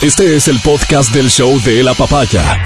Este 0.00 0.36
es 0.36 0.46
el 0.46 0.60
podcast 0.60 1.12
del 1.12 1.28
show 1.28 1.60
de 1.62 1.82
la 1.82 1.92
papaya. 1.92 2.62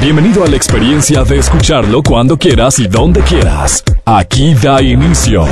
Bienvenido 0.00 0.44
a 0.44 0.46
la 0.46 0.54
experiencia 0.54 1.24
de 1.24 1.38
escucharlo 1.38 2.04
cuando 2.04 2.38
quieras 2.38 2.78
y 2.78 2.86
donde 2.86 3.20
quieras. 3.22 3.82
Aquí 4.04 4.54
da 4.54 4.80
inicio 4.80 5.44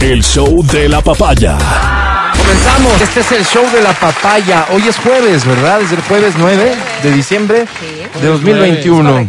el 0.00 0.22
show 0.24 0.64
de 0.64 0.88
la 0.88 1.02
papaya. 1.02 1.58
Comenzamos. 2.34 2.98
Este 2.98 3.20
es 3.20 3.32
el 3.32 3.44
show 3.44 3.62
de 3.70 3.82
la 3.82 3.92
papaya. 3.92 4.66
Hoy 4.72 4.88
es 4.88 4.96
jueves, 4.96 5.44
¿verdad? 5.44 5.82
Es 5.82 5.92
el 5.92 6.00
jueves 6.00 6.32
9 6.38 6.74
de 7.02 7.12
diciembre 7.12 7.66
de 8.18 8.26
2021. 8.26 9.28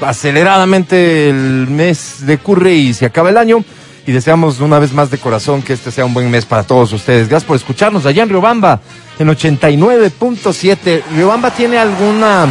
Aceleradamente 0.00 1.28
el 1.28 1.66
mes 1.68 2.18
decurre 2.20 2.72
y 2.74 2.94
se 2.94 3.06
acaba 3.06 3.30
el 3.30 3.36
año. 3.36 3.64
Y 4.06 4.12
deseamos 4.12 4.60
una 4.60 4.78
vez 4.78 4.92
más 4.92 5.10
de 5.10 5.18
corazón 5.18 5.62
que 5.62 5.74
este 5.74 5.92
sea 5.92 6.04
un 6.04 6.14
buen 6.14 6.30
mes 6.30 6.44
para 6.44 6.64
todos 6.64 6.92
ustedes. 6.92 7.28
Gracias 7.28 7.46
por 7.46 7.56
escucharnos 7.56 8.04
allá 8.04 8.24
en 8.24 8.30
Riobamba, 8.30 8.80
en 9.18 9.28
89.7. 9.28 11.02
Riobamba 11.14 11.50
tiene 11.52 11.78
alguna, 11.78 12.46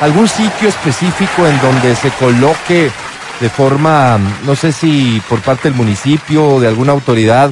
algún 0.00 0.28
sitio 0.28 0.68
específico 0.68 1.46
en 1.46 1.60
donde 1.60 1.96
se 1.96 2.10
coloque 2.10 2.90
de 3.40 3.50
forma, 3.50 4.18
no 4.44 4.54
sé 4.54 4.70
si 4.70 5.20
por 5.28 5.40
parte 5.40 5.68
del 5.68 5.76
municipio 5.76 6.46
o 6.46 6.60
de 6.60 6.68
alguna 6.68 6.92
autoridad, 6.92 7.50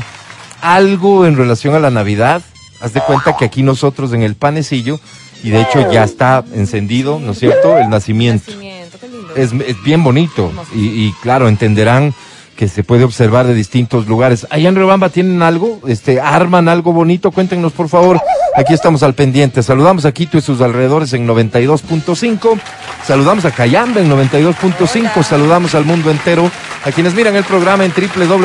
algo 0.61 1.27
en 1.27 1.37
relación 1.37 1.75
a 1.75 1.81
la 1.81 1.91
Navidad. 1.91 2.43
Haz 2.81 2.95
de 2.95 3.01
cuenta 3.01 3.37
que 3.37 3.45
aquí 3.45 3.63
nosotros 3.63 4.13
en 4.13 4.23
el 4.23 4.37
panecillo, 4.37 5.01
y 5.43 5.51
de 5.51 5.63
hecho 5.63 5.91
ya 5.91 6.05
está 6.05 6.45
encendido, 6.55 7.19
¿no 7.19 7.33
es 7.33 7.39
cierto? 7.39 7.77
El 7.77 7.91
nacimiento. 7.91 8.53
Nacimiento, 8.53 8.99
qué 9.01 9.09
lindo. 9.09 9.35
Es, 9.35 9.53
es 9.69 9.83
bien 9.83 10.05
bonito. 10.05 10.53
Y, 10.75 11.07
y 11.07 11.13
claro, 11.23 11.49
entenderán 11.49 12.15
que 12.57 12.69
se 12.69 12.85
puede 12.85 13.05
observar 13.05 13.47
de 13.47 13.55
distintos 13.55 14.07
lugares. 14.07 14.47
Allá 14.51 14.69
en 14.69 14.77
Riobamba 14.77 15.09
tienen 15.09 15.43
algo, 15.43 15.81
este, 15.87 16.21
arman 16.21 16.69
algo 16.69 16.93
bonito, 16.93 17.31
cuéntenos 17.31 17.73
por 17.73 17.89
favor. 17.89 18.21
Aquí 18.55 18.75
estamos 18.75 19.03
al 19.03 19.15
pendiente. 19.15 19.63
Saludamos 19.63 20.05
a 20.05 20.13
Quito 20.13 20.37
y 20.37 20.43
sus 20.43 20.61
alrededores 20.61 21.15
en 21.15 21.27
92.5. 21.27 22.61
Saludamos 23.05 23.47
a 23.47 23.51
Cayamba 23.51 24.01
en 24.01 24.11
92.5. 24.11 25.23
Saludamos 25.23 25.75
al 25.75 25.87
mundo 25.87 26.11
entero. 26.11 26.51
A 26.85 26.93
quienes 26.93 27.15
miran 27.15 27.35
el 27.37 27.45
programa 27.45 27.85
en 27.85 27.93
www.xfm.net, 27.93 28.41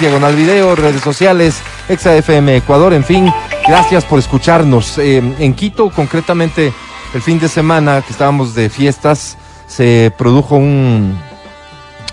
diagonal 0.00 0.34
video, 0.34 0.74
redes 0.76 1.02
sociales, 1.02 1.56
XFM 1.88 2.56
Ecuador, 2.56 2.94
en 2.94 3.04
fin. 3.04 3.30
Gracias 3.66 4.04
por 4.04 4.18
escucharnos. 4.18 4.96
Eh, 4.96 5.18
en 5.38 5.54
Quito, 5.54 5.90
concretamente, 5.90 6.72
el 7.14 7.20
fin 7.20 7.38
de 7.38 7.48
semana 7.48 8.00
que 8.00 8.12
estábamos 8.12 8.54
de 8.54 8.70
fiestas, 8.70 9.36
se 9.66 10.10
produjo 10.16 10.56
un, 10.56 11.18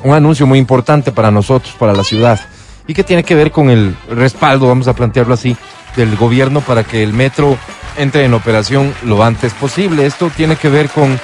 un 0.06 0.14
anuncio 0.14 0.46
muy 0.46 0.60
importante 0.60 1.12
para 1.12 1.32
nosotros, 1.32 1.74
para 1.80 1.92
la 1.92 2.04
ciudad, 2.04 2.40
y 2.88 2.94
que 2.94 3.04
tiene 3.04 3.24
que 3.24 3.34
ver 3.34 3.52
con 3.52 3.72
el 3.72 3.96
respaldo, 4.08 4.68
vamos 4.68 4.88
a 4.88 4.94
plantearlo 4.94 5.34
así, 5.34 5.58
del 5.96 6.16
gobierno 6.16 6.62
para 6.62 6.84
que 6.84 7.02
el 7.02 7.12
metro 7.12 7.58
entre 7.98 8.26
en 8.26 8.36
operación 8.36 8.94
lo 9.04 9.24
antes 9.24 9.54
posible. 9.54 10.06
Esto 10.06 10.30
tiene 10.30 10.58
que 10.58 10.70
ver 10.70 10.90
con 10.90 11.20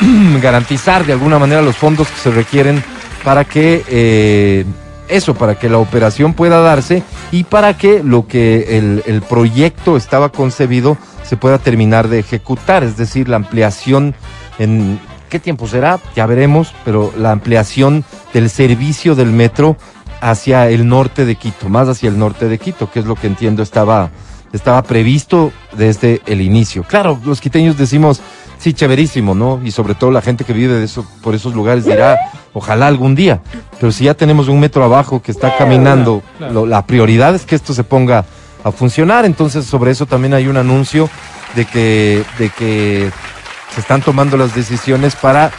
garantizar 0.42 1.06
de 1.06 1.14
alguna 1.14 1.38
manera 1.38 1.62
los 1.62 1.76
fondos 1.76 2.08
que 2.08 2.20
se 2.20 2.30
requieren 2.30 2.84
para 3.24 3.44
que 3.44 3.82
eh, 3.88 4.66
eso, 5.08 5.34
para 5.34 5.54
que 5.54 5.70
la 5.70 5.78
operación 5.78 6.34
pueda 6.34 6.60
darse 6.60 7.02
y 7.32 7.44
para 7.44 7.78
que 7.78 8.02
lo 8.02 8.26
que 8.26 8.76
el, 8.78 9.02
el 9.06 9.22
proyecto 9.22 9.96
estaba 9.96 10.28
concebido 10.28 10.98
se 11.22 11.38
pueda 11.38 11.58
terminar 11.58 12.08
de 12.08 12.18
ejecutar, 12.18 12.84
es 12.84 12.96
decir, 12.98 13.28
la 13.28 13.36
ampliación 13.36 14.14
en 14.58 15.00
qué 15.28 15.38
tiempo 15.38 15.66
será, 15.68 15.98
ya 16.16 16.26
veremos, 16.26 16.74
pero 16.84 17.12
la 17.16 17.30
ampliación 17.32 18.04
del 18.32 18.50
servicio 18.50 19.14
del 19.14 19.30
metro 19.32 19.76
hacia 20.20 20.68
el 20.68 20.88
norte 20.88 21.24
de 21.24 21.36
Quito, 21.36 21.68
más 21.68 21.88
hacia 21.88 22.08
el 22.08 22.18
norte 22.18 22.48
de 22.48 22.58
Quito, 22.58 22.90
que 22.90 22.98
es 23.00 23.04
lo 23.06 23.14
que 23.14 23.26
entiendo 23.28 23.62
estaba, 23.62 24.10
estaba 24.52 24.82
previsto 24.82 25.52
desde 25.76 26.20
el 26.26 26.40
inicio. 26.40 26.82
Claro, 26.82 27.20
los 27.24 27.40
quiteños 27.40 27.76
decimos, 27.78 28.20
sí, 28.58 28.72
chéverísimo, 28.72 29.34
¿no? 29.34 29.60
Y 29.64 29.70
sobre 29.70 29.94
todo 29.94 30.10
la 30.10 30.20
gente 30.22 30.44
que 30.44 30.52
vive 30.52 30.74
de 30.74 30.84
eso, 30.84 31.06
por 31.22 31.34
esos 31.34 31.54
lugares 31.54 31.84
dirá, 31.84 32.16
ojalá 32.52 32.88
algún 32.88 33.14
día. 33.14 33.40
Pero 33.78 33.92
si 33.92 34.04
ya 34.04 34.14
tenemos 34.14 34.48
un 34.48 34.58
metro 34.58 34.82
abajo 34.82 35.22
que 35.22 35.30
está 35.30 35.56
caminando, 35.56 36.22
lo- 36.40 36.66
la 36.66 36.84
prioridad 36.84 37.34
es 37.36 37.44
que 37.46 37.54
esto 37.54 37.72
se 37.72 37.84
ponga 37.84 38.24
a 38.64 38.72
funcionar. 38.72 39.24
Entonces, 39.24 39.64
sobre 39.66 39.92
eso 39.92 40.06
también 40.06 40.34
hay 40.34 40.48
un 40.48 40.56
anuncio 40.56 41.08
de 41.54 41.64
que, 41.64 42.24
de 42.38 42.48
que 42.50 43.10
se 43.74 43.80
están 43.80 44.02
tomando 44.02 44.36
las 44.36 44.54
decisiones 44.54 45.16
para 45.16 45.50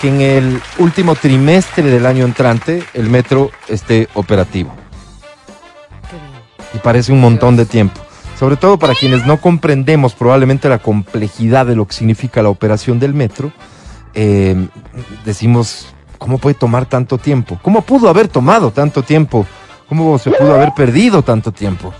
que 0.00 0.08
en 0.08 0.20
el 0.20 0.62
último 0.78 1.14
trimestre 1.14 1.84
del 1.84 2.06
año 2.06 2.24
entrante 2.24 2.82
el 2.94 3.08
metro 3.08 3.50
esté 3.68 4.08
operativo. 4.14 4.72
Y 6.74 6.78
parece 6.78 7.12
un 7.12 7.20
montón 7.20 7.56
de 7.56 7.64
tiempo. 7.66 8.00
Sobre 8.38 8.56
todo 8.56 8.78
para 8.78 8.94
quienes 8.94 9.24
no 9.24 9.40
comprendemos 9.40 10.14
probablemente 10.14 10.68
la 10.68 10.78
complejidad 10.78 11.64
de 11.64 11.74
lo 11.74 11.86
que 11.86 11.94
significa 11.94 12.42
la 12.42 12.50
operación 12.50 12.98
del 12.98 13.14
metro, 13.14 13.50
eh, 14.12 14.68
decimos, 15.24 15.86
¿cómo 16.18 16.36
puede 16.36 16.54
tomar 16.54 16.84
tanto 16.84 17.16
tiempo? 17.16 17.58
¿Cómo 17.62 17.80
pudo 17.80 18.10
haber 18.10 18.28
tomado 18.28 18.72
tanto 18.72 19.02
tiempo? 19.02 19.46
¿Cómo 19.88 20.18
se 20.18 20.30
pudo 20.30 20.54
haber 20.54 20.74
perdido 20.74 21.22
tanto 21.22 21.52
tiempo? 21.52 21.94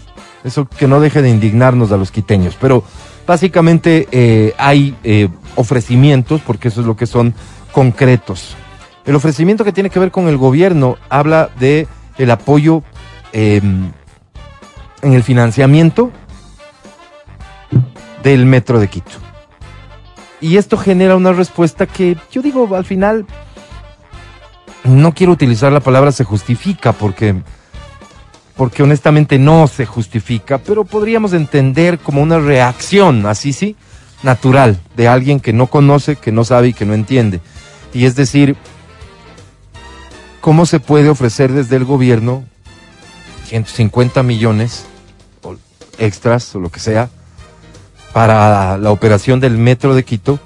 Eso 0.45 0.67
que 0.67 0.87
no 0.87 1.01
deje 1.01 1.23
de 1.23 1.31
indignarnos 1.31 1.91
a 1.93 1.97
los 1.97 2.11
quiteños. 2.11 2.57
Pero 2.61 2.85
básicamente 3.27 4.09
eh, 4.13 4.55
hay 4.59 4.97
eh, 5.05 5.29
ofrecimientos, 5.57 6.41
porque 6.41 6.69
eso 6.69 6.81
es 6.81 6.87
lo 6.87 6.97
que 6.97 7.07
son 7.07 7.35
concretos. 7.73 8.57
El 9.05 9.15
ofrecimiento 9.15 9.65
que 9.65 9.73
tiene 9.73 9.91
que 9.91 9.99
ver 9.99 10.11
con 10.11 10.29
el 10.29 10.37
gobierno 10.37 10.97
habla 11.09 11.51
de 11.59 11.87
el 12.19 12.31
apoyo 12.31 12.83
eh, 13.33 13.61
en 15.03 15.13
el 15.13 15.23
financiamiento 15.23 16.11
del 18.23 18.47
metro 18.47 18.81
de 18.81 18.89
Quito. 18.89 19.19
Y 20.41 20.57
esto 20.57 20.77
genera 20.77 21.17
una 21.17 21.33
respuesta 21.33 21.87
que 21.87 22.17
yo 22.31 22.43
digo 22.43 22.75
al 22.75 22.85
final, 22.85 23.27
no 24.85 25.13
quiero 25.13 25.33
utilizar 25.33 25.73
la 25.73 25.81
palabra 25.81 26.13
se 26.13 26.25
justifica 26.25 26.93
porque, 26.93 27.43
porque 28.57 28.83
honestamente 28.83 29.39
no 29.39 29.69
se 29.69 29.85
justifica, 29.87 30.59
pero 30.59 30.85
podríamos 30.85 31.33
entender 31.33 31.99
como 31.99 32.23
una 32.23 32.39
reacción, 32.39 33.27
así 33.27 33.53
sí, 33.53 33.77
natural, 34.23 34.81
de 34.97 35.09
alguien 35.09 35.41
que 35.41 35.53
no 35.53 35.67
conoce, 35.67 36.17
que 36.17 36.33
no 36.33 36.45
sabe 36.45 36.69
y 36.69 36.73
que 36.73 36.87
no 36.87 36.95
entiende. 36.95 37.41
Y 37.93 38.07
es 38.07 38.17
decir, 38.17 38.57
¿cómo 40.41 40.65
se 40.65 40.81
puede 40.81 41.11
ofrecer 41.11 41.53
desde 41.53 41.77
el 41.77 41.85
gobierno 41.85 42.45
150 43.47 44.23
millones 44.23 44.87
extras 45.99 46.55
o 46.55 46.61
lo 46.61 46.71
que 46.71 46.81
sea 46.81 47.09
para 48.13 48.79
la 48.79 48.91
operación 48.91 49.41
del 49.41 49.59
metro 49.59 49.95
de 49.95 50.05
Quito 50.05 50.39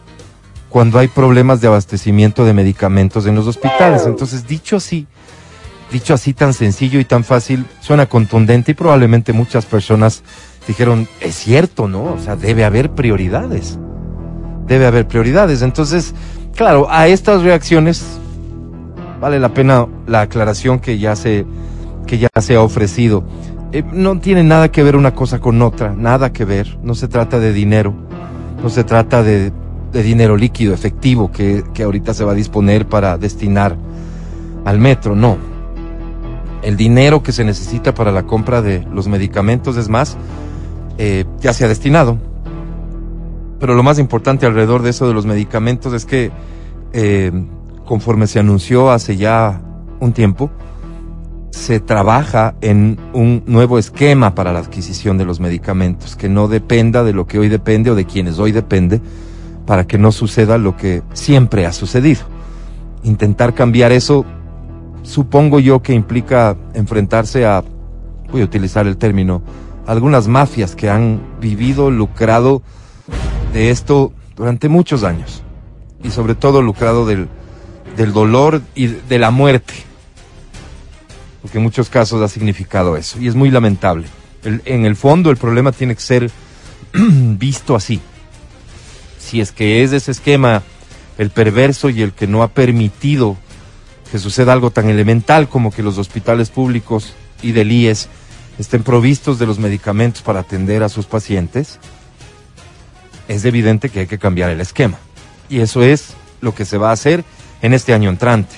cuando 0.68 0.98
hay 0.98 1.08
problemas 1.08 1.60
de 1.60 1.68
abastecimiento 1.68 2.44
de 2.44 2.54
medicamentos 2.54 3.26
en 3.26 3.34
los 3.34 3.46
hospitales. 3.46 4.06
Entonces, 4.06 4.46
dicho 4.46 4.76
así, 4.76 5.06
dicho 5.90 6.14
así 6.14 6.32
tan 6.32 6.54
sencillo 6.54 7.00
y 7.00 7.04
tan 7.04 7.24
fácil, 7.24 7.66
suena 7.80 8.06
contundente 8.06 8.72
y 8.72 8.74
probablemente 8.74 9.32
muchas 9.32 9.66
personas 9.66 10.22
dijeron, 10.66 11.08
es 11.20 11.34
cierto, 11.34 11.88
¿no? 11.88 12.04
O 12.04 12.18
sea, 12.18 12.36
debe 12.36 12.64
haber 12.64 12.90
prioridades. 12.90 13.78
Debe 14.66 14.86
haber 14.86 15.08
prioridades. 15.08 15.62
Entonces, 15.62 16.14
claro, 16.54 16.86
a 16.90 17.08
estas 17.08 17.42
reacciones 17.42 18.04
vale 19.20 19.38
la 19.38 19.52
pena 19.52 19.86
la 20.06 20.22
aclaración 20.22 20.78
que 20.80 20.98
ya 20.98 21.14
se 21.14 21.44
que 22.06 22.18
ya 22.18 22.28
se 22.40 22.56
ha 22.56 22.62
ofrecido. 22.62 23.24
Eh, 23.72 23.84
no 23.92 24.18
tiene 24.18 24.42
nada 24.42 24.72
que 24.72 24.82
ver 24.82 24.96
una 24.96 25.14
cosa 25.14 25.38
con 25.38 25.62
otra, 25.62 25.94
nada 25.94 26.32
que 26.32 26.44
ver. 26.44 26.78
No 26.82 26.94
se 26.94 27.06
trata 27.06 27.38
de 27.38 27.52
dinero, 27.52 27.94
no 28.62 28.68
se 28.68 28.82
trata 28.82 29.22
de, 29.22 29.52
de 29.92 30.02
dinero 30.02 30.36
líquido, 30.36 30.74
efectivo, 30.74 31.30
que, 31.30 31.62
que 31.72 31.84
ahorita 31.84 32.14
se 32.14 32.24
va 32.24 32.32
a 32.32 32.34
disponer 32.34 32.86
para 32.86 33.16
destinar 33.16 33.76
al 34.64 34.78
metro, 34.78 35.14
no. 35.14 35.49
El 36.62 36.76
dinero 36.76 37.22
que 37.22 37.32
se 37.32 37.44
necesita 37.44 37.94
para 37.94 38.12
la 38.12 38.24
compra 38.24 38.62
de 38.62 38.86
los 38.92 39.08
medicamentos, 39.08 39.76
es 39.76 39.88
más, 39.88 40.16
eh, 40.98 41.24
ya 41.40 41.52
se 41.52 41.64
ha 41.64 41.68
destinado. 41.68 42.18
Pero 43.58 43.74
lo 43.74 43.82
más 43.82 43.98
importante 43.98 44.46
alrededor 44.46 44.82
de 44.82 44.90
eso 44.90 45.06
de 45.06 45.14
los 45.14 45.26
medicamentos 45.26 45.92
es 45.92 46.06
que, 46.06 46.30
eh, 46.92 47.32
conforme 47.84 48.26
se 48.26 48.38
anunció 48.38 48.90
hace 48.90 49.16
ya 49.16 49.60
un 50.00 50.12
tiempo, 50.12 50.50
se 51.50 51.80
trabaja 51.80 52.54
en 52.60 52.98
un 53.12 53.42
nuevo 53.46 53.78
esquema 53.78 54.34
para 54.34 54.52
la 54.52 54.60
adquisición 54.60 55.18
de 55.18 55.24
los 55.24 55.40
medicamentos, 55.40 56.16
que 56.16 56.28
no 56.28 56.48
dependa 56.48 57.04
de 57.04 57.12
lo 57.12 57.26
que 57.26 57.38
hoy 57.38 57.48
depende 57.48 57.90
o 57.90 57.94
de 57.94 58.04
quienes 58.04 58.38
hoy 58.38 58.52
depende, 58.52 59.00
para 59.66 59.86
que 59.86 59.98
no 59.98 60.12
suceda 60.12 60.58
lo 60.58 60.76
que 60.76 61.02
siempre 61.12 61.66
ha 61.66 61.72
sucedido. 61.72 62.22
Intentar 63.02 63.54
cambiar 63.54 63.92
eso, 63.92 64.24
supongo 65.02 65.60
yo 65.60 65.82
que 65.82 65.92
implica 65.92 66.56
enfrentarse 66.74 67.46
a, 67.46 67.62
voy 68.30 68.42
a 68.42 68.44
utilizar 68.44 68.86
el 68.86 68.96
término, 68.96 69.42
algunas 69.86 70.28
mafias 70.28 70.74
que 70.74 70.88
han 70.90 71.20
vivido, 71.40 71.90
lucrado 71.90 72.62
de 73.52 73.70
esto 73.70 74.12
durante 74.36 74.68
muchos 74.68 75.04
años. 75.04 75.42
Y 76.02 76.10
sobre 76.10 76.34
todo 76.34 76.62
lucrado 76.62 77.04
del, 77.04 77.28
del 77.96 78.12
dolor 78.12 78.62
y 78.74 78.86
de 78.86 79.18
la 79.18 79.30
muerte 79.30 79.74
porque 81.42 81.58
en 81.58 81.64
muchos 81.64 81.88
casos 81.88 82.22
ha 82.22 82.28
significado 82.28 82.96
eso 82.96 83.18
y 83.20 83.28
es 83.28 83.34
muy 83.34 83.50
lamentable. 83.50 84.06
En 84.42 84.86
el 84.86 84.96
fondo 84.96 85.30
el 85.30 85.36
problema 85.36 85.72
tiene 85.72 85.94
que 85.94 86.00
ser 86.00 86.30
visto 86.92 87.74
así, 87.74 88.00
si 89.18 89.40
es 89.40 89.52
que 89.52 89.82
es 89.82 89.92
ese 89.92 90.10
esquema 90.10 90.62
el 91.18 91.30
perverso 91.30 91.90
y 91.90 92.00
el 92.02 92.12
que 92.12 92.26
no 92.26 92.42
ha 92.42 92.48
permitido 92.48 93.36
que 94.10 94.18
suceda 94.18 94.52
algo 94.52 94.70
tan 94.70 94.88
elemental 94.88 95.48
como 95.48 95.70
que 95.70 95.82
los 95.82 95.98
hospitales 95.98 96.50
públicos 96.50 97.14
y 97.42 97.52
del 97.52 97.70
IES 97.70 98.08
estén 98.58 98.82
provistos 98.82 99.38
de 99.38 99.46
los 99.46 99.58
medicamentos 99.58 100.22
para 100.22 100.40
atender 100.40 100.82
a 100.82 100.88
sus 100.88 101.06
pacientes, 101.06 101.78
es 103.28 103.44
evidente 103.44 103.88
que 103.88 104.00
hay 104.00 104.06
que 104.06 104.18
cambiar 104.18 104.50
el 104.50 104.60
esquema. 104.60 104.98
Y 105.48 105.60
eso 105.60 105.82
es 105.82 106.14
lo 106.40 106.54
que 106.54 106.64
se 106.64 106.76
va 106.76 106.90
a 106.90 106.92
hacer 106.92 107.24
en 107.62 107.72
este 107.72 107.94
año 107.94 108.10
entrante. 108.10 108.56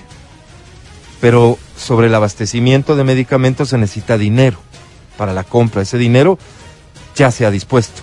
Pero 1.21 1.59
sobre 1.77 2.09
el 2.09 2.15
abastecimiento 2.15 2.97
de 2.97 3.05
medicamentos 3.05 3.69
se 3.69 3.79
necesita 3.79 4.19
dinero 4.19 4.59
para 5.17 5.33
la 5.33 5.45
compra. 5.45 5.83
Ese 5.83 5.99
dinero 5.99 6.39
ya 7.15 7.31
se 7.31 7.47
ha 7.47 7.51
dispuesto. 7.51 8.03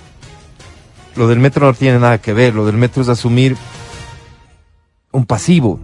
Lo 1.15 1.27
del 1.27 1.39
metro 1.39 1.65
no 1.65 1.73
tiene 1.73 1.99
nada 1.99 2.19
que 2.19 2.33
ver. 2.33 2.53
Lo 2.53 2.65
del 2.65 2.77
metro 2.77 3.01
es 3.01 3.09
asumir 3.09 3.57
un 5.11 5.25
pasivo 5.25 5.79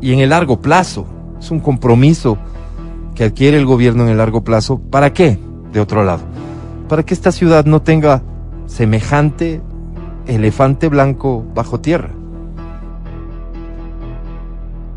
y 0.00 0.12
en 0.12 0.20
el 0.20 0.30
largo 0.30 0.60
plazo. 0.60 1.06
Es 1.38 1.50
un 1.50 1.60
compromiso 1.60 2.38
que 3.14 3.24
adquiere 3.24 3.56
el 3.58 3.66
gobierno 3.66 4.04
en 4.04 4.10
el 4.10 4.18
largo 4.18 4.42
plazo. 4.42 4.78
¿Para 4.78 5.12
qué? 5.12 5.38
De 5.72 5.80
otro 5.80 6.04
lado. 6.04 6.22
Para 6.88 7.02
que 7.02 7.14
esta 7.14 7.32
ciudad 7.32 7.64
no 7.64 7.82
tenga 7.82 8.22
semejante 8.66 9.60
elefante 10.26 10.88
blanco 10.88 11.44
bajo 11.54 11.80
tierra. 11.80 12.10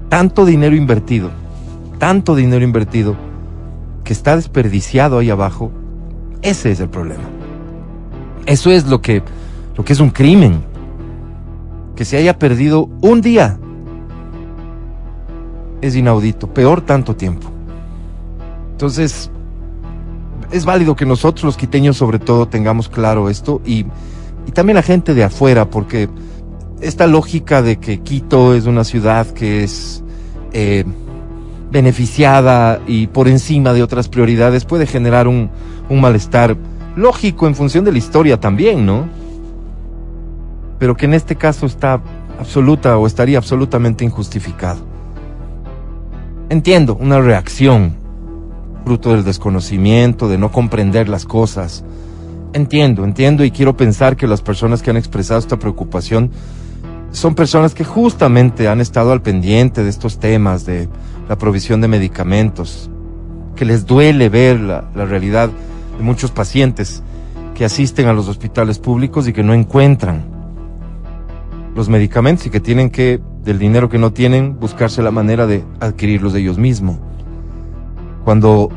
Tanto 0.10 0.46
dinero 0.46 0.76
invertido, 0.76 1.32
tanto 1.98 2.36
dinero 2.36 2.64
invertido 2.64 3.16
que 4.04 4.14
está 4.14 4.36
desperdiciado 4.36 5.18
ahí 5.18 5.30
abajo, 5.30 5.72
ese 6.42 6.72
es 6.72 6.80
el 6.80 6.90
problema. 6.90 7.24
Eso 8.46 8.70
es 8.70 8.86
lo 8.86 9.02
que, 9.02 9.24
lo 9.76 9.84
que 9.84 9.94
es 9.94 10.00
un 10.00 10.10
crimen. 10.10 10.62
Que 11.96 12.06
se 12.06 12.18
haya 12.18 12.38
perdido 12.38 12.90
un 13.02 13.22
día 13.22 13.60
es 15.84 15.98
inaudito, 15.98 16.48
peor 16.48 16.82
tanto 16.82 17.14
tiempo. 17.16 17.50
Entonces, 18.72 19.30
es 20.50 20.64
válido 20.64 20.96
que 20.96 21.06
nosotros 21.06 21.44
los 21.44 21.58
quiteños 21.58 21.98
sobre 21.98 22.20
todo 22.20 22.48
tengamos 22.48 22.88
claro 22.88 23.30
esto 23.30 23.62
y, 23.66 23.86
y 24.48 24.52
también 24.54 24.78
la 24.78 24.82
gente 24.82 25.14
de 25.14 25.26
afuera, 25.26 25.70
porque 25.70 26.08
esta 26.80 27.06
lógica 27.06 27.62
de 27.62 27.80
que 27.80 28.00
Quito 28.00 28.56
es 28.56 28.66
una 28.66 28.86
ciudad 28.86 29.28
que 29.28 29.66
es 29.66 30.04
eh, 30.54 30.86
beneficiada 31.70 32.80
y 32.88 33.08
por 33.08 33.28
encima 33.28 33.74
de 33.74 33.84
otras 33.84 34.08
prioridades 34.08 34.64
puede 34.64 34.88
generar 34.88 35.28
un, 35.28 35.50
un 35.90 36.00
malestar 36.00 36.56
lógico 36.96 37.46
en 37.46 37.56
función 37.56 37.84
de 37.84 37.92
la 37.92 37.98
historia 37.98 38.40
también, 38.40 38.86
¿no? 38.86 39.10
Pero 40.80 40.96
que 40.96 41.08
en 41.08 41.14
este 41.14 41.36
caso 41.36 41.66
está 41.66 42.02
absoluta 42.40 42.98
o 42.98 43.06
estaría 43.06 43.38
absolutamente 43.38 44.06
injustificado. 44.06 44.93
Entiendo, 46.50 46.96
una 46.96 47.20
reacción, 47.20 47.96
fruto 48.86 49.14
del 49.14 49.24
desconocimiento, 49.24 50.28
de 50.28 50.38
no 50.38 50.52
comprender 50.52 51.10
las 51.10 51.26
cosas. 51.26 51.84
Entiendo, 52.54 53.04
entiendo 53.04 53.44
y 53.44 53.52
quiero 53.52 53.76
pensar 53.76 54.16
que 54.16 54.28
las 54.28 54.42
personas 54.42 54.82
que 54.82 54.92
han 54.92 54.98
expresado 54.98 55.40
esta 55.40 55.58
preocupación 55.58 56.32
son 57.12 57.36
personas 57.36 57.74
que 57.74 57.84
justamente 57.84 58.68
han 58.68 58.82
estado 58.82 59.12
al 59.12 59.22
pendiente 59.22 59.84
de 59.84 59.90
estos 59.90 60.20
temas, 60.20 60.66
de 60.66 60.90
la 61.30 61.38
provisión 61.38 61.80
de 61.82 61.88
medicamentos, 61.88 62.90
que 63.56 63.66
les 63.66 63.86
duele 63.86 64.30
ver 64.30 64.60
la, 64.60 64.90
la 64.96 65.06
realidad 65.06 65.50
de 65.98 66.04
muchos 66.04 66.32
pacientes 66.32 67.04
que 67.56 67.66
asisten 67.66 68.08
a 68.08 68.14
los 68.14 68.28
hospitales 68.28 68.80
públicos 68.80 69.28
y 69.28 69.34
que 69.34 69.44
no 69.44 69.54
encuentran 69.54 70.24
los 71.76 71.90
medicamentos 71.90 72.46
y 72.48 72.50
que 72.50 72.60
tienen 72.60 72.90
que, 72.90 73.22
del 73.44 73.60
dinero 73.60 73.90
que 73.90 73.98
no 73.98 74.14
tienen, 74.14 74.60
buscarse 74.60 75.02
la 75.02 75.12
manera 75.12 75.46
de 75.48 75.64
adquirirlos 75.80 76.34
de 76.34 76.40
ellos 76.40 76.58
mismos. 76.58 76.98
Cuando, 78.24 78.70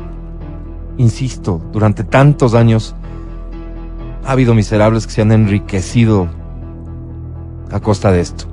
insisto, 0.97 1.61
durante 1.71 2.03
tantos 2.03 2.53
años 2.53 2.95
ha 4.25 4.31
habido 4.31 4.53
miserables 4.53 5.07
que 5.07 5.13
se 5.13 5.21
han 5.21 5.31
enriquecido 5.31 6.27
a 7.71 7.79
costa 7.79 8.11
de 8.11 8.19
esto. 8.19 8.45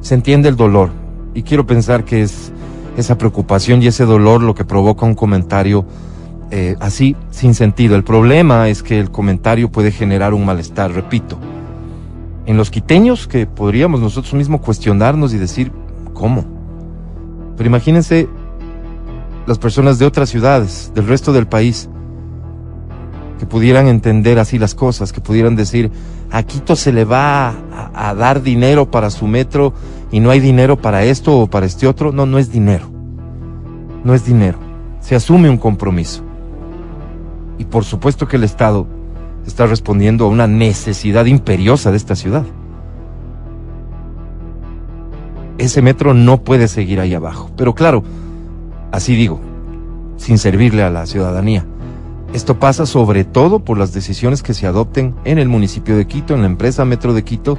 Se 0.00 0.14
entiende 0.14 0.48
el 0.48 0.56
dolor 0.56 0.90
y 1.34 1.42
quiero 1.42 1.66
pensar 1.66 2.04
que 2.04 2.22
es 2.22 2.52
esa 2.96 3.18
preocupación 3.18 3.82
y 3.82 3.86
ese 3.86 4.04
dolor 4.04 4.42
lo 4.42 4.54
que 4.54 4.64
provoca 4.64 5.06
un 5.06 5.14
comentario 5.14 5.86
eh, 6.50 6.76
así, 6.80 7.16
sin 7.30 7.54
sentido. 7.54 7.96
El 7.96 8.04
problema 8.04 8.68
es 8.68 8.82
que 8.82 9.00
el 9.00 9.10
comentario 9.10 9.70
puede 9.70 9.90
generar 9.90 10.34
un 10.34 10.44
malestar, 10.44 10.92
repito. 10.92 11.38
En 12.46 12.56
los 12.56 12.70
quiteños 12.70 13.26
que 13.26 13.46
podríamos 13.46 14.00
nosotros 14.00 14.32
mismos 14.34 14.60
cuestionarnos 14.60 15.34
y 15.34 15.38
decir, 15.38 15.72
¿cómo? 16.14 16.44
Pero 17.56 17.68
imagínense 17.68 18.28
las 19.46 19.58
personas 19.58 19.98
de 19.98 20.06
otras 20.06 20.30
ciudades, 20.30 20.92
del 20.94 21.08
resto 21.08 21.32
del 21.32 21.48
país, 21.48 21.88
que 23.40 23.46
pudieran 23.46 23.88
entender 23.88 24.38
así 24.38 24.58
las 24.58 24.74
cosas, 24.74 25.12
que 25.12 25.20
pudieran 25.20 25.56
decir, 25.56 25.90
a 26.30 26.44
Quito 26.44 26.76
se 26.76 26.92
le 26.92 27.04
va 27.04 27.48
a, 27.48 27.54
a, 27.94 28.14
dar 28.14 28.42
dinero 28.42 28.90
para 28.90 29.10
su 29.10 29.26
metro 29.26 29.74
y 30.12 30.20
no 30.20 30.30
hay 30.30 30.38
dinero 30.38 30.76
para 30.80 31.04
esto 31.04 31.40
o 31.40 31.46
para 31.48 31.66
este 31.66 31.86
otro. 31.86 32.12
No, 32.12 32.26
no 32.26 32.38
es 32.38 32.52
dinero. 32.52 32.88
No 34.04 34.14
es 34.14 34.24
dinero. 34.24 34.58
Se 35.00 35.16
asume 35.16 35.50
un 35.50 35.58
compromiso. 35.58 36.22
Y 37.58 37.64
por 37.64 37.84
supuesto 37.84 38.28
que 38.28 38.36
el 38.36 38.44
Estado 38.44 38.86
está 39.46 39.66
respondiendo 39.66 40.24
a 40.24 40.28
una 40.28 40.46
necesidad 40.46 41.26
imperiosa 41.26 41.90
de 41.90 41.96
esta 41.96 42.16
ciudad. 42.16 42.44
Ese 45.58 45.82
metro 45.82 46.12
no 46.14 46.42
puede 46.42 46.68
seguir 46.68 47.00
ahí 47.00 47.14
abajo. 47.14 47.50
Pero 47.56 47.74
claro, 47.74 48.02
así 48.92 49.14
digo, 49.14 49.40
sin 50.16 50.38
servirle 50.38 50.82
a 50.82 50.90
la 50.90 51.06
ciudadanía. 51.06 51.64
Esto 52.34 52.58
pasa 52.58 52.84
sobre 52.86 53.24
todo 53.24 53.60
por 53.60 53.78
las 53.78 53.92
decisiones 53.92 54.42
que 54.42 54.52
se 54.52 54.66
adopten 54.66 55.14
en 55.24 55.38
el 55.38 55.48
municipio 55.48 55.96
de 55.96 56.06
Quito, 56.06 56.34
en 56.34 56.40
la 56.40 56.46
empresa 56.46 56.84
Metro 56.84 57.14
de 57.14 57.24
Quito, 57.24 57.56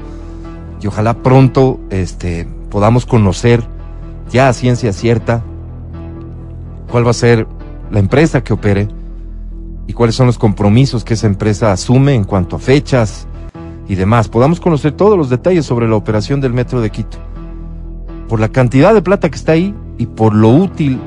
y 0.81 0.87
ojalá 0.87 1.23
pronto 1.23 1.79
este, 1.89 2.47
podamos 2.69 3.05
conocer 3.05 3.63
ya 4.29 4.49
a 4.49 4.53
ciencia 4.53 4.93
cierta 4.93 5.41
cuál 6.91 7.07
va 7.07 7.11
a 7.11 7.15
ser 7.15 7.47
la 7.89 7.99
empresa 7.99 8.43
que 8.43 8.53
opere 8.53 8.87
y 9.87 9.93
cuáles 9.93 10.15
son 10.15 10.27
los 10.27 10.37
compromisos 10.37 11.03
que 11.03 11.15
esa 11.15 11.27
empresa 11.27 11.71
asume 11.71 12.13
en 12.13 12.25
cuanto 12.25 12.57
a 12.57 12.59
fechas 12.59 13.25
y 13.87 13.95
demás. 13.95 14.27
Podamos 14.27 14.59
conocer 14.59 14.91
todos 14.91 15.17
los 15.17 15.29
detalles 15.29 15.65
sobre 15.65 15.87
la 15.87 15.95
operación 15.95 16.41
del 16.41 16.53
Metro 16.53 16.81
de 16.81 16.89
Quito. 16.89 17.17
Por 18.27 18.39
la 18.39 18.49
cantidad 18.49 18.93
de 18.93 19.01
plata 19.01 19.29
que 19.29 19.37
está 19.37 19.53
ahí 19.53 19.73
y 19.97 20.05
por 20.05 20.35
lo 20.35 20.49
útil 20.49 20.99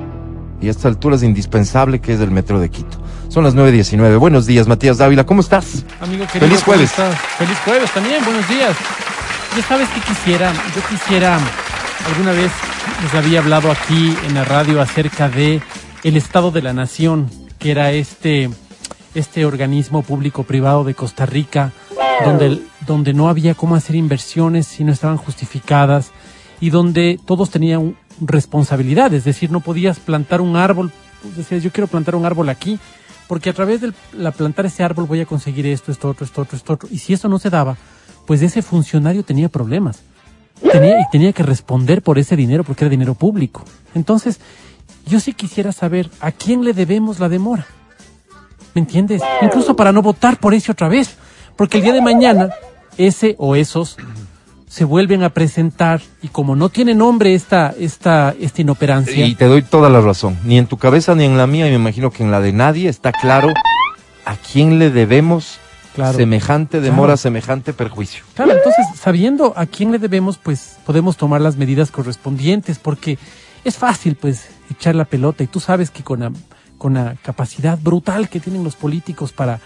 y 0.60 0.68
a 0.68 0.70
estas 0.70 0.87
alturas 0.87 1.22
indispensable 1.22 2.00
que 2.00 2.14
es 2.14 2.20
el 2.20 2.30
Metro 2.30 2.58
de 2.58 2.70
Quito. 2.70 2.99
Son 3.28 3.44
las 3.44 3.54
9.19. 3.54 4.18
Buenos 4.18 4.46
días, 4.46 4.66
Matías 4.66 4.99
Dávila. 4.99 5.25
¿Cómo 5.25 5.40
estás? 5.40 5.84
Amigo 6.00 6.26
querido, 6.26 6.49
Feliz 6.49 6.62
jueves. 6.64 6.92
¿cómo 6.96 7.08
estás? 7.08 7.25
Feliz 7.38 7.58
jueves 7.64 7.90
también. 7.92 8.25
Buenos 8.25 8.49
días. 8.49 8.76
Ya 9.56 9.62
sabes 9.62 9.88
que 9.90 10.00
quisiera, 10.00 10.52
yo 10.52 10.82
quisiera, 10.88 11.38
alguna 12.06 12.32
vez 12.32 12.50
les 13.02 13.14
había 13.14 13.40
hablado 13.40 13.70
aquí 13.70 14.16
en 14.26 14.34
la 14.34 14.44
radio 14.44 14.80
acerca 14.80 15.28
de 15.28 15.60
el 16.02 16.16
Estado 16.16 16.50
de 16.50 16.62
la 16.62 16.72
Nación, 16.72 17.28
que 17.58 17.70
era 17.70 17.92
este, 17.92 18.50
este 19.14 19.44
organismo 19.44 20.02
público-privado 20.02 20.84
de 20.84 20.94
Costa 20.94 21.26
Rica, 21.26 21.72
donde, 22.24 22.60
donde 22.86 23.12
no 23.12 23.28
había 23.28 23.54
cómo 23.54 23.74
hacer 23.74 23.96
inversiones 23.96 24.66
si 24.66 24.84
no 24.84 24.92
estaban 24.92 25.16
justificadas 25.16 26.12
y 26.60 26.70
donde 26.70 27.18
todos 27.24 27.50
tenían 27.50 27.96
responsabilidad, 28.20 29.12
es 29.14 29.24
decir, 29.24 29.50
no 29.50 29.60
podías 29.60 29.98
plantar 29.98 30.40
un 30.40 30.56
árbol, 30.56 30.92
pues 31.22 31.36
decías, 31.36 31.62
yo 31.62 31.72
quiero 31.72 31.86
plantar 31.86 32.14
un 32.14 32.26
árbol 32.26 32.48
aquí, 32.48 32.78
porque 33.26 33.50
a 33.50 33.52
través 33.52 33.80
de 33.80 33.92
la 34.12 34.32
plantar 34.32 34.66
ese 34.66 34.82
árbol 34.82 35.06
voy 35.06 35.20
a 35.20 35.26
conseguir 35.26 35.66
esto, 35.66 35.92
esto, 35.92 36.08
otro, 36.08 36.26
esto, 36.26 36.42
otro, 36.42 36.56
esto. 36.56 36.78
Y 36.90 36.98
si 36.98 37.12
eso 37.12 37.28
no 37.28 37.38
se 37.38 37.48
daba, 37.48 37.76
pues 38.26 38.42
ese 38.42 38.60
funcionario 38.60 39.22
tenía 39.22 39.48
problemas. 39.48 40.02
Tenía, 40.70 41.00
y 41.00 41.04
tenía 41.10 41.32
que 41.32 41.42
responder 41.42 42.02
por 42.02 42.18
ese 42.18 42.36
dinero 42.36 42.64
porque 42.64 42.84
era 42.84 42.90
dinero 42.90 43.14
público. 43.14 43.64
Entonces, 43.94 44.40
yo 45.06 45.20
sí 45.20 45.32
quisiera 45.32 45.72
saber 45.72 46.10
a 46.20 46.32
quién 46.32 46.64
le 46.64 46.74
debemos 46.74 47.18
la 47.18 47.28
demora. 47.28 47.66
¿Me 48.74 48.80
entiendes? 48.80 49.22
Incluso 49.42 49.74
para 49.76 49.92
no 49.92 50.02
votar 50.02 50.38
por 50.38 50.54
ese 50.54 50.72
otra 50.72 50.88
vez. 50.88 51.16
Porque 51.56 51.78
el 51.78 51.84
día 51.84 51.92
de 51.92 52.00
mañana, 52.00 52.50
ese 52.96 53.34
o 53.38 53.54
esos 53.56 53.96
se 54.68 54.84
vuelven 54.84 55.24
a 55.24 55.30
presentar 55.30 56.00
y 56.22 56.28
como 56.28 56.54
no 56.54 56.68
tiene 56.68 56.94
nombre 56.94 57.34
esta, 57.34 57.74
esta, 57.78 58.34
esta 58.40 58.60
inoperancia. 58.62 59.26
Y 59.26 59.34
te 59.34 59.46
doy 59.46 59.62
toda 59.62 59.90
la 59.90 60.00
razón. 60.00 60.38
Ni 60.44 60.58
en 60.58 60.66
tu 60.66 60.76
cabeza 60.76 61.14
ni 61.16 61.24
en 61.24 61.36
la 61.36 61.46
mía, 61.48 61.66
y 61.66 61.70
me 61.70 61.76
imagino 61.76 62.10
que 62.12 62.22
en 62.22 62.30
la 62.30 62.40
de 62.40 62.52
nadie 62.52 62.88
está 62.88 63.10
claro 63.10 63.48
a 64.24 64.36
quién 64.36 64.78
le 64.78 64.90
debemos 64.90 65.58
Claro. 65.92 66.16
semejante 66.16 66.80
demora, 66.80 67.08
Claro. 67.08 67.16
semejante 67.16 67.72
perjuicio. 67.72 68.22
Claro, 68.34 68.52
entonces, 68.52 68.86
sabiendo 68.94 69.52
a 69.56 69.66
quién 69.66 69.90
le 69.90 69.98
debemos, 69.98 70.38
pues 70.38 70.78
podemos 70.86 71.16
tomar 71.16 71.40
las 71.40 71.56
medidas 71.56 71.90
correspondientes, 71.90 72.78
porque 72.78 73.18
es 73.64 73.76
fácil, 73.76 74.14
pues, 74.14 74.50
echar 74.70 74.94
la 74.94 75.04
pelota, 75.04 75.42
y 75.42 75.48
tú 75.48 75.58
sabes 75.58 75.90
que 75.90 76.04
con 76.04 76.20
la, 76.20 76.30
con 76.80 76.94
la 76.94 77.14
capacidad 77.22 77.78
brutal 77.78 78.30
que 78.30 78.40
tienen 78.40 78.64
los 78.64 78.75
políticos 78.75 79.32
para, 79.32 79.60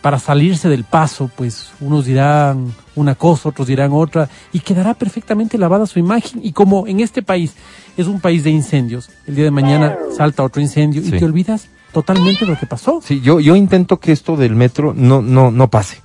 para 0.00 0.18
salirse 0.18 0.70
del 0.70 0.84
paso, 0.84 1.30
pues 1.36 1.72
unos 1.78 2.06
dirán 2.06 2.72
una 2.96 3.14
cosa, 3.14 3.50
otros 3.50 3.68
dirán 3.68 3.92
otra, 3.92 4.30
y 4.50 4.60
quedará 4.60 4.94
perfectamente 4.94 5.58
lavada 5.58 5.86
su 5.86 5.98
imagen. 5.98 6.40
Y 6.42 6.52
como 6.52 6.86
en 6.86 7.00
este 7.00 7.20
país 7.22 7.52
es 7.98 8.06
un 8.06 8.18
país 8.18 8.44
de 8.44 8.50
incendios, 8.50 9.10
el 9.26 9.34
día 9.34 9.44
de 9.44 9.50
mañana 9.50 9.98
salta 10.16 10.42
otro 10.42 10.62
incendio 10.62 11.02
y 11.02 11.10
te 11.10 11.24
olvidas 11.24 11.68
totalmente 11.92 12.46
de 12.46 12.52
lo 12.52 12.58
que 12.58 12.66
pasó. 12.66 13.00
Sí, 13.04 13.20
yo, 13.20 13.40
yo 13.40 13.56
intento 13.56 14.00
que 14.00 14.12
esto 14.12 14.36
del 14.36 14.56
metro 14.56 14.94
no, 14.96 15.20
no, 15.20 15.50
no 15.50 15.68
pase. 15.68 16.03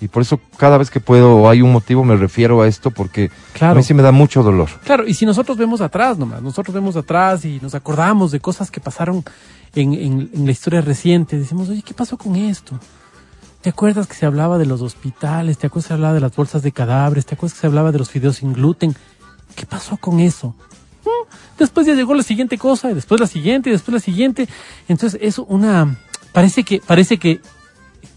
Y 0.00 0.08
por 0.08 0.22
eso 0.22 0.38
cada 0.58 0.76
vez 0.76 0.90
que 0.90 1.00
puedo 1.00 1.36
o 1.36 1.48
hay 1.48 1.62
un 1.62 1.72
motivo 1.72 2.04
me 2.04 2.16
refiero 2.16 2.60
a 2.60 2.66
esto 2.68 2.90
porque 2.90 3.30
a 3.54 3.58
Claro. 3.58 3.76
mí 3.76 3.82
sí 3.82 3.94
me 3.94 4.02
da 4.02 4.12
mucho 4.12 4.42
dolor. 4.42 4.68
Claro, 4.84 5.06
y 5.06 5.14
si 5.14 5.24
nosotros 5.24 5.56
vemos 5.56 5.80
atrás 5.80 6.18
nomás, 6.18 6.42
nosotros 6.42 6.74
vemos 6.74 6.96
atrás 6.96 7.44
y 7.46 7.58
nos 7.62 7.74
acordamos 7.74 8.30
de 8.30 8.40
cosas 8.40 8.70
que 8.70 8.80
pasaron 8.80 9.24
en, 9.74 9.94
en- 9.94 10.30
en 10.34 10.44
la 10.44 10.52
historia 10.52 10.80
reciente, 10.82 11.38
decimos, 11.38 11.68
oye, 11.70 11.82
¿qué 11.82 11.94
pasó 11.94 12.18
con 12.18 12.36
esto? 12.36 12.78
¿Te 13.62 13.70
acuerdas 13.70 14.06
que 14.06 14.14
se 14.14 14.26
hablaba 14.26 14.58
de 14.58 14.66
los 14.66 14.80
hospitales? 14.82 15.58
¿Te 15.58 15.66
acuerdas 15.66 15.86
que 15.86 15.88
se 15.88 15.94
hablaba 15.94 16.14
de 16.14 16.20
las 16.20 16.36
bolsas 16.36 16.62
de 16.62 16.72
cadáveres? 16.72 17.24
¿Te 17.26 17.34
acuerdas 17.34 17.54
que 17.54 17.60
se 17.62 17.66
hablaba 17.66 17.90
de 17.90 17.98
los 17.98 18.10
fideos 18.10 18.36
sin 18.36 18.52
gluten? 18.52 18.94
¿Qué 19.56 19.64
pasó 19.66 19.96
con 19.96 20.20
eso? 20.20 20.54
Mm, 21.04 21.08
Después 21.58 21.86
ya 21.86 21.94
llegó 21.94 22.14
la 22.14 22.22
siguiente 22.22 22.58
cosa, 22.58 22.90
y 22.90 22.94
después 22.94 23.18
la 23.20 23.26
siguiente, 23.26 23.70
y 23.70 23.72
después 23.72 23.94
la 23.94 24.00
siguiente. 24.00 24.46
Entonces, 24.88 25.18
es 25.22 25.38
una... 25.38 25.96
Parece 26.32 26.64
que, 26.64 26.80
parece 26.86 27.18
que 27.18 27.40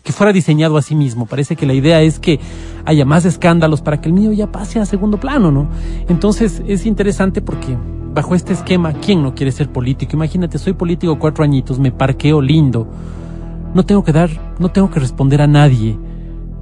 que 0.10 0.14
fuera 0.14 0.34
diseñado 0.34 0.76
a 0.76 0.82
sí 0.82 0.96
mismo. 0.96 1.28
Parece 1.28 1.56
que 1.56 1.68
la 1.68 1.76
idea 1.76 2.02
es 2.02 2.18
que 2.18 2.40
haya 2.84 3.06
más 3.06 3.26
escándalos 3.26 3.84
para 3.84 4.02
que 4.02 4.10
el 4.10 4.16
mío 4.16 4.32
ya 4.32 4.52
pase 4.52 4.80
a 4.80 4.86
segundo 4.88 5.20
plano, 5.20 5.52
¿no? 5.52 5.70
Entonces 6.08 6.64
es 6.66 6.88
interesante 6.88 7.44
porque 7.44 7.78
bajo 8.12 8.34
este 8.34 8.54
esquema, 8.54 8.94
¿quién 8.94 9.22
no 9.22 9.36
quiere 9.36 9.52
ser 9.52 9.72
político? 9.72 10.16
Imagínate, 10.16 10.58
soy 10.58 10.74
político 10.74 11.20
cuatro 11.20 11.44
añitos, 11.44 11.78
me 11.78 11.92
parqueo 11.92 12.42
lindo. 12.42 12.88
No 13.76 13.86
tengo 13.86 14.04
que 14.04 14.12
dar, 14.12 14.32
no 14.58 14.72
tengo 14.72 14.90
que 14.90 15.00
responder 15.00 15.44
a 15.44 15.48
nadie. 15.48 15.96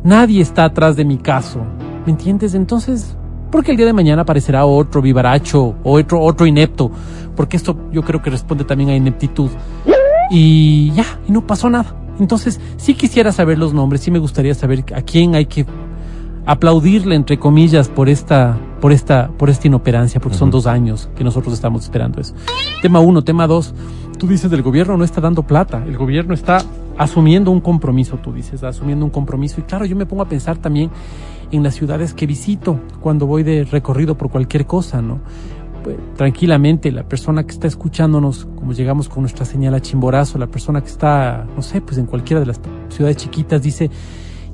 Nadie 0.04 0.42
está 0.42 0.66
atrás 0.66 0.98
de 0.98 1.06
mi 1.06 1.18
caso. 1.18 1.62
¿Me 2.06 2.12
entiendes? 2.12 2.54
Entonces, 2.54 3.16
porque 3.50 3.72
el 3.72 3.78
día 3.78 3.86
de 3.86 3.94
mañana 3.94 4.24
aparecerá 4.24 4.66
otro 4.66 5.02
vivaracho 5.02 5.74
o 5.86 5.98
otro, 5.98 6.20
otro 6.20 6.46
inepto. 6.46 6.92
Porque 7.34 7.56
esto 7.56 7.80
yo 7.94 8.02
creo 8.02 8.22
que 8.22 8.30
responde 8.30 8.66
también 8.66 8.90
a 8.90 8.96
ineptitud 8.98 9.52
y 10.32 10.92
ya, 10.92 11.06
y 11.30 11.32
no 11.32 11.48
pasó 11.48 11.70
nada. 11.70 12.07
Entonces, 12.20 12.60
sí 12.78 12.94
quisiera 12.94 13.32
saber 13.32 13.58
los 13.58 13.74
nombres, 13.74 14.02
sí 14.02 14.12
me 14.12 14.20
gustaría 14.20 14.54
saber 14.54 14.86
a 14.96 15.02
quién 15.02 15.36
hay 15.36 15.46
que 15.46 15.66
aplaudirle, 16.46 17.16
entre 17.16 17.38
comillas, 17.38 17.90
por 17.90 18.08
esta, 18.08 18.58
por 18.80 18.94
esta, 18.94 19.28
por 19.28 19.50
esta 19.50 19.68
inoperancia, 19.68 20.22
porque 20.22 20.38
son 20.38 20.50
dos 20.50 20.66
años 20.66 21.10
que 21.16 21.24
nosotros 21.24 21.54
estamos 21.54 21.84
esperando 21.84 22.22
eso. 22.22 22.34
Tema 22.82 23.02
uno, 23.02 23.22
tema 23.22 23.48
dos, 23.48 23.74
tú 24.18 24.28
dices 24.28 24.50
del 24.50 24.62
gobierno 24.62 24.96
no 24.96 25.04
está 25.04 25.20
dando 25.20 25.44
plata, 25.44 25.84
el 25.86 25.98
gobierno 25.98 26.34
está 26.34 26.64
asumiendo 26.98 27.52
un 27.52 27.60
compromiso, 27.60 28.18
tú 28.18 28.32
dices, 28.32 28.64
asumiendo 28.64 29.04
un 29.04 29.12
compromiso. 29.12 29.60
Y 29.60 29.64
claro, 29.64 29.86
yo 29.86 29.96
me 29.98 30.06
pongo 30.06 30.24
a 30.24 30.30
pensar 30.30 30.58
también 30.58 30.90
en 31.52 31.64
las 31.64 31.76
ciudades 31.76 32.14
que 32.14 32.26
visito 32.26 32.80
cuando 33.02 33.26
voy 33.26 33.44
de 33.44 33.66
recorrido 33.66 34.18
por 34.18 34.30
cualquier 34.30 34.66
cosa, 34.66 35.02
¿no? 35.02 35.20
Pues, 35.88 36.18
tranquilamente 36.18 36.92
la 36.92 37.04
persona 37.04 37.46
que 37.46 37.52
está 37.52 37.66
escuchándonos, 37.66 38.46
como 38.56 38.74
llegamos 38.74 39.08
con 39.08 39.24
nuestra 39.24 39.46
señal 39.46 39.74
a 39.74 39.80
Chimborazo, 39.80 40.38
la 40.38 40.48
persona 40.48 40.82
que 40.82 40.90
está, 40.90 41.48
no 41.56 41.62
sé, 41.62 41.80
pues 41.80 41.98
en 41.98 42.08
cualquiera 42.08 42.42
de 42.42 42.46
las 42.46 42.60
ciudades 42.90 43.16
chiquitas 43.16 43.62
dice, 43.62 43.90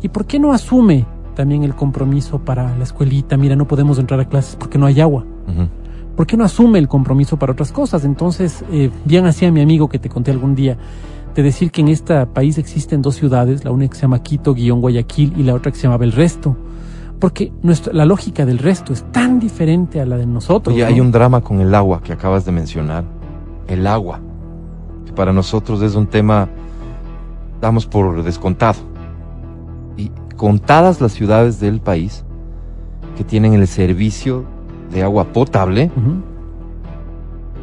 ¿y 0.04 0.10
por 0.10 0.26
qué 0.28 0.38
no 0.38 0.54
asume 0.54 1.08
también 1.34 1.64
el 1.64 1.74
compromiso 1.74 2.38
para 2.38 2.78
la 2.78 2.84
escuelita? 2.84 3.36
Mira, 3.36 3.56
no 3.56 3.68
podemos 3.68 3.98
entrar 3.98 4.20
a 4.20 4.26
clases 4.26 4.56
porque 4.56 4.78
no 4.78 4.86
hay 4.86 5.02
agua. 5.02 5.26
¿Por 6.16 6.28
qué 6.28 6.38
no 6.38 6.44
asume 6.44 6.78
el 6.78 6.88
compromiso 6.88 7.38
para 7.38 7.54
otras 7.54 7.72
cosas? 7.72 8.06
Entonces, 8.06 8.64
eh, 8.72 8.92
bien 9.04 9.26
hacía 9.26 9.52
mi 9.52 9.62
amigo 9.62 9.90
que 9.90 9.98
te 9.98 10.10
conté 10.10 10.30
algún 10.30 10.54
día, 10.54 10.78
de 11.34 11.42
decir 11.42 11.72
que 11.72 11.82
en 11.82 11.88
este 11.88 12.28
país 12.28 12.60
existen 12.60 13.02
dos 13.02 13.16
ciudades, 13.16 13.66
la 13.66 13.72
una 13.72 13.88
que 13.88 13.96
se 13.96 14.04
llama 14.04 14.22
Quito, 14.22 14.54
guion 14.54 14.82
Guayaquil, 14.82 15.34
y 15.36 15.42
la 15.42 15.56
otra 15.56 15.72
que 15.72 15.78
se 15.78 15.84
llamaba 15.84 16.06
El 16.06 16.12
Resto. 16.12 16.56
Porque 17.24 17.54
nuestra, 17.62 17.94
la 17.94 18.04
lógica 18.04 18.46
del 18.46 18.58
resto 18.58 18.92
es 18.92 19.10
tan 19.14 19.40
diferente 19.40 20.02
a 20.02 20.06
la 20.06 20.18
de 20.18 20.26
nosotros. 20.26 20.74
Oye, 20.76 20.84
¿no? 20.84 20.90
hay 20.90 21.00
un 21.00 21.10
drama 21.10 21.40
con 21.40 21.62
el 21.62 21.74
agua 21.74 22.02
que 22.04 22.12
acabas 22.12 22.44
de 22.44 22.52
mencionar. 22.52 23.06
El 23.66 23.88
agua. 23.88 24.20
Que 25.06 25.14
para 25.14 25.32
nosotros 25.32 25.82
es 25.84 25.96
un 25.96 26.06
tema, 26.08 26.50
damos 27.62 27.86
por 27.86 28.22
descontado. 28.24 28.80
Y 29.96 30.12
contadas 30.36 31.00
las 31.00 31.14
ciudades 31.14 31.62
del 31.62 31.80
país 31.80 32.26
que 33.16 33.24
tienen 33.24 33.54
el 33.54 33.70
servicio 33.70 34.44
de 34.92 35.04
agua 35.04 35.24
potable 35.32 35.92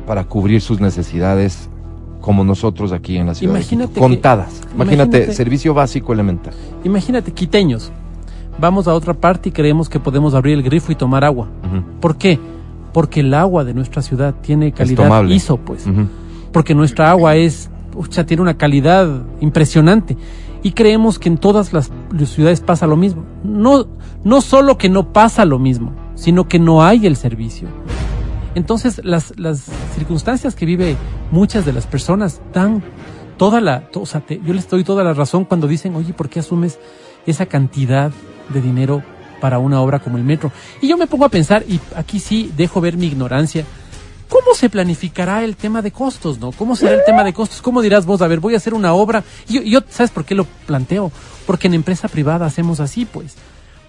para 0.06 0.24
cubrir 0.24 0.62
sus 0.62 0.80
necesidades 0.80 1.68
como 2.22 2.44
nosotros 2.44 2.92
aquí 2.92 3.18
en 3.18 3.26
la 3.26 3.34
ciudad. 3.34 3.52
de 3.52 3.58
Imagínate 3.60 3.92
que- 3.92 4.00
Contadas. 4.00 4.62
Imagínate, 4.74 5.18
imagínate- 5.18 5.34
servicio 5.34 5.74
básico 5.74 6.14
elemental. 6.14 6.54
Imagínate, 6.82 7.32
quiteños, 7.32 7.92
vamos 8.60 8.86
a 8.88 8.94
otra 8.94 9.14
parte 9.14 9.48
y 9.48 9.52
creemos 9.52 9.88
que 9.88 9.98
podemos 10.00 10.34
abrir 10.34 10.54
el 10.54 10.62
grifo 10.62 10.92
y 10.92 10.94
tomar 10.94 11.24
agua. 11.24 11.48
¿Por 12.00 12.16
qué? 12.16 12.38
Porque 12.92 13.20
el 13.20 13.32
agua 13.34 13.64
de 13.64 13.72
nuestra 13.74 14.02
ciudad 14.02 14.34
tiene 14.42 14.72
calidad. 14.72 14.96
ISO, 15.34 15.56
pues. 15.58 15.86
ujú. 15.86 16.06
porque 16.52 16.74
nuestra 16.74 17.10
agua 17.10 17.36
es, 17.36 17.70
pucha, 17.92 18.26
tiene 18.26 18.42
una 18.42 18.56
calidad 18.58 19.08
impresionante. 19.40 20.16
Y 20.62 20.72
creemos 20.72 21.18
que 21.18 21.28
en 21.30 21.38
todas 21.38 21.72
las 21.72 21.90
ciudades 22.26 22.60
pasa 22.60 22.86
lo 22.86 22.96
mismo. 22.96 23.24
No, 23.44 23.86
no 24.24 24.40
solo 24.42 24.76
que 24.76 24.88
no 24.90 25.12
pasa 25.12 25.44
lo 25.44 25.58
mismo, 25.58 25.92
sino 26.16 26.48
que 26.48 26.58
no 26.58 26.82
hay 26.82 27.06
el 27.06 27.16
servicio. 27.16 27.68
Entonces, 28.54 29.00
las, 29.04 29.38
las 29.38 29.66
circunstancias 29.94 30.54
que 30.56 30.66
vive 30.66 30.96
muchas 31.30 31.64
de 31.64 31.72
las 31.72 31.86
personas 31.86 32.40
dan 32.52 32.82
toda 33.36 33.60
la, 33.60 33.84
o 33.94 34.04
sea, 34.06 34.20
te- 34.20 34.40
yo 34.44 34.52
les 34.52 34.68
doy 34.68 34.82
toda 34.84 35.04
la 35.04 35.14
razón 35.14 35.44
cuando 35.44 35.66
dicen, 35.68 35.94
oye, 35.94 36.12
¿por 36.12 36.28
qué 36.28 36.40
asumes 36.40 36.78
esa 37.26 37.46
cantidad 37.46 38.10
de 38.50 38.60
dinero 38.60 39.02
para 39.40 39.58
una 39.58 39.80
obra 39.80 39.98
como 39.98 40.18
el 40.18 40.24
metro? 40.24 40.52
Y 40.82 40.88
yo 40.88 40.96
me 40.96 41.06
pongo 41.06 41.24
a 41.24 41.30
pensar, 41.30 41.64
y 41.66 41.80
aquí 41.96 42.20
sí 42.20 42.52
dejo 42.56 42.80
ver 42.80 42.96
mi 42.96 43.06
ignorancia, 43.06 43.64
¿Cómo 44.30 44.54
se 44.54 44.70
planificará 44.70 45.42
el 45.42 45.56
tema 45.56 45.82
de 45.82 45.90
costos, 45.90 46.38
no? 46.38 46.52
¿Cómo 46.52 46.76
será 46.76 46.94
el 46.94 47.04
tema 47.04 47.24
de 47.24 47.32
costos? 47.32 47.60
¿Cómo 47.60 47.82
dirás 47.82 48.06
vos, 48.06 48.22
a 48.22 48.28
ver, 48.28 48.38
voy 48.38 48.54
a 48.54 48.58
hacer 48.58 48.74
una 48.74 48.94
obra? 48.94 49.24
Y 49.48 49.54
yo, 49.54 49.62
yo, 49.62 49.80
¿sabes 49.90 50.12
por 50.12 50.24
qué 50.24 50.36
lo 50.36 50.44
planteo? 50.44 51.10
Porque 51.46 51.66
en 51.66 51.74
empresa 51.74 52.06
privada 52.06 52.46
hacemos 52.46 52.78
así, 52.78 53.06
pues. 53.06 53.34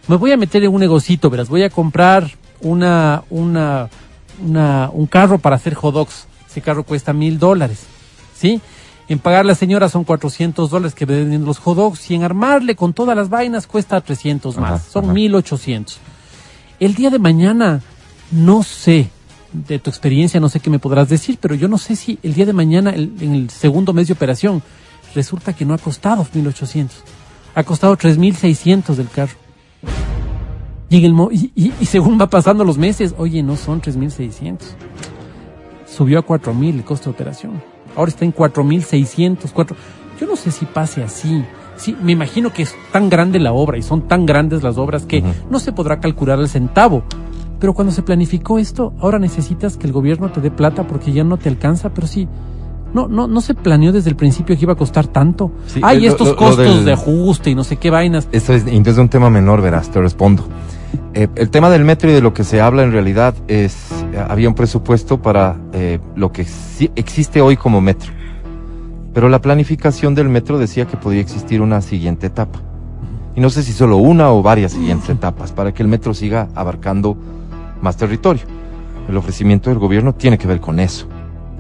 Me 0.08 0.15
voy 0.15 0.32
a 0.32 0.38
meter 0.38 0.63
en 0.63 0.74
un 0.74 0.80
negocito, 0.80 1.30
verás, 1.30 1.48
voy 1.48 1.62
a 1.62 1.70
comprar 1.70 2.27
una, 2.60 3.24
una, 3.30 3.88
una, 4.44 4.89
un 4.91 5.06
carro 5.06 5.38
para 5.38 5.58
hacer 5.58 5.75
hot. 5.75 6.10
Ese 6.50 6.60
carro 6.60 6.84
cuesta 6.84 7.13
mil 7.13 7.38
dólares, 7.38 7.84
¿sí? 8.36 8.60
En 9.12 9.20
pagar 9.20 9.41
a 9.41 9.44
la 9.44 9.56
señora 9.56 9.89
son 9.89 10.06
400 10.06 10.70
dólares 10.70 10.96
que 10.96 11.06
venden 11.06 11.44
los 11.44 11.60
hot 11.60 11.75
dogs 11.75 12.10
y 12.10 12.15
en 12.15 12.24
armarle 12.24 12.77
con 12.77 12.94
todas 12.94 13.13
las 13.13 13.27
vainas 13.27 13.68
cuesta 13.68 14.00
300 14.00 14.56
más. 14.58 14.72
Ajá, 14.72 14.80
son 14.89 15.03
ajá. 15.03 15.13
1800. 15.13 16.00
El 16.80 16.96
día 16.96 17.10
de 17.10 17.20
mañana, 17.20 17.82
no 18.32 18.63
sé, 18.63 19.10
de 19.51 19.80
tu 19.80 19.89
experiencia, 19.89 20.39
no 20.39 20.48
sé 20.48 20.62
qué 20.62 20.70
me 20.70 20.80
podrás 20.80 21.10
decir, 21.10 21.38
pero 21.41 21.56
yo 21.56 21.68
no 21.68 21.77
sé 21.77 21.98
si 21.98 22.20
el 22.24 22.34
día 22.34 22.46
de 22.46 22.53
mañana, 22.53 22.91
el- 22.91 23.12
en 23.20 23.36
el 23.36 23.50
segundo 23.50 23.91
mes 23.91 24.08
de 24.08 24.13
operación, 24.13 24.63
resulta 25.13 25.51
que 25.51 25.65
no 25.65 25.74
ha 25.74 25.77
costado 25.77 26.25
1800. 26.34 27.03
Ha 27.53 27.63
costado 27.65 27.98
3600 27.98 28.96
del 28.96 29.10
carro. 29.10 29.34
Y, 30.89 31.00
en 31.00 31.03
el 31.03 31.13
mo- 31.13 31.32
y, 31.34 31.51
y- 31.53 31.74
y 31.82 31.86
según 31.86 32.18
va 32.18 32.27
pasando 32.30 32.63
los 32.63 32.77
meses, 32.77 33.13
oye, 33.18 33.44
no 33.44 33.58
son 33.58 33.82
3600. 33.82 34.70
Subió 35.86 36.20
a 36.20 36.22
4000 36.22 36.75
el 36.75 36.86
costo 36.86 37.10
de 37.10 37.15
operación. 37.15 37.71
Ahora 37.96 38.10
está 38.10 38.26
en 38.26 38.32
4600. 38.32 39.52
cuatro- 39.52 39.76
Yo 40.20 40.28
no 40.28 40.36
sé 40.36 40.52
si 40.52 40.66
pase 40.66 41.04
así. 41.04 41.44
Sí, 41.78 41.96
me 42.04 42.12
imagino 42.12 42.54
que 42.54 42.62
es 42.64 42.76
tan 42.92 43.10
grande 43.10 43.40
la 43.40 43.54
obra 43.54 43.78
y 43.78 43.82
son 43.82 44.08
tan 44.08 44.26
grandes 44.26 44.62
las 44.62 44.78
obras 44.78 45.06
que 45.06 45.24
no 45.50 45.60
se 45.60 45.72
podrá 45.72 46.00
calcular 46.00 46.40
el 46.40 46.48
centavo. 46.48 47.04
Pero 47.60 47.74
cuando 47.74 47.92
se 47.92 48.02
planificó 48.04 48.60
esto, 48.60 48.94
ahora 49.00 49.18
necesitas 49.20 49.78
que 49.78 49.88
el 49.88 49.94
gobierno 49.94 50.32
te 50.32 50.42
dé 50.42 50.52
plata 50.52 50.86
porque 50.88 51.12
ya 51.12 51.24
no 51.24 51.38
te 51.38 51.50
alcanza, 51.50 51.90
pero 51.94 52.06
sí. 52.08 52.28
No, 52.94 53.08
no, 53.08 53.26
no 53.28 53.40
se 53.40 53.54
planeó 53.54 53.92
desde 53.94 54.10
el 54.10 54.16
principio 54.16 54.56
que 54.58 54.62
iba 54.64 54.74
a 54.74 54.76
costar 54.76 55.08
tanto. 55.08 55.52
Sí, 55.66 55.80
Hay 55.82 56.06
eh, 56.06 56.10
estos 56.10 56.28
lo- 56.28 56.34
lo 56.34 56.40
costos 56.40 56.58
del- 56.58 56.86
de 56.86 56.92
ajuste 56.94 57.50
y 57.50 57.56
no 57.56 57.64
sé 57.64 57.78
qué 57.78 57.90
vainas. 57.90 58.28
Esto 58.32 58.54
es 58.54 58.64
entonces 58.68 58.98
un 58.98 59.10
tema 59.10 59.30
menor, 59.30 59.62
verás, 59.62 59.90
te 59.90 60.02
respondo. 60.02 60.44
Eh, 61.13 61.27
el 61.36 61.50
tema 61.50 61.70
del 61.70 61.84
metro 61.84 62.10
y 62.10 62.13
de 62.13 62.22
lo 62.22 62.34
que 62.34 62.44
se 62.46 62.62
habla 62.62 62.84
en 62.84 62.94
realidad 62.94 63.36
es, 63.50 63.91
eh, 64.13 64.25
había 64.30 64.48
un 64.48 64.56
presupuesto 64.56 65.22
para 65.22 65.58
eh, 65.74 66.00
lo 66.15 66.32
que 66.32 66.46
existe 66.96 67.41
hoy 67.41 67.58
como 67.58 67.82
metro. 67.82 68.13
Pero 69.13 69.27
la 69.27 69.41
planificación 69.41 70.15
del 70.15 70.30
metro 70.30 70.58
decía 70.58 70.86
que 70.86 70.96
podía 70.96 71.20
existir 71.20 71.62
una 71.62 71.82
siguiente 71.82 72.27
etapa. 72.27 72.60
Y 73.36 73.41
no 73.41 73.50
sé 73.50 73.63
si 73.63 73.74
solo 73.74 73.98
una 73.98 74.32
o 74.32 74.41
varias 74.41 74.72
siguientes 74.72 75.10
etapas 75.10 75.51
para 75.51 75.74
que 75.74 75.84
el 75.84 75.89
metro 75.89 76.13
siga 76.13 76.48
abarcando 76.56 77.18
más 77.82 77.98
territorio. 77.98 78.44
El 79.10 79.18
ofrecimiento 79.18 79.70
del 79.70 79.80
gobierno 79.80 80.13
tiene 80.13 80.38
que 80.38 80.48
ver 80.48 80.62
con 80.62 80.80
eso, 80.80 81.08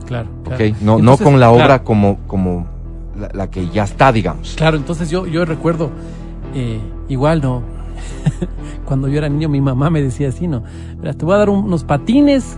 Claro. 0.05 0.29
¿ok? 0.45 0.55
claro. 0.55 0.75
No, 0.81 0.99
no 0.99 1.17
con 1.17 1.39
la 1.39 1.49
obra 1.51 1.65
claro, 1.65 1.83
como, 1.83 2.19
como 2.27 2.67
la, 3.19 3.29
la 3.33 3.49
que 3.49 3.67
ya 3.69 3.83
está, 3.83 4.13
digamos. 4.13 4.53
Claro, 4.55 4.77
entonces 4.77 5.09
yo, 5.09 5.25
yo 5.27 5.43
recuerdo, 5.43 5.89
eh, 6.53 6.79
igual 7.09 7.41
no, 7.41 7.63
cuando 8.91 9.07
yo 9.07 9.19
era 9.19 9.29
niño 9.29 9.47
mi 9.47 9.61
mamá 9.61 9.89
me 9.89 10.01
decía 10.01 10.27
así, 10.27 10.49
no, 10.49 10.63
Verás, 10.99 11.15
te 11.15 11.23
voy 11.23 11.35
a 11.35 11.37
dar 11.37 11.49
un- 11.49 11.63
unos 11.63 11.85
patines, 11.85 12.57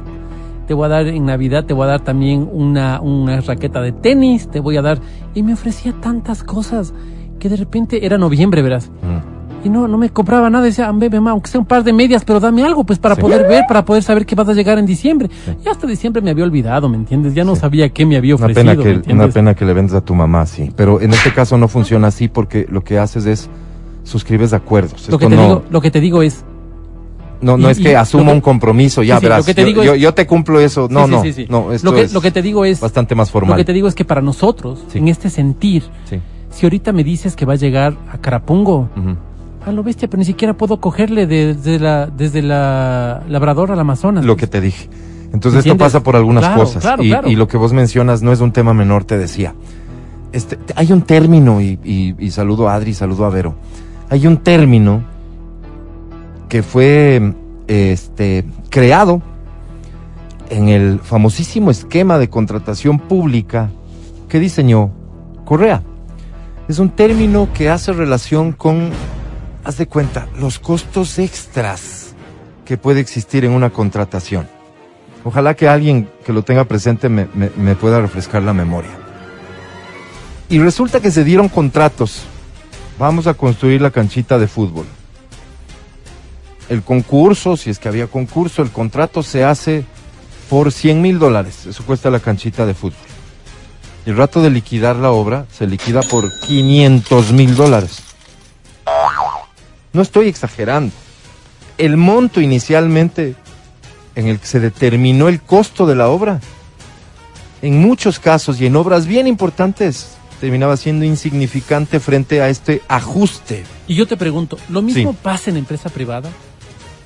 te 0.68 0.74
voy 0.74 0.86
a 0.86 0.90
dar 0.90 1.08
en 1.08 1.28
Navidad, 1.28 1.64
te 1.66 1.76
voy 1.76 1.84
a 1.84 1.92
dar 1.92 2.00
también 2.00 2.50
una, 2.52 3.02
una 3.02 3.40
raqueta 3.42 3.82
de 3.84 3.92
tenis, 3.92 4.48
te 4.50 4.60
voy 4.60 4.78
a 4.78 4.82
dar, 4.82 4.98
y 5.36 5.44
me 5.44 5.54
ofrecía 5.54 5.94
tantas 6.02 6.44
cosas 6.44 6.92
que 7.38 7.50
de 7.50 7.56
repente 7.58 8.04
era 8.04 8.18
noviembre, 8.18 8.64
verás. 8.64 8.90
Mm. 9.04 9.68
Y 9.68 9.70
no, 9.70 9.88
no 9.88 9.98
me 10.00 10.10
compraba 10.10 10.50
nada. 10.50 10.66
Decía, 10.66 10.92
bebé, 10.92 11.20
mamá, 11.20 11.32
aunque 11.32 11.50
sea 11.52 11.60
un 11.60 11.68
par 11.68 11.84
de 11.84 11.94
medias, 11.94 12.26
pero 12.26 12.40
dame 12.40 12.64
algo, 12.64 12.84
pues, 12.84 12.98
para 12.98 13.14
Sí. 13.14 13.22
poder 13.22 13.48
ver, 13.48 13.64
para 13.68 13.86
poder 13.86 14.02
saber 14.02 14.26
que 14.26 14.34
vas 14.34 14.50
a 14.50 14.54
llegar 14.54 14.80
en 14.80 14.88
diciembre. 14.88 15.30
Y 15.64 15.70
hasta 15.70 15.86
diciembre 15.86 16.22
me 16.24 16.32
había 16.32 16.46
olvidado, 16.46 16.90
¿me 16.90 16.98
entiendes? 16.98 17.36
Ya 17.36 17.44
no 17.46 17.56
sabía 17.56 17.90
qué 17.90 18.06
me 18.08 18.18
había 18.18 18.36
Una 18.36 18.46
ofrecido, 18.48 18.74
pena, 18.84 18.84
¿me 18.96 19.02
que, 19.04 19.14
una 19.14 19.28
pena 19.30 19.54
que 19.54 19.66
le 19.66 19.74
vendes 19.74 19.94
a 19.94 20.02
tu 20.02 20.16
mamá 20.16 20.42
así. 20.42 20.72
Pero 20.76 21.00
en 21.00 21.12
este 21.14 21.32
caso 21.32 21.58
no 21.60 21.68
funciona 21.68 22.08
así 22.08 22.28
porque 22.28 22.66
lo 22.70 22.84
que 22.84 22.98
haces 22.98 23.26
es 23.28 23.50
suscribes 24.04 24.54
acuerdos. 24.54 25.08
Lo 25.10 25.18
que, 25.18 25.28
te 25.28 25.36
no, 25.36 25.42
digo, 25.44 25.64
lo 25.70 25.82
que 25.82 25.92
te 25.92 26.00
digo 26.00 26.22
es, 26.22 26.44
no, 27.42 27.58
no 27.58 27.68
y- 27.68 27.72
es 27.72 27.80
que 27.80 27.94
lo 27.94 28.00
asuma 28.00 28.32
un 28.32 28.42
compromiso, 28.42 29.04
ya 29.04 29.18
Sí, 29.20 29.24
verás. 29.26 29.48
lo 29.48 29.54
te 29.54 29.62
yo, 29.62 29.68
digo 29.68 29.84
yo- 29.84 29.94
es- 29.96 30.02
yo 30.02 30.14
te 30.14 30.26
cumplo 30.28 30.60
eso. 30.60 30.88
No, 30.90 31.08
no, 31.08 31.24
no. 31.50 31.72
Esto 31.74 31.90
lo 31.90 31.96
que, 31.96 32.02
es 32.04 32.14
lo 32.14 32.22
que 32.22 32.32
te 32.32 32.42
digo 32.42 32.64
es, 32.66 32.80
bastante 32.80 33.16
más 33.16 33.28
lo 33.30 33.32
formal. 33.34 33.58
que 33.58 33.66
te 33.66 33.74
digo 33.74 33.88
es 33.88 33.96
que 33.96 34.06
para 34.06 34.22
nosotros, 34.22 34.84
en 34.94 35.08
este 35.08 35.30
sentir, 35.30 35.84
si 36.52 36.66
ahorita 36.66 36.92
me 36.94 37.04
dices 37.04 37.36
que 37.36 37.46
va 37.46 37.54
a 37.54 37.58
llegar 37.58 37.96
a 38.12 38.18
Carapungo, 38.20 38.90
Ujú. 38.96 39.16
a 39.66 39.72
lo 39.72 39.84
bestia, 39.84 40.08
pero 40.10 40.20
ni 40.20 40.26
siquiera 40.26 40.54
puedo 40.56 40.80
cogerle 40.80 41.26
de- 41.28 41.56
desde 41.56 41.80
la, 41.80 42.08
desde 42.08 42.42
la 42.42 43.24
Labrador 43.28 43.72
al 43.72 43.80
Amazonas. 43.80 44.24
Lo 44.26 44.36
que 44.38 44.48
te 44.48 44.62
dije. 44.62 44.90
Entonces 45.34 45.66
esto 45.66 45.76
pasa 45.78 46.04
por 46.04 46.16
algunas 46.16 46.44
Claro, 46.46 46.60
cosas. 46.62 46.82
claro, 46.84 47.04
y, 47.04 47.10
claro. 47.10 47.28
y 47.30 47.36
lo 47.36 47.48
que 47.48 47.58
vos 47.58 47.74
mencionas 47.74 48.22
no 48.22 48.32
es 48.32 48.40
un 48.40 48.52
tema 48.52 48.74
menor, 48.74 49.04
te 49.04 49.18
decía. 49.18 49.56
Este, 50.32 50.58
hay 50.76 50.92
un 50.92 51.02
término, 51.02 51.60
y, 51.60 51.80
y- 51.84 52.16
y 52.20 52.32
saludo 52.32 52.70
a 52.70 52.76
Adri, 52.76 52.94
saludo 52.94 53.26
a 53.26 53.30
Vero. 53.30 53.56
Hay 54.14 54.28
un 54.28 54.38
término 54.38 55.04
que 56.48 56.62
fue 56.62 57.34
este, 57.66 58.46
creado 58.70 59.24
en 60.52 60.70
el 60.70 61.00
famosísimo 61.00 61.72
esquema 61.72 62.20
de 62.20 62.30
contratación 62.30 63.00
pública 63.00 63.72
que 64.30 64.40
diseñó 64.40 64.92
Correa. 65.46 65.82
Es 66.68 66.78
un 66.78 66.92
término 66.92 67.50
que 67.56 67.72
hace 67.72 67.92
relación 67.92 68.52
con, 68.52 68.92
haz 69.64 69.78
de 69.78 69.88
cuenta, 69.88 70.28
los 70.38 70.60
costos 70.60 71.18
extras 71.18 72.14
que 72.66 72.78
puede 72.78 73.00
existir 73.00 73.46
en 73.46 73.52
una 73.54 73.72
contratación. 73.72 74.48
Ojalá 75.24 75.56
que 75.56 75.68
alguien 75.68 76.08
que 76.24 76.34
lo 76.34 76.44
tenga 76.44 76.66
presente 76.66 77.10
me, 77.10 77.26
pueda 77.78 78.00
refrescar 78.00 78.44
la 78.44 78.54
memoria. 78.54 78.92
Y 80.50 80.60
resulta 80.60 81.00
que 81.00 81.10
se 81.10 81.24
dieron 81.24 81.50
contratos. 81.50 82.28
Vamos 83.04 83.28
a 83.28 83.34
construir 83.34 83.82
la 83.82 83.92
canchita 83.92 84.40
de 84.40 84.48
fútbol. 84.48 84.86
El 86.70 86.84
concurso, 86.84 87.58
si 87.58 87.70
es 87.70 87.78
que 87.78 87.90
había 87.90 88.08
concurso, 88.08 88.62
el 88.62 88.72
contrato 88.72 89.24
se 89.24 89.44
hace 89.44 89.84
por 90.50 90.72
100 90.72 91.02
mil 91.02 91.20
dólares. 91.20 91.66
Eso 91.66 91.84
cuesta 91.84 92.10
la 92.10 92.22
canchita 92.22 92.66
de 92.66 92.74
fútbol. 92.74 93.06
El 94.06 94.16
rato 94.16 94.42
de 94.42 94.52
liquidar 94.52 94.96
la 94.96 95.12
obra 95.12 95.46
se 95.52 95.68
liquida 95.68 96.02
por 96.02 96.24
500 96.48 97.34
mil 97.34 97.58
dólares. 97.58 98.04
No 99.92 100.02
estoy 100.02 100.30
exagerando. 100.30 100.96
El 101.78 101.98
monto 101.98 102.40
inicialmente 102.40 103.36
en 104.16 104.28
el 104.28 104.40
que 104.40 104.48
se 104.48 104.62
determinó 104.62 105.28
el 105.28 105.42
costo 105.42 105.86
de 105.86 105.96
la 105.96 106.08
obra, 106.08 106.40
en 107.62 107.82
muchos 107.82 108.18
casos 108.20 108.62
y 108.62 108.66
en 108.66 108.78
obras 108.78 109.08
bien 109.08 109.28
importantes, 109.28 110.13
terminaba 110.44 110.76
siendo 110.76 111.06
insignificante 111.06 112.02
frente 112.02 112.42
a 112.42 112.50
este 112.50 112.82
ajuste. 112.90 113.64
Y 113.88 113.96
yo 113.96 114.06
te 114.06 114.18
pregunto, 114.18 114.58
¿lo 114.68 114.82
mismo 114.82 115.14
Sí. 115.14 115.18
pasa 115.22 115.50
en 115.50 115.56
empresa 115.56 115.90
privada? 115.90 116.30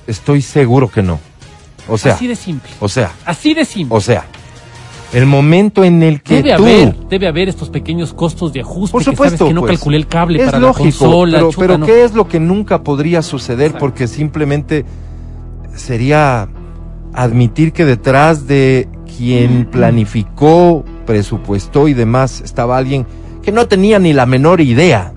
Estoy 0.08 0.42
seguro 0.42 0.90
que 0.90 1.04
no. 1.04 1.20
O 1.86 1.96
sea, 1.96 2.14
Así 2.14 2.26
de 2.26 2.34
simple. 2.34 2.68
o 2.80 2.88
sea, 2.88 3.12
Así 3.24 3.54
de 3.54 3.64
simple. 3.64 3.96
o 3.96 4.00
sea, 4.00 4.24
el 5.12 5.24
momento 5.26 5.84
en 5.84 6.02
el 6.02 6.20
que 6.20 6.42
Debe 6.42 6.56
tú 6.56 6.64
haber, 6.64 6.96
debe 7.08 7.28
haber 7.28 7.48
estos 7.48 7.70
pequeños 7.70 8.12
costos 8.12 8.52
de 8.52 8.62
ajuste 8.62 8.90
Por 8.90 9.02
que 9.04 9.10
supuesto, 9.12 9.38
sabes 9.38 9.50
que 9.50 9.54
no 9.54 9.60
pues. 9.60 9.70
calculé 9.70 9.96
el 9.98 10.08
cable 10.08 10.40
es 10.40 10.46
para 10.46 10.58
lógico, 10.58 10.82
la 10.82 10.90
consola, 10.90 11.38
pero, 11.38 11.50
chuta, 11.52 11.60
pero 11.60 11.78
no. 11.78 11.86
¿qué 11.86 12.02
es 12.02 12.14
lo 12.14 12.26
que 12.26 12.40
nunca 12.40 12.82
podría 12.82 13.22
suceder? 13.22 13.66
Exacto. 13.66 13.78
Porque 13.78 14.08
simplemente 14.08 14.84
sería 15.76 16.48
admitir 17.14 17.72
que 17.72 17.84
detrás 17.84 18.48
de 18.48 18.88
quien 19.16 19.64
planificó, 19.66 20.84
presupuestó 21.06 21.86
y 21.86 21.94
demás 21.94 22.40
estaba 22.40 22.76
alguien 22.76 23.06
que 23.48 23.52
no 23.52 23.66
tenía 23.66 23.98
ni 23.98 24.12
la 24.12 24.26
menor 24.26 24.60
idea. 24.60 25.14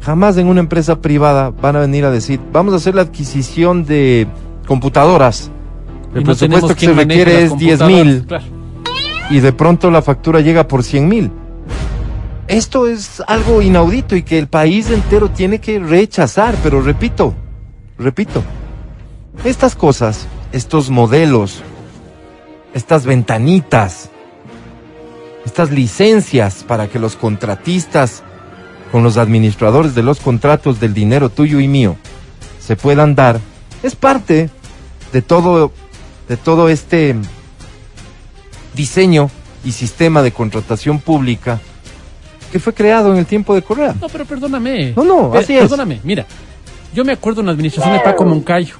Jamás 0.00 0.38
en 0.38 0.46
una 0.46 0.60
empresa 0.60 0.98
privada 1.02 1.50
van 1.50 1.76
a 1.76 1.80
venir 1.80 2.06
a 2.06 2.10
decir, 2.10 2.40
vamos 2.50 2.72
a 2.72 2.78
hacer 2.78 2.94
la 2.94 3.02
adquisición 3.02 3.84
de 3.84 4.26
computadoras. 4.66 5.50
El 6.14 6.24
no 6.24 6.34
presupuesto 6.34 6.74
que 6.74 6.86
se 6.86 6.94
requiere 6.94 7.42
es 7.42 7.58
10 7.58 7.78
computadoras, 7.80 8.06
mil 8.06 8.24
claro. 8.24 8.44
y 9.28 9.40
de 9.40 9.52
pronto 9.52 9.90
la 9.90 10.00
factura 10.00 10.40
llega 10.40 10.66
por 10.66 10.82
100 10.82 11.06
mil. 11.06 11.30
Esto 12.48 12.86
es 12.86 13.22
algo 13.26 13.60
inaudito 13.60 14.16
y 14.16 14.22
que 14.22 14.38
el 14.38 14.46
país 14.46 14.88
entero 14.88 15.28
tiene 15.28 15.58
que 15.58 15.80
rechazar, 15.80 16.54
pero 16.62 16.80
repito, 16.80 17.34
repito, 17.98 18.42
estas 19.44 19.74
cosas, 19.74 20.26
estos 20.52 20.88
modelos, 20.88 21.62
estas 22.72 23.04
ventanitas, 23.04 24.08
estas 25.44 25.70
licencias 25.70 26.64
para 26.66 26.88
que 26.88 26.98
los 26.98 27.16
contratistas 27.16 28.22
con 28.90 29.02
los 29.02 29.16
administradores 29.16 29.94
de 29.94 30.02
los 30.02 30.20
contratos 30.20 30.78
del 30.80 30.94
dinero 30.94 31.30
tuyo 31.30 31.60
y 31.60 31.68
mío 31.68 31.96
se 32.60 32.76
puedan 32.76 33.14
dar, 33.14 33.40
es 33.82 33.96
parte 33.96 34.50
de 35.12 35.22
todo, 35.22 35.72
de 36.28 36.36
todo 36.36 36.68
este 36.68 37.16
diseño 38.74 39.30
y 39.64 39.72
sistema 39.72 40.22
de 40.22 40.32
contratación 40.32 41.00
pública 41.00 41.60
que 42.50 42.58
fue 42.60 42.74
creado 42.74 43.12
en 43.12 43.18
el 43.18 43.26
tiempo 43.26 43.54
de 43.54 43.62
Correa. 43.62 43.94
No, 43.98 44.08
pero 44.08 44.24
perdóname. 44.26 44.92
No, 44.94 45.04
no, 45.04 45.34
Eh, 45.34 45.38
así 45.38 45.54
es. 45.54 45.62
Perdóname, 45.62 46.00
mira. 46.04 46.26
Yo 46.94 47.04
me 47.04 47.12
acuerdo 47.12 47.40
en 47.40 47.46
la 47.46 47.52
administración 47.52 47.94
de 47.94 48.00
Paco 48.00 48.24
Moncayo. 48.26 48.76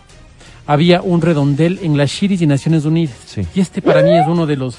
Había 0.66 1.01
un 1.01 1.22
redondel 1.22 1.81
en 1.83 1.96
las 1.96 2.11
Shiris 2.11 2.42
y 2.42 2.46
Naciones 2.46 2.85
Unidas. 2.85 3.16
Sí. 3.27 3.46
Y 3.55 3.61
este 3.61 3.81
para 3.81 4.03
mí 4.03 4.16
es 4.16 4.27
uno 4.29 4.44
de 4.46 4.57
los... 4.57 4.77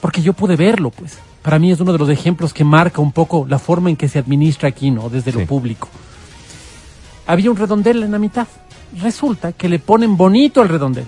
Porque 0.00 0.22
yo 0.22 0.32
pude 0.32 0.56
verlo, 0.56 0.90
pues. 0.90 1.18
Para 1.42 1.58
mí 1.58 1.70
es 1.70 1.80
uno 1.80 1.92
de 1.92 1.98
los 1.98 2.08
ejemplos 2.08 2.52
que 2.52 2.64
marca 2.64 3.00
un 3.00 3.12
poco 3.12 3.46
la 3.48 3.58
forma 3.58 3.88
en 3.90 3.96
que 3.96 4.08
se 4.08 4.18
administra 4.18 4.68
aquí, 4.68 4.90
¿no? 4.90 5.08
Desde 5.08 5.32
Sí. 5.32 5.38
lo 5.38 5.46
público. 5.46 5.88
Había 7.26 7.50
un 7.50 7.56
redondel 7.56 8.02
en 8.02 8.12
la 8.12 8.18
mitad. 8.18 8.46
Resulta 9.00 9.52
que 9.52 9.68
le 9.68 9.78
ponen 9.78 10.16
bonito 10.16 10.60
al 10.60 10.68
redondel. 10.68 11.04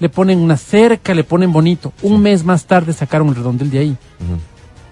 Le 0.00 0.08
ponen 0.08 0.38
una 0.38 0.56
cerca, 0.56 1.14
le 1.14 1.24
ponen 1.24 1.52
bonito. 1.52 1.92
Un 2.02 2.20
mes 2.20 2.44
más 2.44 2.64
tarde 2.66 2.92
sacaron 2.92 3.28
el 3.28 3.36
redondel 3.36 3.70
de 3.70 3.78
ahí. 3.78 3.96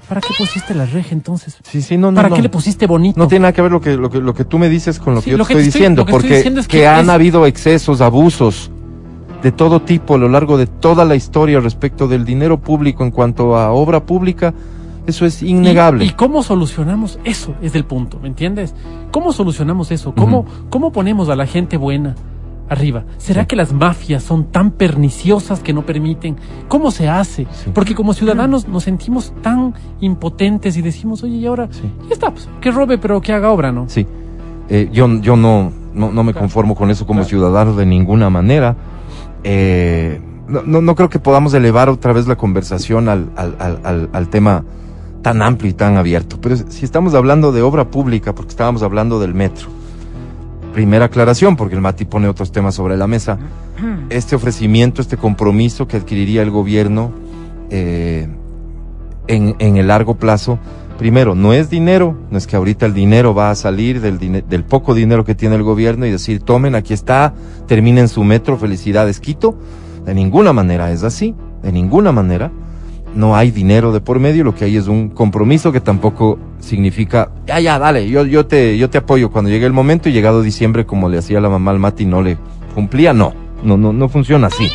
¿Para 0.09 0.21
qué 0.21 0.29
pusiste 0.37 0.75
la 0.75 0.87
reja 0.87 1.11
entonces? 1.13 1.57
Sí, 1.69 1.83
sí, 1.83 1.97
no, 1.97 2.11
no. 2.11 2.17
¿Para 2.17 2.29
no. 2.29 2.37
qué 2.37 2.43
le 2.43 2.49
pusiste 2.49 2.87
bonito? 2.87 3.19
No 3.19 3.29
tiene 3.29 3.43
nada 3.45 3.53
que 3.53 3.63
ver 3.63 3.71
lo 3.73 3.81
que, 3.81 3.97
lo 3.97 4.11
que, 4.11 4.19
lo 4.19 4.35
que 4.35 4.45
tú 4.45 4.59
me 4.59 4.69
dices 4.69 4.99
con 4.99 5.15
lo 5.15 5.21
Sí, 5.21 5.27
que 5.27 5.31
yo 5.33 5.37
lo 5.37 5.45
te 5.45 5.55
que 5.55 5.61
estoy 5.61 5.67
diciendo, 5.73 6.03
estoy 6.03 6.13
porque 6.13 6.37
diciendo 6.37 6.61
es 6.61 6.69
que, 6.69 6.79
que 6.79 6.87
han 6.89 7.05
es- 7.05 7.09
habido 7.11 7.47
excesos, 7.47 8.01
abusos 8.01 8.71
de 9.42 9.53
todo 9.53 9.81
tipo 9.83 10.14
a 10.14 10.18
lo 10.18 10.29
largo 10.29 10.57
de 10.59 10.66
toda 10.66 11.05
la 11.05 11.14
historia 11.16 11.61
respecto 11.61 12.09
del 12.09 12.24
dinero 12.24 12.59
público 12.61 13.05
en 13.05 13.11
cuanto 13.11 13.57
a 13.57 13.70
obra 13.72 14.00
pública, 14.05 14.53
eso 15.07 15.24
es 15.26 15.42
innegable. 15.42 16.05
¿Y, 16.05 16.09
y 16.09 16.11
cómo 16.12 16.42
solucionamos 16.42 17.18
eso? 17.24 17.55
Es 17.62 17.74
el 17.74 17.85
punto, 17.85 18.18
¿me 18.20 18.29
entiendes? 18.29 18.74
¿Cómo 19.11 19.33
solucionamos 19.33 19.90
eso? 19.90 20.14
¿Cómo, 20.14 20.44
¿Cómo 20.68 20.92
ponemos 20.92 21.29
a 21.31 21.37
la 21.37 21.46
gente 21.46 21.76
buena 21.79 22.14
arriba? 22.68 23.05
¿Será 23.16 23.42
Sí. 23.42 23.46
que 23.48 23.57
las 23.57 23.72
mafias 23.72 24.22
son 24.22 24.44
tan 24.44 24.70
perniciosas 24.72 25.61
que 25.61 25.72
no 25.72 25.87
permiten? 25.87 26.37
¿Cómo 26.68 26.90
se 26.90 27.09
hace? 27.09 27.46
Sí. 27.53 27.70
Porque 27.74 27.94
como 27.94 28.12
ciudadanos 28.12 28.68
nos 28.68 28.85
sentimos 28.85 29.33
tan 29.42 29.74
impotentes 30.00 30.76
y 30.76 30.83
decimos, 30.83 31.22
oye, 31.24 31.37
y 31.37 31.46
ahora, 31.46 31.68
Sí. 31.70 31.90
ya 32.09 32.12
está, 32.14 32.31
pues, 32.31 32.48
que 32.61 32.70
robe, 32.70 32.98
pero 32.98 33.20
que 33.20 33.33
haga 33.33 33.50
obra, 33.50 33.72
¿no? 33.72 33.88
Sí, 33.88 34.07
Eh, 34.72 34.88
yo, 34.92 35.09
yo 35.20 35.35
no, 35.35 35.72
no, 35.94 36.12
no 36.12 36.22
me 36.22 36.31
Claro. 36.31 36.44
conformo 36.44 36.76
con 36.76 36.90
eso 36.90 37.05
como 37.05 37.20
Claro. 37.22 37.29
ciudadano 37.29 37.74
de 37.74 37.87
ninguna 37.87 38.31
manera. 38.31 38.76
Eh, 39.44 40.20
no, 40.48 40.62
no, 40.62 40.81
no 40.83 40.94
creo 40.94 41.09
que 41.09 41.18
podamos 41.18 41.55
elevar 41.55 41.88
otra 41.88 42.12
vez 42.12 42.26
la 42.26 42.37
conversación 42.37 43.09
al, 43.09 43.31
al, 43.37 44.11
al, 44.12 44.29
tema 44.29 44.64
tan 45.22 45.42
amplio 45.42 45.70
y 45.70 45.74
tan 45.74 45.96
abierto. 45.96 46.40
Pero 46.40 46.57
si 46.57 46.85
estamos 46.85 47.14
hablando 47.14 47.53
de 47.53 47.62
obra 47.62 47.90
pública, 47.90 48.35
porque 48.35 48.50
estábamos 48.50 48.83
hablando 48.83 49.20
del 49.20 49.35
metro, 49.35 49.68
primera 50.72 51.07
aclaración, 51.07 51.57
porque 51.57 51.74
el 51.74 51.81
Mati 51.81 52.05
pone 52.05 52.29
otros 52.29 52.53
temas 52.53 52.74
sobre 52.74 52.96
la 52.96 53.07
mesa, 53.07 53.38
este 54.09 54.37
ofrecimiento, 54.37 55.00
este 55.00 55.16
compromiso 55.16 55.87
que 55.87 55.96
adquiriría 55.96 56.42
el 56.42 56.50
gobierno 56.50 57.12
eh, 57.70 58.29
en, 59.29 59.55
en 59.59 59.76
el 59.76 59.87
largo 59.87 60.16
plazo, 60.16 60.59
primero, 61.01 61.35
no 61.35 61.55
es 61.55 61.71
dinero, 61.71 62.15
no 62.31 62.37
es 62.37 62.47
que 62.47 62.57
ahorita 62.57 62.85
el 62.85 62.93
dinero 62.93 63.35
va 63.35 63.51
a 63.51 63.55
salir 63.55 64.03
del, 64.03 64.19
del 64.47 64.65
poco 64.65 64.93
dinero 64.93 65.25
que 65.25 65.35
tiene 65.35 65.57
el 65.57 65.63
gobierno 65.63 66.05
y 66.05 66.11
decir, 66.11 66.43
tomen, 66.43 66.75
aquí 66.75 66.93
está, 66.93 67.33
terminen 67.67 68.07
su 68.07 68.23
metro, 68.23 68.59
felicidades, 68.59 69.19
Quito. 69.19 69.57
De 70.05 70.13
ninguna 70.13 70.53
manera 70.53 70.93
es 70.93 71.03
así, 71.03 71.35
de 71.63 71.73
ninguna 71.73 72.13
manera. 72.13 72.53
No 73.15 73.35
hay 73.35 73.51
dinero 73.51 73.93
de 73.93 74.03
por 74.03 74.21
medio, 74.21 74.45
lo 74.45 74.55
que 74.55 74.67
hay 74.67 74.77
es 74.77 74.89
un 74.89 75.09
compromiso 75.09 75.73
que 75.73 75.81
tampoco 75.81 76.39
significa, 76.59 77.31
ya, 77.47 77.59
ya, 77.61 77.79
dale, 77.79 78.07
yo, 78.07 78.27
yo, 78.27 78.45
te, 78.45 78.77
yo 78.77 78.91
te 78.91 78.99
apoyo 78.99 79.31
cuando 79.31 79.49
llegue 79.49 79.65
el 79.65 79.73
momento 79.73 80.11
y 80.11 80.13
llegado 80.13 80.43
diciembre, 80.43 80.85
como 80.85 81.09
le 81.09 81.17
hacía 81.17 81.41
la 81.41 81.49
mamá 81.49 81.71
al 81.71 81.79
Mati, 81.79 82.05
no 82.05 82.21
le 82.21 82.37
cumplía, 82.75 83.15
no, 83.15 83.33
no, 83.65 83.79
no, 83.79 83.95
no 83.95 84.11
funciona 84.11 84.49
así. 84.49 84.69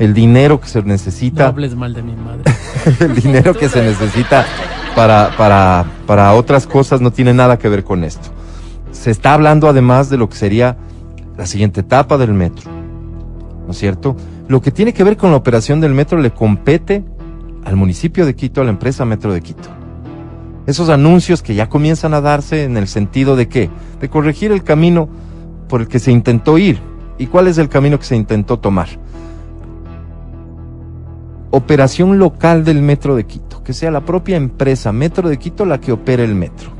El 0.00 0.14
dinero 0.14 0.60
que 0.60 0.66
se 0.66 0.80
No 0.80 0.88
necesita 0.88 1.46
hables 1.46 1.76
mal 1.76 1.94
de 1.94 2.02
mi 2.02 2.16
madre. 2.16 2.42
el 2.98 3.14
dinero 3.14 3.54
que 3.58 3.68
se 3.68 3.84
necesita 3.84 4.44
para, 4.94 5.36
para, 5.36 5.84
para 6.06 6.34
otras 6.34 6.66
cosas, 6.66 7.00
no 7.00 7.12
tiene 7.12 7.34
nada 7.34 7.58
que 7.58 7.68
ver 7.68 7.84
con 7.84 8.04
esto. 8.04 8.28
Se 8.92 9.10
está 9.10 9.34
hablando 9.34 9.68
además 9.68 10.08
de 10.10 10.16
lo 10.16 10.28
que 10.28 10.36
sería 10.36 10.76
la 11.36 11.46
siguiente 11.46 11.80
etapa 11.80 12.16
del 12.16 12.32
metro, 12.32 12.70
¿no 13.66 13.72
es 13.72 13.78
cierto? 13.78 14.16
Lo 14.46 14.60
que 14.60 14.70
tiene 14.70 14.92
que 14.92 15.04
ver 15.04 15.16
con 15.16 15.30
la 15.30 15.36
operación 15.36 15.80
del 15.80 15.94
metro 15.94 16.18
le 16.18 16.30
compete 16.30 17.04
al 17.64 17.76
municipio 17.76 18.26
de 18.26 18.36
Quito, 18.36 18.60
a 18.60 18.64
la 18.64 18.70
empresa 18.70 19.04
Metro 19.04 19.32
de 19.32 19.40
Quito. 19.40 19.68
Esos 20.66 20.88
anuncios 20.88 21.42
que 21.42 21.54
ya 21.54 21.68
comienzan 21.68 22.14
a 22.14 22.20
darse 22.20 22.64
en 22.64 22.76
el 22.76 22.88
sentido 22.88 23.36
de 23.36 23.48
qué? 23.48 23.70
De 24.00 24.08
corregir 24.08 24.52
el 24.52 24.62
camino 24.62 25.08
por 25.68 25.80
el 25.80 25.88
que 25.88 25.98
se 25.98 26.12
intentó 26.12 26.58
ir. 26.58 26.78
¿Y 27.18 27.26
cuál 27.26 27.48
es 27.48 27.58
el 27.58 27.68
camino 27.68 27.98
que 27.98 28.04
se 28.04 28.16
intentó 28.16 28.58
tomar? 28.58 28.88
Operación 31.56 32.18
local 32.18 32.64
del 32.64 32.82
Metro 32.82 33.14
de 33.14 33.26
Quito, 33.26 33.62
que 33.62 33.72
sea 33.72 33.92
la 33.92 34.00
propia 34.00 34.36
empresa 34.36 34.90
Metro 34.90 35.28
de 35.28 35.38
Quito 35.38 35.64
la 35.64 35.80
que 35.80 35.92
opere 35.92 36.24
el 36.24 36.34
metro. 36.34 36.70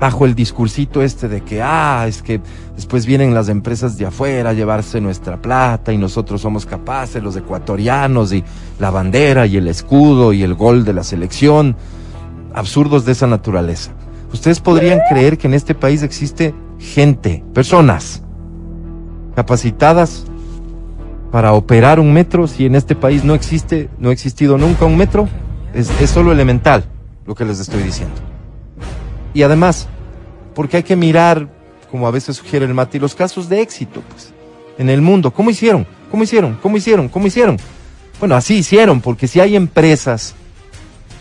Bajo 0.00 0.24
el 0.24 0.34
discursito 0.34 1.02
este 1.02 1.28
de 1.28 1.42
que, 1.42 1.60
ah, 1.60 2.06
es 2.08 2.22
que 2.22 2.40
después 2.74 3.04
vienen 3.04 3.34
las 3.34 3.50
empresas 3.50 3.98
de 3.98 4.06
afuera 4.06 4.48
a 4.48 4.52
llevarse 4.54 5.02
nuestra 5.02 5.36
plata 5.42 5.92
y 5.92 5.98
nosotros 5.98 6.40
somos 6.40 6.64
capaces, 6.64 7.22
los 7.22 7.36
ecuatorianos, 7.36 8.32
y 8.32 8.42
la 8.78 8.88
bandera 8.88 9.44
y 9.44 9.58
el 9.58 9.68
escudo 9.68 10.32
y 10.32 10.42
el 10.42 10.54
gol 10.54 10.86
de 10.86 10.94
la 10.94 11.04
selección. 11.04 11.76
Absurdos 12.54 13.04
de 13.04 13.12
esa 13.12 13.26
naturaleza. 13.26 13.92
Ustedes 14.32 14.60
podrían 14.60 15.00
creer 15.10 15.36
que 15.36 15.46
en 15.46 15.52
este 15.52 15.74
país 15.74 16.02
existe 16.02 16.54
gente, 16.78 17.44
personas 17.52 18.22
capacitadas 19.34 20.24
para 21.32 21.54
operar 21.54 21.98
un 21.98 22.12
metro 22.12 22.46
si 22.46 22.66
en 22.66 22.76
este 22.76 22.94
país 22.94 23.24
no 23.24 23.34
existe, 23.34 23.88
no 23.98 24.10
ha 24.10 24.12
existido 24.12 24.58
nunca 24.58 24.84
un 24.84 24.98
metro. 24.98 25.28
Es, 25.74 25.88
solo 26.10 26.30
elemental 26.30 26.84
lo 27.26 27.34
que 27.34 27.46
les 27.46 27.58
estoy 27.58 27.82
diciendo. 27.82 28.14
Y 29.32 29.42
además, 29.42 29.88
porque 30.54 30.76
hay 30.76 30.82
que 30.82 30.94
mirar, 30.94 31.48
como 31.90 32.06
a 32.06 32.10
veces 32.10 32.36
sugiere 32.36 32.66
el 32.66 32.74
Mati, 32.74 32.98
los 32.98 33.14
casos 33.14 33.48
de 33.48 33.62
éxito, 33.62 34.02
pues, 34.10 34.34
en 34.76 34.90
el 34.90 35.00
mundo. 35.00 35.30
¿Cómo 35.30 35.48
hicieron? 35.48 35.86
¿Cómo 36.10 36.22
hicieron? 36.22 36.58
¿Cómo 36.62 36.76
hicieron? 36.76 37.08
¿Cómo 37.08 37.26
hicieron? 37.26 37.56
Bueno, 38.20 38.34
así 38.34 38.56
hicieron, 38.56 39.00
porque 39.00 39.26
si 39.26 39.40
hay 39.40 39.56
empresas 39.56 40.34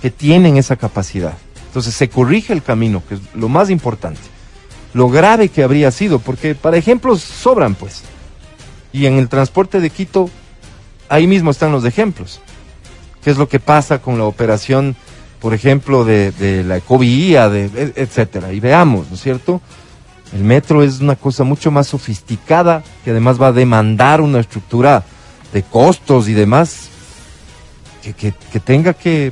que 0.02 0.12
tienen 0.12 0.58
esa 0.58 0.76
capacidad, 0.76 1.38
entonces 1.68 1.96
se 1.96 2.10
corrige 2.10 2.52
el 2.52 2.62
camino, 2.62 3.02
que 3.08 3.16
es 3.16 3.22
lo 3.34 3.48
más 3.48 3.70
importante. 3.70 4.20
Lo 4.94 5.08
grave 5.08 5.48
que 5.48 5.64
habría 5.64 5.90
sido, 5.90 6.20
porque 6.20 6.54
para 6.54 6.76
ejemplos 6.76 7.22
sobran, 7.22 7.76
pues. 7.76 8.04
Y 8.94 9.06
en 9.06 9.18
el 9.18 9.30
transporte 9.30 9.80
de 9.80 9.90
Quito, 9.90 10.30
ahí 11.10 11.28
mismo 11.28 11.52
están 11.52 11.72
los 11.72 11.86
ejemplos. 11.86 12.42
¿Qué 13.24 13.30
es 13.32 13.38
lo 13.38 13.48
que 13.48 13.60
pasa 13.60 14.00
con 14.02 14.18
la 14.18 14.26
operación, 14.26 14.96
por 15.40 15.54
ejemplo, 15.54 16.04
de, 16.06 16.64
la 16.66 16.78
ecovía, 16.78 17.50
de, 17.50 17.66
et- 17.66 17.98
etcétera? 17.98 18.52
Y 18.54 18.60
veamos, 18.60 19.10
¿no 19.10 19.16
es 19.16 19.22
cierto? 19.22 19.62
El 20.34 20.44
metro 20.44 20.82
es 20.82 21.00
una 21.02 21.16
cosa 21.16 21.44
mucho 21.44 21.72
más 21.72 21.88
sofisticada 21.88 22.84
que 23.04 23.12
además 23.12 23.40
va 23.42 23.48
a 23.48 23.52
demandar 23.52 24.22
una 24.22 24.40
estructura 24.40 25.04
de 25.54 25.62
costos 25.64 26.28
y 26.30 26.34
demás 26.34 26.88
que- 28.02 28.34
que 28.34 28.60
tenga 28.60 28.94
que, 28.94 29.32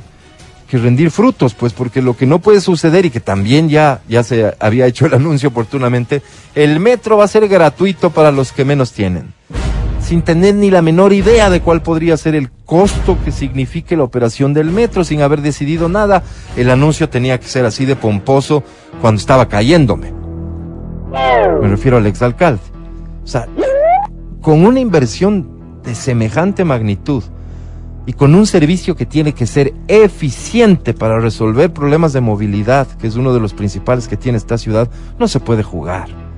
que 0.70 0.78
rendir 0.78 1.10
frutos, 1.10 1.54
pues 1.54 1.72
porque 1.72 2.00
lo 2.00 2.16
que 2.16 2.26
no 2.26 2.38
puede 2.38 2.60
suceder 2.60 3.04
y 3.04 3.10
que 3.10 3.20
también 3.20 3.68
ya, 3.68 4.00
ya 4.08 4.22
se 4.22 4.54
había 4.60 4.86
hecho 4.86 5.06
el 5.06 5.14
anuncio 5.20 5.48
oportunamente, 5.48 6.22
el 6.54 6.78
metro 6.78 7.16
va 7.16 7.24
a 7.24 7.28
ser 7.28 7.48
gratuito 7.48 8.10
para 8.10 8.30
los 8.30 8.52
que 8.52 8.64
menos 8.64 8.92
tienen 8.92 9.34
sin 10.00 10.22
tener 10.22 10.56
ni 10.56 10.72
la 10.72 10.82
menor 10.82 11.12
idea 11.12 11.50
de 11.50 11.60
cuál 11.60 11.82
podría 11.82 12.16
ser 12.16 12.34
el 12.34 12.50
costo 12.66 13.16
que 13.24 13.30
signifique 13.30 13.96
la 13.96 14.02
operación 14.02 14.52
del 14.52 14.68
metro, 14.68 15.04
sin 15.04 15.22
haber 15.22 15.40
decidido 15.40 15.88
nada. 15.88 16.24
El 16.56 16.68
anuncio 16.70 17.08
tenía 17.08 17.38
que 17.38 17.46
ser 17.46 17.64
así 17.64 17.84
de 17.84 17.94
pomposo 17.94 18.64
cuando 19.00 19.20
estaba 19.20 19.48
cayéndome. 19.48 20.12
Me 21.62 21.68
refiero 21.68 21.98
al 21.98 22.06
exalcalde. 22.06 22.60
O 23.22 23.26
sea, 23.28 23.46
con 24.40 24.66
una 24.66 24.80
inversión 24.80 25.80
de 25.84 25.94
semejante 25.94 26.64
magnitud 26.64 27.22
y 28.06 28.12
con 28.12 28.34
un 28.34 28.46
servicio 28.46 28.96
que 28.96 29.06
tiene 29.06 29.34
que 29.34 29.46
ser 29.46 29.74
eficiente 29.88 30.94
para 30.94 31.20
resolver 31.20 31.72
problemas 31.72 32.12
de 32.12 32.20
movilidad, 32.20 32.86
que 32.86 33.06
es 33.06 33.16
uno 33.16 33.32
de 33.32 33.40
los 33.40 33.54
principales 33.54 34.08
que 34.08 34.16
tiene 34.16 34.38
esta 34.38 34.58
ciudad, 34.58 34.90
no 35.18 35.28
se 35.28 35.40
puede 35.40 35.62
jugar. 35.62 36.29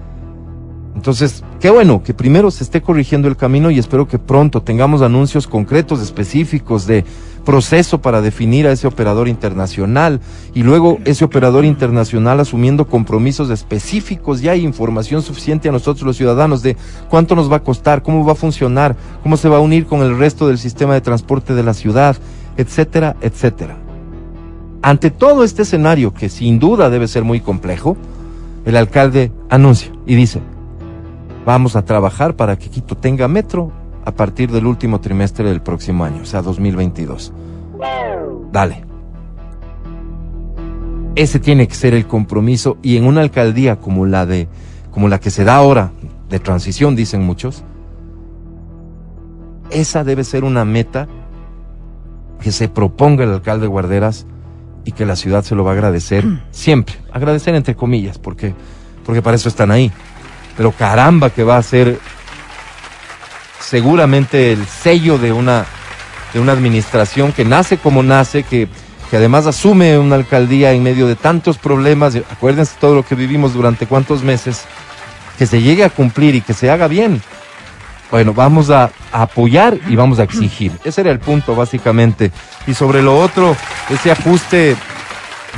Entonces, 1.02 1.42
qué 1.58 1.68
bueno 1.68 2.04
que 2.04 2.14
primero 2.14 2.52
se 2.52 2.62
esté 2.62 2.80
corrigiendo 2.80 3.26
el 3.26 3.36
camino 3.36 3.72
y 3.72 3.78
espero 3.80 4.06
que 4.06 4.20
pronto 4.20 4.62
tengamos 4.62 5.02
anuncios 5.02 5.48
concretos, 5.48 6.00
específicos 6.00 6.86
de 6.86 7.04
proceso 7.44 8.00
para 8.00 8.20
definir 8.22 8.68
a 8.68 8.70
ese 8.70 8.86
operador 8.86 9.26
internacional 9.26 10.20
y 10.54 10.62
luego 10.62 10.98
ese 11.04 11.24
operador 11.24 11.64
internacional 11.64 12.38
asumiendo 12.38 12.86
compromisos 12.86 13.50
específicos, 13.50 14.42
ya 14.42 14.52
hay 14.52 14.64
información 14.64 15.22
suficiente 15.22 15.68
a 15.68 15.72
nosotros 15.72 16.06
los 16.06 16.16
ciudadanos 16.16 16.62
de 16.62 16.76
cuánto 17.10 17.34
nos 17.34 17.50
va 17.50 17.56
a 17.56 17.64
costar, 17.64 18.04
cómo 18.04 18.24
va 18.24 18.34
a 18.34 18.36
funcionar, 18.36 18.94
cómo 19.24 19.36
se 19.36 19.48
va 19.48 19.56
a 19.56 19.60
unir 19.60 19.86
con 19.86 20.02
el 20.02 20.16
resto 20.16 20.46
del 20.46 20.58
sistema 20.58 20.94
de 20.94 21.00
transporte 21.00 21.52
de 21.52 21.64
la 21.64 21.74
ciudad, 21.74 22.16
etcétera, 22.56 23.16
etcétera. 23.20 23.76
Ante 24.82 25.10
todo 25.10 25.42
este 25.42 25.62
escenario, 25.62 26.14
que 26.14 26.28
sin 26.28 26.60
duda 26.60 26.90
debe 26.90 27.08
ser 27.08 27.24
muy 27.24 27.40
complejo, 27.40 27.96
el 28.64 28.76
alcalde 28.76 29.32
anuncia 29.50 29.90
y 30.06 30.14
dice, 30.14 30.40
vamos 31.44 31.76
a 31.76 31.84
trabajar 31.84 32.36
para 32.36 32.58
que 32.58 32.68
Quito 32.68 32.96
tenga 32.96 33.28
metro 33.28 33.72
a 34.04 34.12
partir 34.12 34.50
del 34.50 34.66
último 34.66 35.00
trimestre 35.00 35.48
del 35.48 35.60
próximo 35.60 36.04
año, 36.04 36.22
o 36.22 36.26
sea, 36.26 36.42
2022. 36.42 37.32
Dale. 38.50 38.84
Ese 41.14 41.38
tiene 41.38 41.68
que 41.68 41.74
ser 41.74 41.94
el 41.94 42.06
compromiso 42.06 42.78
y 42.82 42.96
en 42.96 43.06
una 43.06 43.20
alcaldía 43.20 43.76
como 43.76 44.06
la 44.06 44.26
de 44.26 44.48
como 44.90 45.08
la 45.08 45.20
que 45.20 45.30
se 45.30 45.44
da 45.44 45.56
ahora 45.56 45.90
de 46.28 46.38
transición 46.38 46.94
dicen 46.96 47.22
muchos, 47.22 47.64
esa 49.70 50.04
debe 50.04 50.24
ser 50.24 50.44
una 50.44 50.64
meta 50.64 51.08
que 52.40 52.52
se 52.52 52.68
proponga 52.68 53.24
el 53.24 53.30
alcalde 53.30 53.66
Guarderas 53.66 54.26
y 54.84 54.92
que 54.92 55.06
la 55.06 55.16
ciudad 55.16 55.44
se 55.44 55.54
lo 55.54 55.64
va 55.64 55.70
a 55.70 55.74
agradecer 55.74 56.24
siempre. 56.50 56.96
Agradecer 57.12 57.54
entre 57.54 57.74
comillas, 57.74 58.18
porque, 58.18 58.54
porque 59.06 59.22
para 59.22 59.36
eso 59.36 59.48
están 59.48 59.70
ahí. 59.70 59.90
Pero 60.56 60.72
caramba 60.72 61.30
que 61.30 61.44
va 61.44 61.56
a 61.56 61.62
ser 61.62 61.98
seguramente 63.60 64.52
el 64.52 64.66
sello 64.66 65.18
de 65.18 65.32
una, 65.32 65.64
de 66.34 66.40
una 66.40 66.52
administración 66.52 67.32
que 67.32 67.44
nace 67.44 67.78
como 67.78 68.02
nace, 68.02 68.42
que, 68.42 68.68
que 69.10 69.16
además 69.16 69.46
asume 69.46 69.98
una 69.98 70.16
alcaldía 70.16 70.72
en 70.72 70.82
medio 70.82 71.06
de 71.06 71.16
tantos 71.16 71.58
problemas. 71.58 72.16
Acuérdense 72.30 72.74
todo 72.80 72.94
lo 72.94 73.04
que 73.04 73.14
vivimos 73.14 73.54
durante 73.54 73.86
cuántos 73.86 74.22
meses, 74.22 74.64
que 75.38 75.46
se 75.46 75.62
llegue 75.62 75.84
a 75.84 75.90
cumplir 75.90 76.34
y 76.34 76.42
que 76.42 76.52
se 76.52 76.70
haga 76.70 76.86
bien. 76.86 77.22
Bueno, 78.10 78.34
vamos 78.34 78.68
a, 78.68 78.90
a 79.10 79.22
apoyar 79.22 79.78
y 79.88 79.96
vamos 79.96 80.18
a 80.18 80.24
exigir. 80.24 80.72
Ese 80.84 81.00
era 81.00 81.10
el 81.10 81.18
punto, 81.18 81.54
básicamente. 81.54 82.30
Y 82.66 82.74
sobre 82.74 83.00
lo 83.00 83.18
otro, 83.18 83.56
ese 83.88 84.12
ajuste 84.12 84.76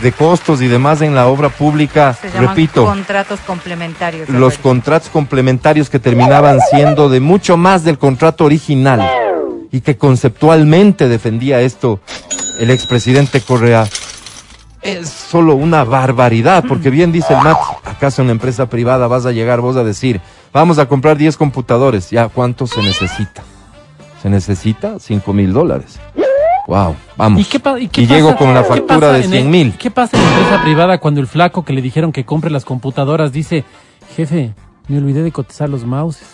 de 0.02 0.12
costos 0.12 0.60
y 0.60 0.68
demás 0.68 1.00
en 1.02 1.14
la 1.14 1.26
obra 1.26 1.48
pública, 1.48 2.14
Se 2.14 2.28
repito, 2.30 2.84
contratos 2.84 3.40
complementarios. 3.40 4.28
los 4.28 4.58
contratos 4.58 5.08
complementarios 5.08 5.88
que 5.88 5.98
terminaban 5.98 6.58
siendo 6.70 7.08
de 7.08 7.20
mucho 7.20 7.56
más 7.56 7.84
del 7.84 7.98
contrato 7.98 8.44
original 8.44 9.08
y 9.70 9.80
que 9.80 9.96
conceptualmente 9.96 11.08
defendía 11.08 11.60
esto 11.60 12.00
el 12.60 12.70
expresidente 12.70 13.40
Correa, 13.40 13.86
es 14.82 15.08
solo 15.08 15.54
una 15.54 15.82
barbaridad, 15.82 16.64
porque 16.68 16.90
bien 16.90 17.10
dice 17.10 17.32
el 17.32 17.40
Mati, 17.40 17.58
¿acaso 17.84 18.20
en 18.20 18.26
una 18.26 18.32
empresa 18.32 18.66
privada 18.66 19.06
vas 19.06 19.26
a 19.26 19.32
llegar 19.32 19.60
vos 19.60 19.76
a 19.76 19.82
decir, 19.82 20.20
vamos 20.52 20.78
a 20.78 20.86
comprar 20.86 21.16
10 21.16 21.36
computadores? 21.36 22.10
¿Ya 22.10 22.28
cuánto 22.28 22.66
se 22.66 22.82
necesita? 22.82 23.42
Se 24.22 24.28
necesita 24.28 24.98
5 24.98 25.32
mil 25.32 25.52
dólares. 25.52 25.98
Wow, 26.66 26.96
vamos. 27.16 27.40
¿Y, 27.40 27.44
qué 27.44 27.60
y 27.80 27.88
qué 27.88 28.02
Y 28.02 28.06
llego 28.06 28.34
con 28.36 28.54
la 28.54 28.64
factura 28.64 29.12
de 29.12 29.22
en 29.24 29.30
100 29.30 29.42
el- 29.44 29.48
mil. 29.50 29.76
¿Qué 29.76 29.90
pasa 29.90 30.16
en 30.16 30.22
la 30.24 30.30
empresa 30.30 30.62
privada 30.62 30.98
cuando 30.98 31.20
el 31.20 31.26
flaco 31.26 31.64
que 31.64 31.72
le 31.74 31.82
dijeron 31.82 32.10
que 32.12 32.24
compre 32.24 32.50
las 32.50 32.64
computadoras 32.64 33.32
dice, 33.32 33.64
jefe, 34.16 34.54
me 34.88 34.98
olvidé 34.98 35.22
de 35.22 35.30
cotizar 35.32 35.68
los 35.68 35.84
mouses? 35.84 36.33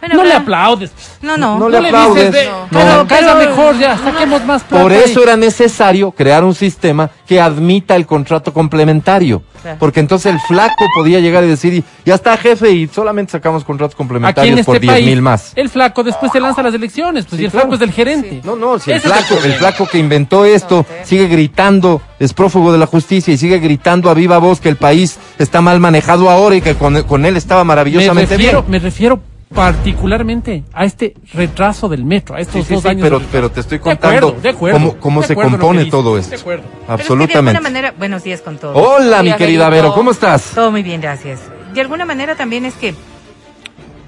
Bueno, 0.00 0.14
no 0.16 0.24
le 0.24 0.32
aplaudes. 0.34 0.92
No, 1.22 1.36
no. 1.36 1.58
No 1.58 1.68
le 1.68 1.78
aplaudes. 1.78 2.26
dices 2.32 2.32
de, 2.32 2.50
No. 2.50 2.66
"Caiga- 2.70 2.96
No. 2.96 3.06
caiga 3.06 3.34
Pero- 3.38 3.50
mejor 3.50 3.78
ya, 3.78 3.96
saquemos 3.98 4.44
más 4.44 4.62
plata. 4.64 4.82
Por 4.82 4.92
eso 4.92 5.22
era 5.22 5.36
necesario 5.36 6.10
crear 6.12 6.44
un 6.44 6.54
sistema 6.54 7.10
que 7.26 7.40
admita 7.40 7.96
el 7.96 8.06
contrato 8.06 8.52
complementario. 8.52 9.42
Claro. 9.62 9.78
Porque 9.80 9.98
entonces 10.00 10.32
el 10.32 10.38
flaco 10.40 10.84
podía 10.94 11.18
llegar 11.18 11.42
y 11.42 11.48
decir, 11.48 11.82
ya 12.04 12.14
está 12.14 12.36
jefe, 12.36 12.70
y 12.70 12.86
solamente 12.86 13.32
sacamos 13.32 13.64
contratos 13.64 13.94
Aquí 13.94 14.02
en 14.02 14.06
complementarios 14.06 14.60
este 14.60 14.64
por 14.72 14.78
10 14.80 14.92
país, 14.92 15.06
mil 15.06 15.22
más. 15.22 15.52
el 15.56 15.68
flaco 15.68 16.04
después 16.04 16.30
se 16.30 16.40
lanza 16.40 16.60
a 16.60 16.64
las 16.64 16.74
elecciones, 16.74 17.24
pues 17.24 17.38
Sí, 17.38 17.42
y 17.42 17.44
el 17.46 17.50
claro. 17.50 17.64
flaco 17.64 17.74
es 17.74 17.80
del 17.80 17.92
gerente. 17.92 18.40
No, 18.44 18.54
no, 18.54 18.78
si 18.78 18.92
el 18.92 18.98
Ese 18.98 19.08
flaco, 19.08 19.34
el 19.42 19.54
flaco 19.54 19.86
que 19.90 19.98
inventó 19.98 20.44
esto 20.44 20.86
sigue 21.04 21.26
gritando, 21.26 22.00
es 22.20 22.32
prófugo 22.32 22.70
de 22.72 22.78
la 22.78 22.86
justicia 22.86 23.34
y 23.34 23.38
sigue 23.38 23.58
gritando 23.58 24.08
a 24.08 24.14
viva 24.14 24.38
voz 24.38 24.60
que 24.60 24.68
el 24.68 24.76
país 24.76 25.18
está 25.38 25.60
mal 25.60 25.80
manejado 25.80 26.30
ahora 26.30 26.54
y 26.56 26.60
que 26.60 26.74
con, 26.76 27.02
con 27.02 27.24
él 27.26 27.36
estaba 27.36 27.64
me 27.64 27.68
maravillosamente 27.68 28.36
refiero, 28.36 28.60
bien. 28.62 28.70
me 28.70 28.78
refiero 28.78 29.20
particularmente 29.56 30.62
a 30.72 30.84
este 30.84 31.14
retraso 31.32 31.88
del 31.88 32.04
metro, 32.04 32.36
a 32.36 32.40
estos 32.40 32.56
Sí, 32.62 32.62
sí, 32.68 32.74
dos 32.74 32.82
sí, 32.82 32.88
años. 32.90 33.02
pero, 33.02 33.18
de 33.18 33.26
pero 33.32 33.50
te 33.50 33.60
estoy 33.60 33.78
De 33.78 33.90
acuerdo, 33.90 34.20
contando 34.34 34.42
de 34.42 34.48
acuerdo, 34.50 34.78
cómo, 34.78 34.96
cómo 34.98 35.20
de 35.22 35.26
se 35.26 35.34
compone 35.34 35.78
dices, 35.78 35.90
todo 35.90 36.14
de 36.14 36.20
esto. 36.20 36.36
acuerdo. 36.36 36.62
Pero 36.64 36.74
es 36.74 36.86
que 36.86 36.86
de 36.86 36.92
Absolutamente. 36.92 37.50
alguna 37.50 37.60
manera, 37.60 37.94
buenos 37.98 38.22
días 38.22 38.42
con 38.42 38.58
todos. 38.58 38.76
Hola, 38.76 39.22
mi 39.22 39.32
querida 39.34 39.68
Vero, 39.70 39.92
¿cómo 39.94 40.10
estás? 40.12 40.52
Todo 40.54 40.70
muy 40.70 40.82
bien, 40.82 41.00
gracias. 41.00 41.40
De 41.74 41.80
alguna 41.80 42.04
manera 42.04 42.36
también 42.36 42.64
es 42.66 42.74
que 42.74 42.94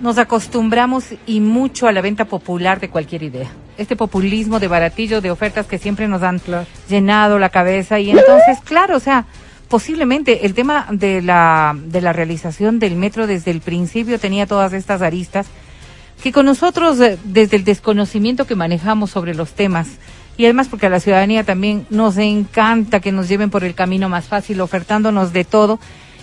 nos 0.01 0.19
acostumbramos 0.19 1.07
y 1.27 1.41
mucho 1.41 1.89
a 1.89 1.93
la 1.93 2.03
venta 2.03 2.27
popular 2.27 2.79
de 2.79 2.89
cualquier 2.91 3.23
idea. 3.25 3.49
Este 3.79 3.97
populismo 3.97 4.61
de 4.61 4.69
baratillo, 4.69 5.21
de 5.21 5.31
ofertas 5.31 5.67
que 5.67 5.79
siempre 5.79 6.07
nos 6.09 6.23
han 6.23 6.39
Claro. 6.41 6.67
llenado 6.89 7.39
la 7.39 7.49
cabeza 7.49 7.99
y 7.99 8.11
entonces, 8.11 8.59
claro, 8.65 8.97
o 8.97 9.01
sea, 9.01 9.25
posiblemente 9.69 10.47
el 10.47 10.55
tema 10.55 10.87
de 10.91 11.23
la, 11.23 11.77
de 11.77 12.01
la 12.01 12.13
realización 12.13 12.79
del 12.79 12.97
metro 12.97 13.27
desde 13.27 13.51
el 13.51 13.61
principio 13.61 14.19
tenía 14.19 14.47
todas 14.47 14.73
estas 14.73 15.03
aristas 15.03 15.47
que 16.23 16.33
con 16.33 16.47
nosotros, 16.47 17.01
eh, 17.01 17.19
desde 17.25 17.57
el 17.57 17.65
desconocimiento 17.65 18.47
que 18.47 18.57
manejamos 18.57 19.11
sobre 19.11 19.35
los 19.35 19.53
temas, 19.53 19.89
y 20.37 20.45
además 20.45 20.69
porque 20.69 20.87
a 20.87 20.91
la 20.91 21.01
ciudadanía 21.01 21.45
también 21.45 21.87
nos 21.91 22.17
encanta 22.17 23.01
que 23.01 23.13
nos 23.13 23.29
lleven 23.29 23.51
por 23.51 23.65
el 23.65 23.75
camino 23.75 24.09
más 24.09 24.27
fácil, 24.27 24.61
ofertándonos 24.61 25.33
de 25.33 25.45
todo, 25.45 25.79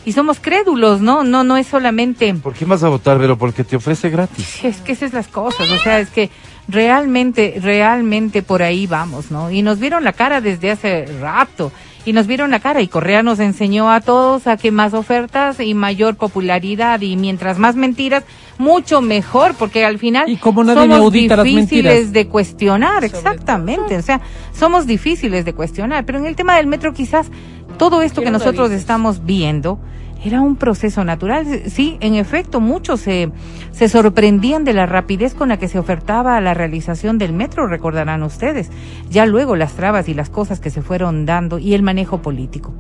y 0.06 0.12
somos 0.12 0.40
crédulos, 0.40 1.02
¿no? 1.02 1.24
No, 1.24 1.44
no 1.44 1.58
es 1.58 1.68
solamente, 1.68 2.34
¿Por 2.36 2.54
qué 2.54 2.66
vas 2.66 2.84
a 2.84 2.90
votar, 2.90 3.18
Vero? 3.18 3.38
Porque 3.38 3.64
te 3.64 3.76
ofrece 3.76 4.10
gratis. 4.10 4.64
es 4.64 4.78
que 4.78 4.92
esas 4.92 5.12
son 5.12 5.18
las 5.18 5.28
cosas, 5.28 5.70
o 5.70 5.78
sea, 5.80 6.00
es 6.00 6.10
que 6.10 6.30
realmente, 6.68 7.60
realmente 7.62 8.44
por 8.44 8.64
ahí 8.64 8.88
vamos, 8.88 9.32
¿no? 9.32 9.50
Y 9.50 9.62
nos 9.62 9.80
vieron 9.80 10.04
la 10.04 10.14
cara 10.14 10.42
desde 10.42 10.72
hace 10.72 11.06
rato, 11.20 11.72
y 12.06 12.14
nos 12.14 12.28
vieron 12.28 12.52
la 12.52 12.60
cara, 12.60 12.82
y 12.82 12.88
Correa 12.88 13.24
nos 13.24 13.40
enseñó 13.40 13.92
a 13.92 14.00
todos 14.00 14.48
a 14.48 14.58
que 14.58 14.72
más 14.72 14.94
ofertas 14.94 15.60
y 15.60 15.74
mayor 15.74 16.16
popularidad, 16.16 17.02
y 17.02 17.18
mientras 17.18 17.58
más 17.58 17.76
mentiras, 17.76 18.24
mucho 18.58 19.02
mejor, 19.02 19.56
porque 19.56 19.84
al 19.84 19.98
final 19.98 20.30
Y 20.30 20.38
como 20.38 20.64
nadie 20.64 20.88
me 20.88 20.94
somos 20.94 21.00
audita 21.00 21.36
las 21.38 21.46
difíciles 21.46 21.94
mentiras. 21.94 22.14
de 22.14 22.28
cuestionar, 22.28 23.04
exactamente, 23.04 23.98
o 23.98 24.02
sea, 24.02 24.22
somos 24.54 24.86
difíciles 24.86 25.46
de 25.46 25.54
cuestionar, 25.54 26.06
pero 26.06 26.20
en 26.20 26.28
el 26.28 26.36
tema 26.36 26.56
del 26.56 26.68
metro 26.68 26.94
quizás 26.94 27.30
todo 27.78 28.02
esto 28.02 28.22
que 28.22 28.26
¿Qué 28.26 28.32
no 28.32 28.38
nosotros 28.38 28.72
estamos 28.72 29.26
viendo 29.26 29.80
era 30.26 30.42
un 30.42 30.56
proceso 30.56 31.04
natural. 31.04 31.46
Sí, 31.68 31.98
en 32.00 32.16
efecto, 32.16 32.60
muchos 32.60 33.02
se, 33.02 33.32
se 33.72 33.88
sorprendían 33.88 34.64
de 34.64 34.74
la 34.74 34.88
rapidez 34.88 35.36
con 35.36 35.50
la 35.50 35.58
que 35.58 35.68
se 35.68 35.78
ofertaba 35.78 36.42
la 36.42 36.56
realización 36.56 37.20
del 37.20 37.32
metro, 37.32 37.68
recordarán 37.68 38.24
ustedes. 38.24 38.72
Ya 39.10 39.28
luego 39.28 39.56
las 39.56 39.74
trabas 39.74 40.10
y 40.10 40.16
las 40.16 40.32
cosas 40.32 40.60
que 40.60 40.72
se 40.72 40.82
fueron 40.82 41.28
dando 41.28 41.60
y 41.60 41.76
el 41.76 41.84
manejo 41.84 42.24
político. 42.24 42.74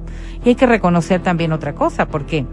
Y 0.43 0.49
hay 0.49 0.55
que 0.55 0.65
reconocer 0.65 1.21
también 1.21 1.51
otra 1.51 1.75
cosa, 1.75 2.07
porque 2.07 2.47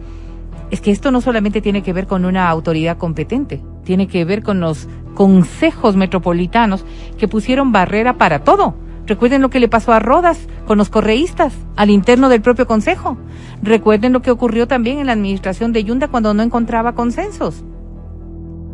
es 0.70 0.83
que 0.83 0.90
esto 0.90 1.11
no 1.11 1.22
solamente 1.22 1.62
tiene 1.62 1.83
que 1.83 1.94
ver 1.94 2.07
con 2.07 2.26
una 2.26 2.50
autoridad 2.50 2.98
competente, 2.98 3.62
tiene 3.85 4.09
que 4.09 4.24
ver 4.26 4.42
con 4.42 4.61
los 4.61 4.88
consejos 5.14 5.96
metropolitanos 5.96 6.85
que 7.18 7.28
pusieron 7.28 7.72
barrera 7.72 8.18
para 8.18 8.40
todo. 8.40 8.74
Recuerden 9.06 9.42
lo 9.42 9.50
que 9.50 9.60
le 9.60 9.68
pasó 9.68 9.92
a 9.92 9.98
Rodas 9.98 10.48
con 10.66 10.78
los 10.78 10.88
correístas 10.88 11.54
al 11.76 11.90
interno 11.90 12.28
del 12.28 12.40
propio 12.40 12.66
consejo. 12.66 13.18
Recuerden 13.62 14.12
lo 14.12 14.22
que 14.22 14.30
ocurrió 14.30 14.68
también 14.68 14.98
en 14.98 15.06
la 15.06 15.12
administración 15.12 15.72
de 15.72 15.84
Yunda 15.84 16.08
cuando 16.08 16.34
no 16.34 16.42
encontraba 16.42 16.94
consensos. 16.94 17.64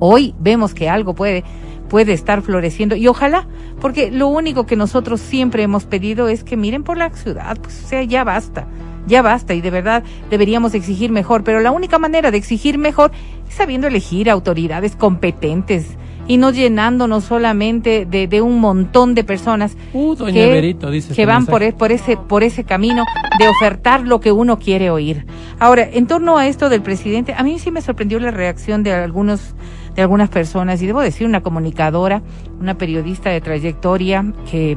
Hoy 0.01 0.35
vemos 0.39 0.75
que 0.75 0.89
algo 0.89 1.15
puede 1.15 1.45
puede 1.89 2.13
estar 2.13 2.43
floreciendo 2.43 2.95
y 2.95 3.09
ojalá, 3.09 3.47
porque 3.81 4.11
lo 4.11 4.29
único 4.29 4.67
que 4.67 4.77
nosotros 4.77 5.21
siempre 5.21 5.63
hemos 5.63 5.87
pedido 5.87 6.29
es 6.29 6.45
que 6.45 6.57
miren 6.57 6.85
por 6.85 6.97
la 6.97 7.11
ciudad, 7.11 7.57
pues 7.61 7.83
o 7.85 7.89
sea, 7.89 8.03
ya 8.05 8.25
basta, 8.25 8.67
ya 9.07 9.23
basta 9.23 9.55
y 9.55 9.61
de 9.61 9.71
verdad 9.71 10.05
deberíamos 10.31 10.75
exigir 10.75 11.11
mejor, 11.11 11.43
pero 11.43 11.61
la 11.61 11.73
única 11.73 11.99
manera 11.99 12.31
de 12.31 12.39
exigir 12.39 12.79
mejor 12.79 13.11
es 13.49 13.55
sabiendo 13.55 13.87
elegir 13.87 14.31
autoridades 14.31 14.95
competentes 14.95 15.97
y 16.29 16.37
no 16.37 16.51
llenándonos 16.51 17.25
solamente 17.25 18.07
de, 18.07 18.29
de 18.29 18.41
un 18.43 18.61
montón 18.61 19.15
de 19.17 19.25
personas 19.25 19.77
Uh, 19.93 20.15
doña 20.15 20.33
que, 20.35 20.47
Berito, 20.47 20.91
dice 20.91 21.09
que 21.09 21.13
este 21.23 21.27
van 21.27 21.47
por, 21.47 21.61
mensaje. 21.63 21.69
e- 21.75 21.79
por 21.79 21.91
ese 21.93 22.17
por 22.17 22.43
ese 22.45 22.63
camino 22.65 23.05
de 23.41 23.49
ofertar 23.49 24.07
lo 24.07 24.21
que 24.21 24.31
uno 24.31 24.59
quiere 24.59 24.91
oír. 24.91 25.27
Ahora, 25.59 25.89
en 25.91 26.07
torno 26.07 26.37
a 26.37 26.47
esto 26.47 26.69
del 26.69 26.83
presidente, 26.83 27.35
a 27.37 27.43
mí 27.43 27.59
sí 27.59 27.71
me 27.71 27.81
sorprendió 27.81 28.21
la 28.21 28.31
reacción 28.31 28.83
de 28.85 28.93
algunos 28.93 29.55
de 29.97 30.03
algunas 30.03 30.29
personas 30.29 30.81
y 30.83 30.87
debo 30.87 31.01
decir 31.01 31.27
una 31.27 31.41
comunicadora, 31.41 32.23
una 32.61 32.77
periodista 32.79 33.31
de 33.31 33.41
trayectoria 33.41 34.33
que 34.49 34.77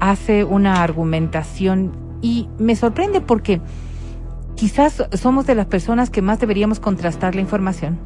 hace 0.00 0.44
una 0.44 0.82
argumentación 0.82 1.92
y 2.20 2.48
me 2.58 2.74
sorprende 2.76 3.20
porque 3.22 3.60
quizás 4.56 5.02
somos 5.14 5.46
de 5.46 5.54
las 5.54 5.66
personas 5.66 6.10
que 6.10 6.20
más 6.20 6.40
deberíamos 6.40 6.80
contrastar 6.80 7.34
la 7.34 7.40
información. 7.40 7.98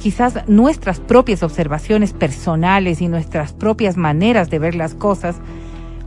Quizás 0.00 0.48
nuestras 0.48 0.98
propias 0.98 1.42
observaciones 1.42 2.14
personales 2.14 3.02
y 3.02 3.08
nuestras 3.08 3.52
propias 3.52 3.98
maneras 3.98 4.48
de 4.48 4.58
ver 4.58 4.74
las 4.74 4.94
cosas, 4.94 5.36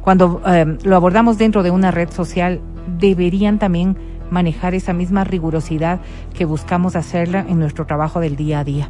cuando 0.02 0.42
eh, 0.48 0.80
lo 0.84 0.96
abordamos 0.96 1.38
dentro 1.38 1.62
de 1.62 1.70
una 1.70 1.92
red 1.92 2.10
social, 2.10 2.60
deberían 2.98 3.60
también 3.60 3.96
manejar 4.32 4.74
esa 4.74 4.94
misma 4.94 5.26
rigurosidad 5.26 6.00
que 6.34 6.46
buscamos 6.46 6.96
hacerla 6.96 7.46
en 7.48 7.60
nuestro 7.60 7.86
trabajo 7.86 8.20
del 8.20 8.36
día 8.36 8.62
a 8.62 8.64
día. 8.64 8.90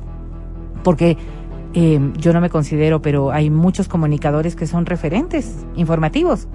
Porque 0.85 1.17
eh, 1.73 1.99
yo 2.17 2.31
no 2.31 2.39
me 2.39 2.49
considero, 2.49 3.01
pero 3.01 3.33
hay 3.33 3.49
muchos 3.49 3.89
comunicadores 3.89 4.55
que 4.55 4.67
son 4.67 4.85
referentes 4.85 5.65
informativos, 5.75 6.47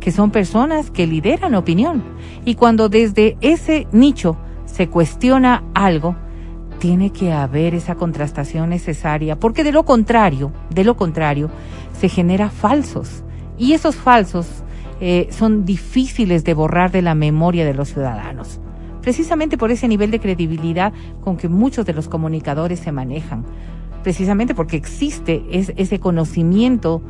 que 0.00 0.12
son 0.12 0.30
personas 0.30 0.90
que 0.90 1.06
lideran 1.06 1.54
opinión. 1.54 2.02
Y 2.44 2.56
cuando 2.56 2.90
desde 2.90 3.38
ese 3.40 3.86
nicho 3.92 4.36
se 4.66 4.88
cuestiona 4.88 5.64
algo, 5.72 6.16
tiene 6.84 7.08
que 7.12 7.32
haber 7.32 7.74
esa 7.74 7.94
contrastación 7.94 8.68
necesaria, 8.68 9.40
porque 9.40 9.64
de 9.64 9.72
lo 9.72 9.86
contrario, 9.86 10.52
de 10.68 10.84
lo 10.84 10.98
contrario, 10.98 11.48
se 11.98 12.10
genera 12.10 12.50
falsos. 12.50 13.24
Y 13.56 13.72
esos 13.72 13.96
falsos 13.96 14.46
eh, 15.00 15.28
son 15.30 15.64
difíciles 15.64 16.44
de 16.44 16.52
borrar 16.52 16.90
de 16.92 17.00
la 17.00 17.14
memoria 17.14 17.64
de 17.64 17.72
los 17.72 17.88
ciudadanos, 17.88 18.60
precisamente 19.00 19.56
por 19.56 19.70
ese 19.70 19.88
nivel 19.88 20.10
de 20.10 20.20
credibilidad 20.20 20.92
con 21.22 21.38
que 21.38 21.48
muchos 21.48 21.86
de 21.86 21.94
los 21.94 22.06
comunicadores 22.06 22.80
se 22.80 22.92
manejan, 22.92 23.46
precisamente 24.02 24.54
porque 24.54 24.76
existe 24.76 25.42
es- 25.50 25.72
ese 25.76 25.98
conocimiento 26.00 27.00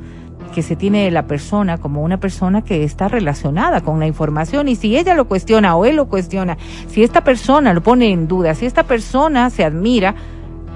que 0.53 0.63
se 0.63 0.77
tiene 0.77 1.05
de 1.05 1.11
la 1.11 1.27
persona 1.27 1.79
como 1.79 2.03
una 2.03 2.19
persona 2.19 2.63
que 2.63 2.85
está 2.85 3.09
relacionada 3.09 3.81
con 3.81 3.99
la 3.99 4.07
información 4.07 4.69
y 4.69 4.77
si 4.77 4.97
ella 4.97 5.15
lo 5.15 5.27
cuestiona 5.27 5.77
o 5.77 5.85
él 5.85 5.97
lo 5.97 6.07
cuestiona, 6.07 6.57
si 6.89 7.03
esta 7.03 7.25
persona 7.25 7.73
lo 7.73 7.83
pone 7.83 8.11
en 8.11 8.29
duda, 8.29 8.55
si 8.55 8.67
esta 8.67 8.85
persona 8.85 9.51
se 9.51 9.65
admira, 9.65 10.15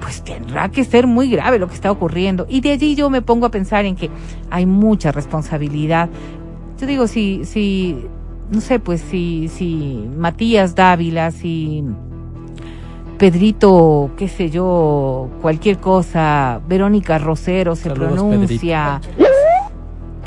pues 0.01 0.21
tendrá 0.23 0.69
que 0.69 0.83
ser 0.83 1.07
muy 1.07 1.29
grave 1.29 1.59
lo 1.59 1.67
que 1.67 1.75
está 1.75 1.91
ocurriendo. 1.91 2.45
Y 2.49 2.61
de 2.61 2.71
allí 2.71 2.95
yo 2.95 3.09
me 3.09 3.21
pongo 3.21 3.45
a 3.45 3.51
pensar 3.51 3.85
en 3.85 3.95
que 3.95 4.09
hay 4.49 4.65
mucha 4.65 5.11
responsabilidad. 5.11 6.09
Yo 6.79 6.87
digo, 6.87 7.07
si, 7.07 7.45
si, 7.45 8.05
no 8.51 8.61
sé, 8.61 8.79
pues 8.79 9.01
si, 9.01 9.49
si 9.49 10.03
Matías 10.15 10.75
Dávila, 10.75 11.31
si 11.31 11.83
Pedrito, 13.17 14.11
qué 14.17 14.29
sé 14.29 14.49
yo, 14.49 15.29
cualquier 15.41 15.79
cosa, 15.79 16.61
Verónica 16.67 17.17
Rosero 17.17 17.75
se 17.75 17.89
Saludos, 17.89 18.13
pronuncia, 18.13 19.01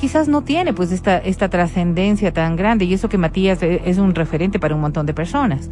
quizás 0.03 0.27
no 0.27 0.43
tiene 0.43 0.73
pues 0.73 0.91
esta, 0.91 1.19
esta 1.19 1.49
trascendencia 1.49 2.33
tan 2.33 2.57
grande. 2.57 2.85
Y 2.87 2.93
eso 2.93 3.09
que 3.09 3.19
Matías 3.19 3.63
e- 3.63 3.83
es 3.85 3.99
un 3.99 4.17
referente 4.17 4.59
para 4.59 4.75
un 4.75 4.81
montón 4.81 5.07
de 5.07 5.15
personas. 5.15 5.71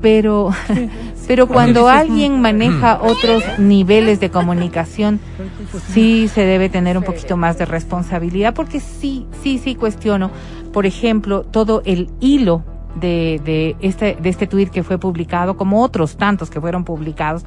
Pero, 0.00 0.52
pero 1.28 1.46
cuando 1.46 1.86
alguien 1.86 2.40
maneja 2.40 2.98
otros 3.02 3.44
niveles 3.58 4.20
de 4.20 4.30
comunicación, 4.30 5.20
sí 5.88 6.28
se 6.28 6.46
debe 6.46 6.70
tener 6.70 6.96
un 6.96 7.04
poquito 7.04 7.36
más 7.36 7.58
de 7.58 7.66
responsabilidad, 7.66 8.54
porque 8.54 8.80
sí, 8.80 9.26
sí, 9.42 9.58
sí 9.58 9.74
cuestiono, 9.74 10.30
por 10.72 10.86
ejemplo, 10.86 11.42
todo 11.42 11.82
el 11.84 12.08
hilo 12.20 12.64
de, 12.98 13.38
de 13.44 13.76
este, 13.82 14.16
de 14.18 14.30
este 14.30 14.46
tuit 14.46 14.70
que 14.70 14.82
fue 14.82 14.96
publicado, 14.96 15.58
como 15.58 15.82
otros 15.82 16.16
tantos 16.16 16.48
que 16.48 16.58
fueron 16.58 16.84
publicados, 16.84 17.44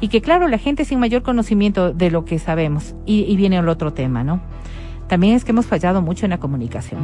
y 0.00 0.06
que 0.06 0.20
claro, 0.20 0.46
la 0.46 0.58
gente 0.58 0.84
sin 0.84 1.00
mayor 1.00 1.22
conocimiento 1.22 1.92
de 1.92 2.12
lo 2.12 2.24
que 2.24 2.38
sabemos, 2.38 2.94
y, 3.06 3.24
y 3.24 3.34
viene 3.34 3.56
el 3.56 3.68
otro 3.68 3.92
tema, 3.92 4.22
¿no? 4.22 4.40
También 5.12 5.36
es 5.36 5.44
que 5.44 5.50
hemos 5.50 5.66
fallado 5.66 6.00
mucho 6.00 6.24
en 6.24 6.30
la 6.30 6.40
comunicación. 6.40 7.02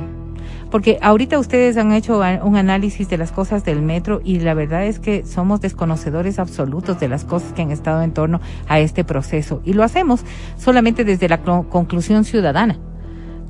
Porque 0.70 0.96
ahorita 1.02 1.38
ustedes 1.38 1.76
han 1.76 1.92
hecho 1.92 2.22
un 2.42 2.56
análisis 2.56 3.06
de 3.10 3.18
las 3.18 3.32
cosas 3.32 3.66
del 3.66 3.82
metro 3.82 4.22
y 4.24 4.40
la 4.40 4.54
verdad 4.54 4.86
es 4.86 4.98
que 4.98 5.26
somos 5.26 5.60
desconocedores 5.60 6.38
absolutos 6.38 6.98
de 7.00 7.08
las 7.08 7.26
cosas 7.26 7.52
que 7.52 7.60
han 7.60 7.70
estado 7.70 8.00
en 8.00 8.14
torno 8.14 8.40
a 8.66 8.80
este 8.80 9.04
proceso. 9.04 9.60
Y 9.62 9.74
lo 9.74 9.84
hacemos 9.84 10.24
solamente 10.56 11.04
desde 11.04 11.28
la 11.28 11.42
conclusión 11.42 12.24
ciudadana. 12.24 12.78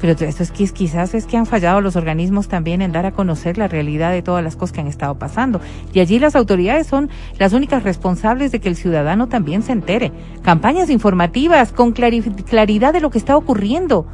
Pero 0.01 0.15
eso 0.15 0.43
es 0.43 0.51
que 0.51 0.67
quizás 0.67 1.15
es 1.15 1.27
que 1.27 1.37
han 1.37 1.47
fallado 1.47 1.81
los 1.81 1.95
organismos 1.95 2.49
también 2.49 2.83
en 2.83 2.91
dar 2.91 3.07
a 3.07 3.13
conocer 3.13 3.59
la 3.59 3.69
realidad 3.69 4.11
de 4.11 4.23
todas 4.23 4.43
las 4.43 4.57
cosas 4.57 4.73
que 4.73 4.81
han 4.81 4.89
estado 4.89 5.21
pasando. 5.21 5.61
Y 5.93 6.01
allí 6.01 6.19
las 6.19 6.35
autoridades 6.35 6.89
son 6.89 7.11
las 7.39 7.53
únicas 7.53 7.85
responsables 7.85 8.51
de 8.51 8.59
que 8.59 8.69
el 8.69 8.75
ciudadano 8.75 9.29
también 9.29 9.63
se 9.63 9.71
entere. 9.71 10.11
Campañas 10.43 10.91
informativas 10.91 11.71
con 11.71 11.95
clari- 11.95 12.43
claridad 12.43 12.93
de 12.93 13.01
lo 13.01 13.11
que 13.11 13.19
está 13.19 13.37
ocurriendo 13.37 14.09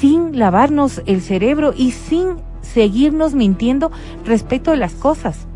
sin 0.00 0.38
lavarnos 0.38 1.02
el 1.06 1.22
cerebro 1.22 1.72
y 1.76 1.92
sin 1.92 2.36
seguirnos 2.60 3.34
mintiendo 3.34 3.90
respecto 4.24 4.70
de 4.70 4.76
las 4.76 4.92
cosas. 4.92 5.46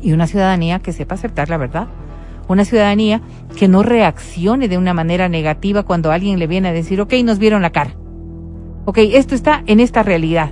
Y 0.00 0.12
una 0.12 0.26
ciudadanía 0.26 0.78
que 0.78 0.92
sepa 0.92 1.14
aceptar 1.16 1.50
la 1.50 1.56
verdad. 1.56 1.88
una 2.48 2.64
ciudadanía 2.64 3.22
que 3.56 3.66
no 3.66 3.82
reaccione 3.82 4.68
de 4.68 4.78
una 4.78 4.94
manera 4.94 5.28
negativa 5.28 5.82
cuando 5.82 6.12
alguien 6.12 6.38
le 6.38 6.46
viene 6.46 6.68
a 6.68 6.72
decir, 6.72 7.00
ok, 7.00 7.12
nos 7.24 7.40
vieron 7.40 7.60
la 7.60 7.70
cara. 7.70 7.96
Ok, 8.84 8.98
esto 8.98 9.34
está 9.34 9.64
en 9.66 9.80
esta 9.80 10.04
realidad. 10.04 10.50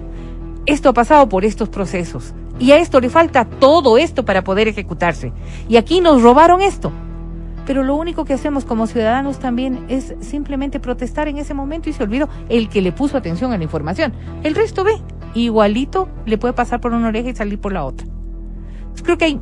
Esto 0.67 0.89
ha 0.89 0.93
pasado 0.93 1.29
por 1.29 1.45
estos 1.45 1.69
procesos. 1.69 2.35
Y 2.59 2.73
a 2.73 2.79
esto 2.79 2.99
le 2.99 3.11
falta 3.11 3.45
todo 3.45 3.97
esto 3.97 4.25
para 4.25 4.43
poder 4.43 4.67
ejecutarse. 4.67 5.33
Y 5.69 5.77
aquí 5.77 6.01
nos 6.01 6.21
robaron 6.21 6.63
esto. 6.63 6.91
Pero 7.67 7.83
lo 7.83 7.95
único 7.95 8.25
que 8.25 8.35
hacemos 8.35 8.65
como 8.65 8.87
ciudadanos 8.87 9.39
también 9.39 9.85
es 9.89 10.15
simplemente 10.21 10.81
protestar 10.81 11.29
en 11.29 11.39
ese 11.39 11.55
momento 11.55 11.89
y 11.89 11.93
se 11.93 12.03
olvidó 12.03 12.29
el 12.49 12.69
que 12.69 12.83
le 12.83 12.93
puso 12.93 13.17
atención 13.17 13.53
a 13.53 13.59
la 13.59 13.65
información. 13.65 14.13
El 14.43 14.55
resto 14.55 14.85
ve, 14.85 14.95
igualito 15.35 16.09
le 16.27 16.39
puede 16.39 16.55
pasar 16.55 16.81
por 16.81 16.93
una 16.93 17.09
oreja 17.09 17.31
y 17.31 17.35
salir 17.35 17.61
por 17.61 17.73
la 17.73 17.85
otra. 17.85 18.07
creo 19.03 19.19
que 19.19 19.25
hay 19.25 19.41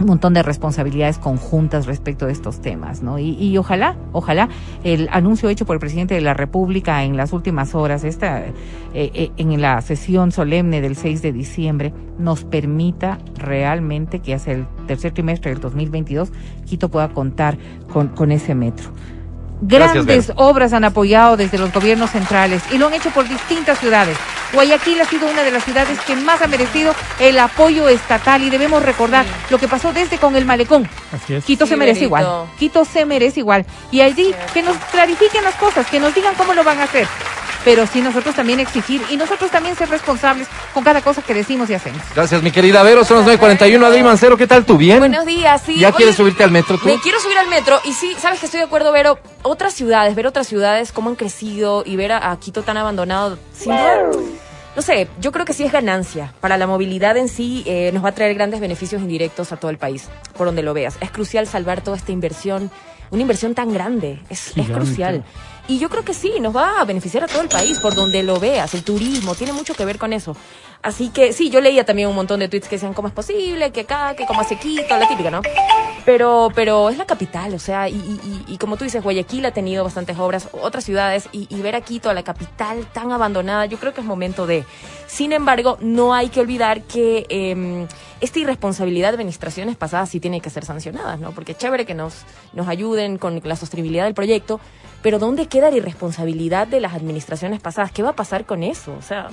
un 0.00 0.06
montón 0.06 0.34
de 0.34 0.42
responsabilidades 0.42 1.18
conjuntas 1.18 1.86
respecto 1.86 2.26
de 2.26 2.32
estos 2.32 2.60
temas, 2.60 3.02
¿no? 3.02 3.18
Y, 3.18 3.30
y, 3.32 3.56
ojalá, 3.58 3.96
ojalá 4.12 4.48
el 4.82 5.08
anuncio 5.12 5.48
hecho 5.48 5.66
por 5.66 5.76
el 5.76 5.80
presidente 5.80 6.14
de 6.14 6.20
la 6.20 6.34
República 6.34 7.04
en 7.04 7.16
las 7.16 7.32
últimas 7.32 7.74
horas, 7.74 8.04
esta, 8.04 8.40
eh, 8.40 8.52
eh, 8.92 9.30
en 9.36 9.60
la 9.60 9.80
sesión 9.82 10.32
solemne 10.32 10.80
del 10.80 10.96
6 10.96 11.22
de 11.22 11.32
diciembre, 11.32 11.92
nos 12.18 12.44
permita 12.44 13.18
realmente 13.36 14.20
que 14.20 14.34
hacia 14.34 14.54
el 14.54 14.66
tercer 14.86 15.12
trimestre 15.12 15.50
del 15.50 15.60
2022 15.60 16.32
Quito 16.64 16.88
pueda 16.88 17.08
contar 17.08 17.58
con, 17.92 18.08
con 18.08 18.32
ese 18.32 18.54
metro. 18.54 18.90
Grandes 19.60 20.32
obras 20.36 20.72
han 20.72 20.84
apoyado 20.84 21.36
desde 21.36 21.58
los 21.58 21.72
gobiernos 21.72 22.10
centrales 22.10 22.62
y 22.70 22.78
lo 22.78 22.88
han 22.88 22.94
hecho 22.94 23.10
por 23.10 23.28
distintas 23.28 23.78
ciudades. 23.78 24.16
Guayaquil 24.52 25.00
ha 25.00 25.04
sido 25.04 25.28
una 25.28 25.42
de 25.42 25.50
las 25.50 25.64
ciudades 25.64 25.98
que 26.00 26.14
más 26.16 26.42
ha 26.42 26.46
merecido 26.46 26.94
el 27.18 27.38
apoyo 27.38 27.88
estatal 27.88 28.42
y 28.42 28.50
debemos 28.50 28.82
recordar 28.82 29.26
lo 29.50 29.58
que 29.58 29.66
pasó 29.66 29.92
desde 29.92 30.18
con 30.18 30.36
el 30.36 30.44
malecón. 30.44 30.88
Quito 31.44 31.66
se 31.66 31.76
merece 31.76 32.04
igual. 32.04 32.26
Quito 32.58 32.84
se 32.84 33.04
merece 33.04 33.40
igual. 33.40 33.66
Y 33.90 34.00
allí 34.00 34.34
que 34.52 34.62
nos 34.62 34.76
clarifiquen 34.92 35.42
las 35.42 35.54
cosas, 35.56 35.86
que 35.86 35.98
nos 35.98 36.14
digan 36.14 36.34
cómo 36.36 36.54
lo 36.54 36.62
van 36.62 36.80
a 36.80 36.84
hacer 36.84 37.08
pero 37.64 37.86
sí 37.86 38.00
nosotros 38.00 38.34
también 38.34 38.60
exigir 38.60 39.02
y 39.10 39.16
nosotros 39.16 39.50
también 39.50 39.76
ser 39.76 39.88
responsables 39.88 40.48
con 40.72 40.84
cada 40.84 41.00
cosa 41.00 41.22
que 41.22 41.34
decimos 41.34 41.70
y 41.70 41.74
hacemos. 41.74 42.02
Gracias, 42.14 42.42
mi 42.42 42.50
querida 42.50 42.82
Vero. 42.82 43.04
Son 43.04 43.18
las 43.18 43.40
9.41. 43.40 43.84
Adri 43.84 44.02
Mancero, 44.02 44.36
¿qué 44.36 44.46
tal 44.46 44.64
tú? 44.64 44.76
¿Bien? 44.76 44.98
Buenos 44.98 45.26
días, 45.26 45.62
sí. 45.64 45.78
¿Ya 45.78 45.92
quieres 45.92 46.16
subirte 46.16 46.44
al 46.44 46.50
metro 46.50 46.78
tú? 46.78 46.86
Me 46.86 46.98
quiero 47.00 47.18
subir 47.20 47.38
al 47.38 47.48
metro 47.48 47.80
y 47.84 47.92
sí, 47.92 48.14
sabes 48.18 48.40
que 48.40 48.46
estoy 48.46 48.60
de 48.60 48.66
acuerdo, 48.66 48.92
Vero. 48.92 49.18
Otras 49.42 49.74
ciudades, 49.74 50.14
ver 50.14 50.26
otras 50.26 50.46
ciudades, 50.46 50.92
cómo 50.92 51.10
han 51.10 51.16
crecido 51.16 51.82
y 51.86 51.96
ver 51.96 52.12
a, 52.12 52.34
Quito 52.40 52.62
tan 52.62 52.76
abandonado, 52.76 53.38
sin 53.54 53.72
duda 53.72 54.10
no 54.76 54.82
sé, 54.82 55.08
yo 55.20 55.30
creo 55.30 55.44
que 55.44 55.52
sí 55.52 55.62
es 55.62 55.70
ganancia. 55.70 56.34
Para 56.40 56.58
la 56.58 56.66
movilidad 56.66 57.16
en 57.16 57.28
sí 57.28 57.62
eh, 57.66 57.90
nos 57.92 58.04
va 58.04 58.08
a 58.08 58.14
traer 58.14 58.34
grandes 58.34 58.60
beneficios 58.60 59.00
indirectos 59.02 59.52
a 59.52 59.56
todo 59.56 59.70
el 59.70 59.78
país, 59.78 60.08
por 60.36 60.46
donde 60.46 60.62
lo 60.62 60.74
veas. 60.74 60.96
Es 61.00 61.12
crucial 61.12 61.46
salvar 61.46 61.80
toda 61.80 61.96
esta 61.96 62.10
inversión, 62.10 62.70
una 63.10 63.22
inversión 63.22 63.54
tan 63.54 63.72
grande, 63.72 64.20
es, 64.30 64.56
es 64.56 64.68
crucial. 64.68 65.24
Y 65.66 65.78
yo 65.78 65.88
creo 65.88 66.04
que 66.04 66.12
sí, 66.12 66.40
nos 66.40 66.54
va 66.54 66.80
a 66.80 66.84
beneficiar 66.84 67.24
a 67.24 67.26
todo 67.26 67.40
el 67.40 67.48
país, 67.48 67.78
por 67.78 67.94
donde 67.94 68.22
lo 68.22 68.38
veas. 68.38 68.74
El 68.74 68.84
turismo 68.84 69.34
tiene 69.34 69.52
mucho 69.52 69.74
que 69.74 69.84
ver 69.84 69.98
con 69.98 70.12
eso. 70.12 70.36
Así 70.82 71.08
que 71.08 71.32
sí, 71.32 71.48
yo 71.48 71.62
leía 71.62 71.86
también 71.86 72.10
un 72.10 72.14
montón 72.14 72.40
de 72.40 72.48
tweets 72.48 72.68
que 72.68 72.76
decían 72.76 72.92
cómo 72.92 73.08
es 73.08 73.14
posible, 73.14 73.72
que 73.72 73.80
acá, 73.80 74.14
que 74.14 74.26
como 74.26 74.44
se 74.44 74.56
quita, 74.56 74.98
la 74.98 75.08
típica, 75.08 75.30
¿no? 75.30 75.40
Pero, 76.04 76.50
pero 76.54 76.90
es 76.90 76.98
la 76.98 77.06
capital, 77.06 77.54
o 77.54 77.58
sea, 77.58 77.88
y, 77.88 77.94
y, 77.94 78.44
y 78.46 78.58
como 78.58 78.76
tú 78.76 78.84
dices, 78.84 79.02
Guayaquil 79.02 79.46
ha 79.46 79.52
tenido 79.52 79.82
bastantes 79.82 80.18
obras, 80.18 80.50
otras 80.52 80.84
ciudades, 80.84 81.30
y, 81.32 81.46
y 81.48 81.62
ver 81.62 81.74
a 81.74 81.80
Quito, 81.80 82.12
la 82.12 82.22
capital, 82.22 82.86
tan 82.92 83.10
abandonada, 83.12 83.64
yo 83.64 83.78
creo 83.78 83.94
que 83.94 84.02
es 84.02 84.06
momento 84.06 84.46
de. 84.46 84.66
Sin 85.06 85.32
embargo, 85.32 85.78
no 85.80 86.12
hay 86.12 86.28
que 86.28 86.40
olvidar 86.40 86.82
que 86.82 87.24
eh, 87.30 87.86
esta 88.20 88.38
irresponsabilidad 88.38 89.08
de 89.08 89.14
administraciones 89.14 89.76
pasadas 89.76 90.10
sí 90.10 90.20
tiene 90.20 90.42
que 90.42 90.50
ser 90.50 90.66
sancionada, 90.66 91.16
¿no? 91.16 91.32
Porque 91.32 91.52
es 91.52 91.58
chévere 91.58 91.86
que 91.86 91.94
nos, 91.94 92.26
nos 92.52 92.68
ayuden 92.68 93.16
con 93.16 93.40
la 93.42 93.56
sostenibilidad 93.56 94.04
del 94.04 94.12
proyecto, 94.12 94.60
pero 95.04 95.18
¿dónde 95.18 95.48
queda 95.48 95.70
la 95.70 95.76
irresponsabilidad 95.76 96.66
de 96.66 96.80
las 96.80 96.94
administraciones 96.94 97.60
pasadas? 97.60 97.92
¿Qué 97.92 98.02
va 98.02 98.08
a 98.08 98.16
pasar 98.16 98.46
con 98.46 98.62
eso? 98.62 98.96
O 98.98 99.02
sea, 99.02 99.28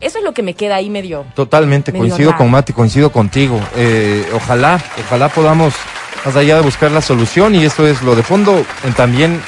eso 0.00 0.16
es 0.16 0.24
lo 0.24 0.32
que 0.32 0.42
me 0.42 0.54
queda 0.54 0.76
ahí 0.76 0.88
medio. 0.88 1.26
Totalmente, 1.34 1.92
coincido 1.92 2.34
con 2.34 2.50
Mati, 2.50 2.72
coincido 2.72 3.12
contigo. 3.12 3.60
Eh, 3.76 4.26
ojalá, 4.34 4.82
ojalá 4.98 5.28
podamos, 5.28 5.74
más 6.24 6.34
allá 6.36 6.56
de 6.56 6.62
buscar 6.62 6.90
la 6.90 7.02
solución, 7.02 7.54
y 7.54 7.66
esto 7.66 7.86
es 7.86 8.00
lo 8.00 8.16
de 8.16 8.22
fondo, 8.22 8.64
en 8.82 8.94
también 8.94 9.42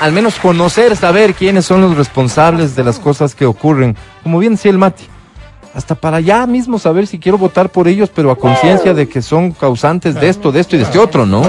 al 0.00 0.12
menos 0.12 0.38
conocer, 0.38 0.96
saber 0.96 1.32
quiénes 1.32 1.64
son 1.64 1.80
los 1.80 1.96
responsables 1.96 2.76
de 2.76 2.84
las 2.84 2.98
cosas 2.98 3.34
que 3.34 3.46
ocurren. 3.46 3.96
Como 4.22 4.38
bien 4.38 4.52
decía 4.56 4.70
el 4.70 4.76
Mati, 4.76 5.04
hasta 5.74 5.94
para 5.94 6.20
ya 6.20 6.46
mismo 6.46 6.78
saber 6.78 7.06
si 7.06 7.18
quiero 7.18 7.38
votar 7.38 7.70
por 7.70 7.88
ellos, 7.88 8.10
pero 8.14 8.30
a 8.30 8.36
conciencia 8.36 8.92
de 8.92 9.08
que 9.08 9.22
son 9.22 9.52
causantes 9.52 10.14
de 10.14 10.28
esto, 10.28 10.52
de 10.52 10.60
esto 10.60 10.76
y 10.76 10.80
de 10.80 10.84
este 10.84 10.98
otro, 10.98 11.24
¿no? 11.24 11.40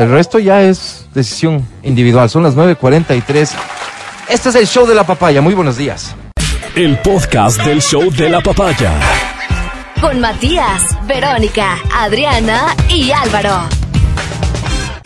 El 0.00 0.08
resto 0.08 0.38
ya 0.38 0.62
es 0.62 1.04
decisión 1.12 1.68
individual. 1.82 2.30
Son 2.30 2.42
las 2.42 2.56
9.43. 2.56 3.50
Este 4.30 4.48
es 4.48 4.54
el 4.54 4.66
show 4.66 4.86
de 4.86 4.94
la 4.94 5.04
papaya. 5.04 5.42
Muy 5.42 5.52
buenos 5.52 5.76
días. 5.76 6.16
El 6.74 6.98
podcast 7.00 7.62
del 7.62 7.82
show 7.82 8.10
de 8.10 8.30
la 8.30 8.40
papaya. 8.40 8.94
Con 10.00 10.18
Matías, 10.18 10.96
Verónica, 11.06 11.76
Adriana 11.94 12.74
y 12.88 13.10
Álvaro. 13.10 13.68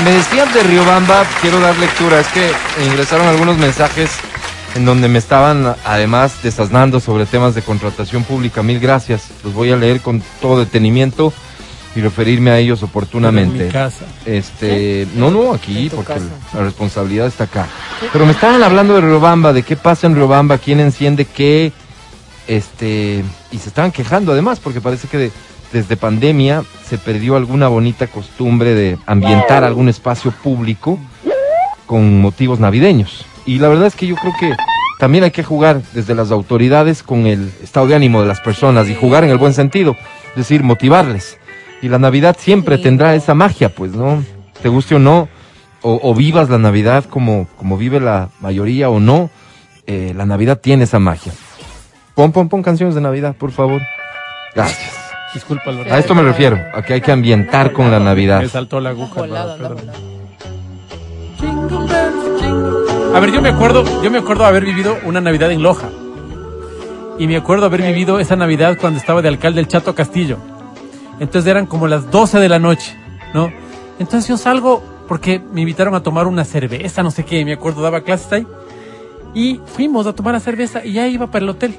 Me 0.04 0.12
decían 0.12 0.52
de 0.52 0.62
Riobamba, 0.62 1.24
quiero 1.42 1.58
dar 1.58 1.76
lectura. 1.76 2.20
Es 2.20 2.28
que 2.28 2.52
ingresaron 2.86 3.26
algunos 3.26 3.58
mensajes 3.58 4.12
en 4.76 4.84
donde 4.84 5.08
me 5.08 5.18
estaban 5.18 5.74
además 5.84 6.40
desasnando 6.40 7.00
sobre 7.00 7.26
temas 7.26 7.56
de 7.56 7.62
contratación 7.62 8.22
pública. 8.22 8.62
Mil 8.62 8.78
gracias. 8.78 9.24
Los 9.42 9.54
voy 9.54 9.72
a 9.72 9.76
leer 9.76 10.02
con 10.02 10.22
todo 10.40 10.60
detenimiento 10.60 11.32
y 11.94 12.00
referirme 12.00 12.50
a 12.50 12.58
ellos 12.58 12.82
oportunamente. 12.82 13.58
En 13.58 13.66
mi 13.66 13.72
casa. 13.72 14.04
Este, 14.26 15.06
no, 15.14 15.30
no, 15.30 15.52
aquí, 15.52 15.90
porque 15.94 16.14
la 16.52 16.60
responsabilidad 16.62 17.26
está 17.26 17.44
acá. 17.44 17.68
Pero 18.12 18.26
me 18.26 18.32
estaban 18.32 18.62
hablando 18.62 18.94
de 18.94 19.00
Riobamba, 19.00 19.52
de 19.52 19.62
qué 19.62 19.76
pasa 19.76 20.06
en 20.06 20.14
Riobamba, 20.14 20.58
quién 20.58 20.80
enciende 20.80 21.24
qué, 21.24 21.72
este, 22.48 23.24
y 23.52 23.58
se 23.58 23.68
estaban 23.68 23.92
quejando 23.92 24.32
además, 24.32 24.60
porque 24.60 24.80
parece 24.80 25.06
que 25.08 25.30
desde 25.72 25.96
pandemia 25.96 26.64
se 26.84 26.98
perdió 26.98 27.36
alguna 27.36 27.68
bonita 27.68 28.06
costumbre 28.06 28.74
de 28.74 28.98
ambientar 29.06 29.64
algún 29.64 29.88
espacio 29.88 30.32
público 30.32 30.98
con 31.86 32.20
motivos 32.20 32.58
navideños. 32.58 33.24
Y 33.46 33.58
la 33.58 33.68
verdad 33.68 33.86
es 33.86 33.94
que 33.94 34.06
yo 34.06 34.16
creo 34.16 34.32
que 34.38 34.52
también 34.98 35.24
hay 35.24 35.30
que 35.30 35.44
jugar 35.44 35.82
desde 35.92 36.14
las 36.14 36.30
autoridades 36.30 37.02
con 37.02 37.26
el 37.26 37.52
estado 37.62 37.86
de 37.88 37.94
ánimo 37.94 38.22
de 38.22 38.28
las 38.28 38.40
personas 38.40 38.88
y 38.88 38.94
jugar 38.94 39.22
en 39.24 39.30
el 39.30 39.38
buen 39.38 39.52
sentido, 39.52 39.96
es 40.30 40.36
decir, 40.36 40.62
motivarles 40.62 41.38
y 41.84 41.88
la 41.90 41.98
Navidad 41.98 42.34
siempre 42.38 42.78
tendrá 42.78 43.14
esa 43.14 43.34
magia, 43.34 43.68
pues, 43.68 43.92
¿no? 43.92 44.24
Te 44.62 44.70
guste 44.70 44.94
o 44.94 44.98
no, 44.98 45.28
o, 45.82 46.14
vivas 46.14 46.48
la 46.48 46.56
Navidad 46.56 47.04
como, 47.04 47.46
como 47.58 47.76
vive 47.76 48.00
la 48.00 48.30
mayoría 48.40 48.88
o 48.88 49.00
no, 49.00 49.28
eh, 49.86 50.14
la 50.16 50.24
Navidad 50.24 50.58
tiene 50.58 50.84
esa 50.84 50.98
magia. 50.98 51.34
Pon, 52.14 52.32
pon, 52.32 52.48
pon 52.48 52.62
canciones 52.62 52.94
de 52.94 53.02
Navidad, 53.02 53.36
por 53.36 53.50
favor. 53.50 53.82
Gracias. 54.54 54.94
Disculpa, 55.34 55.72
A 55.90 55.98
esto 55.98 56.14
me 56.14 56.22
refiero, 56.22 56.58
a 56.74 56.80
que 56.80 56.94
hay 56.94 57.02
que 57.02 57.12
ambientar 57.12 57.72
con 57.72 57.90
la 57.90 58.00
Navidad. 58.00 58.40
Me 58.40 58.48
saltó 58.48 58.80
la 58.80 58.88
aguja. 58.90 59.20
A 63.14 63.20
ver, 63.20 63.30
yo 63.30 63.42
me 63.42 63.50
acuerdo, 63.50 63.84
yo 64.02 64.10
me 64.10 64.18
acuerdo 64.20 64.46
haber 64.46 64.64
vivido 64.64 64.96
una 65.04 65.20
Navidad 65.20 65.52
en 65.52 65.62
Loja. 65.62 65.90
Y 67.18 67.26
me 67.26 67.36
acuerdo 67.36 67.66
haber 67.66 67.82
vivido 67.82 68.20
esa 68.20 68.36
Navidad 68.36 68.78
cuando 68.80 68.98
estaba 68.98 69.20
de 69.20 69.28
alcalde 69.28 69.60
el 69.60 69.68
Chato 69.68 69.94
Castillo. 69.94 70.38
Entonces 71.20 71.50
eran 71.50 71.66
como 71.66 71.86
las 71.86 72.10
12 72.10 72.38
de 72.38 72.48
la 72.48 72.58
noche, 72.58 72.96
¿no? 73.32 73.50
Entonces 73.98 74.28
yo 74.28 74.36
salgo 74.36 74.82
porque 75.08 75.38
me 75.38 75.60
invitaron 75.60 75.94
a 75.94 76.02
tomar 76.02 76.26
una 76.26 76.44
cerveza, 76.44 77.02
no 77.02 77.10
sé 77.10 77.24
qué, 77.24 77.44
me 77.44 77.52
acuerdo, 77.52 77.82
daba 77.82 78.00
clases 78.00 78.32
ahí. 78.32 78.46
Y 79.34 79.60
fuimos 79.66 80.06
a 80.06 80.12
tomar 80.14 80.34
la 80.34 80.40
cerveza 80.40 80.84
y 80.84 80.92
ya 80.92 81.06
iba 81.06 81.26
para 81.26 81.44
el 81.44 81.48
hotel. 81.50 81.76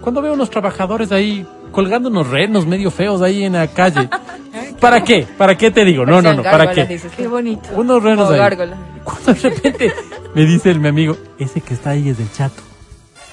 Cuando 0.00 0.20
veo 0.22 0.34
unos 0.34 0.50
trabajadores 0.50 1.12
ahí 1.12 1.46
colgando 1.72 2.08
unos 2.08 2.28
renos 2.28 2.66
medio 2.66 2.90
feos 2.90 3.20
ahí 3.22 3.44
en 3.44 3.54
la 3.54 3.66
calle. 3.68 4.08
¿Para 4.80 5.02
qué? 5.02 5.26
¿Para 5.38 5.56
qué 5.56 5.70
te 5.70 5.84
digo? 5.84 6.04
No, 6.04 6.20
no, 6.20 6.34
no, 6.34 6.42
¿para 6.42 6.72
qué? 6.72 7.00
Qué 7.16 7.26
bonito. 7.26 7.70
Unos 7.74 8.02
renos 8.02 8.30
ahí. 8.30 8.56
Cuando 9.02 9.32
de 9.34 9.40
repente 9.50 9.92
me 10.34 10.44
dice 10.44 10.70
el 10.70 10.80
mi 10.80 10.88
amigo, 10.88 11.16
ese 11.38 11.60
que 11.60 11.74
está 11.74 11.90
ahí 11.90 12.08
es 12.08 12.18
del 12.18 12.30
chato. 12.32 12.62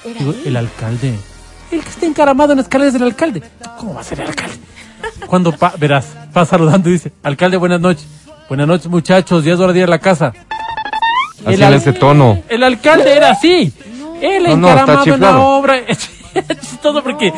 Digo, 0.04 0.34
el 0.44 0.56
alcalde. 0.56 1.14
El 1.70 1.82
que 1.82 1.88
está 1.88 2.06
encaramado 2.06 2.52
en 2.52 2.58
las 2.58 2.66
escaleras 2.66 2.94
del 2.94 3.02
alcalde. 3.04 3.42
¿Cómo 3.78 3.94
va 3.94 4.00
a 4.00 4.04
ser 4.04 4.20
el 4.20 4.28
alcalde? 4.28 4.56
Cuando 5.26 5.54
verás, 5.78 6.14
va 6.36 6.44
saludando 6.44 6.88
y 6.88 6.92
dice, 6.92 7.12
alcalde, 7.22 7.56
buenas 7.56 7.80
noches. 7.80 8.06
Buenas 8.48 8.66
noches, 8.66 8.86
muchachos, 8.88 9.44
ya 9.44 9.54
es 9.54 9.60
hora 9.60 9.72
de 9.72 9.78
ir 9.80 9.84
a 9.84 9.88
la 9.88 9.98
casa. 9.98 10.32
Así 11.44 11.62
en 11.62 11.72
ese 11.72 11.92
tono. 11.92 12.42
El 12.48 12.62
alcalde 12.62 13.16
era 13.16 13.30
así. 13.30 13.72
Él 14.20 14.46
encaramado 14.46 15.14
en 15.14 15.20
la 15.20 15.38
obra. 15.40 15.76
Es 16.34 16.60
chistoso 16.60 17.02
porque 17.02 17.30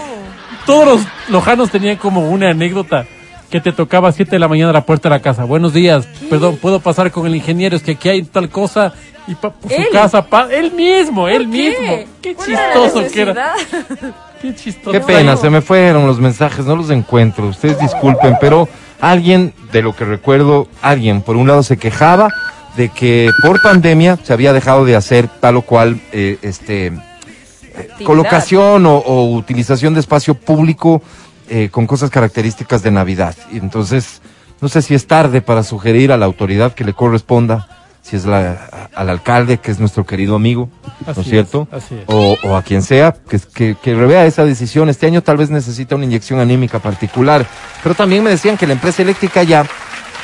todos 0.66 0.86
los 0.86 1.00
lojanos 1.28 1.68
tenían 1.68 1.96
como 1.96 2.30
una 2.30 2.50
anécdota 2.50 3.06
que 3.50 3.60
te 3.60 3.72
tocaba 3.72 4.08
a 4.08 4.12
7 4.12 4.30
de 4.30 4.38
la 4.38 4.46
mañana 4.46 4.70
a 4.70 4.72
la 4.72 4.86
puerta 4.86 5.08
de 5.08 5.16
la 5.16 5.22
casa. 5.22 5.44
Buenos 5.44 5.72
días, 5.72 6.06
perdón, 6.30 6.58
puedo 6.58 6.78
pasar 6.78 7.10
con 7.10 7.26
el 7.26 7.34
ingeniero, 7.34 7.76
es 7.76 7.82
que 7.82 7.92
aquí 7.92 8.08
hay 8.08 8.22
tal 8.22 8.48
cosa 8.48 8.92
y 9.26 9.34
pa, 9.34 9.52
su 9.62 9.92
casa, 9.92 10.24
pa, 10.24 10.48
él 10.50 10.70
mismo, 10.72 11.28
él 11.28 11.48
mismo. 11.48 12.04
Qué 12.22 12.36
chistoso 12.36 13.04
que 13.12 13.20
era. 13.20 13.54
Qué 14.44 14.54
chistoso. 14.54 14.92
Qué 14.92 15.00
pena, 15.00 15.38
se 15.38 15.48
me 15.48 15.62
fueron 15.62 16.06
los 16.06 16.20
mensajes, 16.20 16.66
no 16.66 16.76
los 16.76 16.90
encuentro. 16.90 17.48
Ustedes 17.48 17.78
disculpen, 17.78 18.36
pero 18.38 18.68
alguien, 19.00 19.54
de 19.72 19.80
lo 19.80 19.96
que 19.96 20.04
recuerdo, 20.04 20.68
alguien 20.82 21.22
por 21.22 21.36
un 21.36 21.48
lado 21.48 21.62
se 21.62 21.78
quejaba 21.78 22.28
de 22.76 22.90
que 22.90 23.30
por 23.42 23.62
pandemia 23.62 24.18
se 24.22 24.34
había 24.34 24.52
dejado 24.52 24.84
de 24.84 24.96
hacer 24.96 25.28
tal 25.28 25.56
o 25.56 25.62
cual 25.62 25.98
eh, 26.12 26.36
este 26.42 26.88
Actividad. 26.88 28.04
colocación 28.04 28.84
o, 28.84 28.98
o 28.98 29.34
utilización 29.34 29.94
de 29.94 30.00
espacio 30.00 30.34
público 30.34 31.00
eh, 31.48 31.70
con 31.70 31.86
cosas 31.86 32.10
características 32.10 32.82
de 32.82 32.90
Navidad. 32.90 33.34
Y 33.50 33.56
entonces, 33.56 34.20
no 34.60 34.68
sé 34.68 34.82
si 34.82 34.94
es 34.94 35.06
tarde 35.06 35.40
para 35.40 35.62
sugerir 35.62 36.12
a 36.12 36.18
la 36.18 36.26
autoridad 36.26 36.74
que 36.74 36.84
le 36.84 36.92
corresponda, 36.92 37.66
si 38.04 38.16
es 38.16 38.26
la, 38.26 38.68
a- 38.70 39.00
al 39.00 39.08
alcalde, 39.08 39.56
que 39.58 39.70
es 39.70 39.80
nuestro 39.80 40.04
querido 40.04 40.36
amigo, 40.36 40.68
¿no 41.06 41.10
Así 41.12 41.20
es 41.22 41.26
es, 41.26 41.30
cierto? 41.30 41.66
así 41.72 41.94
es. 41.94 42.02
O, 42.06 42.36
o 42.44 42.54
a 42.54 42.62
quien 42.62 42.82
sea, 42.82 43.12
que, 43.12 43.40
que, 43.54 43.76
que 43.82 43.94
revea 43.94 44.26
esa 44.26 44.44
decisión. 44.44 44.90
Este 44.90 45.06
año 45.06 45.22
tal 45.22 45.38
vez 45.38 45.48
necesita 45.48 45.96
una 45.96 46.04
inyección 46.04 46.38
anímica 46.38 46.78
particular. 46.80 47.46
Pero 47.82 47.94
también 47.94 48.22
me 48.22 48.28
decían 48.30 48.58
que 48.58 48.66
la 48.66 48.74
empresa 48.74 49.00
eléctrica 49.00 49.42
ya 49.42 49.64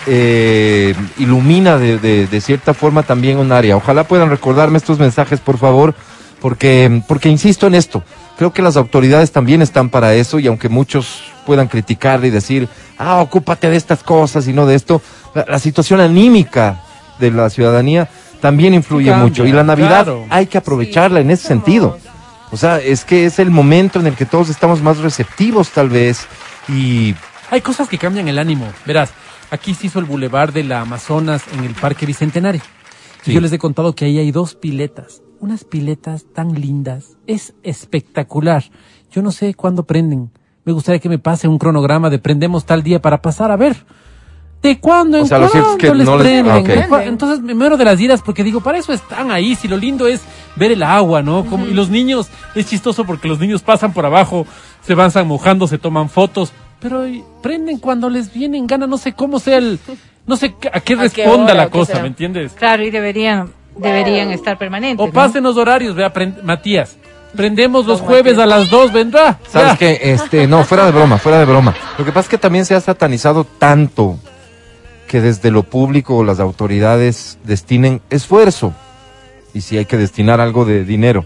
eh, 0.06 0.94
ilumina 1.18 1.78
de, 1.78 1.98
de, 1.98 2.26
de 2.26 2.40
cierta 2.40 2.74
forma 2.74 3.02
también 3.02 3.38
un 3.38 3.50
área. 3.50 3.76
Ojalá 3.76 4.04
puedan 4.04 4.30
recordarme 4.30 4.76
estos 4.78 4.98
mensajes, 4.98 5.40
por 5.40 5.56
favor, 5.58 5.94
porque, 6.40 7.02
porque 7.08 7.28
insisto 7.30 7.66
en 7.66 7.74
esto. 7.74 8.02
Creo 8.38 8.52
que 8.52 8.62
las 8.62 8.76
autoridades 8.76 9.32
también 9.32 9.62
están 9.62 9.88
para 9.90 10.14
eso 10.14 10.38
y 10.38 10.46
aunque 10.46 10.68
muchos 10.68 11.22
puedan 11.46 11.68
criticar 11.68 12.24
y 12.24 12.30
decir, 12.30 12.68
ah, 12.98 13.20
ocúpate 13.20 13.68
de 13.70 13.76
estas 13.76 14.02
cosas 14.02 14.46
y 14.48 14.52
no 14.52 14.66
de 14.66 14.74
esto, 14.74 15.02
la, 15.34 15.44
la 15.48 15.58
situación 15.58 16.00
anímica 16.00 16.82
de 17.20 17.30
la 17.30 17.50
ciudadanía 17.50 18.08
también 18.40 18.74
influye 18.74 19.10
Cambia, 19.10 19.24
mucho 19.24 19.46
y 19.46 19.52
la 19.52 19.62
Navidad 19.62 20.04
claro. 20.04 20.26
hay 20.30 20.46
que 20.46 20.58
aprovecharla 20.58 21.20
en 21.20 21.30
ese 21.30 21.46
sentido. 21.46 21.98
O 22.52 22.56
sea, 22.56 22.78
es 22.78 23.04
que 23.04 23.26
es 23.26 23.38
el 23.38 23.50
momento 23.50 24.00
en 24.00 24.06
el 24.06 24.16
que 24.16 24.26
todos 24.26 24.48
estamos 24.48 24.82
más 24.82 24.98
receptivos 24.98 25.70
tal 25.70 25.88
vez 25.88 26.26
y 26.68 27.14
Hay 27.50 27.60
cosas 27.60 27.88
que 27.88 27.98
cambian 27.98 28.28
el 28.28 28.38
ánimo. 28.38 28.66
Verás, 28.86 29.12
aquí 29.50 29.74
se 29.74 29.86
hizo 29.86 29.98
el 29.98 30.04
bulevar 30.04 30.52
de 30.52 30.64
la 30.64 30.80
Amazonas 30.80 31.42
en 31.56 31.64
el 31.64 31.74
Parque 31.74 32.06
Bicentenario. 32.06 32.62
Sí. 33.22 33.32
Yo 33.32 33.40
les 33.40 33.52
he 33.52 33.58
contado 33.58 33.94
que 33.94 34.06
ahí 34.06 34.18
hay 34.18 34.32
dos 34.32 34.54
piletas. 34.54 35.22
Unas 35.38 35.64
piletas 35.64 36.26
tan 36.34 36.60
lindas. 36.60 37.16
Es 37.26 37.54
espectacular. 37.62 38.64
Yo 39.10 39.22
no 39.22 39.30
sé 39.30 39.54
cuándo 39.54 39.84
prenden. 39.84 40.30
Me 40.64 40.72
gustaría 40.72 41.00
que 41.00 41.08
me 41.08 41.18
pase 41.18 41.48
un 41.48 41.58
cronograma 41.58 42.10
de 42.10 42.18
prendemos 42.18 42.64
tal 42.64 42.82
día 42.82 43.00
para 43.00 43.22
pasar 43.22 43.50
a 43.50 43.56
ver. 43.56 43.84
¿De 44.62 44.78
cuándo 44.78 45.16
en 45.16 45.24
O 45.24 45.26
sea, 45.26 45.38
lo 45.38 45.48
cierto 45.48 45.70
es 45.72 45.76
que 45.78 45.86
cuándo 45.86 45.98
les 46.04 46.06
no 46.06 46.18
les- 46.18 46.26
prenden? 46.26 46.52
ah, 46.52 46.58
ok. 46.58 46.66
¿De 46.66 46.88
cua- 46.88 47.06
Entonces 47.06 47.40
me 47.40 47.54
muero 47.54 47.76
de 47.78 47.84
las 47.86 47.98
iras 47.98 48.20
porque 48.20 48.44
digo, 48.44 48.60
para 48.60 48.76
eso 48.78 48.92
están 48.92 49.30
ahí. 49.30 49.54
Si 49.54 49.68
lo 49.68 49.76
lindo 49.78 50.06
es 50.06 50.20
ver 50.56 50.72
el 50.72 50.82
agua, 50.82 51.22
¿no? 51.22 51.46
Como, 51.46 51.66
Y 51.66 51.72
los 51.72 51.88
niños, 51.88 52.28
es 52.54 52.66
chistoso 52.66 53.04
porque 53.04 53.26
los 53.26 53.38
niños 53.38 53.62
pasan 53.62 53.92
por 53.94 54.04
abajo, 54.04 54.46
se 54.86 54.94
van 54.94 55.10
mojando, 55.26 55.66
se 55.66 55.78
toman 55.78 56.10
fotos, 56.10 56.52
pero 56.78 57.04
prenden 57.42 57.78
cuando 57.78 58.10
les 58.10 58.32
vienen 58.32 58.66
gana, 58.66 58.86
no 58.86 58.98
sé 58.98 59.12
cómo 59.14 59.38
sea 59.38 59.58
el, 59.58 59.78
no 60.26 60.36
sé 60.36 60.54
a 60.72 60.80
qué 60.80 60.94
¿A 60.98 61.08
qué 61.08 61.24
responda 61.24 61.44
hora 61.44 61.54
la 61.54 61.68
cosa? 61.70 62.00
¿me 62.00 62.08
entiendes? 62.08 62.52
Claro, 62.52 62.82
y 62.84 62.90
deberían, 62.90 63.50
deberían 63.76 64.30
estar 64.30 64.58
permanentes. 64.58 65.02
O 65.02 65.06
¿no? 65.06 65.12
pasen 65.12 65.42
los 65.42 65.56
horarios, 65.56 65.94
vea, 65.94 66.12
Matías. 66.42 66.96
Prendemos 67.34 67.86
los 67.86 68.00
jueves 68.00 68.36
a 68.38 68.44
las 68.46 68.68
dos, 68.70 68.92
vendrá. 68.92 69.38
¿Sabes 69.48 69.72
Ya. 69.72 69.76
qué? 69.78 70.00
Este, 70.02 70.46
no, 70.48 70.64
fuera 70.64 70.84
de 70.84 70.90
broma, 70.92 71.16
fuera 71.16 71.38
de 71.38 71.44
broma. 71.44 71.74
Lo 71.96 72.04
que 72.04 72.10
pasa 72.10 72.26
es 72.26 72.28
que 72.28 72.38
también 72.38 72.66
se 72.66 72.74
ha 72.74 72.80
satanizado 72.80 73.44
tanto 73.44 74.18
que 75.10 75.20
desde 75.20 75.50
lo 75.50 75.64
público 75.64 76.22
las 76.22 76.38
autoridades 76.38 77.36
destinen 77.42 78.00
esfuerzo, 78.10 78.72
y 79.52 79.62
si 79.62 79.76
hay 79.76 79.84
que 79.84 79.96
destinar 79.96 80.40
algo 80.40 80.64
de 80.64 80.84
dinero, 80.84 81.24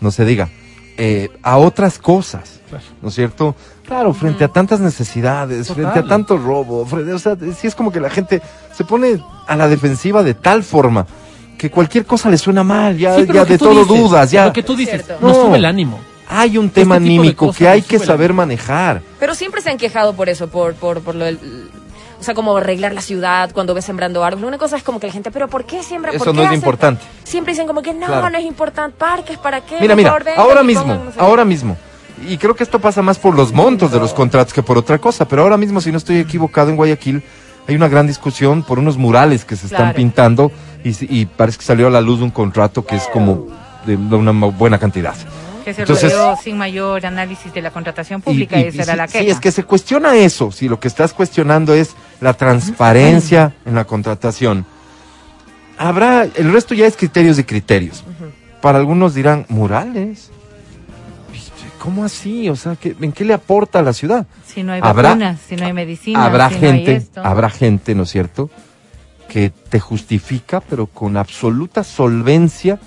no 0.00 0.12
se 0.12 0.24
diga, 0.24 0.50
eh, 0.96 1.30
a 1.42 1.56
otras 1.58 1.98
cosas, 1.98 2.60
Claro. 2.70 2.84
¿no 3.02 3.08
es 3.08 3.14
cierto? 3.16 3.56
Claro, 3.84 4.14
frente 4.14 4.44
a 4.44 4.48
tantas 4.48 4.78
necesidades, 4.78 5.66
Total. 5.66 5.82
frente 5.82 5.98
a 5.98 6.08
tanto 6.08 6.38
robo, 6.38 6.86
frente, 6.86 7.12
o 7.12 7.18
sea, 7.18 7.36
sí 7.58 7.66
es 7.66 7.74
como 7.74 7.90
que 7.90 7.98
la 7.98 8.08
gente 8.08 8.40
se 8.72 8.84
pone 8.84 9.20
a 9.48 9.56
la 9.56 9.66
defensiva 9.66 10.22
de 10.22 10.34
tal 10.34 10.62
forma 10.62 11.04
que 11.58 11.72
cualquier 11.72 12.06
cosa 12.06 12.30
le 12.30 12.38
suena 12.38 12.62
mal, 12.62 12.96
ya, 12.96 13.16
Sí, 13.16 13.26
ya 13.34 13.44
de 13.44 13.58
todo 13.58 13.84
dices, 13.84 13.88
dudas, 13.88 14.30
ya. 14.30 14.46
Lo 14.46 14.52
que 14.52 14.62
tú 14.62 14.76
dices, 14.76 15.04
No. 15.20 15.34
sube 15.34 15.56
el 15.56 15.64
ánimo. 15.64 15.98
Hay 16.28 16.56
un 16.56 16.70
tema 16.70 16.98
Este 16.98 17.04
tipo 17.08 17.12
de 17.12 17.18
anímico 17.20 17.52
que 17.52 17.66
hay 17.66 17.82
que 17.82 17.98
saber 17.98 18.32
manejar. 18.32 19.02
Pero 19.18 19.34
siempre 19.34 19.60
se 19.60 19.70
han 19.70 19.76
quejado 19.76 20.14
por 20.14 20.28
eso, 20.28 20.46
por, 20.46 20.74
por, 20.74 21.00
por 21.00 21.16
lo 21.16 21.24
del... 21.24 21.40
O 22.24 22.26
sea, 22.26 22.34
como 22.34 22.56
arreglar 22.56 22.94
la 22.94 23.02
ciudad 23.02 23.50
cuando 23.52 23.74
ves 23.74 23.84
sembrando 23.84 24.24
árboles. 24.24 24.48
Una 24.48 24.56
cosa 24.56 24.78
es 24.78 24.82
como 24.82 24.98
que 24.98 25.08
la 25.08 25.12
gente, 25.12 25.30
pero 25.30 25.46
¿por 25.46 25.66
qué 25.66 25.82
siembra? 25.82 26.10
¿Por 26.10 26.16
Eso 26.22 26.24
qué 26.32 26.36
no 26.38 26.42
es 26.42 26.48
hacen-?" 26.48 26.54
importante. 26.56 27.04
Siempre 27.22 27.52
dicen 27.52 27.66
como 27.66 27.82
que 27.82 27.92
no, 27.92 28.06
Claro. 28.06 28.30
no 28.30 28.38
es 28.38 28.44
importante. 28.46 28.96
Parques, 28.98 29.36
¿para 29.36 29.60
qué? 29.60 29.76
Mira, 29.78 29.94
mira, 29.94 30.16
ahora 30.38 30.62
mismo, 30.62 30.84
pongan 30.84 31.04
no 31.04 31.12
sé 31.12 31.20
ahora 31.20 31.44
mismo. 31.44 31.76
Y 32.26 32.38
creo 32.38 32.56
que 32.56 32.62
esto 32.64 32.78
pasa 32.78 33.02
más 33.02 33.18
por 33.18 33.34
los 33.36 33.52
montos 33.52 33.92
de 33.92 33.98
los 34.00 34.14
contratos 34.14 34.54
que 34.54 34.62
por 34.62 34.78
otra 34.78 34.98
cosa, 34.98 35.28
pero 35.28 35.42
ahora 35.42 35.58
mismo, 35.58 35.82
si 35.82 35.92
no 35.92 35.98
estoy 35.98 36.16
equivocado, 36.18 36.70
en 36.70 36.76
Guayaquil 36.76 37.22
hay 37.68 37.74
una 37.74 37.88
gran 37.88 38.06
discusión 38.06 38.62
por 38.62 38.78
unos 38.78 38.96
murales 38.96 39.44
que 39.44 39.54
se 39.56 39.66
están 39.66 39.80
Claro. 39.82 39.96
pintando 39.96 40.50
y, 40.82 41.26
parece 41.26 41.58
que 41.58 41.64
salió 41.64 41.88
a 41.88 41.90
la 41.90 42.00
luz 42.00 42.20
un 42.22 42.30
contrato 42.30 42.86
que 42.86 42.96
es 42.96 43.06
como 43.12 43.48
de, 43.84 43.96
una 43.96 44.30
buena 44.32 44.78
cantidad. 44.78 45.14
Que 45.64 45.72
se 45.74 45.80
Entonces- 45.82 46.12
rodeó 46.12 46.36
sin 46.36 46.58
mayor 46.58 47.04
análisis 47.06 47.52
de 47.52 47.62
la 47.62 47.70
contratación 47.70 48.20
Y- 48.20 48.22
pública, 48.22 48.58
y- 48.58 48.64
esa 48.64 48.76
y 48.76 48.80
era 48.80 48.92
si- 48.92 48.96
la 48.98 49.06
queja. 49.08 49.24
Sí, 49.24 49.30
es 49.30 49.40
que 49.40 49.50
se 49.50 49.64
cuestiona 49.64 50.14
eso, 50.14 50.52
si 50.52 50.68
lo 50.68 50.78
que 50.78 50.88
estás 50.88 51.12
cuestionando 51.14 51.72
es 51.74 51.94
la 52.24 52.32
transparencia 52.32 53.54
en 53.66 53.74
la 53.74 53.84
contratación. 53.84 54.64
Habrá, 55.76 56.22
el 56.24 56.52
resto 56.52 56.74
ya 56.74 56.86
es 56.86 56.96
criterios 56.96 57.38
y 57.38 57.44
criterios. 57.44 58.02
Para 58.62 58.78
algunos 58.78 59.14
dirán, 59.14 59.44
murales. 59.50 60.30
¿Cómo 61.78 62.02
así? 62.02 62.48
O 62.48 62.56
sea, 62.56 62.76
¿qué- 62.76 62.96
¿en 62.98 63.12
qué 63.12 63.26
le 63.26 63.34
aporta 63.34 63.80
a 63.80 63.82
la 63.82 63.92
ciudad? 63.92 64.26
Si 64.46 64.62
no 64.62 64.72
hay 64.72 64.80
Habrá- 64.82 65.10
vacunas, 65.10 65.38
si 65.46 65.54
no 65.56 65.66
hay 65.66 65.74
medicina, 65.74 66.24
habrá 66.24 66.48
si 66.48 66.54
no 66.54 66.60
hay 66.62 66.66
gente, 66.76 66.96
esto. 66.96 67.22
habrá 67.22 67.50
gente, 67.50 67.94
¿no 67.94 68.04
es 68.04 68.10
cierto? 68.10 68.48
Que 69.28 69.50
te 69.68 69.80
justifica, 69.80 70.60
pero 70.62 70.86
con 70.86 71.18
absoluta 71.18 71.84
solvencia, 71.84 72.78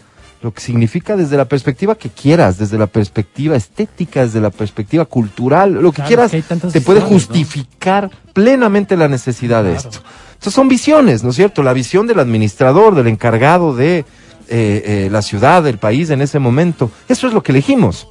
lo 0.42 0.54
que 0.54 0.62
significa 0.62 1.16
desde 1.16 1.36
la 1.36 1.46
perspectiva 1.46 1.96
que 1.96 2.10
quieras, 2.10 2.58
desde 2.58 2.78
la 2.78 2.88
perspectiva 2.88 3.56
estética, 3.56 4.22
desde 4.22 4.40
la 4.40 4.52
perspectiva 4.52 5.06
cultural, 5.06 5.74
lo 5.74 5.92
que 5.92 6.04
Claro, 6.04 6.28
quieras, 6.30 6.32
que 6.32 6.42
te 6.72 6.82
puede 6.82 7.02
justificar 7.02 8.12
plenamente 8.34 8.96
la 8.96 9.08
necesidad 9.08 9.64
de 9.64 9.74
esto. 9.74 10.00
Entonces 10.34 10.54
son 10.54 10.68
visiones, 10.68 11.24
¿no 11.24 11.32
es 11.32 11.36
cierto? 11.36 11.64
La 11.64 11.74
visión 11.74 12.06
del 12.06 12.20
administrador, 12.20 12.94
del 12.94 13.08
encargado 13.08 13.76
de 13.76 14.00
eh, 14.00 14.06
eh, 14.50 15.10
la 15.12 15.24
ciudad, 15.24 15.64
del 15.64 15.80
país 15.80 16.12
en 16.12 16.22
ese 16.22 16.38
momento. 16.38 16.92
Eso 17.10 17.28
es 17.28 17.34
lo 17.34 17.42
que 17.42 17.52
elegimos. 17.52 18.08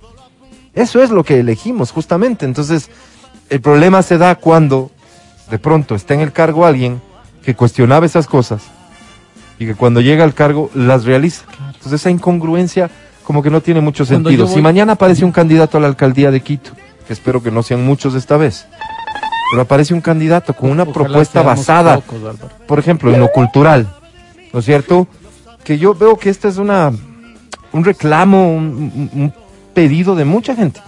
Eso 0.74 1.02
es 1.02 1.10
lo 1.10 1.24
que 1.24 1.40
elegimos, 1.40 1.92
justamente. 1.92 2.44
Entonces, 2.44 2.90
el 3.48 3.60
problema 3.60 4.02
se 4.02 4.18
da 4.18 4.34
cuando 4.34 4.90
de 5.50 5.58
pronto 5.58 5.94
está 5.94 6.14
en 6.14 6.20
el 6.20 6.32
cargo 6.32 6.66
alguien 6.66 7.00
que 7.44 7.54
cuestionaba 7.54 8.04
esas 8.04 8.26
cosas 8.26 8.62
y 9.58 9.66
que 9.66 9.74
cuando 9.74 10.00
llega 10.00 10.24
al 10.24 10.34
cargo 10.34 10.70
las 10.74 11.04
realiza. 11.04 11.44
Entonces, 11.76 12.00
esa 12.00 12.10
incongruencia 12.10 12.90
como 13.24 13.42
que 13.42 13.50
no 13.50 13.60
tiene 13.60 13.80
mucho 13.80 14.04
sentido. 14.04 14.44
voy- 14.46 14.54
Si 14.54 14.60
mañana 14.62 14.92
aparece 14.92 15.24
un 15.24 15.32
candidato 15.32 15.78
a 15.78 15.80
la 15.80 15.86
alcaldía 15.88 16.30
de 16.30 16.40
Quito, 16.40 16.70
que 17.06 17.12
espero 17.12 17.42
que 17.42 17.50
no 17.50 17.62
sean 17.62 17.84
muchos 17.84 18.14
esta 18.14 18.36
vez, 18.36 18.66
pero 19.50 19.62
aparece 19.62 19.94
un 19.94 20.00
candidato 20.00 20.54
con 20.54 20.70
una 20.70 20.82
Ojalá 20.84 20.94
propuesta 20.94 21.42
basada 21.42 21.96
pocos, 22.00 22.20
por 22.66 22.78
ejemplo, 22.78 23.12
en 23.12 23.20
lo 23.20 23.28
cultural, 23.28 23.88
¿no 24.52 24.58
es 24.60 24.64
cierto? 24.64 25.06
Que 25.64 25.78
yo 25.78 25.94
veo 25.94 26.16
que 26.18 26.30
este 26.30 26.48
es 26.48 26.56
una 26.58 26.92
un 27.72 27.84
reclamo, 27.84 28.54
un 28.54 29.32
pedido 29.74 30.14
de 30.16 30.24
mucha 30.24 30.54
gente, 30.56 30.80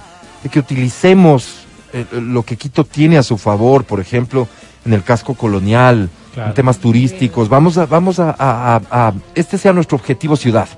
de 0.43 0.49
que 0.49 0.59
utilicemos 0.61 1.65
eh, 1.93 2.05
lo 2.13 2.43
que 2.45 2.57
Quito 2.57 2.85
tiene 2.85 3.19
a 3.19 3.23
su 3.23 3.37
favor, 3.39 3.85
por 3.85 3.99
ejemplo, 4.01 4.47
en 4.87 4.93
el 4.93 5.03
casco 5.03 5.35
colonial, 5.35 6.09
Claro. 6.39 6.51
en 6.51 6.55
temas 6.55 6.79
turísticos. 6.79 7.49
Vamos 7.49 7.77
a, 7.79 7.87
vamos 7.87 8.21
a, 8.21 8.31
a- 8.39 8.77
a- 8.77 8.81
a- 9.09 9.13
este 9.35 9.59
sea 9.59 9.73
nuestro 9.73 9.97
objetivo 9.97 10.37
ciudad. 10.37 10.69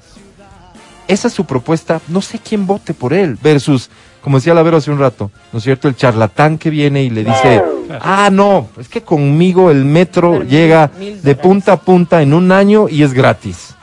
Esa 1.07 1.29
es 1.29 1.35
su 1.35 1.45
propuesta, 1.45 2.01
no 2.09 2.23
sé 2.23 2.39
quién 2.39 2.67
vote 2.67 2.95
por 2.95 3.13
él, 3.13 3.37
versus, 3.43 3.91
como 4.23 4.39
decía 4.39 4.55
Lavero 4.55 4.79
hace 4.79 4.91
un 4.91 4.99
rato, 4.99 5.31
¿no 5.53 5.59
es 5.59 5.65
cierto? 5.65 5.87
El 5.89 5.97
charlatán 5.97 6.57
que 6.57 6.71
viene 6.71 7.03
y 7.03 7.11
le 7.11 7.25
dice, 7.25 7.63
ah, 8.01 8.31
no, 8.33 8.69
es 8.79 8.89
que 8.89 9.03
conmigo 9.03 9.71
el 9.71 9.85
metro 9.85 10.31
Pero 10.39 10.45
llega 10.45 10.91
mil 10.99 11.21
de 11.21 11.35
punta 11.35 11.73
a 11.73 11.77
punta 11.81 12.23
en 12.23 12.33
un 12.33 12.51
año 12.53 12.89
y 12.89 13.03
es 13.03 13.13
gratis. 13.13 13.75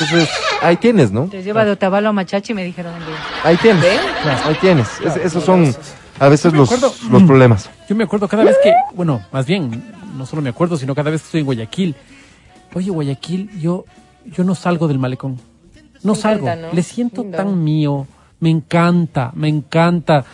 Entonces, 0.00 0.28
ahí 0.60 0.76
tienes, 0.76 1.12
¿no? 1.12 1.28
Te 1.28 1.42
lleva 1.42 1.64
de 1.64 1.70
Otavalo 1.70 2.10
a 2.10 2.12
Machachi, 2.12 2.52
me 2.52 2.62
dijeron. 2.64 2.92
Ahí 3.42 3.56
tienes. 3.56 3.84
Ahí 4.44 4.56
tienes. 4.60 4.88
Es- 5.02 5.16
esos 5.16 5.42
son 5.44 5.74
a 6.18 6.28
veces 6.28 6.52
los, 6.52 6.70
acuerdo- 6.70 6.94
los 7.10 7.22
problemas. 7.24 7.70
Yo 7.88 7.96
me 7.96 8.04
acuerdo 8.04 8.28
cada 8.28 8.44
vez 8.44 8.56
que, 8.62 8.72
bueno, 8.94 9.20
más 9.32 9.46
bien, 9.46 9.84
no 10.16 10.26
solo 10.26 10.42
me 10.42 10.50
acuerdo, 10.50 10.76
sino 10.76 10.94
cada 10.94 11.10
vez 11.10 11.22
que 11.22 11.26
estoy 11.26 11.40
en 11.40 11.46
Guayaquil. 11.46 11.94
Oye, 12.74 12.90
Guayaquil, 12.90 13.50
yo, 13.60 13.84
yo 14.26 14.44
no 14.44 14.54
salgo 14.54 14.88
del 14.88 14.98
malecón. 14.98 15.38
No 16.02 16.12
Me 16.14 16.18
salgo. 16.18 16.46
encanta, 16.46 16.68
¿no? 16.68 16.72
Le 16.74 16.82
siento 16.82 17.22
Lindo. 17.22 17.36
tan 17.38 17.62
mío. 17.64 18.06
Me 18.40 18.50
encanta, 18.50 19.30
me 19.34 19.48
encanta. 19.48 20.24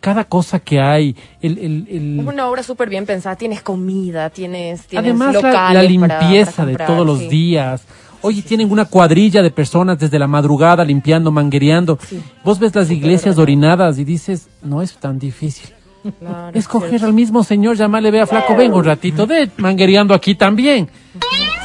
Cada 0.00 0.24
cosa 0.24 0.60
que 0.60 0.80
hay. 0.80 1.14
El, 1.42 1.58
el, 1.88 2.24
una 2.26 2.48
obra 2.48 2.62
súper 2.62 2.88
bien 2.88 3.04
pensada. 3.04 3.36
Tienes 3.36 3.60
comida, 3.62 4.30
tienes, 4.30 4.86
tienes 4.86 5.10
Además, 5.10 5.34
la, 5.34 5.40
locales 5.42 5.92
la 5.92 6.08
para- 6.08 6.20
limpieza 6.20 6.52
para 6.52 6.66
de 6.66 6.72
comprar, 6.72 6.88
todos 6.88 7.06
los 7.06 7.28
días. 7.28 7.82
Oye, 8.22 8.42
tienen 8.42 8.70
una 8.70 8.84
cuadrilla 8.84 9.42
de 9.42 9.50
personas 9.50 9.98
desde 9.98 10.18
la 10.18 10.26
madrugada 10.26 10.84
limpiando, 10.84 11.30
manguereando. 11.30 11.98
Sí. 12.06 12.22
Vos 12.44 12.58
ves 12.58 12.74
las 12.74 12.90
iglesias 12.90 13.38
orinadas 13.38 13.98
y 13.98 14.04
dices, 14.04 14.48
no 14.62 14.82
es 14.82 14.94
tan 14.96 15.18
difícil. 15.18 15.70
Claro, 16.18 16.58
Escoger 16.58 17.04
al 17.04 17.12
mismo 17.12 17.44
señor, 17.44 17.76
llamarle, 17.76 18.10
vea 18.10 18.26
flaco, 18.26 18.56
vengo 18.56 18.78
un 18.78 18.84
ratito, 18.84 19.26
de 19.26 19.50
manguereando 19.58 20.14
aquí 20.14 20.34
también. 20.34 20.88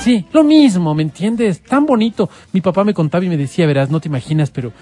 Sí, 0.01 0.25
lo 0.33 0.43
mismo, 0.43 0.93
¿me 0.93 1.03
entiendes? 1.03 1.61
Tan 1.61 1.85
bonito. 1.85 2.29
Mi 2.51 2.59
papá 2.59 2.83
me 2.83 2.93
contaba 2.93 3.23
y 3.23 3.29
me 3.29 3.37
decía, 3.37 3.65
verás, 3.65 3.89
no 3.89 4.01
te 4.01 4.09
imaginas, 4.09 4.51
pero 4.51 4.73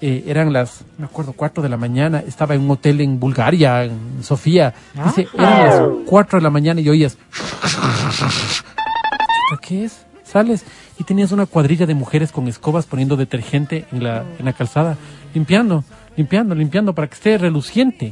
eh, 0.00 0.24
eran 0.26 0.52
las, 0.52 0.84
me 0.98 1.06
acuerdo, 1.06 1.32
cuatro 1.32 1.62
de 1.62 1.68
la 1.68 1.76
mañana, 1.76 2.22
estaba 2.26 2.54
en 2.54 2.60
un 2.60 2.70
hotel 2.70 3.00
en 3.00 3.18
Bulgaria, 3.18 3.84
en 3.84 4.22
Sofía. 4.22 4.74
Dice, 5.06 5.26
eran 5.32 5.66
las 5.66 5.82
cuatro 6.06 6.38
de 6.38 6.42
la 6.42 6.50
mañana 6.50 6.80
y 6.80 6.88
oías, 6.88 7.16
¿Chuta, 9.50 9.60
¿qué 9.60 9.84
es? 9.86 10.04
Sales 10.22 10.64
y 10.98 11.04
tenías 11.04 11.32
una 11.32 11.46
cuadrilla 11.46 11.86
de 11.86 11.94
mujeres 11.94 12.32
con 12.32 12.48
escobas 12.48 12.86
poniendo 12.86 13.16
detergente 13.16 13.86
en 13.92 14.02
la, 14.02 14.24
en 14.38 14.44
la 14.44 14.52
calzada, 14.52 14.96
limpiando, 15.32 15.84
limpiando, 16.16 16.54
limpiando 16.54 16.94
para 16.94 17.06
que 17.06 17.14
esté 17.14 17.38
reluciente. 17.38 18.10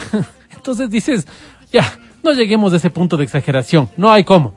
Entonces 0.56 0.88
dices, 0.88 1.26
ya, 1.72 1.84
no 2.22 2.32
lleguemos 2.32 2.72
a 2.72 2.76
ese 2.76 2.90
punto 2.90 3.16
de 3.16 3.24
exageración, 3.24 3.88
no 3.96 4.10
hay 4.10 4.24
cómo. 4.24 4.54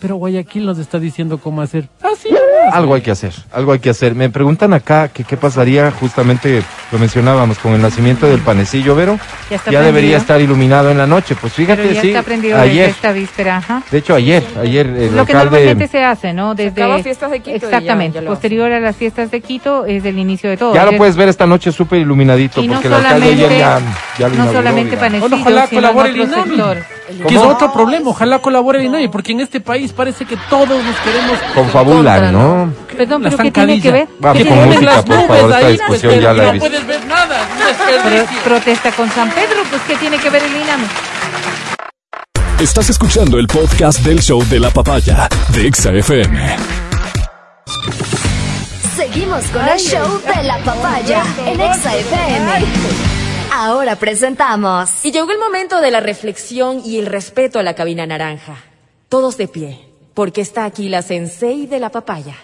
Pero 0.00 0.16
Guayaquil 0.16 0.64
nos 0.64 0.78
está 0.78 0.98
diciendo 0.98 1.38
cómo 1.38 1.60
hacer. 1.60 1.88
Así 2.02 2.28
nomás. 2.30 2.72
Algo 2.72 2.94
hay 2.94 3.00
que 3.00 3.10
hacer, 3.10 3.32
algo 3.52 3.72
hay 3.72 3.78
que 3.78 3.90
hacer. 3.90 4.14
Me 4.14 4.28
preguntan 4.30 4.72
acá 4.74 5.08
que 5.08 5.24
qué 5.24 5.36
pasaría, 5.36 5.90
justamente 5.90 6.62
lo 6.92 6.98
mencionábamos, 6.98 7.58
con 7.58 7.72
el 7.72 7.80
nacimiento 7.82 8.26
del 8.26 8.40
panecillo, 8.40 8.94
Vero. 8.94 9.18
Ya 9.50 9.56
está 9.56 9.70
debería 9.70 9.90
prendido. 9.92 10.16
estar 10.18 10.40
iluminado 10.40 10.90
en 10.90 10.98
la 10.98 11.06
noche. 11.06 11.34
Pues 11.40 11.52
fíjate, 11.54 11.82
Pero 11.82 11.94
ya 11.94 12.00
sí, 12.02 12.08
está 12.08 12.20
aprendido 12.20 12.56
desde 12.58 12.70
ayer, 12.70 12.90
esta 12.90 13.12
víspera. 13.12 13.56
Ajá. 13.56 13.82
de 13.90 13.98
hecho 13.98 14.14
ayer, 14.14 14.44
ayer 14.60 14.86
el 14.86 15.16
Lo 15.16 15.24
que 15.26 15.34
normalmente 15.34 15.88
se 15.88 16.04
hace, 16.04 16.32
¿no? 16.32 16.54
Desde 16.54 16.82
acaba 16.82 17.02
fiestas 17.02 17.30
de 17.30 17.40
Quito 17.40 17.58
ya- 17.58 17.66
Exactamente. 17.66 18.20
ya 18.20 18.28
Posterior 18.28 18.70
a 18.72 18.80
las 18.80 18.96
fiestas 18.96 19.30
de 19.30 19.40
Quito 19.40 19.86
es 19.86 20.04
el 20.04 20.18
inicio 20.18 20.50
de 20.50 20.56
todo. 20.58 20.74
Ya 20.74 20.84
lo 20.84 20.96
puedes 20.96 21.16
ver 21.16 21.28
esta 21.28 21.46
noche 21.46 21.72
súper 21.72 22.00
iluminadito, 22.00 22.62
Y 22.62 22.68
no 22.68 22.74
porque 22.74 22.88
el 22.88 22.94
alcalde 22.94 23.36
ya, 23.36 23.48
ya 24.18 24.28
lo 24.28 24.28
no 24.28 24.34
inauguró, 24.34 24.58
solamente 24.58 24.96
Bueno, 24.96 25.18
ojalá 25.40 25.66
sino 25.66 25.80
colabore 25.80 26.10
el 26.10 26.28
sector. 26.28 26.97
Que 27.26 27.34
es 27.34 27.40
otro 27.40 27.72
problema, 27.72 28.10
ojalá 28.10 28.38
colabore 28.40 28.80
el 28.80 28.86
INAI, 28.86 29.08
porque 29.08 29.32
en 29.32 29.40
este 29.40 29.60
país 29.60 29.92
parece 29.94 30.26
que 30.26 30.36
todos 30.50 30.68
nos 30.68 30.96
queremos 30.96 31.38
Confabulan, 31.54 32.32
¿no? 32.32 32.72
Perdón, 32.96 33.22
pero 33.22 33.38
¿qué 33.38 33.50
tiene 33.50 33.80
que 33.80 33.90
ver? 33.90 34.08
Vamos 34.20 34.42
¿Qué 34.42 34.48
con 34.48 34.64
música, 34.66 34.84
las 34.84 35.04
por 35.04 35.16
nubes 35.16 35.26
favor, 35.28 35.44
esta 35.52 35.56
ahí, 35.66 35.72
discusión 35.72 36.12
pues, 36.12 36.22
ya 36.22 36.30
que 36.32 36.36
la 36.36 36.42
he 36.42 36.46
no 36.46 36.52
visto. 36.52 36.68
puedes 36.68 36.86
ver 36.86 37.06
nada, 37.06 37.36
protesta 38.44 38.92
con 38.92 39.10
San 39.10 39.30
Pedro, 39.30 39.62
pues 39.70 39.82
¿qué 39.88 39.96
tiene 39.96 40.18
que 40.18 40.28
ver 40.28 40.42
el 40.42 40.50
INAMI? 40.54 40.84
Estás 42.60 42.90
escuchando 42.90 43.38
el 43.38 43.46
podcast 43.46 44.00
del 44.00 44.20
show 44.20 44.44
de 44.44 44.60
la 44.60 44.70
papaya 44.70 45.28
de 45.52 45.66
Exa 45.66 45.92
FM. 45.92 46.56
Seguimos 48.96 49.44
con 49.46 49.66
el 49.66 49.78
show 49.78 50.20
de 50.36 50.42
la 50.42 50.58
papaya 50.58 51.22
en 51.46 51.60
Exa 51.60 51.96
FM. 51.96 53.17
Ahora 53.52 53.96
presentamos 53.96 55.04
Y 55.04 55.12
llegó 55.12 55.30
el 55.32 55.38
momento 55.38 55.80
de 55.80 55.90
la 55.90 56.00
reflexión 56.00 56.82
y 56.84 56.98
el 56.98 57.06
respeto 57.06 57.58
a 57.58 57.62
la 57.62 57.74
cabina 57.74 58.06
naranja. 58.06 58.56
Todos 59.08 59.36
de 59.36 59.48
pie, 59.48 59.88
porque 60.14 60.40
está 60.40 60.64
aquí 60.64 60.88
la 60.88 61.02
sensei 61.02 61.66
de 61.66 61.80
la 61.80 61.90
papaya. 61.90 62.36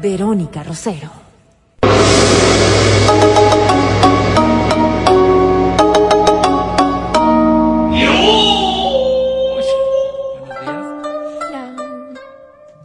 Verónica 0.00 0.64
Rosero. 0.64 1.21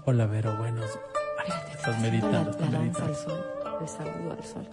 Hola, 0.10 0.26
Vero, 0.26 0.56
buenos. 0.56 0.90
Ay, 1.38 1.52
estás 1.70 2.00
meditando, 2.00 2.52
estás 2.52 2.70
meditando. 2.72 3.14
sol, 3.14 3.46
el 3.82 3.88
saludo 3.90 4.32
al 4.32 4.42
sol. 4.46 4.70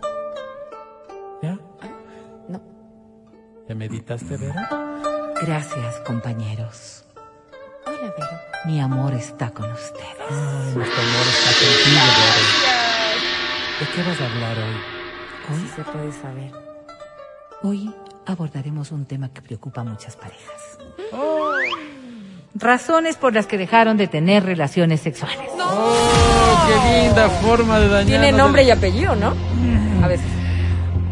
¿Ya? 1.43 1.59
No. 2.49 2.63
¿Ya 3.69 3.75
meditaste, 3.75 4.37
Vero? 4.37 4.55
Gracias, 5.43 5.97
compañeros. 6.07 7.05
Hola, 7.85 8.15
Vero. 8.17 8.41
Mi 8.67 8.81
amor 8.81 9.13
está 9.15 9.51
con 9.51 9.73
ustedes. 9.73 10.07
Ay, 10.31 10.73
nuestro 10.77 11.03
amor 11.03 11.27
está 11.27 11.51
contigo, 11.59 12.07
Vero. 12.21 12.45
¿De 13.81 13.87
qué 13.93 14.09
vas 14.09 14.21
a 14.21 14.33
hablar 14.33 14.57
hoy? 14.57 15.57
Hoy 15.57 15.69
se 15.75 15.83
puede 15.83 16.13
saber. 16.13 16.53
Hoy 17.65 17.93
abordaremos 18.25 18.93
un 18.93 19.05
tema 19.05 19.31
que 19.31 19.43
preocupa 19.43 19.81
a 19.81 19.85
muchas 19.85 20.15
parejas. 20.15 20.79
Razones 22.55 23.17
por 23.17 23.35
las 23.35 23.47
que 23.47 23.59
dejaron 23.59 23.97
de 23.97 24.07
tener 24.07 24.45
relaciones 24.45 25.01
sexuales. 25.01 25.51
Oh, 25.59 26.69
qué 26.69 27.03
linda 27.03 27.29
forma 27.29 27.81
de 27.81 27.89
dañar. 27.89 28.07
Tiene 28.07 28.31
nombre 28.31 28.63
y 28.63 28.71
apellido, 28.71 29.17
¿no? 29.17 29.35
A 30.03 30.07
veces. 30.07 30.27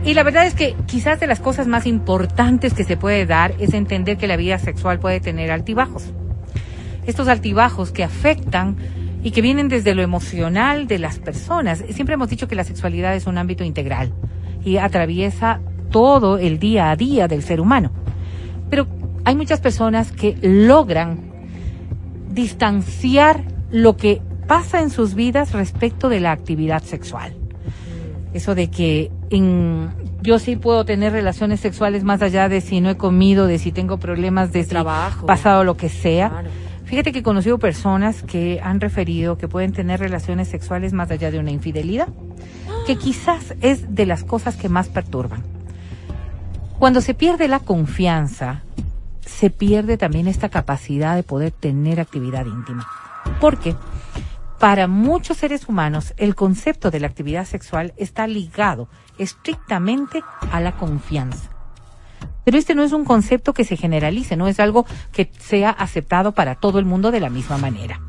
Y 0.04 0.14
la 0.14 0.22
verdad 0.22 0.46
es 0.46 0.54
que 0.54 0.76
quizás 0.86 1.18
de 1.18 1.26
las 1.26 1.40
cosas 1.40 1.66
más 1.66 1.84
importantes 1.86 2.74
que 2.74 2.84
se 2.84 2.96
puede 2.96 3.26
dar 3.26 3.54
es 3.58 3.74
entender 3.74 4.18
que 4.18 4.28
la 4.28 4.36
vida 4.36 4.58
sexual 4.60 5.00
puede 5.00 5.18
tener 5.18 5.50
altibajos. 5.50 6.04
Estos 7.06 7.26
altibajos 7.26 7.90
que 7.90 8.04
afectan 8.04 8.76
y 9.24 9.32
que 9.32 9.42
vienen 9.42 9.68
desde 9.68 9.96
lo 9.96 10.02
emocional 10.02 10.86
de 10.86 11.00
las 11.00 11.18
personas. 11.18 11.82
Siempre 11.90 12.14
hemos 12.14 12.28
dicho 12.28 12.46
que 12.46 12.54
la 12.54 12.64
sexualidad 12.64 13.16
es 13.16 13.26
un 13.26 13.36
ámbito 13.36 13.64
integral 13.64 14.12
y 14.64 14.76
atraviesa 14.76 15.60
todo 15.90 16.38
el 16.38 16.60
día 16.60 16.92
a 16.92 16.96
día 16.96 17.26
del 17.26 17.42
ser 17.42 17.60
humano. 17.60 17.90
Pero 18.70 18.86
hay 19.24 19.34
muchas 19.34 19.60
personas 19.60 20.12
que 20.12 20.36
logran 20.40 21.31
distanciar 22.32 23.42
lo 23.70 23.96
que 23.96 24.20
pasa 24.46 24.80
en 24.80 24.90
sus 24.90 25.14
vidas 25.14 25.52
respecto 25.52 26.08
de 26.08 26.20
la 26.20 26.32
actividad 26.32 26.82
sexual. 26.82 27.34
Eso 28.34 28.54
de 28.54 28.70
que 28.70 29.10
en, 29.30 29.90
yo 30.22 30.38
sí 30.38 30.56
puedo 30.56 30.84
tener 30.84 31.12
relaciones 31.12 31.60
sexuales 31.60 32.04
más 32.04 32.22
allá 32.22 32.48
de 32.48 32.60
si 32.60 32.80
no 32.80 32.90
he 32.90 32.96
comido, 32.96 33.46
de 33.46 33.58
si 33.58 33.72
tengo 33.72 33.98
problemas 33.98 34.52
de 34.52 34.62
si 34.62 34.70
Trabajo. 34.70 35.26
pasado 35.26 35.64
lo 35.64 35.76
que 35.76 35.88
sea. 35.88 36.30
Claro. 36.30 36.50
Fíjate 36.84 37.12
que 37.12 37.20
he 37.20 37.22
conocido 37.22 37.58
personas 37.58 38.22
que 38.22 38.60
han 38.62 38.80
referido 38.80 39.38
que 39.38 39.48
pueden 39.48 39.72
tener 39.72 40.00
relaciones 40.00 40.48
sexuales 40.48 40.92
más 40.92 41.10
allá 41.10 41.30
de 41.30 41.38
una 41.38 41.50
infidelidad, 41.50 42.08
que 42.86 42.96
quizás 42.96 43.54
es 43.62 43.94
de 43.94 44.04
las 44.04 44.24
cosas 44.24 44.56
que 44.56 44.68
más 44.68 44.88
perturban. 44.88 45.42
Cuando 46.78 47.00
se 47.00 47.14
pierde 47.14 47.48
la 47.48 47.60
confianza, 47.60 48.62
se 49.24 49.50
pierde 49.50 49.96
también 49.96 50.28
esta 50.28 50.48
capacidad 50.48 51.16
de 51.16 51.22
poder 51.22 51.52
tener 51.52 52.00
actividad 52.00 52.46
íntima. 52.46 52.86
Porque 53.40 53.76
para 54.58 54.86
muchos 54.86 55.38
seres 55.38 55.68
humanos 55.68 56.14
el 56.16 56.34
concepto 56.34 56.90
de 56.90 57.00
la 57.00 57.08
actividad 57.08 57.46
sexual 57.46 57.94
está 57.96 58.26
ligado 58.26 58.88
estrictamente 59.18 60.22
a 60.50 60.60
la 60.60 60.76
confianza. 60.76 61.50
Pero 62.44 62.58
este 62.58 62.74
no 62.74 62.82
es 62.82 62.92
un 62.92 63.04
concepto 63.04 63.54
que 63.54 63.64
se 63.64 63.76
generalice, 63.76 64.36
no 64.36 64.48
es 64.48 64.60
algo 64.60 64.86
que 65.12 65.30
sea 65.38 65.70
aceptado 65.70 66.32
para 66.32 66.56
todo 66.56 66.78
el 66.78 66.84
mundo 66.84 67.10
de 67.10 67.20
la 67.20 67.30
misma 67.30 67.58
manera. 67.58 68.00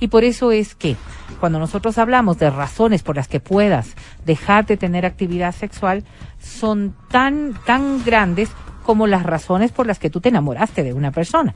Y 0.00 0.08
por 0.08 0.24
eso 0.24 0.52
es 0.52 0.74
que 0.74 0.96
cuando 1.40 1.58
nosotros 1.58 1.98
hablamos 1.98 2.38
de 2.38 2.50
razones 2.50 3.02
por 3.02 3.16
las 3.16 3.28
que 3.28 3.40
puedas 3.40 3.94
dejar 4.24 4.66
de 4.66 4.76
tener 4.76 5.04
actividad 5.04 5.54
sexual, 5.54 6.04
son 6.38 6.94
tan, 7.10 7.54
tan 7.66 8.04
grandes 8.04 8.50
como 8.88 9.06
las 9.06 9.22
razones 9.22 9.70
por 9.70 9.86
las 9.86 9.98
que 9.98 10.08
tú 10.08 10.22
te 10.22 10.30
enamoraste 10.30 10.82
de 10.82 10.94
una 10.94 11.10
persona. 11.10 11.54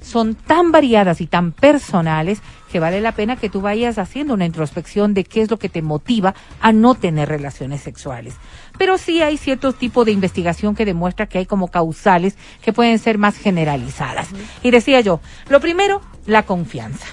Son 0.00 0.34
tan 0.34 0.72
variadas 0.72 1.20
y 1.20 1.26
tan 1.26 1.52
personales 1.52 2.40
que 2.72 2.80
vale 2.80 3.02
la 3.02 3.12
pena 3.12 3.36
que 3.36 3.50
tú 3.50 3.60
vayas 3.60 3.98
haciendo 3.98 4.32
una 4.32 4.46
introspección 4.46 5.12
de 5.12 5.24
qué 5.24 5.42
es 5.42 5.50
lo 5.50 5.58
que 5.58 5.68
te 5.68 5.82
motiva 5.82 6.34
a 6.62 6.72
no 6.72 6.94
tener 6.94 7.28
relaciones 7.28 7.82
sexuales. 7.82 8.36
Pero 8.78 8.96
sí 8.96 9.20
hay 9.20 9.36
cierto 9.36 9.74
tipo 9.74 10.06
de 10.06 10.12
investigación 10.12 10.74
que 10.74 10.86
demuestra 10.86 11.26
que 11.26 11.36
hay 11.36 11.44
como 11.44 11.68
causales 11.68 12.38
que 12.62 12.72
pueden 12.72 12.98
ser 12.98 13.18
más 13.18 13.36
generalizadas. 13.36 14.30
Y 14.62 14.70
decía 14.70 15.02
yo, 15.02 15.20
lo 15.50 15.60
primero, 15.60 16.00
la 16.24 16.44
confianza. 16.44 17.04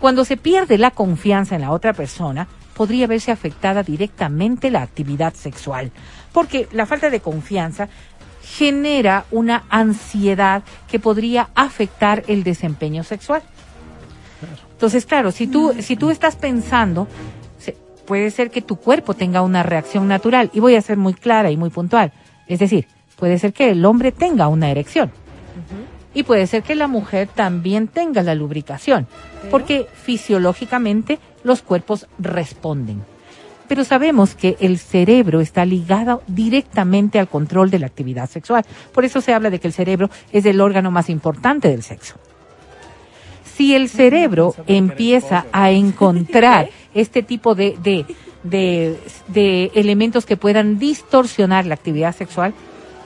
Cuando 0.00 0.24
se 0.24 0.38
pierde 0.38 0.78
la 0.78 0.90
confianza 0.90 1.54
en 1.54 1.60
la 1.60 1.70
otra 1.70 1.92
persona, 1.92 2.48
podría 2.74 3.06
verse 3.06 3.30
afectada 3.30 3.82
directamente 3.82 4.70
la 4.70 4.82
actividad 4.82 5.34
sexual, 5.34 5.92
porque 6.32 6.68
la 6.72 6.86
falta 6.86 7.08
de 7.08 7.20
confianza 7.20 7.88
genera 8.44 9.24
una 9.30 9.64
ansiedad 9.70 10.62
que 10.88 11.00
podría 11.00 11.48
afectar 11.54 12.22
el 12.28 12.44
desempeño 12.44 13.02
sexual. 13.02 13.42
Entonces, 14.72 15.06
claro, 15.06 15.32
si 15.32 15.46
tú, 15.46 15.74
si 15.80 15.96
tú 15.96 16.10
estás 16.10 16.36
pensando, 16.36 17.08
puede 18.06 18.30
ser 18.30 18.50
que 18.50 18.60
tu 18.60 18.76
cuerpo 18.76 19.14
tenga 19.14 19.42
una 19.42 19.62
reacción 19.62 20.08
natural, 20.08 20.50
y 20.52 20.60
voy 20.60 20.76
a 20.76 20.82
ser 20.82 20.96
muy 20.96 21.14
clara 21.14 21.50
y 21.50 21.56
muy 21.56 21.70
puntual. 21.70 22.12
Es 22.46 22.58
decir, 22.58 22.86
puede 23.16 23.38
ser 23.38 23.52
que 23.52 23.70
el 23.70 23.84
hombre 23.84 24.12
tenga 24.12 24.48
una 24.48 24.70
erección. 24.70 25.10
Y 26.12 26.22
puede 26.22 26.46
ser 26.46 26.62
que 26.62 26.74
la 26.74 26.86
mujer 26.86 27.28
también 27.34 27.88
tenga 27.88 28.22
la 28.22 28.34
lubricación, 28.34 29.06
porque 29.50 29.88
fisiológicamente 29.92 31.18
los 31.42 31.62
cuerpos 31.62 32.06
responden. 32.18 33.02
Pero 33.68 33.84
sabemos 33.84 34.34
que 34.34 34.56
el 34.60 34.78
cerebro 34.78 35.40
está 35.40 35.64
ligado 35.64 36.22
directamente 36.26 37.18
al 37.18 37.28
control 37.28 37.70
de 37.70 37.78
la 37.78 37.86
actividad 37.86 38.28
sexual. 38.28 38.64
Por 38.92 39.04
eso 39.04 39.20
se 39.20 39.32
habla 39.32 39.50
de 39.50 39.58
que 39.58 39.68
el 39.68 39.72
cerebro 39.72 40.10
es 40.32 40.44
el 40.44 40.60
órgano 40.60 40.90
más 40.90 41.08
importante 41.08 41.68
del 41.68 41.82
sexo. 41.82 42.16
Si 43.56 43.74
el 43.74 43.88
cerebro 43.88 44.54
empieza 44.66 45.46
a 45.52 45.70
encontrar 45.70 46.70
este 46.92 47.22
tipo 47.22 47.54
de, 47.54 47.76
de, 47.82 48.04
de, 48.42 48.98
de 49.28 49.70
elementos 49.74 50.26
que 50.26 50.36
puedan 50.36 50.78
distorsionar 50.78 51.64
la 51.64 51.74
actividad 51.74 52.14
sexual, 52.14 52.52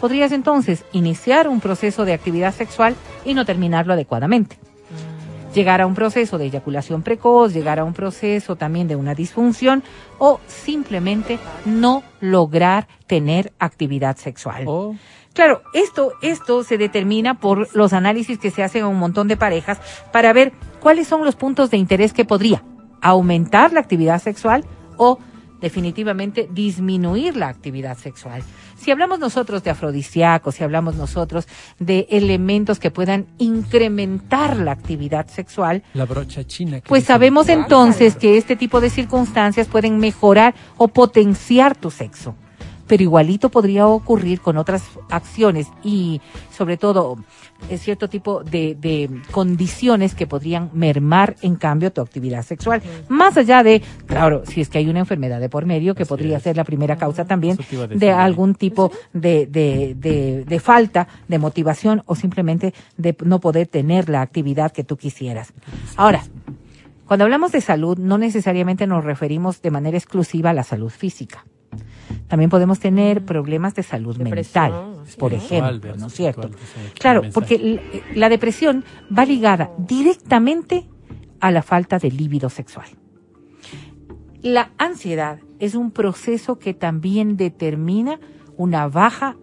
podrías 0.00 0.32
entonces 0.32 0.84
iniciar 0.92 1.48
un 1.48 1.60
proceso 1.60 2.04
de 2.04 2.14
actividad 2.14 2.54
sexual 2.54 2.94
y 3.24 3.34
no 3.34 3.44
terminarlo 3.44 3.92
adecuadamente. 3.92 4.56
Llegar 5.54 5.80
a 5.80 5.86
un 5.86 5.94
proceso 5.94 6.38
de 6.38 6.46
eyaculación 6.46 7.02
precoz, 7.02 7.52
llegar 7.52 7.78
a 7.78 7.84
un 7.84 7.94
proceso 7.94 8.56
también 8.56 8.86
de 8.86 8.96
una 8.96 9.14
disfunción 9.14 9.82
o 10.18 10.40
simplemente 10.46 11.38
no 11.64 12.02
lograr 12.20 12.86
tener 13.06 13.52
actividad 13.58 14.16
sexual. 14.16 14.64
O 14.66 14.94
Claro, 15.38 15.62
esto, 15.72 16.14
esto 16.20 16.64
se 16.64 16.78
determina 16.78 17.38
por 17.38 17.72
los 17.72 17.92
análisis 17.92 18.38
que 18.38 18.50
se 18.50 18.64
hacen 18.64 18.82
a 18.82 18.88
un 18.88 18.98
montón 18.98 19.28
de 19.28 19.36
parejas 19.36 19.78
para 20.12 20.32
ver 20.32 20.52
cuáles 20.80 21.06
son 21.06 21.24
los 21.24 21.36
puntos 21.36 21.70
de 21.70 21.76
interés 21.76 22.12
que 22.12 22.24
podría 22.24 22.64
aumentar 23.00 23.72
la 23.72 23.78
actividad 23.78 24.20
sexual 24.20 24.64
o 24.96 25.20
definitivamente 25.60 26.48
disminuir 26.50 27.36
la 27.36 27.46
actividad 27.46 27.96
sexual. 27.96 28.42
Si 28.78 28.90
hablamos 28.90 29.18
nosotros 29.18 29.62
de 29.62 29.70
afrodisíacos, 29.70 30.54
si 30.54 30.64
hablamos 30.64 30.94
nosotros 30.94 31.46
de 31.78 32.06
elementos 32.10 32.78
que 32.78 32.90
puedan 32.90 33.26
incrementar 33.38 34.56
la 34.56 34.72
actividad 34.72 35.26
sexual, 35.28 35.82
la 35.94 36.04
brocha 36.04 36.44
china. 36.44 36.80
que 36.80 36.88
pues 36.88 37.04
sabemos 37.04 37.48
entonces 37.48 38.16
que 38.16 38.38
este 38.38 38.56
tipo 38.56 38.80
de 38.80 38.90
circunstancias 38.90 39.66
pueden 39.66 39.98
mejorar 39.98 40.54
o 40.76 40.88
potenciar 40.88 41.76
tu 41.76 41.90
sexo. 41.90 42.34
Pero 42.88 43.02
igualito 43.02 43.50
podría 43.50 43.86
ocurrir 43.86 44.40
con 44.40 44.56
otras 44.56 44.82
acciones 45.10 45.68
y 45.84 46.20
sobre 46.50 46.76
todo 46.76 47.16
cierto 47.76 48.08
tipo 48.08 48.42
de, 48.42 48.74
de 48.74 49.10
condiciones 49.30 50.14
que 50.14 50.26
podrían 50.26 50.70
mermar 50.72 51.36
en 51.42 51.56
cambio 51.56 51.92
tu 51.92 52.00
actividad 52.00 52.42
sexual. 52.44 52.82
Más 53.08 53.36
allá 53.36 53.62
de, 53.62 53.82
claro, 54.06 54.42
si 54.46 54.60
es 54.60 54.68
que 54.68 54.78
hay 54.78 54.88
una 54.88 55.00
enfermedad 55.00 55.40
de 55.40 55.48
por 55.48 55.66
medio 55.66 55.94
que 55.94 56.04
Así 56.04 56.08
podría 56.08 56.38
es. 56.38 56.42
ser 56.42 56.56
la 56.56 56.64
primera 56.64 56.96
causa 56.96 57.24
también 57.26 57.58
de 57.94 58.10
algún 58.10 58.54
tipo 58.54 58.90
de, 59.12 59.46
de, 59.46 59.94
de, 59.96 60.44
de 60.44 60.60
falta 60.60 61.08
de 61.28 61.38
motivación 61.38 62.02
o 62.06 62.14
simplemente 62.14 62.72
de 62.96 63.16
no 63.24 63.38
poder 63.40 63.66
tener 63.66 64.08
la 64.08 64.22
actividad 64.22 64.72
que 64.72 64.84
tú 64.84 64.96
quisieras. 64.96 65.52
Ahora, 65.96 66.22
cuando 67.06 67.24
hablamos 67.24 67.52
de 67.52 67.60
salud, 67.60 67.98
no 67.98 68.18
necesariamente 68.18 68.86
nos 68.86 69.04
referimos 69.04 69.62
de 69.62 69.70
manera 69.70 69.96
exclusiva 69.96 70.50
a 70.50 70.54
la 70.54 70.62
salud 70.62 70.90
física. 70.90 71.44
También 72.26 72.50
podemos 72.50 72.78
tener 72.78 73.24
problemas 73.24 73.74
de 73.74 73.82
salud 73.82 74.16
Depresión, 74.16 74.64
mental, 74.70 75.04
por 75.18 75.32
ejemplo, 75.32 75.96
¿no 75.96 76.06
es 76.08 76.12
cierto? 76.14 76.50
Claro, 76.98 77.22
porque 77.32 77.54
l- 77.54 77.82
la 78.14 78.28
depresión 78.28 78.84
va 79.16 79.24
ligada 79.24 79.70
directamente 79.78 80.86
a 81.40 81.50
la 81.50 81.62
falta 81.62 81.98
de 81.98 82.10
líbido 82.10 82.50
sexual. 82.50 82.86
La 84.42 84.70
ansiedad 84.78 85.40
es 85.58 85.74
un 85.74 85.90
proceso 85.90 86.58
que 86.58 86.74
también 86.74 87.36
determina 87.36 88.20
una 88.56 88.88
baja 88.88 89.36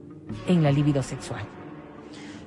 en 0.48 0.64
la 0.64 0.72
libido 0.72 1.04
sexual. 1.04 1.42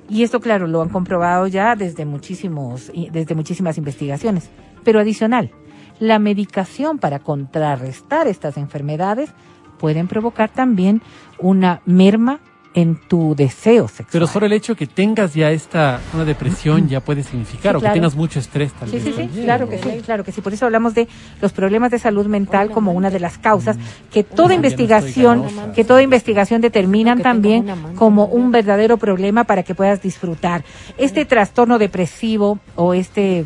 Y 0.09 0.23
esto, 0.23 0.39
claro, 0.39 0.67
lo 0.67 0.81
han 0.81 0.89
comprobado 0.89 1.47
ya 1.47 1.75
desde 1.75 2.05
muchísimos, 2.05 2.91
desde 3.11 3.35
muchísimas 3.35 3.77
investigaciones. 3.77 4.49
Pero 4.83 4.99
adicional, 4.99 5.51
la 5.99 6.17
medicación 6.17 6.97
para 6.97 7.19
contrarrestar 7.19 8.27
estas 8.27 8.57
enfermedades 8.57 9.31
pueden 9.79 10.07
provocar 10.07 10.49
también 10.51 11.01
una 11.39 11.81
merma 11.87 12.39
en 12.75 12.97
tu 13.07 13.33
deseo 13.35 13.87
sexual. 13.87 14.09
Pero 14.11 14.27
solo 14.27 14.45
el 14.45 14.53
hecho 14.53 14.75
que 14.75 14.85
tengas 14.85 15.33
ya 15.33 15.49
esta 15.49 15.99
una 16.13 16.23
depresión 16.23 16.87
ya 16.87 16.99
puede 16.99 17.23
significar 17.23 17.73
Sí, 17.73 17.77
o 17.77 17.79
claro. 17.79 17.93
que 17.93 17.99
tengas 17.99 18.15
mucho 18.15 18.37
estrés 18.37 18.71
tal 18.73 18.87
Sí, 18.89 18.95
vez. 18.97 19.03
sí, 19.05 19.11
sí, 19.11 19.17
también. 19.17 19.43
claro 19.45 19.67
que 19.67 19.77
sí, 19.79 19.89
claro 20.05 20.23
que 20.23 20.31
sí. 20.31 20.41
Por 20.41 20.53
eso 20.53 20.65
hablamos 20.65 20.93
de 20.93 21.07
los 21.41 21.51
problemas 21.51 21.89
de 21.89 21.97
salud 21.97 22.27
mental 22.27 22.69
como 22.69 22.91
una 22.93 23.09
de 23.09 23.19
las 23.19 23.39
causas 23.39 23.75
que 24.11 24.23
toda 24.23 24.49
no 24.49 24.53
investigación, 24.53 25.45
que 25.73 25.83
toda 25.83 26.03
investigación 26.03 26.61
determinan 26.61 27.23
también 27.23 27.65
como 27.95 28.25
un 28.25 28.51
verdadero 28.51 28.97
problema 28.97 29.45
para 29.45 29.63
que 29.63 29.73
puedas 29.73 30.03
disfrutar. 30.03 30.63
Este 30.99 31.25
trastorno 31.25 31.79
depresivo 31.79 32.59
o 32.75 32.93
este 32.93 33.45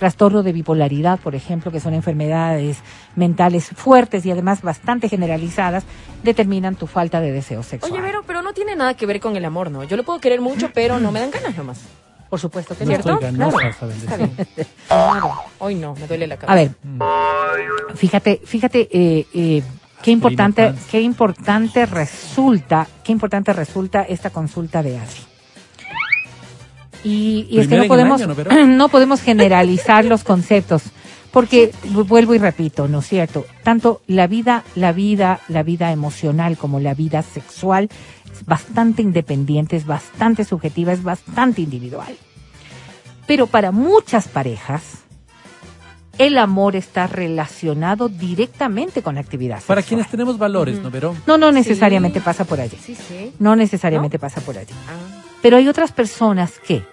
trastorno 0.00 0.42
de 0.42 0.52
bipolaridad, 0.52 1.20
por 1.20 1.36
ejemplo, 1.36 1.70
que 1.70 1.78
son 1.78 1.94
enfermedades 1.94 2.78
mentales 3.14 3.68
fuertes 3.76 4.26
y 4.26 4.30
además 4.32 4.62
bastante 4.62 5.08
generalizadas, 5.08 5.84
determinan 6.24 6.74
tu 6.74 6.88
falta 6.88 7.20
de 7.20 7.30
deseo 7.30 7.62
sexual. 7.62 7.92
Oye, 7.92 8.00
Vero, 8.00 8.24
pero 8.26 8.42
no 8.42 8.52
tiene 8.52 8.74
nada 8.74 8.94
que 8.94 9.06
ver 9.06 9.20
con 9.20 9.36
el 9.36 9.44
amor, 9.44 9.70
¿no? 9.70 9.84
Yo 9.84 9.96
lo 9.96 10.02
puedo 10.02 10.18
querer 10.18 10.40
mucho, 10.40 10.70
pero 10.74 10.98
no 10.98 11.12
me 11.12 11.20
dan 11.20 11.30
ganas 11.30 11.56
nomás. 11.56 11.82
Por 12.30 12.40
supuesto 12.40 12.76
que 12.76 12.84
No 12.84 12.90
¿cierto? 12.92 13.12
estoy 13.12 13.30
ganosa, 13.30 13.58
Claro. 13.58 13.74
saben 13.78 13.96
Está 13.98 14.16
bien. 14.16 14.36
Claro. 14.88 15.32
Hoy 15.58 15.74
no, 15.74 15.94
me 15.94 16.06
duele 16.06 16.26
la 16.26 16.36
cabeza. 16.36 16.52
A 16.52 17.56
ver, 17.56 17.96
fíjate, 17.96 18.40
fíjate 18.44 18.88
eh, 18.90 19.26
eh, 19.34 19.62
qué 20.02 20.10
importante, 20.12 20.72
qué 20.90 21.00
importante 21.00 21.84
resulta, 21.86 22.86
qué 23.04 23.12
importante 23.12 23.52
resulta 23.52 24.02
esta 24.02 24.30
consulta 24.30 24.82
de 24.82 24.98
Adri. 24.98 25.29
Y, 27.04 27.46
y 27.50 27.60
es 27.60 27.68
que 27.68 27.76
no 27.76 27.86
podemos, 27.86 28.20
año, 28.20 28.34
¿no, 28.66 28.88
podemos 28.88 29.22
generalizar 29.22 30.04
los 30.04 30.22
conceptos, 30.24 30.82
porque 31.30 31.72
vuelvo 31.84 32.34
y 32.34 32.38
repito, 32.38 32.88
¿no 32.88 32.98
es 33.00 33.06
cierto? 33.08 33.46
Tanto 33.62 34.02
la 34.06 34.26
vida, 34.26 34.64
la 34.74 34.92
vida, 34.92 35.40
la 35.48 35.62
vida 35.62 35.92
emocional 35.92 36.56
como 36.58 36.80
la 36.80 36.94
vida 36.94 37.22
sexual 37.22 37.88
es 38.32 38.44
bastante 38.44 39.02
independiente, 39.02 39.76
es 39.76 39.86
bastante 39.86 40.44
subjetiva, 40.44 40.92
es 40.92 41.02
bastante 41.02 41.62
individual. 41.62 42.14
Pero 43.26 43.46
para 43.46 43.70
muchas 43.70 44.28
parejas, 44.28 44.82
el 46.18 46.36
amor 46.36 46.76
está 46.76 47.06
relacionado 47.06 48.08
directamente 48.08 49.02
con 49.02 49.14
la 49.14 49.22
actividad 49.22 49.56
sexual. 49.56 49.76
Para 49.76 49.86
quienes 49.86 50.08
tenemos 50.08 50.36
valores, 50.36 50.78
¿no, 50.80 50.90
Vero? 50.90 51.16
No, 51.26 51.38
no 51.38 51.50
necesariamente 51.50 52.18
Sí. 52.18 52.24
pasa 52.24 52.44
por 52.44 52.60
allí. 52.60 52.76
Sí, 52.78 52.94
sí. 52.94 53.32
No 53.38 53.56
necesariamente 53.56 54.18
pasa 54.18 54.40
por 54.42 54.58
allí. 54.58 54.74
Ah. 54.86 55.19
Pero 55.42 55.56
hay 55.56 55.68
otras 55.68 55.92
personas 55.92 56.52
que 56.66 56.84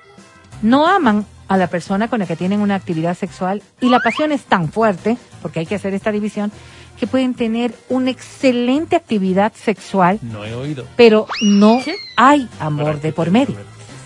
no 0.61 0.87
aman 0.87 1.25
a 1.47 1.57
la 1.57 1.67
persona 1.67 2.07
con 2.09 2.19
la 2.19 2.25
que 2.25 2.35
tienen 2.35 2.61
una 2.61 2.75
actividad 2.75 3.15
sexual 3.17 3.61
y 3.81 3.89
la 3.89 3.99
pasión 3.99 4.31
es 4.31 4.43
tan 4.43 4.69
fuerte, 4.71 5.17
porque 5.41 5.59
hay 5.59 5.65
que 5.65 5.75
hacer 5.75 5.93
esta 5.93 6.11
división, 6.11 6.51
que 6.99 7.07
pueden 7.07 7.35
tener 7.35 7.73
una 7.89 8.09
excelente 8.09 8.95
actividad 8.95 9.53
sexual, 9.53 10.19
No 10.23 10.43
he 10.43 10.53
oído. 10.55 10.85
pero 10.95 11.27
no 11.41 11.79
¿Qué? 11.85 11.95
hay 12.15 12.49
amor 12.59 12.99
de 13.01 13.13
por 13.13 13.29
medio. 13.31 13.55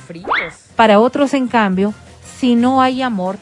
Fríos. 0.08 0.28
Para 0.76 1.00
otros, 1.00 1.34
en 1.34 1.48
cambio, 1.48 1.94
si 2.40 2.56
no 2.56 2.82
hay 2.82 3.02
amor, 3.02 3.38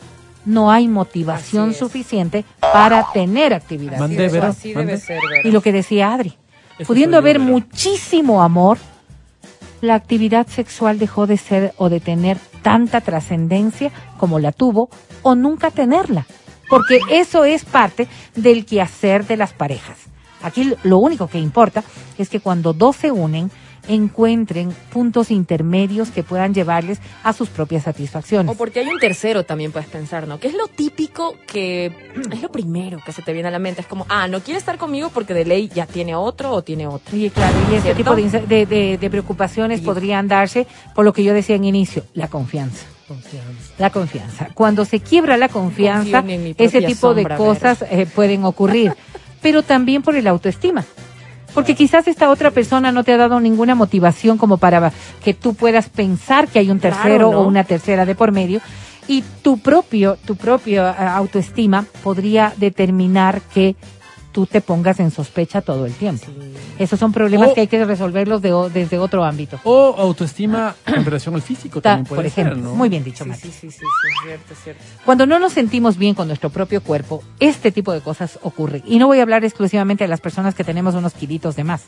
no 0.45 0.71
hay 0.71 0.87
motivación 0.87 1.73
suficiente 1.73 2.45
para 2.59 3.07
tener 3.11 3.53
actividad 3.53 4.07
sexual. 4.07 4.43
Así 4.51 4.73
debe 4.73 4.97
ser. 4.97 5.19
Y 5.43 5.51
lo 5.51 5.61
que 5.61 5.71
decía 5.71 6.13
Adri, 6.13 6.37
Eso 6.77 6.87
pudiendo 6.87 7.17
haber 7.17 7.39
muchísimo 7.39 8.41
amor, 8.43 8.77
la 9.81 9.95
actividad 9.95 10.47
sexual 10.47 10.99
dejó 10.99 11.27
de 11.27 11.37
ser 11.37 11.73
o 11.77 11.89
de 11.89 11.99
tener 11.99 12.37
tanta 12.61 13.01
trascendencia 13.01 13.91
como 14.17 14.39
la 14.39 14.51
tuvo 14.51 14.89
o 15.21 15.35
nunca 15.35 15.71
tenerla. 15.71 16.25
Porque 16.69 16.99
eso 17.09 17.45
es 17.45 17.65
parte 17.65 18.07
del 18.35 18.65
quehacer 18.65 19.25
de 19.25 19.37
las 19.37 19.53
parejas. 19.53 19.97
Aquí 20.41 20.73
lo 20.83 20.99
único 20.99 21.27
que 21.27 21.39
importa 21.39 21.83
es 22.17 22.29
que 22.29 22.39
cuando 22.39 22.73
dos 22.73 22.95
se 22.95 23.11
unen, 23.11 23.51
encuentren 23.89 24.73
puntos 24.93 25.31
intermedios 25.31 26.09
que 26.11 26.23
puedan 26.23 26.53
llevarles 26.53 26.99
a 27.23 27.33
sus 27.33 27.49
propias 27.49 27.83
satisfacciones. 27.83 28.51
O 28.51 28.55
porque 28.57 28.79
hay 28.79 28.87
un 28.87 28.99
tercero 28.99 29.43
también 29.43 29.71
puedes 29.73 29.89
pensar, 29.89 30.27
¿no? 30.27 30.39
Que 30.39 30.47
es 30.47 30.53
lo 30.53 30.67
típico 30.67 31.35
que 31.45 31.87
es 32.31 32.41
lo 32.41 32.49
primero 32.51 32.99
que 33.05 33.11
se 33.11 33.21
te 33.21 33.33
viene 33.33 33.49
a 33.49 33.51
la 33.51 33.59
mente. 33.59 33.81
Es 33.81 33.87
como, 33.87 34.05
ah, 34.09 34.27
no 34.27 34.39
quiere 34.39 34.57
estar 34.59 34.77
conmigo 34.77 35.09
porque 35.13 35.33
de 35.33 35.43
ley 35.45 35.69
ya 35.73 35.85
tiene 35.85 36.15
otro 36.15 36.51
o 36.51 36.61
tiene 36.61 36.87
otro. 36.87 37.17
Y 37.17 37.29
claro, 37.29 37.57
y 37.71 37.75
este 37.75 37.93
¿Cierto? 37.93 37.97
tipo 37.97 38.15
de, 38.15 38.21
inse- 38.23 38.45
de, 38.47 38.65
de- 38.65 38.97
de 38.97 39.09
preocupaciones 39.09 39.79
Sí. 39.79 39.85
podrían 39.85 40.27
darse 40.27 40.67
por 40.95 41.03
lo 41.05 41.11
que 41.13 41.23
yo 41.23 41.33
decía 41.33 41.55
en 41.55 41.65
inicio, 41.65 42.03
la 42.13 42.27
confianza. 42.27 42.85
Confianza. 43.07 43.73
La 43.79 43.89
confianza. 43.89 44.49
Cuando 44.53 44.85
se 44.85 44.99
quiebra 44.99 45.35
la 45.37 45.49
confianza, 45.49 46.19
ese 46.19 46.53
propia 46.79 46.87
tipo 46.87 47.13
de 47.15 47.25
cosas 47.27 47.83
eh, 47.89 48.05
pueden 48.13 48.45
ocurrir. 48.45 48.93
Pero 49.41 49.63
también 49.63 50.01
por 50.03 50.15
el 50.15 50.27
autoestima. 50.27 50.83
Porque 51.53 51.75
quizás 51.75 52.07
esta 52.07 52.29
otra 52.29 52.51
persona 52.51 52.91
no 52.91 53.03
te 53.03 53.13
ha 53.13 53.17
dado 53.17 53.39
ninguna 53.39 53.75
motivación 53.75 54.37
como 54.37 54.57
para 54.57 54.91
que 55.23 55.33
tú 55.33 55.53
puedas 55.55 55.89
pensar 55.89 56.47
que 56.47 56.59
hay 56.59 56.69
un 56.71 56.79
Claro, 56.79 56.95
tercero 56.95 57.31
¿no? 57.31 57.39
o 57.39 57.47
una 57.47 57.63
tercera 57.63 58.05
de 58.05 58.15
por 58.15 58.31
medio. 58.31 58.61
Y 59.07 59.23
tu 59.41 59.57
propio, 59.57 60.17
tu 60.25 60.35
propio 60.35 60.87
eh, 60.87 60.93
autoestima 60.99 61.85
podría 62.03 62.53
determinar 62.57 63.41
que 63.53 63.75
tú 64.31 64.45
te 64.45 64.61
pongas 64.61 64.99
en 64.99 65.09
sospecha 65.11 65.61
todo 65.61 65.85
el 65.85 65.93
tiempo. 65.93 66.27
Esos 66.77 66.99
son 66.99 67.11
problemas 67.11 67.49
O- 67.49 67.53
que 67.55 67.61
hay 67.61 67.67
que 67.67 67.83
resolverlos 67.83 68.41
de 68.41 68.53
o- 68.53 68.69
desde 68.69 68.99
otro 68.99 69.23
ámbito. 69.25 69.59
O 69.63 69.95
autoestima 69.97 70.75
en 70.85 71.03
relación 71.03 71.33
al 71.35 71.41
físico 71.41 71.81
Ta- 71.81 71.91
también 71.95 72.05
puede 72.05 72.19
por 72.21 72.25
ejemplo, 72.27 72.55
ser, 72.55 72.63
¿no? 72.63 72.75
muy 72.75 72.89
bien 72.89 73.03
dicho, 73.03 73.23
Sí, 73.23 73.29
Mati. 73.29 73.41
sí, 73.41 73.51
sí, 73.51 73.71
sí, 73.71 73.77
sí, 73.79 73.85
es 73.85 74.23
cierto, 74.25 74.53
es 74.53 74.59
cierto. 74.63 74.83
Cuando 75.03 75.25
no 75.25 75.39
nos 75.39 75.53
sentimos 75.53 75.97
bien 75.97 76.13
con 76.15 76.27
nuestro 76.27 76.49
propio 76.51 76.81
cuerpo, 76.81 77.23
este 77.39 77.71
tipo 77.71 77.91
de 77.91 78.01
cosas 78.01 78.37
ocurren. 78.43 78.83
Y 78.85 78.99
no 78.99 79.07
voy 79.07 79.19
a 79.19 79.23
hablar 79.23 79.43
exclusivamente 79.45 80.03
de 80.03 80.07
las 80.09 80.21
personas 80.21 80.53
que 80.55 80.63
tenemos 80.63 80.93
unos 80.95 81.13
kilitos 81.13 81.55
de 81.55 81.63
más. 81.63 81.83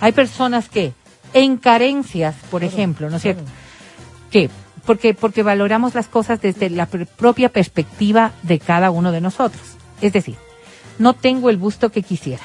Hay 0.00 0.12
personas 0.12 0.68
que, 0.68 0.92
en 1.32 1.56
carencias, 1.56 2.34
por 2.50 2.62
ejemplo, 2.62 3.08
¿no 3.10 3.16
es 3.16 3.22
cierto? 3.22 3.42
Que 4.30 4.50
porque, 4.86 5.14
porque 5.14 5.42
valoramos 5.42 5.94
las 5.94 6.08
cosas 6.08 6.42
desde 6.42 6.68
la 6.68 6.90
pr- 6.90 7.06
propia 7.06 7.48
perspectiva 7.48 8.32
de 8.42 8.58
cada 8.58 8.90
uno 8.90 9.12
de 9.12 9.22
nosotros. 9.22 9.62
Es 10.02 10.12
decir, 10.12 10.36
no 10.98 11.14
tengo 11.14 11.50
el 11.50 11.56
busto 11.56 11.90
que 11.90 12.02
quisiera. 12.02 12.42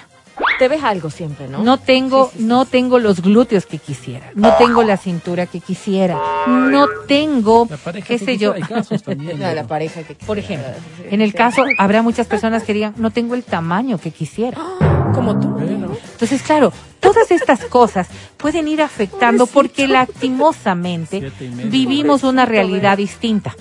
Te 0.58 0.68
ves 0.68 0.84
algo 0.84 1.10
siempre, 1.10 1.48
¿no? 1.48 1.64
No 1.64 1.78
tengo, 1.78 2.26
Sí, 2.28 2.32
sí, 2.34 2.38
sí. 2.40 2.46
no 2.46 2.66
tengo 2.66 3.00
los 3.00 3.22
glúteos 3.22 3.66
que 3.66 3.78
quisiera, 3.78 4.32
no 4.36 4.54
tengo 4.58 4.84
la 4.84 4.98
cintura 4.98 5.46
que 5.46 5.60
quisiera, 5.62 6.18
no 6.48 6.88
tengo, 7.08 7.68
La 7.70 7.78
pareja 7.78 8.08
qué 8.08 8.18
que 8.20 8.26
sé 8.26 8.38
yo. 8.38 8.54
quisiera, 8.54 8.76
hay 8.76 8.82
casos 8.84 9.04
también, 9.04 9.40
No, 9.40 9.54
la 9.54 9.66
pareja 9.68 10.04
que 10.04 10.16
Por 10.16 10.38
ejemplo, 10.38 10.68
en 11.10 11.22
el 11.22 11.34
caso 11.34 11.64
habrá 11.78 12.02
muchas 12.02 12.28
personas 12.28 12.64
que 12.64 12.74
digan, 12.74 12.94
no 12.98 13.12
tengo 13.12 13.36
el 13.36 13.44
tamaño 13.44 13.98
que 14.00 14.12
quisiera. 14.12 14.58
Como 15.14 15.40
tú. 15.40 15.48
Bueno, 15.50 15.92
Entonces, 16.14 16.42
claro, 16.44 16.72
todas 17.00 17.32
estas 17.32 17.66
cosas 17.66 18.08
pueden 18.38 18.68
ir 18.68 18.82
afectando 18.82 19.48
porque 19.48 19.88
lastimosamente 19.88 21.32
vivimos 21.66 22.24
una 22.24 22.46
realidad 22.46 22.98
distinta. 22.98 23.56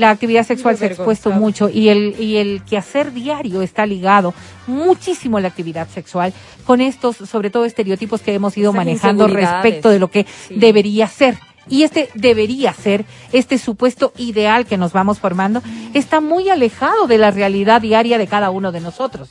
La 0.00 0.08
actividad 0.10 0.46
sexual 0.46 0.78
se 0.78 0.86
ha 0.86 0.88
expuesto 0.88 1.30
mucho 1.30 1.68
y 1.68 1.90
el, 1.90 2.16
y 2.18 2.38
el 2.38 2.62
quehacer 2.64 3.12
diario 3.12 3.60
está 3.60 3.84
ligado 3.84 4.32
muchísimo 4.66 5.36
a 5.36 5.42
la 5.42 5.48
actividad 5.48 5.88
sexual 5.88 6.32
con 6.64 6.80
estos, 6.80 7.16
sobre 7.16 7.50
todo, 7.50 7.66
estereotipos 7.66 8.22
que 8.22 8.32
hemos 8.32 8.56
ido 8.56 8.70
Esas 8.70 8.76
manejando 8.78 9.28
respecto 9.28 9.90
de 9.90 9.98
lo 9.98 10.08
que 10.10 10.24
Sí. 10.48 10.54
debería 10.56 11.06
ser. 11.06 11.36
Y 11.68 11.82
este 11.82 12.08
debería 12.14 12.72
ser, 12.72 13.04
este 13.32 13.58
supuesto 13.58 14.14
ideal 14.16 14.64
que 14.64 14.78
nos 14.78 14.94
vamos 14.94 15.18
formando, 15.18 15.62
está 15.92 16.22
muy 16.22 16.48
alejado 16.48 17.06
de 17.06 17.18
la 17.18 17.30
realidad 17.30 17.82
diaria 17.82 18.16
de 18.16 18.26
cada 18.26 18.48
uno 18.50 18.72
de 18.72 18.80
nosotros. 18.80 19.28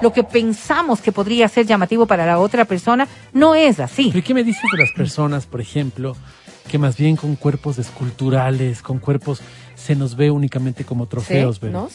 Lo 0.00 0.14
que 0.14 0.24
pensamos 0.24 1.02
que 1.02 1.12
podría 1.12 1.46
ser 1.48 1.66
llamativo 1.66 2.06
para 2.06 2.24
la 2.24 2.38
otra 2.38 2.64
persona 2.64 3.06
no 3.34 3.54
es 3.54 3.80
así. 3.80 4.08
¿Pero 4.12 4.24
qué 4.24 4.32
me 4.32 4.44
dices 4.44 4.64
de 4.72 4.78
las 4.78 4.92
personas, 4.92 5.44
por 5.44 5.60
ejemplo, 5.60 6.16
que 6.68 6.78
más 6.78 6.96
bien 6.96 7.14
con 7.16 7.36
cuerpos 7.36 7.78
esculturales, 7.78 8.82
con 8.82 8.98
cuerpos, 8.98 9.40
se 9.86 9.94
nos 9.96 10.16
ve 10.16 10.30
únicamente 10.30 10.84
como 10.84 11.06
trofeos, 11.06 11.60
¿verdad? 11.60 11.80
¿Nos? 11.82 11.92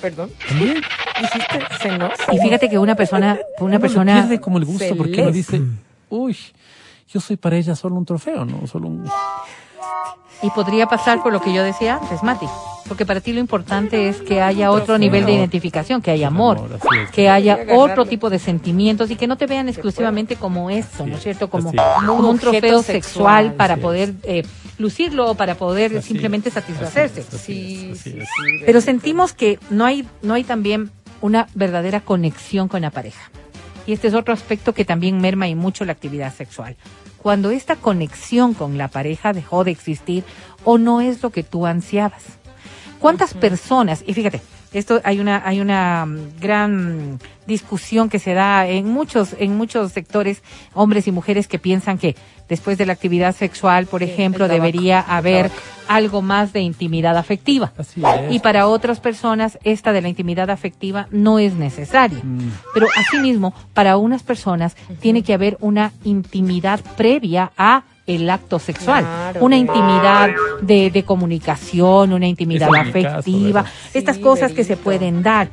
Perdón. 0.00 0.30
También 0.48 0.82
¿Dijiste 1.20 1.58
senos? 1.82 2.10
Y 2.30 2.38
fíjate 2.38 2.68
que 2.68 2.78
una 2.78 2.94
persona, 2.94 3.38
una 3.58 3.64
uno 3.64 3.70
le 3.72 3.80
persona, 3.80 4.14
pierde 4.14 4.40
como 4.40 4.58
el 4.58 4.66
gusto 4.66 4.84
se 4.84 4.94
porque 4.94 5.24
les- 5.24 5.32
dice, 5.34 5.62
uy, 6.10 6.36
yo 7.08 7.20
soy 7.20 7.36
para 7.36 7.56
ella 7.56 7.74
solo 7.74 7.96
un 7.96 8.04
trofeo, 8.04 8.44
¿no? 8.44 8.66
Solo 8.66 8.88
un... 8.88 9.04
y 10.42 10.50
podría 10.50 10.86
pasar 10.86 11.22
por 11.22 11.32
lo 11.32 11.40
que 11.40 11.54
yo 11.54 11.62
decía 11.62 11.98
antes, 12.02 12.22
Mati, 12.22 12.46
porque 12.86 13.06
para 13.06 13.22
ti 13.22 13.32
lo 13.32 13.40
importante 13.40 14.08
es 14.10 14.20
que 14.20 14.42
haya 14.42 14.70
otro 14.70 14.98
nivel 14.98 15.24
de 15.24 15.32
identificación, 15.32 16.02
que 16.02 16.10
haya 16.10 16.26
amor, 16.26 16.60
que 17.12 17.30
haya 17.30 17.58
otro 17.74 18.04
tipo 18.04 18.28
de 18.28 18.38
sentimientos 18.38 19.10
y 19.10 19.16
que 19.16 19.26
no 19.26 19.36
te 19.38 19.46
vean 19.46 19.70
exclusivamente 19.70 20.36
como 20.36 20.68
esto, 20.68 21.06
¿no 21.06 21.16
es 21.16 21.22
cierto? 21.22 21.48
Como, 21.48 21.72
como 22.06 22.28
un 22.28 22.38
trofeo 22.38 22.82
sexual. 22.82 23.54
para 23.54 23.78
poder 23.78 24.12
eh, 24.24 24.42
lucirlo 24.78 25.30
o 25.30 25.34
para 25.34 25.54
poder 25.56 25.96
Así 25.96 26.08
simplemente 26.08 26.48
es, 26.48 26.54
satisfacerse. 26.54 27.20
así 27.20 27.28
es, 27.28 27.34
así 27.34 27.54
Sí, 27.54 27.90
es, 27.92 28.00
así 28.00 28.10
sí, 28.12 28.18
es. 28.20 28.28
sí. 28.28 28.62
Pero 28.66 28.80
sentimos 28.80 29.32
que 29.32 29.58
no 29.70 29.84
hay, 29.84 30.06
no 30.22 30.34
hay 30.34 30.44
también 30.44 30.90
una 31.20 31.46
verdadera 31.54 32.00
conexión 32.00 32.68
con 32.68 32.82
la 32.82 32.90
pareja. 32.90 33.30
Y 33.86 33.92
este 33.92 34.08
es 34.08 34.14
otro 34.14 34.34
aspecto 34.34 34.72
que 34.74 34.84
también 34.84 35.20
merma 35.20 35.48
y 35.48 35.54
mucho 35.54 35.84
la 35.84 35.92
actividad 35.92 36.34
sexual. 36.34 36.76
Cuando 37.22 37.50
esta 37.50 37.76
conexión 37.76 38.54
con 38.54 38.78
la 38.78 38.88
pareja 38.88 39.32
dejó 39.32 39.64
de 39.64 39.70
existir 39.70 40.24
o 40.64 40.78
no 40.78 41.00
es 41.00 41.22
lo 41.22 41.30
que 41.30 41.42
tú 41.42 41.66
ansiabas. 41.66 42.22
¿Cuántas 42.98 43.34
personas, 43.34 44.02
y 44.06 44.14
fíjate, 44.14 44.40
esto 44.78 45.00
hay 45.04 45.20
una, 45.20 45.42
hay 45.44 45.60
una 45.60 46.06
mm, 46.06 46.18
gran 46.40 47.18
discusión 47.46 48.08
que 48.08 48.18
se 48.18 48.34
da 48.34 48.66
en 48.66 48.88
muchos, 48.88 49.34
en 49.38 49.56
muchos 49.56 49.92
sectores, 49.92 50.42
hombres 50.74 51.06
y 51.06 51.12
mujeres 51.12 51.46
que 51.48 51.58
piensan 51.58 51.98
que 51.98 52.16
después 52.48 52.76
de 52.78 52.86
la 52.86 52.92
actividad 52.92 53.34
sexual, 53.34 53.86
por 53.86 54.02
Sí, 54.02 54.10
ejemplo, 54.10 54.46
tabaco, 54.46 54.62
debería 54.64 55.00
haber 55.00 55.48
tabaco. 55.50 55.62
algo 55.88 56.22
más 56.22 56.52
de 56.52 56.60
intimidad 56.60 57.16
afectiva. 57.16 57.72
Así 57.76 58.02
es. 58.04 58.32
Y 58.34 58.38
para 58.40 58.66
otras 58.66 59.00
personas, 59.00 59.58
esta 59.64 59.92
de 59.92 60.00
la 60.02 60.08
intimidad 60.08 60.50
afectiva 60.50 61.06
no 61.10 61.38
es 61.38 61.54
necesaria. 61.54 62.20
Mm. 62.22 62.50
Pero 62.74 62.86
asimismo, 62.96 63.54
para 63.74 63.96
unas 63.96 64.22
personas 64.22 64.76
tiene 65.00 65.22
que 65.22 65.34
haber 65.34 65.56
una 65.60 65.92
intimidad 66.04 66.80
previa 66.96 67.52
a 67.56 67.84
el 68.06 68.28
acto 68.30 68.58
sexual, 68.58 69.02
Claro, 69.04 69.44
una 69.44 69.56
intimidad 69.56 70.30
de, 70.62 70.90
de 70.90 71.04
comunicación, 71.04 72.12
una 72.12 72.26
intimidad 72.26 72.68
es 72.68 72.92
caso, 72.92 73.18
afectiva, 73.18 73.64
estas 73.94 74.16
Sí, 74.16 74.22
cosas 74.22 74.52
que 74.52 74.64
se 74.64 74.76
pueden 74.76 75.22
dar. 75.22 75.50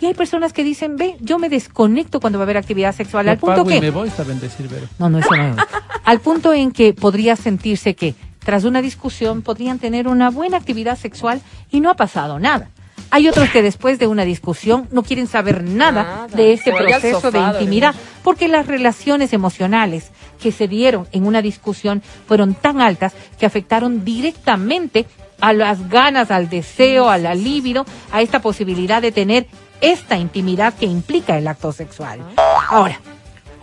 Y 0.00 0.06
hay 0.06 0.14
personas 0.14 0.52
que 0.52 0.62
dicen, 0.64 0.96
ve, 0.96 1.16
yo 1.20 1.38
me 1.38 1.48
desconecto 1.48 2.20
cuando 2.20 2.38
va 2.38 2.42
a 2.42 2.46
haber 2.46 2.58
actividad 2.58 2.94
sexual, 2.94 3.24
Yo 3.24 3.32
al 3.32 3.38
punto 3.38 3.64
que 3.64 3.80
me 3.80 3.90
voy 3.90 4.10
a 4.16 4.22
bendecir, 4.22 4.68
Vero. 4.68 4.86
no, 4.98 5.08
no, 5.08 5.18
eso 5.18 5.34
no. 5.34 5.56
Al 6.04 6.20
punto 6.20 6.52
en 6.52 6.70
que 6.72 6.92
podría 6.92 7.34
sentirse 7.36 7.94
que 7.94 8.14
tras 8.40 8.64
una 8.64 8.82
discusión 8.82 9.40
podrían 9.40 9.78
tener 9.78 10.06
una 10.06 10.28
buena 10.30 10.58
actividad 10.58 10.98
sexual 10.98 11.40
y 11.70 11.80
no 11.80 11.88
ha 11.90 11.94
pasado 11.94 12.38
nada. 12.38 12.68
Hay 13.10 13.28
otros 13.28 13.48
que 13.50 13.62
después 13.62 13.98
de 13.98 14.06
una 14.06 14.24
discusión 14.24 14.88
no 14.90 15.02
quieren 15.02 15.26
saber 15.26 15.62
nada, 15.62 16.02
Nada. 16.02 16.26
de 16.28 16.52
este 16.52 16.72
proceso 16.72 17.30
de 17.30 17.38
intimidad, 17.38 17.94
porque 18.22 18.48
las 18.48 18.66
relaciones 18.66 19.32
emocionales 19.32 20.10
que 20.42 20.50
se 20.50 20.66
dieron 20.66 21.06
en 21.12 21.26
una 21.26 21.40
discusión 21.40 22.02
fueron 22.26 22.54
tan 22.54 22.80
altas 22.80 23.14
que 23.38 23.46
afectaron 23.46 24.04
directamente 24.04 25.06
a 25.40 25.52
las 25.52 25.88
ganas, 25.88 26.30
al 26.30 26.48
deseo, 26.48 27.08
a 27.08 27.18
la 27.18 27.34
libido, 27.34 27.84
a 28.12 28.20
esta 28.22 28.40
posibilidad 28.40 29.00
de 29.00 29.12
tener 29.12 29.46
esta 29.80 30.16
intimidad 30.16 30.74
que 30.74 30.86
implica 30.86 31.36
el 31.38 31.46
acto 31.46 31.72
sexual. 31.72 32.20
Ahora, 32.68 33.00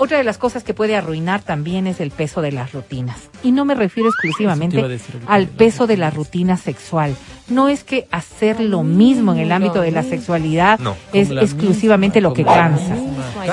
otra 0.02 0.18
de 0.18 0.24
las 0.24 0.40
cosas 0.40 0.64
que 0.64 0.74
puede 0.74 0.96
arruinar 0.96 1.44
también 1.44 1.86
es 1.86 2.00
el 2.00 2.10
peso 2.10 2.42
de 2.42 2.52
las 2.52 2.74
rutinas. 2.74 3.30
Y 3.44 3.52
no 3.52 3.66
me 3.66 3.76
refiero 3.76 4.10
exclusivamente 4.10 4.82
decir 4.88 5.20
al 5.28 5.48
peso 5.48 5.86
de 5.86 5.96
la 5.96 6.10
rutina 6.10 6.58
sexual. 6.58 7.16
No 7.50 7.70
es 7.70 7.84
que 7.84 8.08
hacer 8.10 8.60
lo 8.60 8.82
mismo 8.82 9.32
en 9.34 9.38
el 9.38 9.52
ámbito 9.52 9.80
de 9.80 9.92
la 9.92 10.02
sexualidad 10.02 10.80
No. 10.80 10.96
es 11.14 11.30
la 11.30 11.44
exclusivamente 11.44 12.20
misma, 12.20 12.30
lo 12.30 12.34
que 12.34 12.44
la 12.44 12.54
cansa, 12.54 12.96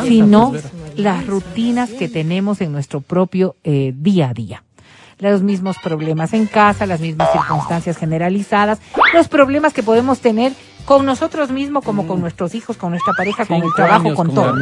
sino 0.05 0.51
pues, 0.51 0.65
las 0.95 1.27
rutinas 1.27 1.91
que 1.91 2.09
tenemos 2.09 2.63
en 2.63 2.73
nuestro 2.73 3.03
propio 3.03 3.57
eh, 3.63 3.93
día 3.95 4.31
a 4.31 4.33
día. 4.33 4.65
Los 5.19 5.43
mismos 5.43 5.77
problemas 5.83 6.33
en 6.33 6.47
casa, 6.47 6.87
las 6.87 7.01
mismas 7.01 7.31
circunstancias 7.31 7.99
generalizadas, 7.99 8.81
los 9.13 9.29
problemas 9.29 9.75
que 9.75 9.83
podemos 9.83 10.21
tener 10.21 10.53
con 10.87 11.05
nosotros 11.05 11.51
mismos, 11.51 11.85
como 11.85 12.07
con 12.07 12.23
nuestros 12.23 12.55
hijos, 12.55 12.79
con 12.79 12.93
nuestra 12.93 13.13
pareja, 13.13 13.45
con 13.45 13.63
el 13.63 13.75
trabajo, 13.77 14.15
con 14.15 14.29
la 14.29 14.35
todo. 14.35 14.55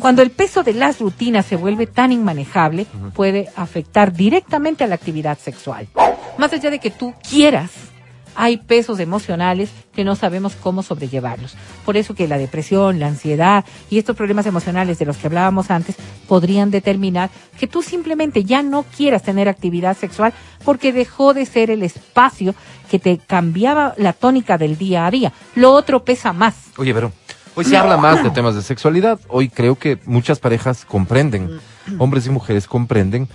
Cuando 0.00 0.22
el 0.22 0.30
peso 0.30 0.62
de 0.62 0.74
las 0.74 1.00
rutinas 1.00 1.46
se 1.46 1.56
vuelve 1.56 1.86
tan 1.86 2.12
inmanejable, 2.12 2.86
puede 3.14 3.48
afectar 3.56 4.12
directamente 4.12 4.84
a 4.84 4.86
la 4.86 4.96
actividad 4.96 5.38
sexual. 5.38 5.88
Más 6.36 6.52
allá 6.52 6.70
de 6.70 6.78
que 6.78 6.90
tú 6.90 7.14
quieras, 7.28 7.70
hay 8.40 8.56
pesos 8.58 9.00
emocionales 9.00 9.70
que 9.92 10.04
no 10.04 10.14
sabemos 10.14 10.54
cómo 10.54 10.84
sobrellevarlos. 10.84 11.56
Por 11.84 11.96
eso 11.96 12.14
que 12.14 12.28
la 12.28 12.38
depresión, 12.38 13.00
la 13.00 13.08
ansiedad 13.08 13.64
y 13.90 13.98
estos 13.98 14.14
problemas 14.14 14.46
emocionales 14.46 14.98
de 15.00 15.06
los 15.06 15.16
que 15.16 15.26
hablábamos 15.26 15.72
antes 15.72 15.96
podrían 16.28 16.70
determinar 16.70 17.30
que 17.58 17.66
tú 17.66 17.82
simplemente 17.82 18.44
ya 18.44 18.62
no 18.62 18.84
quieras 18.84 19.24
tener 19.24 19.48
actividad 19.48 19.96
sexual 19.96 20.32
porque 20.64 20.92
dejó 20.92 21.34
de 21.34 21.46
ser 21.46 21.70
el 21.70 21.82
espacio 21.82 22.54
que 22.88 23.00
te 23.00 23.18
cambiaba 23.18 23.94
la 23.96 24.12
tónica 24.12 24.56
del 24.56 24.78
día 24.78 25.06
a 25.06 25.10
día. 25.10 25.32
Lo 25.56 25.72
otro 25.72 26.04
pesa 26.04 26.32
más. 26.32 26.54
Oye, 26.76 26.94
pero 26.94 27.12
hoy 27.58 27.64
se 27.64 27.76
habla 27.76 27.96
más 27.96 28.22
de 28.22 28.30
temas 28.30 28.54
de 28.54 28.62
sexualidad. 28.62 29.18
Hoy 29.28 29.48
creo 29.48 29.74
que 29.76 29.98
muchas 30.06 30.38
parejas 30.38 30.84
comprenden, 30.84 31.60
hombres 31.98 32.26
y 32.26 32.30
mujeres 32.30 32.66
comprenden 32.66 33.28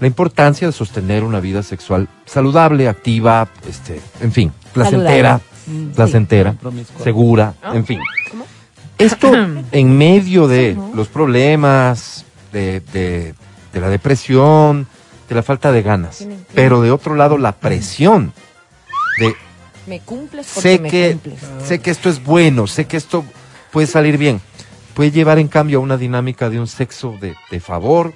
la 0.00 0.06
importancia 0.06 0.66
de 0.66 0.72
sostener 0.72 1.24
una 1.24 1.40
vida 1.40 1.62
sexual 1.62 2.08
saludable, 2.26 2.88
activa, 2.88 3.48
este, 3.68 4.00
en 4.20 4.32
fin, 4.32 4.52
placentera, 4.72 5.40
Saludable. 5.40 5.50
Mm, 5.66 5.92
placentera, 5.94 6.54
segura, 7.02 7.54
en 7.72 7.86
fin. 7.86 8.00
Esto 8.98 9.32
en 9.72 9.98
medio 9.98 10.46
de 10.48 10.76
los 10.94 11.08
problemas, 11.08 12.24
de, 12.52 12.80
de- 12.92 13.34
de 13.72 13.80
la 13.80 13.88
depresión, 13.88 14.88
de 15.28 15.34
la 15.34 15.42
falta 15.42 15.70
de 15.70 15.82
ganas, 15.82 16.26
pero 16.54 16.80
de 16.82 16.90
otro 16.90 17.14
lado 17.14 17.38
la 17.38 17.52
presión 17.60 18.32
de 19.18 19.34
Me 19.86 20.00
cumples 20.00 20.50
porque 20.54 20.76
sé 20.76 20.82
me 20.82 20.88
que 20.90 21.10
cumples. 21.12 21.40
sé 21.66 21.78
que 21.80 21.90
esto 21.90 22.08
es 22.08 22.22
bueno, 22.24 22.66
sé 22.66 22.86
que 22.86 22.96
esto 22.96 23.24
puede 23.72 23.86
salir 23.86 24.18
bien. 24.18 24.40
Puede 24.94 25.10
llevar 25.10 25.38
en 25.38 25.48
cambio 25.48 25.78
a 25.78 25.82
una 25.82 25.96
dinámica 25.96 26.50
de 26.50 26.58
un 26.60 26.66
sexo 26.66 27.14
de, 27.20 27.34
de 27.50 27.60
favor, 27.60 28.12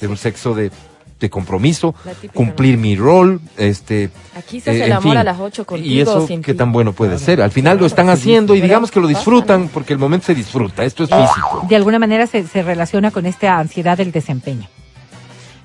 de 0.00 0.06
un 0.08 0.16
sexo 0.16 0.54
de, 0.54 0.70
de 1.18 1.30
compromiso, 1.30 1.94
cumplir 2.34 2.76
mi 2.78 2.94
rol, 2.94 3.40
este 3.56 4.10
Aquí 4.36 4.60
se 4.60 4.70
hace 4.70 4.80
eh, 4.80 4.84
el 4.84 4.90
en 4.90 4.96
amor 4.98 5.12
fin. 5.12 5.16
a 5.18 5.24
las 5.24 5.40
8 5.40 5.64
contigo 5.66 5.88
y 5.92 6.00
eso 6.00 6.26
sin 6.26 6.42
qué 6.42 6.52
ti. 6.52 6.58
tan 6.58 6.70
bueno 6.70 6.92
puede 6.92 7.18
ser. 7.18 7.42
Al 7.42 7.50
final 7.50 7.78
lo 7.78 7.86
están 7.86 8.08
haciendo 8.08 8.54
y 8.54 8.60
digamos 8.60 8.90
que 8.90 9.00
lo 9.00 9.08
disfrutan 9.08 9.68
porque 9.68 9.92
el 9.94 9.98
momento 9.98 10.26
se 10.26 10.34
disfruta. 10.34 10.84
Esto 10.84 11.04
es 11.04 11.10
físico. 11.10 11.66
de 11.68 11.74
alguna 11.76 11.98
manera 11.98 12.26
se, 12.28 12.46
se 12.46 12.62
relaciona 12.62 13.10
con 13.10 13.26
esta 13.26 13.58
ansiedad 13.58 13.96
del 13.96 14.12
desempeño. 14.12 14.68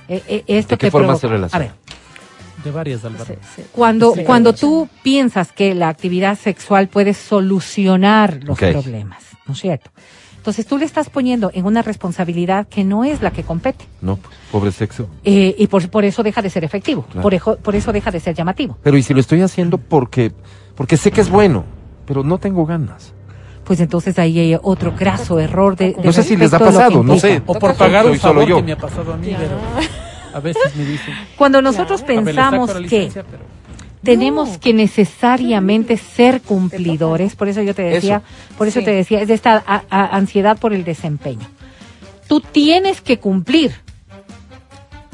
Eh, 0.07 0.23
eh, 0.27 0.43
esto 0.47 0.71
¿De 0.75 0.77
qué 0.77 0.87
te 0.87 0.91
forma 0.91 1.07
provoca- 1.09 1.21
se 1.21 1.27
relaciona? 1.27 1.65
A 1.65 1.67
ver, 1.67 1.75
De 2.64 2.72
varias, 2.72 3.03
Álvaro. 3.05 3.26
Sí, 3.26 3.34
sí. 3.55 3.61
cuando, 3.72 4.14
Sí. 4.16 4.24
cuando 4.24 4.53
tú 4.53 4.88
piensas 5.03 5.51
que 5.51 5.74
la 5.76 5.89
actividad 5.89 6.38
sexual 6.38 6.88
puede 6.88 7.14
solucionar 7.14 8.39
los 8.43 8.57
problemas, 8.57 9.24
¿no 9.45 9.53
es 9.53 9.59
cierto? 9.59 9.89
Entonces 10.38 10.66
tú 10.66 10.78
le 10.78 10.84
estás 10.84 11.09
poniendo 11.09 11.51
en 11.53 11.66
una 11.66 11.82
responsabilidad 11.82 12.68
que 12.68 12.84
no 12.84 13.05
es 13.05 13.22
la 13.22 13.32
que 13.32 13.43
compete. 13.43 13.86
No, 14.01 14.18
pues, 14.18 14.36
pobre 14.51 14.72
sexo. 14.74 15.07
Eh, 15.24 15.55
y 15.57 15.68
por, 15.68 15.88
por 15.89 16.03
eso 16.03 16.22
deja 16.22 16.41
de 16.41 16.49
ser 16.49 16.66
efectivo, 16.66 17.03
Claro. 17.03 17.22
por, 17.22 17.34
ejo- 17.34 17.55
por 17.57 17.76
eso 17.76 17.93
deja 17.93 18.11
de 18.11 18.20
ser 18.20 18.36
llamativo. 18.36 18.78
Pero 18.84 18.97
¿y 18.97 19.03
si 19.03 19.14
lo 19.14 19.22
estoy 19.22 19.41
haciendo 19.41 19.78
porque, 19.78 20.34
porque 20.76 20.97
sé 20.97 21.11
que 21.11 21.22
es 21.22 21.30
bueno, 21.30 21.64
pero 22.05 22.24
no 22.26 22.38
tengo 22.39 22.66
ganas? 22.66 23.14
Pues 23.64 23.80
entonces 23.80 24.20
ahí 24.20 24.38
hay 24.38 24.57
otro 24.61 24.93
graso 24.99 25.39
error 25.39 25.78
de, 25.78 25.93
de 25.93 26.03
No 26.03 26.11
sé 26.11 26.24
si 26.24 26.36
les 26.36 26.53
ha 26.53 26.59
pasado, 26.59 27.01
no 27.01 27.18
sé. 27.18 27.41
O 27.45 27.53
por 27.57 27.76
pagar 27.76 28.05
un 28.05 28.20
solo 28.20 28.34
favor 28.41 28.49
yo. 28.49 28.55
que 28.57 28.64
me 28.64 28.72
ha 28.74 28.78
pasado 28.78 29.14
a 29.14 29.16
mí, 29.18 29.34
pero 29.39 29.57
a 30.34 30.39
veces 30.39 30.75
me 30.75 30.86
dicen, 30.86 31.13
Cuando 31.38 31.61
nosotros 31.61 32.01
pensamos 32.03 32.71
que 32.89 33.09
pero- 33.13 33.25
tenemos 34.03 34.57
que 34.57 34.73
necesariamente 34.73 35.97
ser 35.97 36.41
cumplidores, 36.41 37.36
por 37.36 37.47
eso 37.47 37.61
yo 37.61 37.73
te 37.73 37.84
decía, 37.84 38.17
Eso. 38.17 38.57
por 38.57 38.67
eso 38.67 38.79
Sí. 38.79 38.86
te 38.86 38.91
decía, 38.91 39.21
es 39.21 39.27
de 39.29 39.34
esta 39.34 39.63
a- 39.65 39.84
a- 39.89 40.07
ansiedad 40.17 40.57
por 40.57 40.73
el 40.73 40.84
desempeño. 40.84 41.47
Tú 42.27 42.39
tienes 42.41 43.01
que 43.01 43.19
cumplir. 43.19 43.71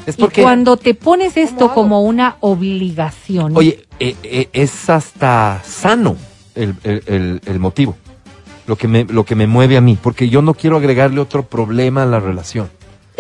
Es 0.05 0.17
Y 0.17 0.28
cuando 0.41 0.78
te 0.78 0.95
pones 0.95 1.38
esto 1.38 1.72
como 1.74 2.01
una 2.01 2.38
obligación, 2.39 3.55
oye, 3.55 3.86
eh, 3.99 4.15
eh, 4.24 4.49
es 4.53 4.89
hasta 4.89 5.61
sano 5.63 6.15
el, 6.55 6.74
el- 6.84 7.03
el- 7.05 7.41
el 7.45 7.59
motivo, 7.59 7.95
lo 8.65 8.76
que, 8.76 8.88
me, 8.88 9.03
lo 9.03 9.24
que 9.24 9.36
me 9.36 9.45
mueve 9.45 9.78
a 9.78 9.82
mí, 9.82 9.97
porque 10.01 10.30
yo 10.30 10.41
no 10.41 10.53
quiero 10.55 10.78
agregarle 10.78 11.20
otro 11.20 11.43
problema 11.43 12.03
a 12.03 12.05
la 12.07 12.20
relación. 12.20 12.70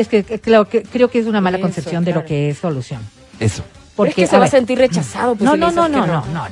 Es 0.01 0.07
que, 0.07 0.23
creo, 0.23 0.65
que 0.65 0.83
creo 0.83 1.09
que 1.09 1.19
es 1.19 1.25
una 1.27 1.41
mala 1.41 1.57
Eso, 1.57 1.63
concepción 1.65 2.03
de 2.05 2.11
lo 2.11 2.15
claro. 2.21 2.27
que 2.27 2.49
es 2.49 2.57
solución. 2.57 3.01
Eso. 3.39 3.63
Porque 3.95 4.09
es 4.11 4.15
que 4.15 4.27
se 4.27 4.35
a 4.37 4.39
va 4.39 4.45
a 4.45 4.49
sentir 4.49 4.77
rechazado. 4.77 5.35
pues, 5.35 5.43
no, 5.45 5.53
si 5.53 5.59
no, 5.59 5.71
no, 5.71 5.89
no, 5.89 6.05
no, 6.05 6.07
no, 6.07 6.25
no. 6.33 6.43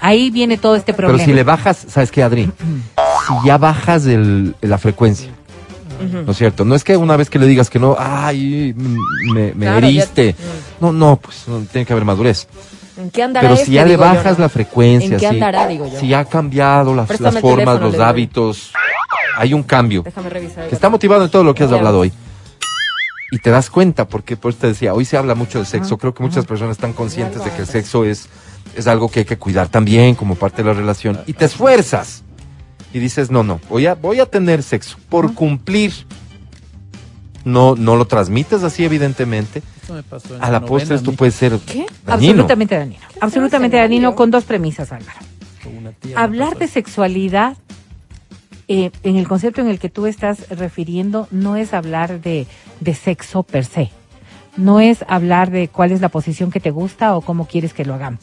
Ahí 0.00 0.30
viene 0.30 0.56
todo 0.58 0.74
este 0.76 0.94
Pero 0.94 1.08
problema. 1.08 1.26
si 1.26 1.32
le 1.34 1.42
bajas, 1.44 1.84
¿sabes 1.88 2.10
qué, 2.10 2.22
Adri? 2.22 2.44
si 3.28 3.46
ya 3.46 3.58
bajas 3.58 4.06
el- 4.06 4.54
la 4.62 4.78
frecuencia, 4.78 5.30
¿no 6.24 6.32
es 6.32 6.36
cierto? 6.38 6.64
No 6.64 6.74
es 6.74 6.82
que 6.84 6.96
una 6.96 7.16
vez 7.16 7.28
que 7.30 7.38
le 7.38 7.46
digas 7.46 7.68
que 7.70 7.78
no, 7.78 7.96
ay, 7.98 8.74
me, 9.34 9.52
Claro, 9.52 9.86
heriste. 9.86 10.34
Mm. 10.38 10.84
No, 10.84 10.92
no, 10.92 11.16
pues 11.16 11.44
no, 11.46 11.60
tiene 11.60 11.86
que 11.86 11.92
haber 11.92 12.04
madurez. 12.04 12.46
¿En 12.96 13.10
qué 13.10 13.22
andará 13.22 13.48
Pero 13.48 13.56
si 13.56 13.62
este, 13.62 13.72
ya 13.72 13.84
le 13.84 13.92
yo, 13.94 13.98
bajas 13.98 14.38
la 14.38 14.48
frecuencia, 14.48 15.06
¿En 15.14 15.14
qué 15.14 15.18
si, 15.20 15.26
andará, 15.26 15.66
digo 15.66 15.86
yo? 15.92 15.98
si 15.98 16.08
ya 16.08 16.20
ha 16.20 16.24
cambiado 16.24 16.94
las, 16.94 17.08
formas, 17.08 17.34
teléfono, 17.34 17.78
los 17.80 17.98
hábitos, 17.98 18.70
hay 19.36 19.52
un 19.52 19.62
cambio. 19.62 20.02
Déjame 20.02 20.30
revisar. 20.30 20.68
Que 20.68 20.74
está 20.74 20.88
motivado 20.88 21.24
en 21.24 21.30
todo 21.30 21.42
lo 21.44 21.54
que 21.54 21.64
has 21.64 21.72
hablado 21.72 22.00
hoy. 22.00 22.12
Y 23.34 23.38
te 23.40 23.50
das 23.50 23.68
cuenta, 23.68 24.06
porque 24.06 24.36
por 24.36 24.52
eso 24.52 24.60
te 24.60 24.66
decía, 24.68 24.94
hoy 24.94 25.04
se 25.04 25.16
habla 25.16 25.34
mucho 25.34 25.58
de 25.58 25.64
sexo. 25.64 25.98
Creo 25.98 26.14
que 26.14 26.22
muchas 26.22 26.46
personas 26.46 26.76
están 26.76 26.92
conscientes 26.92 27.44
de 27.44 27.50
que 27.50 27.62
el 27.62 27.66
sexo 27.66 28.04
es, 28.04 28.28
es 28.76 28.86
algo 28.86 29.08
que 29.08 29.18
hay 29.18 29.24
que 29.24 29.36
cuidar 29.36 29.66
también 29.66 30.14
como 30.14 30.36
parte 30.36 30.62
de 30.62 30.68
la 30.68 30.72
relación. 30.72 31.18
Y 31.26 31.32
te 31.32 31.44
esfuerzas. 31.44 32.22
Y 32.92 33.00
dices, 33.00 33.32
no, 33.32 33.42
no, 33.42 33.60
voy 33.68 33.86
a, 33.86 33.96
voy 33.96 34.20
a 34.20 34.26
tener 34.26 34.62
sexo 34.62 34.98
por 35.08 35.34
cumplir. 35.34 35.92
No, 37.44 37.74
no 37.74 37.96
lo 37.96 38.04
transmites 38.04 38.62
así, 38.62 38.84
evidentemente. 38.84 39.64
Eso 39.82 39.94
me 39.94 40.04
pasó 40.04 40.36
en 40.36 40.44
A 40.44 40.48
la 40.52 40.64
postre 40.64 40.94
esto 40.94 41.10
puede 41.10 41.32
ser 41.32 41.58
¿Qué? 41.66 41.86
dañino. 42.06 42.34
Absolutamente 42.34 42.76
dañino. 42.76 43.02
Absolutamente 43.20 43.76
escenario. 43.78 43.96
dañino 43.96 44.14
con 44.14 44.30
dos 44.30 44.44
premisas, 44.44 44.92
Álvaro. 44.92 45.18
con 45.60 45.76
una 45.76 45.90
tía 45.90 46.14
me 46.14 46.22
Hablar 46.22 46.56
de 46.56 46.68
sexualidad 46.68 47.56
eh, 48.66 48.92
en 49.02 49.16
el 49.16 49.28
concepto 49.28 49.60
en 49.60 49.68
el 49.68 49.78
que 49.80 49.90
tú 49.90 50.06
estás 50.06 50.48
refiriendo 50.48 51.28
no 51.30 51.56
es 51.56 51.74
hablar 51.74 52.22
de, 52.22 52.46
de 52.84 52.94
sexo 52.94 53.42
per 53.42 53.64
se. 53.64 53.90
No 54.56 54.78
es 54.78 55.04
hablar 55.08 55.50
de 55.50 55.68
cuál 55.68 55.90
es 55.90 56.00
la 56.00 56.08
posición 56.08 56.50
que 56.50 56.60
te 56.60 56.70
gusta 56.70 57.16
o 57.16 57.22
cómo 57.22 57.46
quieres 57.46 57.74
que 57.74 57.84
lo 57.84 57.94
hagamos. 57.94 58.20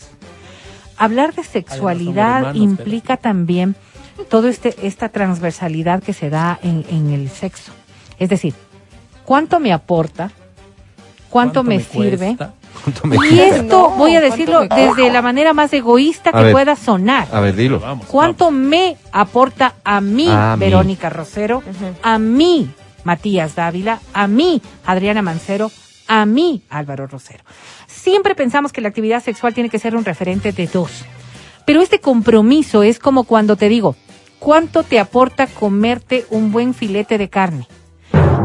Hablar 0.98 1.34
de 1.34 1.44
sexualidad 1.44 2.42
humanos, 2.42 2.62
implica 2.62 3.18
también 3.18 3.76
todo 4.30 4.48
este 4.48 4.76
esta 4.88 5.10
transversalidad 5.10 6.02
que 6.04 6.14
se 6.14 6.30
da 6.30 6.60
en, 6.64 6.86
en 6.90 7.10
el 7.10 7.30
sexo. 7.30 7.72
Es 8.20 8.30
decir, 8.30 8.54
cuánto 9.26 9.60
me 9.60 9.74
aporta, 9.74 10.32
cuánto, 11.30 11.64
me, 11.64 11.80
sirve. 11.80 12.38
¿Cuánto 12.84 13.08
me 13.08 13.18
Y 13.30 13.40
esto 13.40 13.64
No, 13.64 13.90
voy 13.92 14.16
a 14.16 14.20
¿cuánto 14.20 14.36
decirlo 14.36 14.62
desde 14.68 15.12
la 15.12 15.22
manera 15.22 15.54
más 15.54 15.74
egoísta 15.74 16.30
A 16.30 16.34
que 16.34 16.44
ver. 16.44 16.52
pueda 16.54 16.76
sonar. 16.76 17.28
A 17.32 17.40
ver, 17.40 17.56
dilo. 17.56 17.80
Vamos, 17.80 18.06
¿Cuánto 18.06 18.52
me 18.52 18.96
aporta 19.12 19.74
a 19.84 20.02
mí, 20.02 20.28
A 20.30 20.56
mí. 20.56 20.60
Verónica 20.60 21.10
Rosero, 21.10 21.64
a 22.04 22.20
mí, 22.20 22.70
Matías 23.04 23.56
Dávila, 23.56 24.00
a 24.14 24.28
mí, 24.28 24.62
Adriana 24.86 25.22
Mancero, 25.22 25.72
a 26.08 26.26
mí, 26.26 26.64
Álvaro 26.70 27.08
Rosero? 27.08 27.44
Siempre 27.88 28.36
pensamos 28.36 28.72
que 28.72 28.82
la 28.82 28.90
actividad 28.90 29.24
sexual 29.24 29.54
tiene 29.54 29.70
que 29.70 29.80
ser 29.80 29.96
un 29.96 30.06
referente 30.06 30.52
de 30.52 30.68
dos. 30.68 31.06
Pero 31.66 31.82
este 31.82 32.00
compromiso 32.00 32.84
es 32.84 33.00
como 33.00 33.24
cuando 33.24 33.56
te 33.56 33.70
digo, 33.70 33.96
¿cuánto 34.40 34.84
te 34.84 35.00
aporta 35.00 35.48
comerte 35.48 36.26
un 36.30 36.52
buen 36.52 36.74
filete 36.74 37.18
de 37.18 37.30
carne? 37.30 37.68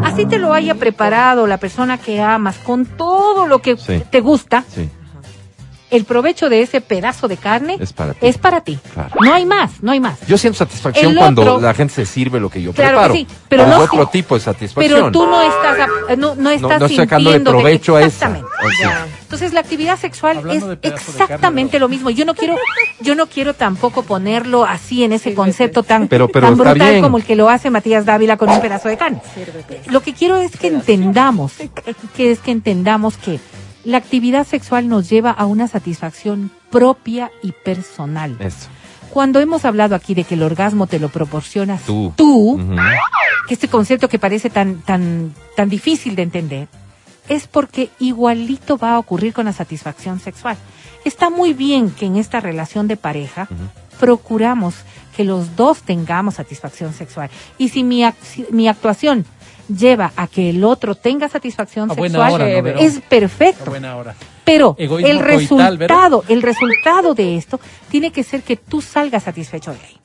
Así 0.04 0.26
te 0.26 0.38
lo 0.38 0.52
haya 0.52 0.74
preparado 0.74 1.46
la 1.46 1.58
persona 1.58 1.98
que 1.98 2.20
amas 2.20 2.58
con 2.58 2.84
todo 2.86 3.46
lo 3.46 3.60
que 3.60 3.76
Sí. 3.76 4.02
te 4.10 4.20
gusta, 4.20 4.64
Sí, 4.68 4.88
el 5.96 6.04
provecho 6.04 6.48
de 6.48 6.62
ese 6.62 6.80
pedazo 6.80 7.26
de 7.28 7.36
carne 7.36 7.76
es 7.80 7.92
para 7.92 8.12
ti. 8.14 8.26
es 8.26 8.38
para 8.38 8.60
ti. 8.60 8.78
Claro. 8.94 9.10
No 9.20 9.34
hay 9.34 9.44
más, 9.46 9.82
no 9.82 9.92
hay 9.92 10.00
más. 10.00 10.18
Yo 10.26 10.38
siento 10.38 10.58
satisfacción 10.58 11.14
cuando 11.14 11.60
la 11.60 11.74
gente 11.74 11.94
se 11.94 12.06
sirve 12.06 12.38
lo 12.38 12.48
que 12.50 12.62
yo 12.62 12.72
Claro 12.72 12.90
que 12.90 12.94
preparo. 12.96 13.14
sí, 13.14 13.26
pero 13.48 13.66
no- 13.66 13.78
otro 13.80 14.06
tipo 14.06 14.34
de 14.34 14.40
satisfacción. 14.40 14.94
Pero 14.96 15.10
tú 15.10 15.26
no 15.26 15.42
estás, 15.42 15.78
a- 16.08 16.16
no, 16.16 16.34
no 16.34 16.50
estás 16.50 16.80
no 16.80 16.88
sacándole 16.88 17.38
de- 17.40 17.44
provecho 17.44 17.96
a 17.96 18.00
esa. 18.02 18.26
Exactamente. 18.26 18.46
Ok. 18.64 18.72
Ya. 18.80 19.06
Entonces 19.22 19.52
la 19.52 19.60
actividad 19.60 19.98
sexual 19.98 20.36
Hablando 20.38 20.72
es 20.72 20.78
carne, 20.80 20.96
exactamente 21.08 21.78
lo 21.80 21.88
mismo. 21.88 22.10
Yo 22.10 22.24
no 22.24 22.34
quiero, 22.34 22.56
yo 23.00 23.14
no 23.16 23.26
quiero 23.26 23.54
tampoco 23.54 24.02
ponerlo 24.04 24.64
así 24.64 25.02
en 25.02 25.12
ese 25.12 25.34
concepto 25.34 25.82
tan, 25.82 26.06
Pero- 26.08 26.28
pero 26.28 26.46
tan 26.48 26.56
brutal 26.56 26.78
bien. 26.90 27.02
como 27.02 27.18
el 27.18 27.24
que 27.24 27.34
lo 27.34 27.48
hace 27.48 27.68
Matías 27.70 28.04
Dávila 28.04 28.36
con 28.36 28.48
un 28.48 28.60
pedazo 28.60 28.88
de 28.88 28.96
carne. 28.96 29.20
Lo 29.90 30.00
que 30.00 30.12
quiero 30.14 30.36
es 30.36 30.52
que 30.56 30.68
entendamos, 30.68 31.54
que 32.16 32.30
es 32.30 32.38
que 32.38 32.50
entendamos 32.52 33.16
que 33.16 33.40
la 33.86 33.98
actividad 33.98 34.46
sexual 34.46 34.88
nos 34.88 35.08
lleva 35.08 35.30
a 35.30 35.46
una 35.46 35.68
satisfacción 35.68 36.50
propia 36.70 37.30
y 37.42 37.52
personal. 37.52 38.36
Eso. 38.40 38.68
Cuando 39.10 39.40
hemos 39.40 39.64
hablado 39.64 39.94
aquí 39.94 40.14
de 40.14 40.24
que 40.24 40.34
el 40.34 40.42
orgasmo 40.42 40.86
te 40.86 40.98
lo 40.98 41.08
proporcionas 41.08 41.82
Tú. 41.84 42.12
tú 42.16 42.60
que 43.48 43.54
este 43.54 43.68
concepto 43.68 44.08
que 44.08 44.18
parece 44.18 44.50
tan, 44.50 44.80
tan, 44.82 45.32
tan 45.56 45.68
difícil 45.68 46.16
de 46.16 46.22
entender, 46.22 46.68
es 47.28 47.46
porque 47.46 47.90
igualito 48.00 48.76
va 48.76 48.94
a 48.94 48.98
ocurrir 48.98 49.32
con 49.32 49.46
la 49.46 49.52
satisfacción 49.52 50.20
sexual. 50.20 50.56
Está 51.04 51.30
muy 51.30 51.54
bien 51.54 51.90
que 51.90 52.06
en 52.06 52.16
esta 52.16 52.40
relación 52.40 52.88
de 52.88 52.96
pareja 52.96 53.48
procuramos 54.00 54.74
que 55.16 55.24
los 55.24 55.56
dos 55.56 55.82
tengamos 55.82 56.34
satisfacción 56.34 56.92
sexual. 56.92 57.30
Y 57.56 57.70
si 57.70 57.84
mi, 57.84 58.02
ac- 58.02 58.50
mi 58.50 58.68
actuación 58.68 59.24
lleva 59.68 60.12
a 60.16 60.26
que 60.26 60.50
el 60.50 60.64
otro 60.64 60.94
tenga 60.94 61.28
satisfacción 61.28 61.90
A 61.90 61.94
sexual, 61.94 62.32
hora, 62.32 62.48
¿no, 62.48 62.62
Vero? 62.62 62.78
es 62.78 63.00
perfecto. 63.00 63.72
Pero 64.44 64.76
Egoísmo 64.78 65.08
el 65.08 65.18
coital, 65.18 65.78
resultado, 65.78 66.24
el 66.28 66.42
resultado 66.42 67.14
de 67.14 67.36
esto 67.36 67.58
tiene 67.90 68.12
que 68.12 68.22
ser 68.22 68.42
que 68.42 68.56
tú 68.56 68.80
salgas 68.80 69.24
satisfecho 69.24 69.72
de 69.72 69.78
ahí. 69.78 69.96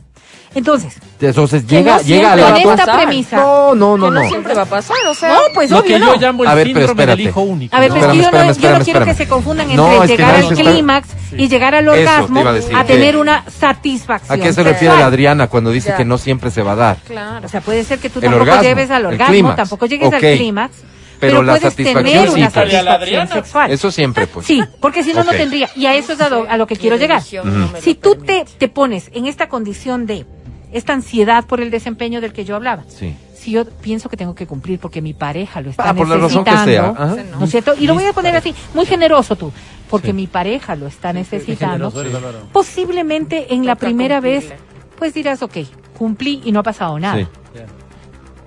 Entonces, 0.54 0.96
Entonces 1.22 1.64
que 1.64 1.76
llega, 1.78 1.96
no 1.98 2.02
llega 2.04 2.34
siempre 2.36 2.44
al 2.44 2.52
con 2.64 2.72
esta 2.74 2.86
pasar. 2.86 3.04
premisa. 3.04 3.38
No, 3.38 3.74
no, 3.76 3.98
no, 3.98 4.06
Que 4.08 4.12
no 4.16 4.22
no. 4.24 4.28
siempre 4.30 4.54
va 4.54 4.62
a 4.64 4.66
pasar, 4.66 4.98
o 5.08 5.14
sea. 5.14 5.30
No, 5.30 5.40
pues 5.54 5.72
Lo 5.72 5.80
obvio 5.80 5.88
que 5.94 6.00
no. 6.00 6.14
yo 6.16 6.20
llamo 6.22 6.44
el 6.44 6.50
A 6.50 6.56
ver, 6.56 6.68
pero 6.74 6.88
síndrome 6.88 7.06
del 7.06 7.20
hijo 7.22 7.42
único. 7.42 7.74
A 7.76 7.80
ver, 7.80 7.90
¿no? 7.90 7.96
pues 7.96 8.08
que 8.12 8.18
yo, 8.18 8.24
Espérame, 8.24 8.46
no, 8.46 8.52
espérame, 8.52 8.62
yo 8.62 8.70
no 8.72 8.82
espérame, 8.82 8.84
quiero 8.84 9.06
que 9.06 9.14
se 9.14 9.28
confundan 9.30 9.76
No, 9.76 9.86
entre 9.94 9.96
es 9.96 10.02
que 10.02 10.08
llegar 10.18 10.36
al 10.36 10.48
clímax 10.74 11.08
Sí. 11.30 11.36
y 11.38 11.48
llegar 11.48 11.76
al 11.76 11.86
te 11.86 11.90
orgasmo 11.92 12.48
a 12.48 12.52
decir 12.54 12.76
a 12.76 12.84
que- 12.84 12.94
tener 12.94 13.16
una 13.16 13.36
¿A 13.38 13.50
satisfacción. 13.50 14.42
qué 14.42 14.52
se 14.52 14.64
refiere 14.64 14.98
la 14.98 15.06
Adriana 15.06 15.48
cuando 15.48 15.72
dice 15.72 15.90
Ya. 15.90 15.98
que 15.98 16.04
no 16.06 16.18
siempre 16.18 16.52
se 16.52 16.62
va 16.62 16.74
a 16.74 16.76
dar? 16.76 16.98
Claro. 17.08 17.46
O 17.46 17.50
sea, 17.50 17.62
puede 17.62 17.84
ser 17.86 18.00
que 18.00 18.10
tú 18.10 18.20
tampoco 18.20 18.42
orgasmo, 18.42 18.64
lleves 18.64 18.92
al 18.92 19.06
orgasmo, 19.06 19.56
tampoco 19.56 19.86
llegues 19.86 20.12
al 20.14 20.20
clímax, 20.20 20.76
Pero 21.22 21.34
pero, 21.34 21.44
la 21.44 21.54
puedes 21.54 21.72
satisfacción 21.72 22.04
tener 22.04 22.28
sí, 22.30 22.34
una 22.42 22.50
pues. 22.50 22.72
satisfacción 22.72 23.28
sexual. 23.30 23.72
Eso 23.72 23.92
siempre, 23.92 24.28
pues. 24.28 24.46
Sí, 24.48 24.62
porque 24.82 25.04
si 25.04 25.14
no, 25.14 25.24
no 25.24 25.32
tendría. 25.32 25.70
Y 25.78 25.86
a 25.86 25.94
eso 25.96 26.12
es 26.14 26.20
a 26.20 26.30
lo, 26.30 26.46
a 26.50 26.58
lo 26.58 26.68
que 26.68 26.76
quiero 26.76 26.98
llegar. 26.98 27.22
Si 27.22 27.96
tú 27.96 28.16
te, 28.16 28.44
te 28.58 28.68
pones 28.68 29.10
en 29.14 29.28
esta 29.28 29.48
condición 29.48 30.06
de 30.06 30.26
esta 30.72 30.94
ansiedad 30.94 31.46
por 31.46 31.62
el 31.62 31.72
desempeño 31.72 32.22
del 32.22 32.34
que 32.34 32.46
yo 32.46 32.56
hablaba, 32.56 32.84
Sí. 32.88 33.16
si 33.36 33.52
yo 33.52 33.66
pienso 33.66 34.10
que 34.10 34.18
tengo 34.18 34.36
que 34.36 34.48
cumplir 34.48 34.80
porque 34.80 35.02
mi 35.02 35.14
pareja 35.14 35.62
lo 35.62 35.70
está 35.72 35.90
Ah, 35.90 35.94
por 35.94 36.08
la 36.08 36.16
razón 36.16 36.44
necesitando, 36.46 36.66
que 36.66 36.72
sea. 36.72 36.90
Ajá. 36.90 37.16
¿no 37.40 37.46
es 37.46 37.52
cierto? 37.52 37.74
Y 37.80 37.88
lo 37.88 37.94
voy 37.94 38.04
a 38.06 38.14
poner 38.14 38.36
así, 38.36 38.54
muy 38.74 38.86
generoso 38.86 39.36
tú, 39.36 39.52
porque 39.90 40.08
Sí. 40.08 40.14
mi 40.14 40.28
pareja 40.28 40.76
lo 40.76 40.88
está 40.88 41.12
necesitando. 41.14 41.92
generoso. 41.92 42.48
Posiblemente 42.52 43.54
en 43.54 43.66
la 43.66 43.76
primera 43.76 44.20
vez, 44.20 44.54
pues 44.98 45.14
dirás, 45.14 45.42
ok, 45.42 45.58
cumplí 45.98 46.42
y 46.46 46.52
no 46.52 46.60
ha 46.60 46.64
pasado 46.64 46.98
nada. 47.00 47.28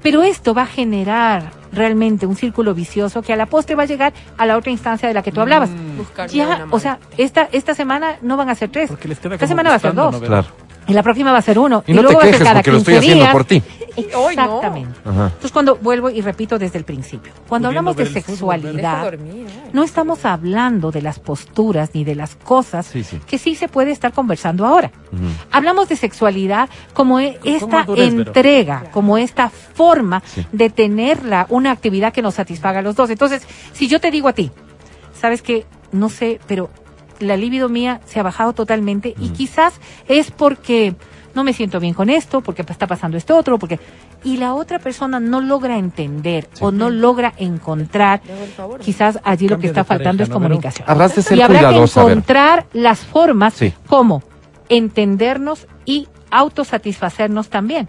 Pero 0.03 0.23
esto 0.23 0.53
va 0.53 0.63
a 0.63 0.67
generar 0.67 1.51
realmente 1.73 2.27
un 2.27 2.37
círculo 2.37 2.75
vicioso 2.75 3.23
que 3.23 3.33
a 3.33 3.37
la 3.37 3.47
postre 3.47 3.75
va 3.75 3.85
a 3.85 3.87
llegar 3.87 4.13
a 4.37 4.45
la 4.45 4.59
otra 4.59 4.71
instancia 4.71 5.09
de 5.09 5.15
la 5.15 5.23
que 5.23 5.33
tú 5.33 5.41
hablabas. 5.41 5.71
Buscar 5.97 6.29
Ya, 6.29 6.67
o 6.71 6.79
sea, 6.79 6.99
esta, 7.17 7.49
esta 7.53 7.75
semana 7.75 8.17
no 8.21 8.37
van 8.37 8.51
a 8.51 8.55
ser 8.55 8.71
tres. 8.71 8.91
Porque 8.91 9.09
les 9.09 9.19
queda 9.19 9.35
Esta 9.35 9.47
semana 9.47 9.71
va 9.71 9.77
a 9.77 9.79
ser 9.79 9.95
dos. 9.95 10.21
Claro. 10.21 10.47
Y 10.87 10.93
la 10.93 11.03
próxima 11.03 11.33
va 11.33 11.39
a 11.39 11.43
ser 11.43 11.59
uno. 11.59 11.83
Y 11.87 11.93
no 11.93 11.99
te 11.99 12.03
luego 12.03 12.19
va 12.19 12.25
a 12.25 12.27
ser 12.27 12.33
quejes 12.33 12.47
cada 12.47 12.61
porque 12.61 12.71
lo 12.73 12.79
estoy 12.79 12.95
15 12.95 12.99
haciendo 13.07 13.25
días. 13.25 13.33
por 13.33 13.45
ti. 13.45 13.63
Exactamente. 13.97 15.01
Ajá. 15.05 15.25
Entonces, 15.27 15.53
cuando 15.53 15.77
vuelvo 15.77 16.11
y 16.11 16.21
repito 16.21 16.59
desde 16.59 16.79
el 16.79 16.85
principio, 16.85 17.33
cuando 17.49 17.69
Pudiendo 17.69 17.91
hablamos 17.91 17.97
de 17.97 18.07
fútbol, 18.07 18.23
sexualidad, 18.61 19.03
dormir, 19.05 19.47
¿eh? 19.49 19.71
no 19.73 19.83
estamos 19.85 20.25
hablando 20.25 20.91
de 20.91 21.03
las 21.03 21.19
posturas 21.19 21.91
ni 21.95 22.05
de 22.05 22.15
las 22.15 22.35
cosas 22.37 22.87
Sí, 22.87 23.03
sí. 23.05 23.21
que 23.27 23.39
sí 23.39 23.55
se 23.55 23.69
puede 23.69 23.91
estar 23.93 24.13
conversando 24.13 24.67
ahora. 24.67 24.91
Hablamos 25.53 25.89
de 25.89 25.97
sexualidad 25.97 26.69
como 26.93 27.21
e- 27.21 27.39
esta 27.45 27.67
madurez, 27.67 28.11
pero- 28.15 28.23
entrega, 28.29 28.85
como 28.93 29.17
esta 29.19 29.49
forma 29.51 30.23
Sí. 30.27 30.45
de 30.53 30.71
tenerla, 30.71 31.47
una 31.49 31.71
actividad 31.71 32.13
que 32.13 32.23
nos 32.23 32.35
satisfaga 32.35 32.81
a 32.81 32.83
los 32.83 32.97
dos. 32.97 33.11
Entonces, 33.11 33.43
si 33.73 33.87
yo 33.89 34.01
te 34.01 34.11
digo 34.11 34.29
a 34.29 34.33
ti, 34.33 34.51
sabes 35.19 35.41
que, 35.43 35.67
no 35.93 36.09
sé, 36.09 36.41
pero 36.47 36.71
la 37.21 37.37
libido 37.37 37.69
mía 37.69 38.01
se 38.07 38.21
ha 38.21 38.23
bajado 38.23 38.53
totalmente 38.53 39.15
y 39.19 39.31
quizás 39.31 39.75
es 40.09 40.31
porque 40.31 40.95
no 41.35 41.45
me 41.45 41.53
siento 41.53 41.81
bien 41.81 41.95
con 41.95 42.11
esto, 42.11 42.41
porque 42.41 42.63
está 42.63 42.87
pasando 42.87 43.17
esto 43.17 43.37
otro, 43.37 43.59
porque... 43.59 43.81
Y 44.23 44.39
la 44.39 44.55
otra 44.55 44.79
persona 44.79 45.21
no 45.21 45.43
logra 45.43 45.77
entender 45.77 46.49
o 46.61 46.73
no 46.73 46.89
logra 46.89 47.35
encontrar, 47.37 48.23
quizás 48.81 49.19
allí 49.23 49.49
lo 49.49 49.59
que 49.59 49.67
está 49.67 49.85
faltando 49.85 50.13
pareja, 50.13 50.23
es 50.23 50.29
¿no, 50.31 50.35
comunicación. 50.35 50.89
De 51.15 51.23
ser 51.23 51.37
y 51.37 51.43
habrá 51.43 51.69
que 51.69 51.77
encontrar 51.77 52.67
las 52.73 53.01
formas 53.01 53.53
Sí. 53.53 53.75
como 53.87 54.23
entendernos 54.71 55.67
y 55.85 56.09
autosatisfacernos 56.31 57.51
también. 57.51 57.87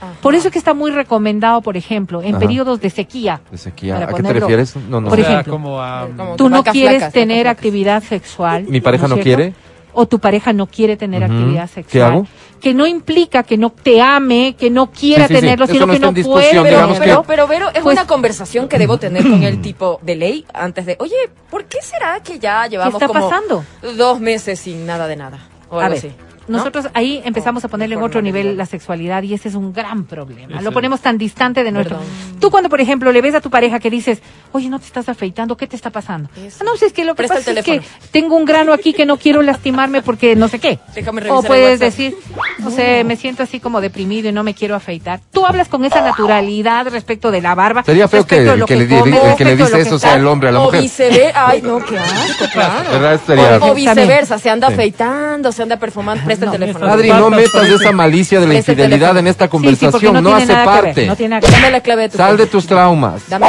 Ajá. 0.00 0.12
Por 0.22 0.34
eso 0.34 0.48
es 0.48 0.52
que 0.52 0.58
está 0.58 0.72
muy 0.74 0.90
recomendado, 0.90 1.60
por 1.60 1.76
ejemplo, 1.76 2.22
en 2.22 2.30
Ajá. 2.36 2.38
periodos 2.38 2.80
de 2.80 2.90
sequía. 2.90 3.40
De 3.50 3.58
sequía. 3.58 3.98
¿A 3.98 4.06
qué 4.14 4.22
te 4.22 4.32
refieres? 4.32 4.74
No, 4.76 5.00
no. 5.00 5.08
Por 5.10 5.18
O 5.20 5.22
sea, 5.22 5.32
ejemplo, 5.32 5.52
como 5.52 5.80
a- 5.82 6.08
Como- 6.16 6.36
Tú 6.36 6.48
no 6.48 6.58
vacas 6.58 6.72
quieres 6.72 6.96
flacas, 6.98 7.12
tener 7.12 7.46
vacas 7.46 7.58
actividad 7.58 8.02
sexual. 8.02 8.64
Mi 8.68 8.80
pareja 8.80 9.08
¿no 9.08 9.16
no 9.16 9.22
quiere. 9.22 9.52
O 9.92 10.06
tu 10.06 10.18
pareja 10.20 10.52
no 10.52 10.66
quiere 10.66 10.96
tener 10.96 11.24
Ujú. 11.24 11.32
actividad 11.32 11.62
¿Qué 11.68 11.74
sexual. 11.74 12.12
hago? 12.12 12.26
Que 12.60 12.72
no 12.74 12.86
implica 12.86 13.42
que 13.42 13.56
no 13.58 13.70
te 13.70 14.00
ame, 14.00 14.54
que 14.56 14.70
no 14.70 14.90
quiera 14.90 15.26
Sí, 15.26 15.34
sí, 15.34 15.34
sí. 15.34 15.40
tenerlo, 15.40 15.64
Eso 15.64 15.72
sino 15.74 15.86
no 15.86 15.92
que 15.92 15.98
no 15.98 16.12
puede 16.12 16.50
Pero, 16.50 16.62
pero, 16.62 16.86
que- 17.22 17.26
pero, 17.26 17.46
Vero, 17.48 17.68
es 17.74 17.80
Pues- 17.82 17.96
una 17.98 18.06
conversación 18.06 18.68
que 18.68 18.78
debo 18.78 18.98
tener 18.98 19.22
con 19.28 19.42
el 19.42 19.60
tipo 19.60 19.98
de 20.02 20.14
ley 20.16 20.44
antes 20.54 20.86
de, 20.86 20.96
oye, 21.00 21.16
¿por 21.50 21.64
qué 21.64 21.78
será 21.82 22.20
que 22.22 22.38
ya 22.38 22.66
llevamos 22.68 22.94
está 22.94 23.06
como 23.08 23.28
pasando? 23.28 23.64
dos 23.96 24.20
meses 24.20 24.60
sin 24.60 24.86
nada 24.86 25.06
de 25.08 25.16
nada? 25.16 25.38
O 25.70 25.80
A 25.80 25.86
algo 25.86 25.96
ver, 25.96 25.98
así. 26.12 26.16
¿No? 26.50 26.58
nosotros 26.58 26.86
ahí 26.94 27.22
empezamos 27.24 27.64
a 27.64 27.68
ponerle 27.68 27.94
en 27.94 28.02
otro 28.02 28.20
nivel 28.22 28.56
la 28.56 28.66
sexualidad 28.66 29.22
y 29.22 29.34
ese 29.34 29.48
es 29.48 29.54
un 29.54 29.72
gran 29.72 30.04
problema. 30.04 30.54
Ese 30.56 30.62
Lo 30.64 30.72
ponemos 30.72 31.00
tan 31.00 31.16
distante 31.18 31.64
de 31.64 31.72
nuestro. 31.72 31.98
Perdón. 31.98 32.12
Tú 32.40 32.50
cuando, 32.50 32.68
por 32.68 32.80
ejemplo, 32.80 33.12
le 33.12 33.20
ves 33.22 33.34
a 33.34 33.40
tu 33.40 33.50
pareja 33.50 33.78
que 33.80 33.90
dices, 33.90 34.20
oye, 34.52 34.68
no 34.68 34.78
te 34.78 34.86
estás 34.86 35.08
afeitando, 35.08 35.56
¿qué 35.56 35.66
te 35.66 35.76
está 35.76 35.90
pasando? 35.90 36.28
Ah, 36.36 36.64
no, 36.64 36.76
si 36.76 36.84
es 36.86 36.92
que 36.92 37.04
lo 37.04 37.14
que 37.14 37.18
Presta 37.18 37.36
pasa 37.36 37.52
es 37.52 37.64
que 37.64 37.80
tengo 38.10 38.36
un 38.36 38.44
grano 38.44 38.72
aquí 38.72 38.92
que 38.92 39.06
no 39.06 39.16
quiero 39.16 39.42
lastimarme 39.42 40.02
porque 40.02 40.36
no 40.36 40.48
sé 40.48 40.58
qué. 40.58 40.78
Déjame 40.94 41.20
revisar 41.20 41.38
O 41.38 41.42
puedes 41.46 41.80
decir, 41.80 42.16
no 42.58 42.70
sé, 42.70 43.04
me 43.04 43.16
siento 43.16 43.42
así 43.42 43.60
como 43.60 43.80
deprimido 43.80 44.28
y 44.28 44.32
no 44.32 44.42
me 44.42 44.54
quiero 44.54 44.74
afeitar. 44.74 45.20
Tú 45.32 45.46
hablas 45.46 45.68
con 45.68 45.84
esa 45.84 46.00
naturalidad 46.02 46.88
respecto 46.88 47.30
de 47.30 47.40
la 47.40 47.54
barba. 47.54 47.82
Sería 47.84 48.08
feo 48.08 48.26
que 48.26 48.38
el 48.38 48.64
que 48.64 48.76
le 48.76 48.84
el 48.84 49.36
que 49.36 49.56
dice 49.56 49.80
eso 49.80 49.94
que 49.96 49.98
sea 50.00 50.16
el 50.16 50.26
hombre 50.26 50.48
a 50.48 50.52
la 50.52 50.60
o 50.60 50.64
mujer. 50.64 50.82
viceversa. 50.82 51.46
Ay, 51.48 51.62
no, 51.62 51.78
qué 51.84 51.98
asco, 51.98 52.44
claro. 52.52 53.66
O, 53.66 53.70
o 53.70 53.74
viceversa, 53.74 54.38
se 54.38 54.50
anda 54.50 54.68
Sí. 54.68 54.74
afeitando, 54.74 55.52
se 55.52 55.62
anda 55.62 55.76
perfumando. 55.78 56.22
El 56.40 56.46
No, 56.46 56.52
teléfono. 56.52 56.84
esa- 56.86 56.94
Adri, 56.94 57.08
no 57.08 57.24
Patas, 57.30 57.30
metas 57.38 57.68
esa 57.80 57.92
malicia 57.92 58.40
de 58.40 58.46
la 58.46 58.52
el 58.52 58.58
infidelidad 58.58 58.90
teléfono. 58.98 59.18
en 59.20 59.26
esta 59.26 59.44
Sí, 59.44 59.46
sí, 59.46 59.50
porque 59.50 59.56
conversación. 59.56 60.12
no, 60.14 60.20
no 60.22 60.28
tiene 60.36 60.42
hace 60.42 60.52
nada 60.52 60.64
que 60.64 60.70
ver, 60.70 60.84
parte. 60.84 61.06
no 61.06 61.16
tiene 61.16 61.28
nada 61.30 61.40
que 61.40 61.46
ver. 61.46 61.54
Dame 61.60 61.70
la 61.72 61.80
clave 61.80 62.02
de 62.02 62.08
tu 62.08 62.16
Sal 62.16 62.30
de 62.32 62.36
teléfono. 62.38 62.60
tus 62.60 62.66
traumas. 62.66 63.22
Dame 63.28 63.46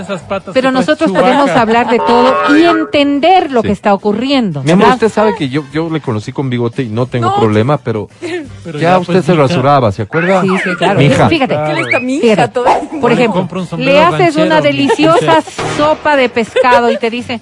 esas 0.00 0.20
patas. 0.22 0.54
Pero 0.54 0.70
nosotros 0.72 1.10
podemos 1.12 1.50
hablar 1.50 1.90
de 1.90 1.98
todo 1.98 2.34
y 2.58 2.62
entender 2.62 3.50
lo 3.50 3.60
Sí. 3.62 3.66
que 3.68 3.72
está 3.72 3.94
ocurriendo. 3.94 4.62
Mi 4.62 4.72
amor, 4.72 4.88
usted 4.88 5.08
sabe 5.08 5.34
que 5.36 5.48
yo, 5.48 5.64
yo 5.72 5.88
le 5.90 6.00
conocí 6.00 6.32
con 6.32 6.50
bigote 6.50 6.82
y 6.82 6.88
no 6.88 7.06
tengo 7.06 7.26
No. 7.30 7.36
problema, 7.40 7.78
pero, 7.78 8.08
Pero 8.64 8.78
ya, 8.78 8.98
usted 8.98 9.14
pues, 9.14 9.24
se 9.26 9.32
mija, 9.32 9.42
rasuraba, 9.44 9.92
¿se 9.92 10.02
acuerda? 10.02 10.42
Sí, 10.42 10.48
sí, 10.64 10.70
claro. 10.76 10.98
Mija. 11.00 11.28
Fíjate, 11.28 11.54
¿Qué 11.66 11.74
le 11.74 11.80
está 11.82 12.00
mi 12.00 12.16
hija 12.16 12.48
todo? 12.48 12.66
por 13.00 13.12
ejemplo, 13.12 13.46
le 13.78 14.00
haces 14.00 14.36
una 14.36 14.60
deliciosa 14.60 15.42
sopa 15.76 16.16
de 16.16 16.28
pescado 16.28 16.90
y 16.90 16.96
te 16.96 17.10
dice. 17.10 17.40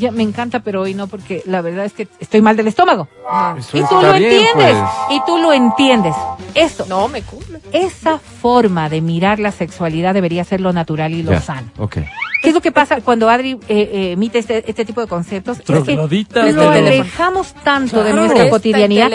Ya 0.00 0.10
me 0.10 0.22
encanta, 0.24 0.60
pero 0.60 0.80
hoy 0.82 0.94
no, 0.94 1.06
porque 1.06 1.42
la 1.46 1.60
verdad 1.60 1.84
es 1.84 1.92
que 1.92 2.08
estoy 2.18 2.40
mal 2.42 2.56
del 2.56 2.66
estómago. 2.66 3.06
Eso 3.58 3.76
Y 3.78 3.82
tú 3.84 3.94
lo 4.02 4.12
bien, 4.14 4.32
entiendes, 4.32 4.76
pues. 4.76 5.18
y 5.18 5.20
tú 5.26 5.38
lo 5.38 5.52
entiendes. 5.52 6.14
Esto, 6.54 6.86
No, 6.88 7.06
me 7.08 7.22
cumple. 7.22 7.60
esa 7.72 8.18
forma 8.18 8.88
de 8.88 9.00
mirar 9.00 9.38
la 9.38 9.52
sexualidad 9.52 10.14
debería 10.14 10.42
ser 10.44 10.60
lo 10.60 10.72
natural 10.72 11.12
y 11.14 11.22
lo 11.22 11.38
sano. 11.40 11.68
Ok. 11.78 11.98
¿Qué 12.42 12.48
es 12.48 12.54
lo 12.54 12.62
que 12.62 12.72
pasa 12.72 13.02
cuando 13.02 13.28
Adri 13.28 13.52
eh, 13.52 13.58
eh, 13.68 14.12
emite 14.12 14.38
este, 14.38 14.64
este 14.68 14.86
tipo 14.86 15.02
de 15.02 15.06
conceptos? 15.06 15.58
Es 15.58 15.64
que 15.66 15.72
Troglodita. 15.74 16.46
lo 16.52 16.70
alejamos 16.70 17.52
tanto 17.62 18.02
de 18.02 18.14
nuestra 18.14 18.44
el 18.44 18.50
cotidianidad 18.50 19.10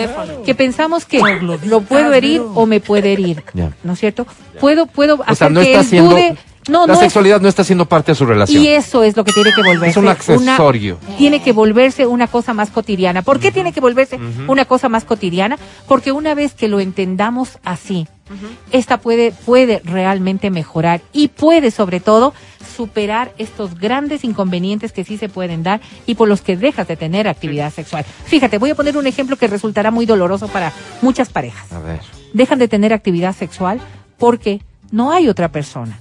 que 0.46 0.54
pensamos 0.54 1.06
que 1.06 1.20
lo 1.42 1.82
puedo 1.82 2.14
herir 2.14 2.42
o 2.54 2.66
me 2.68 2.80
puede 2.80 3.14
herir. 3.14 3.44
¿No 3.84 3.94
es 3.94 4.00
cierto? 4.00 4.28
Puedo, 4.60 4.86
puedo 4.86 5.16
O 5.16 5.18
sea, 5.24 5.48
hacer 5.48 5.52
no 5.52 5.62
que 5.62 5.76
él 5.76 5.84
siendo. 5.86 6.12
dude. 6.12 6.38
No, 6.68 6.82
la 6.82 6.88
no 6.88 6.94
es- 6.94 7.00
sexualidad 7.00 7.42
no 7.42 7.48
está 7.48 7.64
siendo 7.64 7.86
parte 7.86 8.12
de 8.12 8.16
su 8.16 8.26
relación. 8.26 8.62
y 8.64 8.68
eso 8.70 9.04
es 9.04 9.16
lo 9.16 9.24
que 9.24 9.32
tiene 9.32 9.52
que 9.54 9.62
volverse. 9.62 9.90
Es 9.92 9.98
un 9.98 10.08
accesorio. 10.08 10.98
una- 11.08 11.18
tiene 11.18 11.42
que 11.42 11.52
volverse 11.52 12.06
una 12.08 12.28
cosa 12.28 12.54
más 12.54 12.70
cotidiana. 12.72 13.22
¿Por 13.22 13.40
qué 13.40 13.52
tiene 13.52 13.72
que 13.74 13.80
volverse 13.82 14.20
una 14.48 14.66
cosa 14.66 14.90
más 14.90 15.04
cotidiana? 15.06 15.58
Porque 15.88 16.12
una 16.12 16.34
vez 16.34 16.54
que 16.54 16.68
lo 16.68 16.80
entendamos 16.80 17.60
así, 17.64 18.08
esta 18.72 18.98
puede, 19.00 19.32
puede 19.32 19.82
realmente 19.84 20.50
mejorar 20.50 21.02
y 21.14 21.28
puede 21.28 21.70
sobre 21.70 22.00
todo 22.00 22.34
superar 22.76 23.32
estos 23.38 23.80
grandes 23.80 24.24
inconvenientes 24.24 24.92
que 24.92 25.04
sí 25.04 25.18
se 25.18 25.30
pueden 25.30 25.62
dar 25.64 25.80
y 26.08 26.16
por 26.16 26.28
los 26.28 26.42
que 26.42 26.58
dejas 26.58 26.88
de 26.88 26.98
tener 26.98 27.28
actividad 27.28 27.72
sexual. 27.72 28.04
Fíjate, 28.26 28.58
voy 28.58 28.72
a 28.72 28.76
poner 28.76 28.98
un 28.98 29.08
ejemplo 29.08 29.38
que 29.38 29.48
resultará 29.48 29.92
muy 29.92 30.06
doloroso 30.06 30.48
para 30.48 30.74
muchas 31.02 31.30
parejas 31.30 31.72
A 31.72 31.80
ver. 31.80 32.02
dejan 32.34 32.60
de 32.60 32.68
tener 32.68 32.92
actividad 32.92 33.36
sexual 33.36 33.80
porque 34.18 34.62
no 34.92 35.12
hay 35.12 35.30
otra 35.30 35.50
persona, 35.50 36.00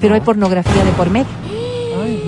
pero 0.00 0.14
hay 0.14 0.20
pornografía 0.20 0.84
de 0.84 0.90
por 0.92 1.10
medio. 1.10 1.26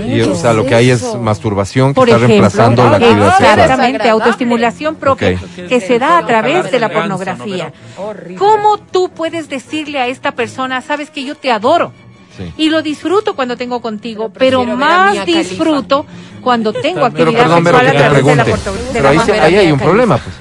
Y, 0.07 0.21
o 0.23 0.35
sea, 0.35 0.53
lo 0.53 0.67
que 0.67 0.75
hay 0.75 0.91
es 0.91 1.15
masturbación 1.15 1.91
que 1.91 1.95
Por 1.95 2.09
está 2.09 2.17
ejemplo, 2.17 2.29
reemplazando 2.41 2.85
la 2.91 2.97
actividad 2.97 3.31
sexual. 3.39 3.59
exactamente, 3.61 4.09
autoestimulación 4.09 4.95
propia 4.97 5.39
que 5.69 5.81
se 5.81 5.99
da 5.99 6.19
a 6.19 6.27
través 6.27 6.71
de 6.71 6.81
la 6.81 6.89
pornografía. 6.91 7.73
¿no, 7.97 8.03
Horrible. 8.05 8.35
¿Cómo 8.37 8.79
tú 8.79 9.11
puedes 9.15 9.49
decirle 9.49 10.01
a 10.01 10.09
esta 10.09 10.33
persona, 10.33 10.81
sabes 10.81 11.11
que 11.11 11.25
yo 11.25 11.37
te 11.37 11.53
adoro? 11.53 11.93
Sí. 12.37 12.53
Y 12.57 12.71
lo 12.71 12.83
disfruto 12.83 13.37
cuando 13.37 13.57
tengo 13.57 13.81
contigo, 13.81 14.31
Pero 14.37 14.65
más 14.65 15.25
disfruto 15.25 16.07
cuando 16.41 16.73
tengo 16.73 17.09
Pero 17.13 17.31
actividad 17.31 17.47
pero 17.63 17.79
sexual 17.79 17.81
que 17.81 17.89
a 17.89 18.01
través 18.11 18.25
de 18.27 18.35
la, 18.35 18.45
Pero 18.45 19.09
ahí, 19.09 19.17
pornografía. 19.17 19.45
ahí 19.45 19.57
hay 19.57 19.73
un 19.73 19.79
problema, 19.79 20.19
pues. 20.19 20.35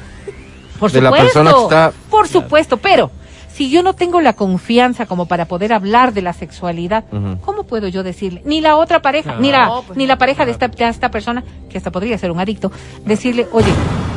Por 0.79 0.91
de 0.91 1.01
la 1.01 1.09
supuesto, 1.09 1.25
persona 1.43 1.53
que 1.53 1.61
está- 1.63 1.93
Por 2.09 2.27
supuesto, 2.27 2.77
pero 2.77 3.11
si 3.59 3.69
yo 3.69 3.83
no 3.83 3.91
tengo 3.91 4.21
la 4.21 4.31
confianza 4.37 5.05
como 5.05 5.25
para 5.25 5.43
poder 5.43 5.73
hablar 5.73 6.13
de 6.13 6.21
la 6.21 6.31
sexualidad. 6.31 7.03
¿cómo 7.43 7.63
puedo 7.63 7.89
yo 7.89 8.03
decirle? 8.03 8.41
Ni 8.45 8.61
la 8.61 8.77
otra 8.77 9.01
pareja, 9.01 9.35
ni 9.37 9.51
la, 9.51 9.65
No, 9.65 9.81
pues 9.81 9.97
ni 9.97 10.07
la 10.07 10.17
pareja 10.17 10.45
de 10.45 10.51
esta, 10.51 10.69
de 10.69 10.87
esta 10.87 11.11
persona, 11.11 11.43
que 11.69 11.77
hasta 11.77 11.91
podría 11.91 12.17
ser 12.17 12.31
un 12.31 12.39
adicto, 12.39 12.71
decirle, 13.05 13.47
oye, 13.51 13.67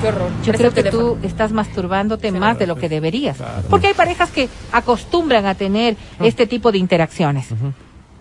Qué 0.00 0.06
horror. 0.06 0.30
yo 0.44 0.52
creo 0.52 0.70
que 0.70 0.84
teléfono. 0.84 1.14
tú 1.14 1.26
estás 1.26 1.50
masturbándote 1.50 2.30
más 2.30 2.56
de 2.56 2.68
lo 2.68 2.76
que 2.76 2.88
deberías. 2.88 3.36
Porque 3.68 3.88
hay 3.88 3.94
parejas 3.94 4.30
que 4.30 4.48
acostumbran 4.70 5.44
a 5.46 5.56
tener 5.56 5.96
este 6.20 6.46
tipo 6.46 6.70
de 6.70 6.78
interacciones. 6.78 7.48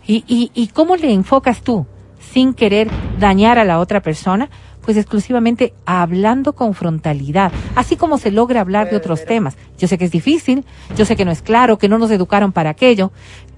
¿Y, 0.07 0.23
y, 0.27 0.49
¿Y 0.55 0.67
cómo 0.69 0.95
le 0.95 1.13
enfocas 1.13 1.61
tú 1.61 1.85
sin 2.33 2.55
querer 2.55 2.89
dañar 3.19 3.59
a 3.59 3.63
la 3.63 3.77
otra 3.77 3.99
persona? 4.01 4.49
Pues 4.83 4.97
exclusivamente 4.97 5.73
hablando 5.85 6.53
con 6.53 6.73
frontalidad, 6.73 7.51
así 7.75 7.95
como 7.97 8.17
se 8.17 8.31
logra 8.31 8.61
hablar 8.61 8.89
de 8.89 8.97
otros 8.97 9.25
temas. 9.25 9.55
Yo 9.77 9.87
sé 9.87 9.97
que 9.97 10.05
es 10.05 10.11
difícil, 10.11 10.65
yo 10.97 11.05
sé 11.05 11.15
que 11.15 11.25
no 11.25 11.31
es 11.31 11.41
claro, 11.41 11.77
que 11.77 11.87
no 11.87 11.97
nos 11.97 12.11
educaron 12.11 12.51
para 12.51 12.71
aquello. 12.71 13.11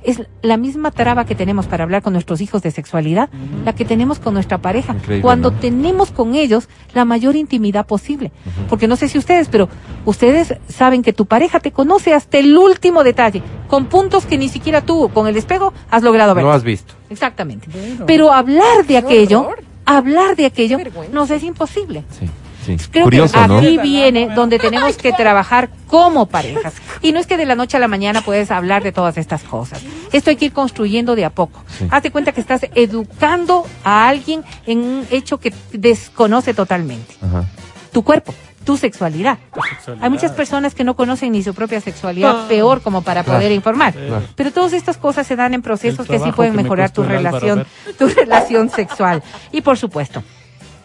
Es 0.04 0.22
la 0.42 0.58
misma 0.58 0.92
traba 0.92 1.26
que 1.26 1.34
tenemos 1.34 1.66
para 1.68 1.86
hablar 1.86 2.02
con 2.02 2.12
nuestros 2.12 2.42
hijos 2.42 2.62
de 2.62 2.72
sexualidad, 2.72 3.30
la 3.64 3.74
que 3.74 3.86
tenemos 3.86 4.20
con 4.20 4.34
nuestra 4.34 4.58
pareja. 4.58 4.94
Increíble, 4.96 5.22
Cuando 5.22 5.50
¿no? 5.52 5.58
tenemos 5.60 6.12
con 6.12 6.36
ellos 6.36 6.68
la 6.94 7.06
mayor 7.06 7.38
intimidad 7.38 7.86
posible. 7.86 8.34
Porque 8.68 8.90
no 8.90 8.98
sé 8.98 9.08
si 9.08 9.18
ustedes, 9.18 9.48
pero 9.48 9.70
ustedes 10.06 10.56
saben 10.68 11.04
que 11.04 11.14
tu 11.14 11.26
pareja 11.26 11.62
te 11.62 11.72
conoce 11.72 12.14
hasta 12.14 12.38
el 12.38 12.58
último 12.58 13.06
detalle, 13.06 13.42
con 13.70 13.86
puntos 13.86 14.26
que 14.26 14.38
ni 14.38 14.50
siquiera 14.50 14.82
tú, 14.82 15.10
con 15.14 15.28
el 15.28 15.38
espejo, 15.38 15.74
has 15.90 16.04
logrado 16.04 16.36
ver. 16.36 16.44
No 16.44 16.52
has 16.52 16.64
visto. 16.64 16.94
Exactamente. 17.10 17.70
Pero 18.06 18.34
hablar 18.34 18.86
de 18.86 18.98
aquello, 18.98 19.44
horror. 19.44 19.63
Hablar 19.86 20.36
de 20.36 20.46
aquello, 20.46 20.78
nos 21.12 21.30
es 21.32 21.44
imposible. 21.44 22.04
Sí, 22.20 22.30
sí. 22.66 22.78
Creo 22.92 23.06
Curioso, 23.06 23.42
que 23.42 23.48
¿no? 23.48 23.58
aquí 23.58 23.78
viene 23.78 24.30
donde 24.34 24.60
tenemos 24.60 24.96
que 24.98 25.14
trabajar 25.14 25.70
como 25.88 26.26
parejas. 26.28 26.74
Y 27.02 27.12
no 27.12 27.20
es 27.20 27.28
que 27.28 27.38
de 27.38 27.46
la 27.46 27.56
noche 27.56 27.78
a 27.78 27.80
la 27.80 27.88
mañana 27.88 28.22
puedes 28.22 28.52
hablar 28.52 28.84
de 28.84 28.92
todas 28.92 29.18
estas 29.18 29.44
cosas. 29.44 29.82
Esto 30.12 30.30
hay 30.30 30.36
que 30.36 30.46
ir 30.46 30.54
construyendo 30.54 31.16
de 31.16 31.26
a 31.26 31.30
poco. 31.30 31.64
Sí. 31.78 31.88
Hazte 31.90 32.12
cuenta 32.12 32.32
que 32.32 32.42
estás 32.42 32.62
educando 32.76 33.66
a 33.84 34.08
alguien 34.08 34.44
en 34.66 34.80
un 34.80 35.08
hecho 35.12 35.40
que 35.40 35.54
desconoce 35.72 36.54
totalmente. 36.54 37.16
Ajá. 37.22 37.46
Tu 37.92 38.04
cuerpo, 38.04 38.34
tu 38.64 38.78
sexualidad. 38.78 39.38
sexualidad. 39.70 40.04
Hay 40.04 40.10
muchas 40.10 40.32
personas 40.32 40.74
que 40.76 40.84
no 40.84 40.96
conocen 40.96 41.32
ni 41.32 41.44
su 41.44 41.54
propia 41.54 41.82
sexualidad, 41.82 42.44
Ah. 42.44 42.46
peor 42.48 42.82
como 42.82 43.02
para 43.02 43.24
Claro. 43.24 43.40
poder 43.40 43.52
informar. 43.52 43.94
Claro. 43.94 44.24
Pero 44.36 44.52
todas 44.52 44.74
estas 44.74 44.98
cosas 44.98 45.26
se 45.28 45.36
dan 45.36 45.54
en 45.54 45.62
procesos 45.62 46.08
que 46.08 46.20
sí 46.20 46.32
pueden 46.32 46.54
que 46.54 46.58
me 46.58 46.64
mejorar 46.64 46.92
tu 46.92 47.04
relación, 47.04 47.66
tu 48.00 48.08
relación 48.08 48.70
sexual. 48.70 49.22
Y 49.52 49.62
por 49.62 49.78
supuesto, 49.78 50.24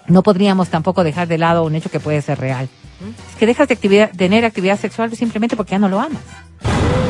no 0.07 0.23
podríamos 0.23 0.69
tampoco 0.69 1.05
dejar 1.05 1.29
de 1.29 1.39
lado 1.39 1.65
un 1.65 1.75
hecho 1.75 1.91
que 1.91 2.01
puede 2.01 2.21
ser 2.23 2.39
real. 2.41 2.69
Es 3.31 3.37
que 3.39 3.47
dejas 3.47 3.69
de 3.69 3.75
actividad, 3.75 4.11
tener 4.17 4.45
actividad 4.45 4.79
sexual 4.79 5.15
simplemente 5.15 5.57
porque 5.57 5.73
ya 5.73 5.79
no 5.79 5.89
lo 5.89 6.01
amas. 6.01 6.23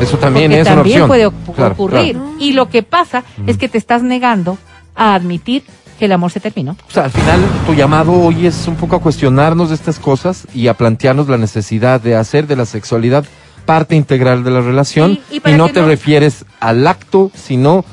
Eso 0.00 0.18
también 0.18 0.50
Porque 0.50 0.60
es 0.60 0.66
también 0.66 1.02
una 1.02 1.04
opción. 1.06 1.08
puede 1.08 1.70
ocurrir. 1.72 2.16
claro. 2.16 2.34
Y 2.38 2.52
lo 2.52 2.68
que 2.68 2.82
pasa 2.82 3.24
es 3.46 3.56
que 3.56 3.68
te 3.68 3.78
estás 3.78 4.02
negando 4.02 4.58
a 4.94 5.14
admitir 5.14 5.64
el 6.06 6.12
amor 6.12 6.30
se 6.30 6.40
terminó. 6.40 6.76
O 6.88 6.90
sea, 6.90 7.04
al 7.04 7.10
final 7.10 7.40
tu 7.66 7.74
llamado 7.74 8.12
hoy 8.12 8.46
es 8.46 8.66
un 8.68 8.76
poco 8.76 8.96
a 8.96 9.00
cuestionarnos 9.00 9.68
de 9.70 9.74
estas 9.74 9.98
cosas 9.98 10.46
y 10.54 10.68
a 10.68 10.74
plantearnos 10.74 11.28
la 11.28 11.38
necesidad 11.38 12.00
de 12.00 12.14
hacer 12.16 12.46
de 12.46 12.56
la 12.56 12.64
sexualidad 12.66 13.24
parte 13.66 13.94
integral 13.96 14.44
de 14.44 14.50
la 14.50 14.60
relación 14.60 15.18
Y- 15.30 15.36
y 15.36 15.50
y, 15.50 15.52
no 15.56 15.68
te 15.68 15.80
no- 15.80 15.86
refieres 15.88 16.44
al 16.60 16.86
acto, 16.86 17.30
sino 17.34 17.84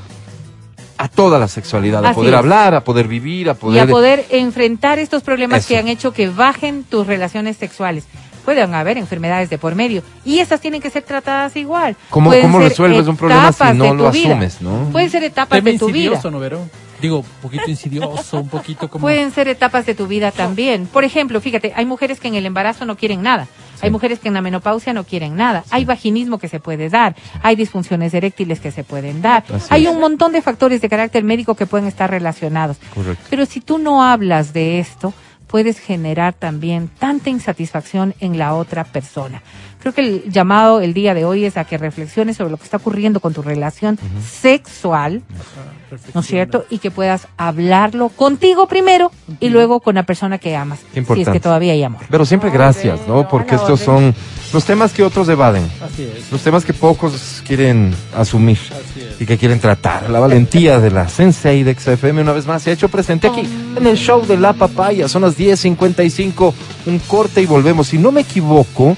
a 0.98 1.10
toda 1.10 1.38
la 1.40 1.50
sexualidad, 1.50 2.06
a 2.06 2.10
Así 2.10 2.16
poder 2.16 2.34
es. 2.34 2.40
hablar, 2.40 2.74
a 2.76 2.82
poder 2.86 3.08
vivir, 3.10 3.50
a 3.50 3.52
y 3.52 3.56
poder... 3.56 3.84
a 3.84 3.88
poder 3.88 4.26
enfrentar 4.30 4.98
estos 5.00 5.24
problemas 5.24 5.60
Eso. 5.60 5.68
que 5.68 5.78
han 5.78 5.90
hecho 5.90 6.14
que 6.14 6.30
bajen 6.30 6.84
tus 6.86 7.06
relaciones 7.06 7.58
sexuales. 7.58 8.06
Pueden 8.46 8.74
haber 8.76 8.98
enfermedades 8.98 9.50
de 9.50 9.58
por 9.58 9.76
medio 9.76 10.04
y 10.24 10.40
esas 10.40 10.62
tienen 10.62 10.80
que 10.82 10.90
ser 10.90 11.04
tratadas 11.04 11.56
igual. 11.58 11.98
¿Cómo, 12.12 12.32
cómo 12.42 12.60
ser 12.60 12.70
resuelves 12.70 13.08
un 13.08 13.18
problema 13.18 13.52
si 13.52 13.64
no 13.74 13.84
de 13.86 13.94
lo 13.96 14.06
tu 14.06 14.12
vida. 14.12 14.30
asumes, 14.30 14.62
no? 14.62 14.90
Pueden 14.92 15.10
ser 15.10 15.24
etapas 15.24 15.58
Tema 15.58 15.72
de 15.72 15.80
tu 15.80 15.88
vida. 15.92 16.22
¿no, 16.32 16.40
Vero? 16.40 16.60
Digo, 17.06 17.20
un 17.20 17.26
poquito 17.40 17.70
insidioso, 17.70 18.40
un 18.40 18.50
poquito 18.50 18.90
como... 18.90 19.04
Pueden 19.04 19.32
ser 19.32 19.48
etapas 19.48 19.86
de 19.86 19.94
tu 19.94 20.08
vida 20.08 20.32
también. 20.32 20.88
Por 20.88 21.04
ejemplo, 21.04 21.40
fíjate, 21.40 21.72
hay 21.76 21.86
mujeres 21.86 22.20
que 22.20 22.28
en 22.28 22.34
el 22.34 22.48
embarazo 22.48 22.84
no 22.84 22.98
quieren 22.98 23.22
nada. 23.22 23.48
Hay 23.82 23.92
mujeres 23.92 24.18
que 24.18 24.30
en 24.30 24.34
la 24.34 24.42
menopausia 24.42 24.92
no 24.92 25.04
quieren 25.04 25.36
nada. 25.36 25.64
Hay 25.70 25.86
vaginismo 25.86 26.40
que 26.40 26.48
se 26.48 26.60
puede 26.60 26.90
dar. 26.90 27.16
Hay 27.44 27.56
disfunciones 27.56 28.12
eréctiles 28.16 28.60
que 28.60 28.72
se 28.72 28.84
pueden 28.84 29.22
dar. 29.22 29.44
Así 29.54 29.68
hay 29.70 29.86
es. 29.86 29.94
un 29.94 30.00
montón 30.00 30.32
de 30.32 30.42
factores 30.42 30.82
de 30.82 30.90
carácter 30.90 31.24
médico 31.24 31.54
que 31.54 31.68
pueden 31.68 31.88
estar 31.88 32.10
relacionados. 32.10 32.78
Correcto. 32.96 33.24
Pero 33.30 33.46
si 33.46 33.62
tú 33.62 33.78
no 33.78 34.02
hablas 34.02 34.52
de 34.52 34.80
esto, 34.80 35.14
puedes 35.46 35.78
generar 35.78 36.34
también 36.34 36.90
tanta 37.00 37.30
insatisfacción 37.30 38.16
en 38.20 38.40
la 38.40 38.56
otra 38.56 38.84
persona. 38.84 39.44
Creo 39.80 39.94
que 39.94 40.02
el 40.02 40.32
llamado 40.32 40.82
el 40.82 40.96
día 40.96 41.14
de 41.14 41.26
hoy 41.26 41.46
es 41.46 41.58
a 41.58 41.64
que 41.64 41.78
reflexiones 41.78 42.38
sobre 42.38 42.50
lo 42.50 42.58
que 42.58 42.64
está 42.64 42.78
ocurriendo 42.78 43.20
con 43.20 43.34
tu 43.36 43.44
relación 43.44 44.00
sexual, 44.20 45.22
¿no 46.14 46.22
es 46.22 46.28
cierto? 46.28 46.66
Y 46.70 46.78
que 46.80 46.92
puedas 46.92 47.28
hablarlo 47.38 48.10
contigo 48.10 48.68
primero 48.68 49.12
y 49.40 49.50
luego 49.50 49.80
con 49.80 49.96
la 49.96 50.04
persona 50.04 50.38
que 50.38 50.56
amas, 50.56 50.80
Qué 50.80 50.86
si 50.86 50.90
es 50.92 50.98
importante. 51.00 51.32
que 51.32 51.40
todavía 51.40 51.74
hay 51.74 51.84
amor. 51.84 52.02
Pero 52.10 52.26
siempre 52.26 52.50
gracias, 52.50 53.00
¿no? 53.08 53.28
Porque 53.28 53.56
estos 53.56 53.80
son 53.80 54.14
los 54.54 54.64
temas 54.66 54.94
que 54.94 55.04
otros 55.04 55.28
evaden, 55.30 55.64
Así 55.84 56.04
es, 56.04 56.32
los 56.32 56.42
temas 56.42 56.64
que 56.64 56.74
pocos 56.74 57.42
quieren 57.46 57.94
asumir 58.16 58.58
así 58.68 59.02
es. 59.02 59.20
y 59.22 59.26
que 59.26 59.38
quieren 59.38 59.60
tratar. 59.60 60.10
La 60.10 60.20
valentía 60.20 60.80
de 60.80 60.92
la 60.92 61.08
Sensei 61.10 61.64
de 61.64 61.74
XFM 61.76 62.22
una 62.22 62.32
vez 62.32 62.46
más 62.48 62.64
se 62.64 62.70
ha 62.70 62.74
hecho 62.74 62.88
presente 62.90 63.28
aquí 63.28 63.42
en 63.76 63.86
el 63.88 63.98
show 63.98 64.26
de 64.26 64.38
la 64.38 64.54
papaya. 64.54 65.08
Son 65.10 65.24
las 65.24 65.38
10.55, 65.38 66.54
un 66.86 67.00
corte 67.00 67.42
y 67.42 67.46
volvemos. 67.46 67.88
Si 67.88 67.98
no 67.98 68.12
me 68.12 68.22
equivoco, 68.22 68.96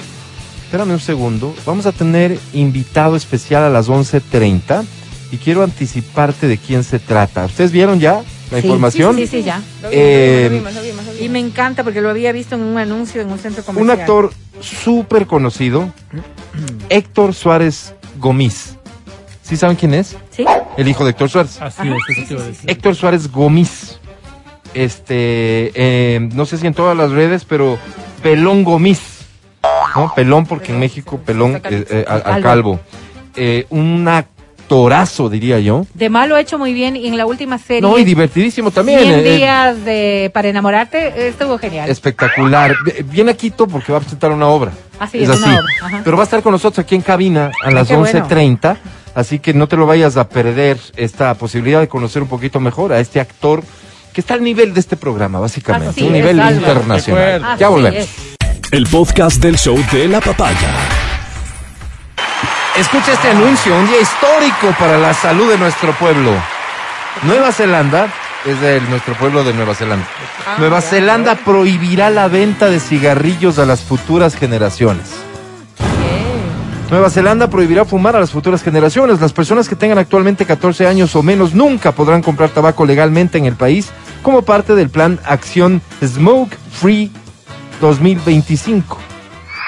espérame 0.65 0.91
un 0.91 0.99
segundo, 0.99 1.55
vamos 1.65 1.85
a 1.85 1.91
tener 1.91 2.37
invitado 2.53 3.15
especial 3.15 3.63
a 3.63 3.69
las 3.69 3.89
11.30 3.89 4.83
y 5.31 5.37
quiero 5.37 5.63
anticiparte 5.63 6.47
de 6.47 6.57
quién 6.57 6.83
se 6.83 6.99
trata. 6.99 7.45
¿Ustedes 7.45 7.71
vieron 7.71 7.99
ya 7.99 8.21
la 8.51 8.61
Sí, 8.61 8.67
información? 8.67 9.15
Sí, 9.15 9.27
sí, 9.27 9.37
sí, 9.39 9.43
ya. 9.43 9.61
Eh, 9.91 10.47
Lo 10.49 10.55
vimos, 10.57 10.73
lo 10.73 10.81
vimos, 10.81 11.05
lo 11.05 11.11
vimos. 11.11 11.21
Y 11.25 11.29
me 11.29 11.39
encanta 11.39 11.83
porque 11.83 12.01
lo 12.01 12.09
había 12.09 12.31
visto 12.31 12.55
en 12.55 12.61
un 12.61 12.77
anuncio 12.77 13.21
en 13.21 13.29
un 13.31 13.39
centro 13.39 13.61
Un 13.67 13.75
comercial. 13.75 13.99
actor 13.99 14.31
súper 14.61 15.27
conocido, 15.27 15.91
Héctor 16.89 17.33
Suárez 17.33 17.93
Gomis. 18.19 18.75
¿Sí 19.41 19.55
saben 19.57 19.75
quién 19.77 19.93
es? 19.93 20.15
¿Sí? 20.31 20.45
El 20.77 20.87
hijo 20.87 21.03
de 21.05 21.11
Héctor 21.11 21.29
Suárez. 21.29 21.61
Así 21.61 21.81
Ajá, 21.81 21.95
es, 22.09 22.27
sí, 22.27 22.33
eso. 22.35 22.43
Héctor 22.67 22.95
Suárez 22.95 23.31
Gomis. 23.31 23.99
Este, 24.73 25.71
eh, 25.73 26.19
no 26.33 26.45
sé 26.45 26.57
si 26.57 26.67
en 26.67 26.73
todas 26.73 26.95
las 26.97 27.11
redes, 27.11 27.45
pero 27.45 27.77
Pelón 28.21 28.63
Gomis. 28.63 28.99
¿No? 29.95 30.13
Pelón 30.15 30.45
porque 30.45 30.71
en 30.73 30.79
México 30.79 31.17
pelón 31.25 31.55
eh, 31.55 31.85
eh, 31.89 32.05
al, 32.07 32.21
al 32.25 32.43
calvo. 32.43 32.79
Eh, 33.35 33.65
un 33.69 34.07
actorazo, 34.67 35.29
diría 35.29 35.59
yo. 35.59 35.85
De 35.93 36.09
malo 36.09 36.35
ha 36.35 36.41
hecho 36.41 36.59
muy 36.59 36.73
bien 36.73 36.97
y 36.97 37.07
en 37.07 37.15
la 37.15 37.25
última 37.25 37.57
serie. 37.57 37.81
No, 37.81 37.97
y 37.97 38.03
divertidísimo 38.03 38.69
también. 38.69 38.99
100 38.99 39.13
eh, 39.13 39.19
eh, 39.19 39.37
días 39.37 39.85
de, 39.85 40.31
para 40.33 40.49
enamorarte 40.49 41.29
estuvo 41.29 41.57
genial. 41.57 41.89
espectacular. 41.89 42.75
Viene 43.05 43.31
a 43.31 43.33
Quito 43.37 43.67
porque 43.67 43.93
va 43.93 43.99
a 43.99 44.01
presentar 44.01 44.31
una 44.31 44.47
obra. 44.47 44.71
Así 44.99 45.23
es, 45.23 45.29
una 45.29 45.59
obra, 45.59 45.65
ajá. 45.81 46.01
Pero 46.03 46.17
va 46.17 46.23
a 46.23 46.25
estar 46.25 46.43
con 46.43 46.51
nosotros 46.51 46.83
aquí 46.83 46.95
en 46.95 47.01
cabina 47.01 47.51
a 47.63 47.71
las 47.71 47.87
qué 47.87 47.95
bueno. 47.95 48.27
11.30. 48.27 48.77
Así 49.15 49.39
que 49.39 49.53
no 49.53 49.67
te 49.67 49.77
lo 49.77 49.87
vayas 49.87 50.17
a 50.17 50.27
perder 50.27 50.77
esta 50.97 51.33
posibilidad 51.35 51.79
de 51.79 51.87
conocer 51.87 52.21
un 52.21 52.27
poquito 52.27 52.59
mejor 52.59 52.91
a 52.91 52.99
este 52.99 53.19
actor 53.19 53.63
que 54.13 54.21
está 54.21 54.33
al 54.33 54.43
nivel 54.43 54.73
de 54.73 54.81
este 54.81 54.97
programa, 54.97 55.39
básicamente. 55.39 55.89
Así 55.89 56.01
un 56.01 56.07
es, 56.07 56.13
nivel 56.13 56.37
internacional. 56.55 57.43
Así 57.45 57.59
Ya 57.59 57.69
volvemos. 57.69 57.99
es. 57.99 58.09
El 58.71 58.85
podcast 58.87 59.41
del 59.41 59.57
show 59.57 59.77
de 59.91 60.09
la 60.09 60.19
papaya. 60.19 61.06
Escucha 62.77 63.13
este 63.13 63.29
anuncio, 63.29 63.75
un 63.75 63.87
día 63.87 63.99
histórico 63.99 64.67
para 64.77 64.99
la 64.99 65.11
salud 65.11 65.49
de 65.49 65.57
nuestro 65.57 65.93
pueblo. 65.93 66.31
Nueva 67.23 67.51
Zelanda 67.51 68.07
es 68.45 68.61
de 68.61 68.79
nuestro 68.81 69.15
pueblo 69.15 69.43
de 69.43 69.51
Nueva 69.51 69.73
Zelanda. 69.73 70.05
Nueva 70.59 70.81
Zelanda 70.81 71.33
prohibirá 71.33 72.11
la 72.11 72.27
venta 72.27 72.69
de 72.69 72.79
cigarrillos 72.79 73.57
a 73.57 73.65
las 73.65 73.81
futuras 73.81 74.35
generaciones. 74.35 75.07
Nueva 76.91 77.09
Zelanda 77.09 77.49
prohibirá 77.49 77.83
fumar 77.83 78.15
a 78.15 78.19
las 78.19 78.29
futuras 78.29 78.61
generaciones. 78.61 79.19
Las 79.19 79.33
personas 79.33 79.67
que 79.67 79.75
tengan 79.75 79.97
actualmente 79.97 80.45
14 80.45 80.85
años 80.85 81.15
o 81.15 81.23
menos 81.23 81.55
nunca 81.55 81.93
podrán 81.93 82.21
comprar 82.21 82.51
tabaco 82.51 82.85
legalmente 82.85 83.39
en 83.39 83.45
el 83.45 83.55
país 83.55 83.89
como 84.21 84.43
parte 84.43 84.75
del 84.75 84.91
plan 84.91 85.19
Acción 85.25 85.81
Smoke 86.03 86.55
Free 86.79 87.11
2025. 87.81 89.06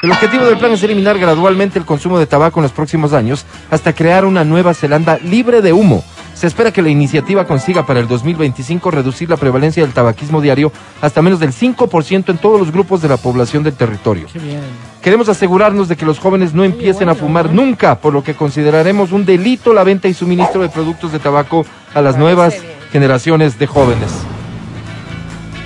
El 0.02 0.12
objetivo 0.12 0.46
del 0.46 0.58
plan 0.58 0.72
es 0.72 0.82
eliminar 0.84 1.20
gradualmente 1.20 1.78
el 1.78 1.86
consumo 1.86 2.20
de 2.20 2.26
tabaco 2.26 2.60
en 2.60 2.64
los 2.64 2.72
próximos 2.72 3.12
años 3.12 3.46
hasta 3.70 3.92
crear 3.94 4.24
una 4.24 4.46
Nueva 4.46 4.74
Zelanda 4.74 5.18
libre 5.18 5.62
de 5.62 5.74
humo. 5.74 6.04
Se 6.34 6.48
espera 6.48 6.72
que 6.72 6.82
la 6.82 6.88
iniciativa 6.88 7.46
consiga 7.46 7.86
para 7.86 8.00
el 8.00 8.08
2025 8.08 8.92
reducir 8.92 9.30
la 9.30 9.36
prevalencia 9.36 9.84
del 9.84 9.92
tabaquismo 9.92 10.40
diario 10.40 10.72
hasta 11.02 11.22
menos 11.22 11.42
del 11.42 11.52
5% 11.52 12.30
en 12.30 12.38
todos 12.38 12.58
los 12.62 12.72
grupos 12.72 13.02
de 13.02 13.10
la 13.10 13.18
población 13.18 13.62
del 13.64 13.74
territorio. 13.74 14.28
Qué 14.32 14.40
bien. 14.40 14.62
Queremos 15.02 15.28
asegurarnos 15.28 15.90
de 15.90 15.98
que 15.98 16.06
los 16.06 16.18
jóvenes 16.18 16.54
no 16.54 16.64
empiecen 16.64 17.10
a 17.10 17.16
fumar 17.16 17.52
nunca, 17.52 18.00
por 18.00 18.14
lo 18.14 18.24
que 18.24 18.36
consideraremos 18.36 19.12
un 19.12 19.26
delito 19.26 19.74
la 19.74 19.84
venta 19.84 20.08
y 20.08 20.14
suministro 20.14 20.62
de 20.62 20.70
productos 20.70 21.12
de 21.12 21.20
tabaco 21.20 21.66
a 21.94 22.02
las 22.02 22.16
nuevas 22.18 22.54
bien. 22.62 22.74
generaciones 22.94 23.60
de 23.60 23.68
jóvenes. 23.68 24.12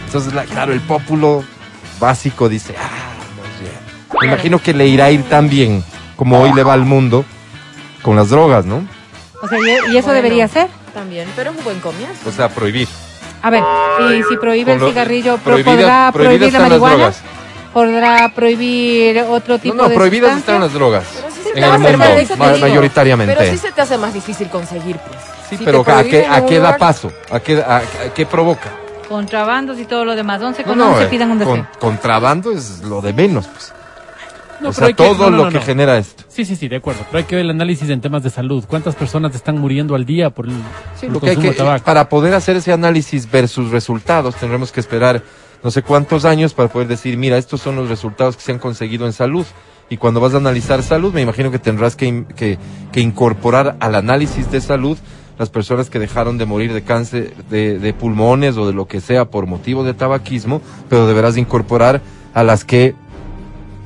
Entonces, 0.07 0.33
la- 0.33 0.45
claro, 0.45 0.73
el 0.73 0.81
pópulo 0.81 1.43
básico 1.99 2.49
dice, 2.49 2.73
ah. 2.79 3.12
Me 4.27 4.33
imagino 4.33 4.59
que 4.59 4.73
le 4.73 4.87
irá 4.87 5.05
a 5.05 5.11
ir 5.11 5.23
tan 5.23 5.49
bien 5.49 5.83
como 6.15 6.39
hoy 6.41 6.53
le 6.53 6.63
va 6.63 6.73
al 6.73 6.85
mundo 6.85 7.25
con 8.01 8.15
las 8.15 8.29
drogas, 8.29 8.65
¿no? 8.65 8.85
O 9.41 9.47
sea, 9.47 9.57
y, 9.59 9.63
y 9.93 9.97
eso 9.97 10.07
Bueno. 10.07 10.13
debería 10.13 10.47
ser. 10.47 10.67
También, 10.93 11.27
pero 11.35 11.51
es 11.51 11.57
un 11.57 11.63
buen 11.63 11.79
comienzo. 11.79 12.29
O 12.29 12.31
sea, 12.31 12.49
prohibir. 12.49 12.87
A 13.41 13.49
ver, 13.49 13.63
y 14.11 14.23
si 14.29 14.37
prohíbe 14.37 14.71
Con 14.71 14.73
el 14.75 14.79
lo- 14.79 14.89
cigarrillo, 14.89 15.37
¿pro- 15.37 15.55
prohibidas- 15.57 15.65
¿podrá 15.75 16.11
prohibir 16.13 16.53
la 16.53 16.59
marihuana? 16.59 16.95
drogas. 16.95 17.21
¿Podrá 17.73 18.29
prohibir 18.35 19.19
otro 19.27 19.57
tipo 19.57 19.75
No, 19.75 19.83
no, 19.83 19.89
de 19.89 19.95
prohibidas 19.95 20.33
sustancia? 20.35 20.53
están 20.53 20.61
las 20.61 20.73
drogas. 20.73 21.03
Pero 21.15 21.27
sí 21.33 21.41
se 21.41 21.49
En 21.49 21.53
te 21.55 21.59
el 21.59 21.65
hace 21.65 21.79
mundo, 21.79 22.35
más 22.37 22.59
mayoritariamente. 22.61 23.35
Pero 23.35 23.51
sí 23.51 23.57
se 23.57 23.71
te 23.71 23.81
hace 23.81 23.97
más 23.97 24.13
difícil 24.13 24.47
conseguir, 24.49 24.97
pues. 24.97 25.17
Sí, 25.49 25.57
Si 25.57 25.65
pero 25.65 25.83
¿a 25.85 26.03
qué, 26.03 26.25
a 26.25 26.39
da 26.61 26.77
paso? 26.77 27.11
¿A 27.31 27.39
qué, 27.39 27.57
a- 27.61 27.77
a 27.77 28.13
qué 28.13 28.25
provoca? 28.27 28.69
Contrabandos 29.09 29.79
y 29.79 29.85
todo 29.85 30.05
lo 30.05 30.15
demás. 30.15 30.41
11 30.41 30.61
No, 30.61 30.67
con 30.69 30.77
no, 30.77 30.89
11 30.91 31.03
eh, 31.03 31.07
pidan 31.07 31.31
un 31.31 31.39
con- 31.39 31.47
deseo. 31.57 31.67
contrabando 31.79 32.51
es 32.51 32.79
lo 32.81 33.01
de 33.01 33.11
menos. 33.13 33.47
Pues. 33.47 33.73
No, 34.63 34.69
o 34.69 34.71
pero 34.71 34.73
sea, 34.73 34.87
hay 34.87 34.93
que- 34.93 35.03
todo 35.03 35.25
no, 35.25 35.29
no, 35.31 35.37
lo 35.37 35.43
no, 35.45 35.49
que 35.51 35.59
genera 35.61 35.97
esto. 35.97 36.23
Sí, 36.27 36.45
sí, 36.45 36.55
sí, 36.55 36.67
de 36.67 36.77
acuerdo. 36.77 37.01
Pero 37.11 37.17
hay 37.19 37.23
que 37.25 37.35
ver 37.35 37.45
el 37.45 37.51
análisis 37.51 37.89
en 37.89 38.01
temas 38.01 38.23
de 38.23 38.29
salud. 38.29 38.63
¿Cuántas 38.67 38.95
personas 38.95 39.35
están 39.35 39.59
muriendo 39.59 39.93
al 39.95 40.05
día 40.05 40.29
por 40.31 40.47
el, 40.47 40.53
Sí, 40.99 41.07
por 41.07 41.09
lo 41.09 41.15
el 41.15 41.19
que 41.21 41.29
hay 41.29 41.35
consumo 41.35 41.41
que, 41.41 41.49
de 41.49 41.63
tabaco? 41.65 41.85
para 41.85 42.09
poder 42.09 42.33
hacer 42.33 42.55
ese 42.55 42.71
análisis 42.73 43.29
versus 43.29 43.69
resultados, 43.71 44.35
tendremos 44.35 44.71
que 44.71 44.79
esperar 44.79 45.21
no 45.63 45.71
sé 45.71 45.81
cuántos 45.81 46.25
años 46.25 46.53
para 46.53 46.67
poder 46.69 46.87
decir, 46.87 47.17
mira, 47.17 47.37
estos 47.37 47.61
son 47.61 47.75
los 47.77 47.87
resultados 47.89 48.35
que 48.35 48.41
se 48.43 48.51
han 48.51 48.59
conseguido 48.59 49.05
en 49.05 49.13
salud. 49.13 49.45
Y 49.89 49.97
cuando 49.97 50.19
vas 50.19 50.33
a 50.33 50.37
analizar 50.37 50.81
salud, 50.81 51.13
me 51.13 51.21
imagino 51.21 51.51
que 51.51 51.59
tendrás 51.59 51.95
que, 51.95 52.25
que, 52.35 52.57
que 52.91 52.99
incorporar 53.01 53.75
al 53.79 53.95
análisis 53.95 54.49
de 54.51 54.59
salud 54.61 54.97
las 55.37 55.49
personas 55.49 55.89
que 55.89 55.99
dejaron 55.99 56.37
de 56.37 56.45
morir 56.45 56.73
de 56.73 56.83
cáncer 56.83 57.33
de, 57.49 57.79
de 57.79 57.93
pulmones 57.93 58.55
o 58.57 58.67
de 58.67 58.73
lo 58.73 58.87
que 58.87 59.01
sea 59.01 59.25
por 59.25 59.45
motivo 59.47 59.83
de 59.83 59.93
tabaquismo, 59.93 60.61
pero 60.89 61.07
deberás 61.07 61.37
incorporar 61.37 62.01
a 62.33 62.43
las 62.43 62.65
que 62.65 62.95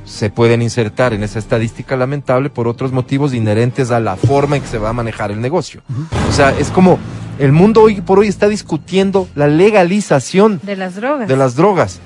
se 0.08 0.30
pueden 0.30 0.62
insertar 0.62 1.14
en 1.14 1.22
esa 1.22 1.38
estadística 1.38 1.98
lamentable 1.98 2.50
por 2.50 2.68
otros 2.68 2.92
motivos 2.94 3.34
inherentes 3.34 3.92
a 3.92 4.00
la 4.00 4.16
forma 4.16 4.56
en 4.56 4.62
que 4.62 4.68
se 4.70 4.78
va 4.78 4.90
a 4.90 4.94
manejar 4.94 5.32
el 5.32 5.42
negocio. 5.42 5.82
O 6.30 6.32
sea, 6.32 6.52
es 6.58 6.70
como 6.70 6.98
el 7.40 7.52
mundo 7.52 7.82
hoy 7.84 8.00
por 8.02 8.18
hoy 8.20 8.28
está 8.30 8.48
discutiendo 8.48 9.28
la 9.36 9.48
legalización 9.48 10.60
De 10.64 10.76
las 10.78 10.96
drogas. 10.96 11.28
de 11.28 11.36
las 11.36 11.56
drogas, 11.56 12.00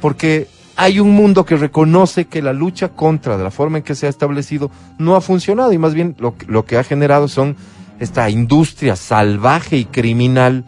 porque 0.00 0.48
hay 0.76 0.98
un 0.98 1.10
mundo 1.12 1.44
que 1.44 1.56
reconoce 1.56 2.24
que 2.24 2.40
la 2.40 2.54
lucha 2.54 2.88
contra 2.88 3.36
de 3.36 3.44
la 3.44 3.50
forma 3.50 3.78
en 3.78 3.84
que 3.84 3.94
se 3.94 4.06
ha 4.06 4.10
establecido 4.10 4.70
no 4.98 5.14
ha 5.14 5.20
funcionado 5.20 5.72
y 5.74 5.78
más 5.78 5.92
bien 5.94 6.16
lo, 6.18 6.36
que- 6.38 6.46
lo 6.46 6.64
que 6.64 6.78
ha 6.78 6.84
generado 6.84 7.28
son 7.28 7.54
esta 8.00 8.30
industria 8.30 8.96
salvaje 8.96 9.76
y 9.76 9.84
criminal 9.84 10.64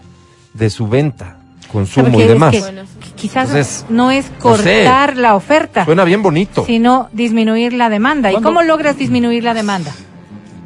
de 0.53 0.69
su 0.71 0.87
venta, 0.87 1.39
consumo 1.73 2.19
y 2.21 2.23
es 2.23 2.29
demás. 2.29 2.53
que 2.53 2.61
Bueno, 2.61 2.83
sí. 2.83 2.94
Quizás 3.25 3.49
Entonces, 3.49 3.87
no 3.89 4.11
es 4.11 4.27
no 4.27 4.35
sé. 4.35 4.39
cortar 4.83 5.17
la 5.17 5.35
oferta, 5.35 5.87
Suena 5.87 6.05
bien 6.05 6.23
bonito. 6.23 6.63
sino 6.67 7.09
disminuir 7.13 7.73
la 7.73 7.89
demanda. 7.89 8.31
¿Y 8.31 8.37
cómo 8.43 8.61
logras 8.63 8.99
disminuir 8.99 9.45
la 9.45 9.55
demanda? 9.55 9.93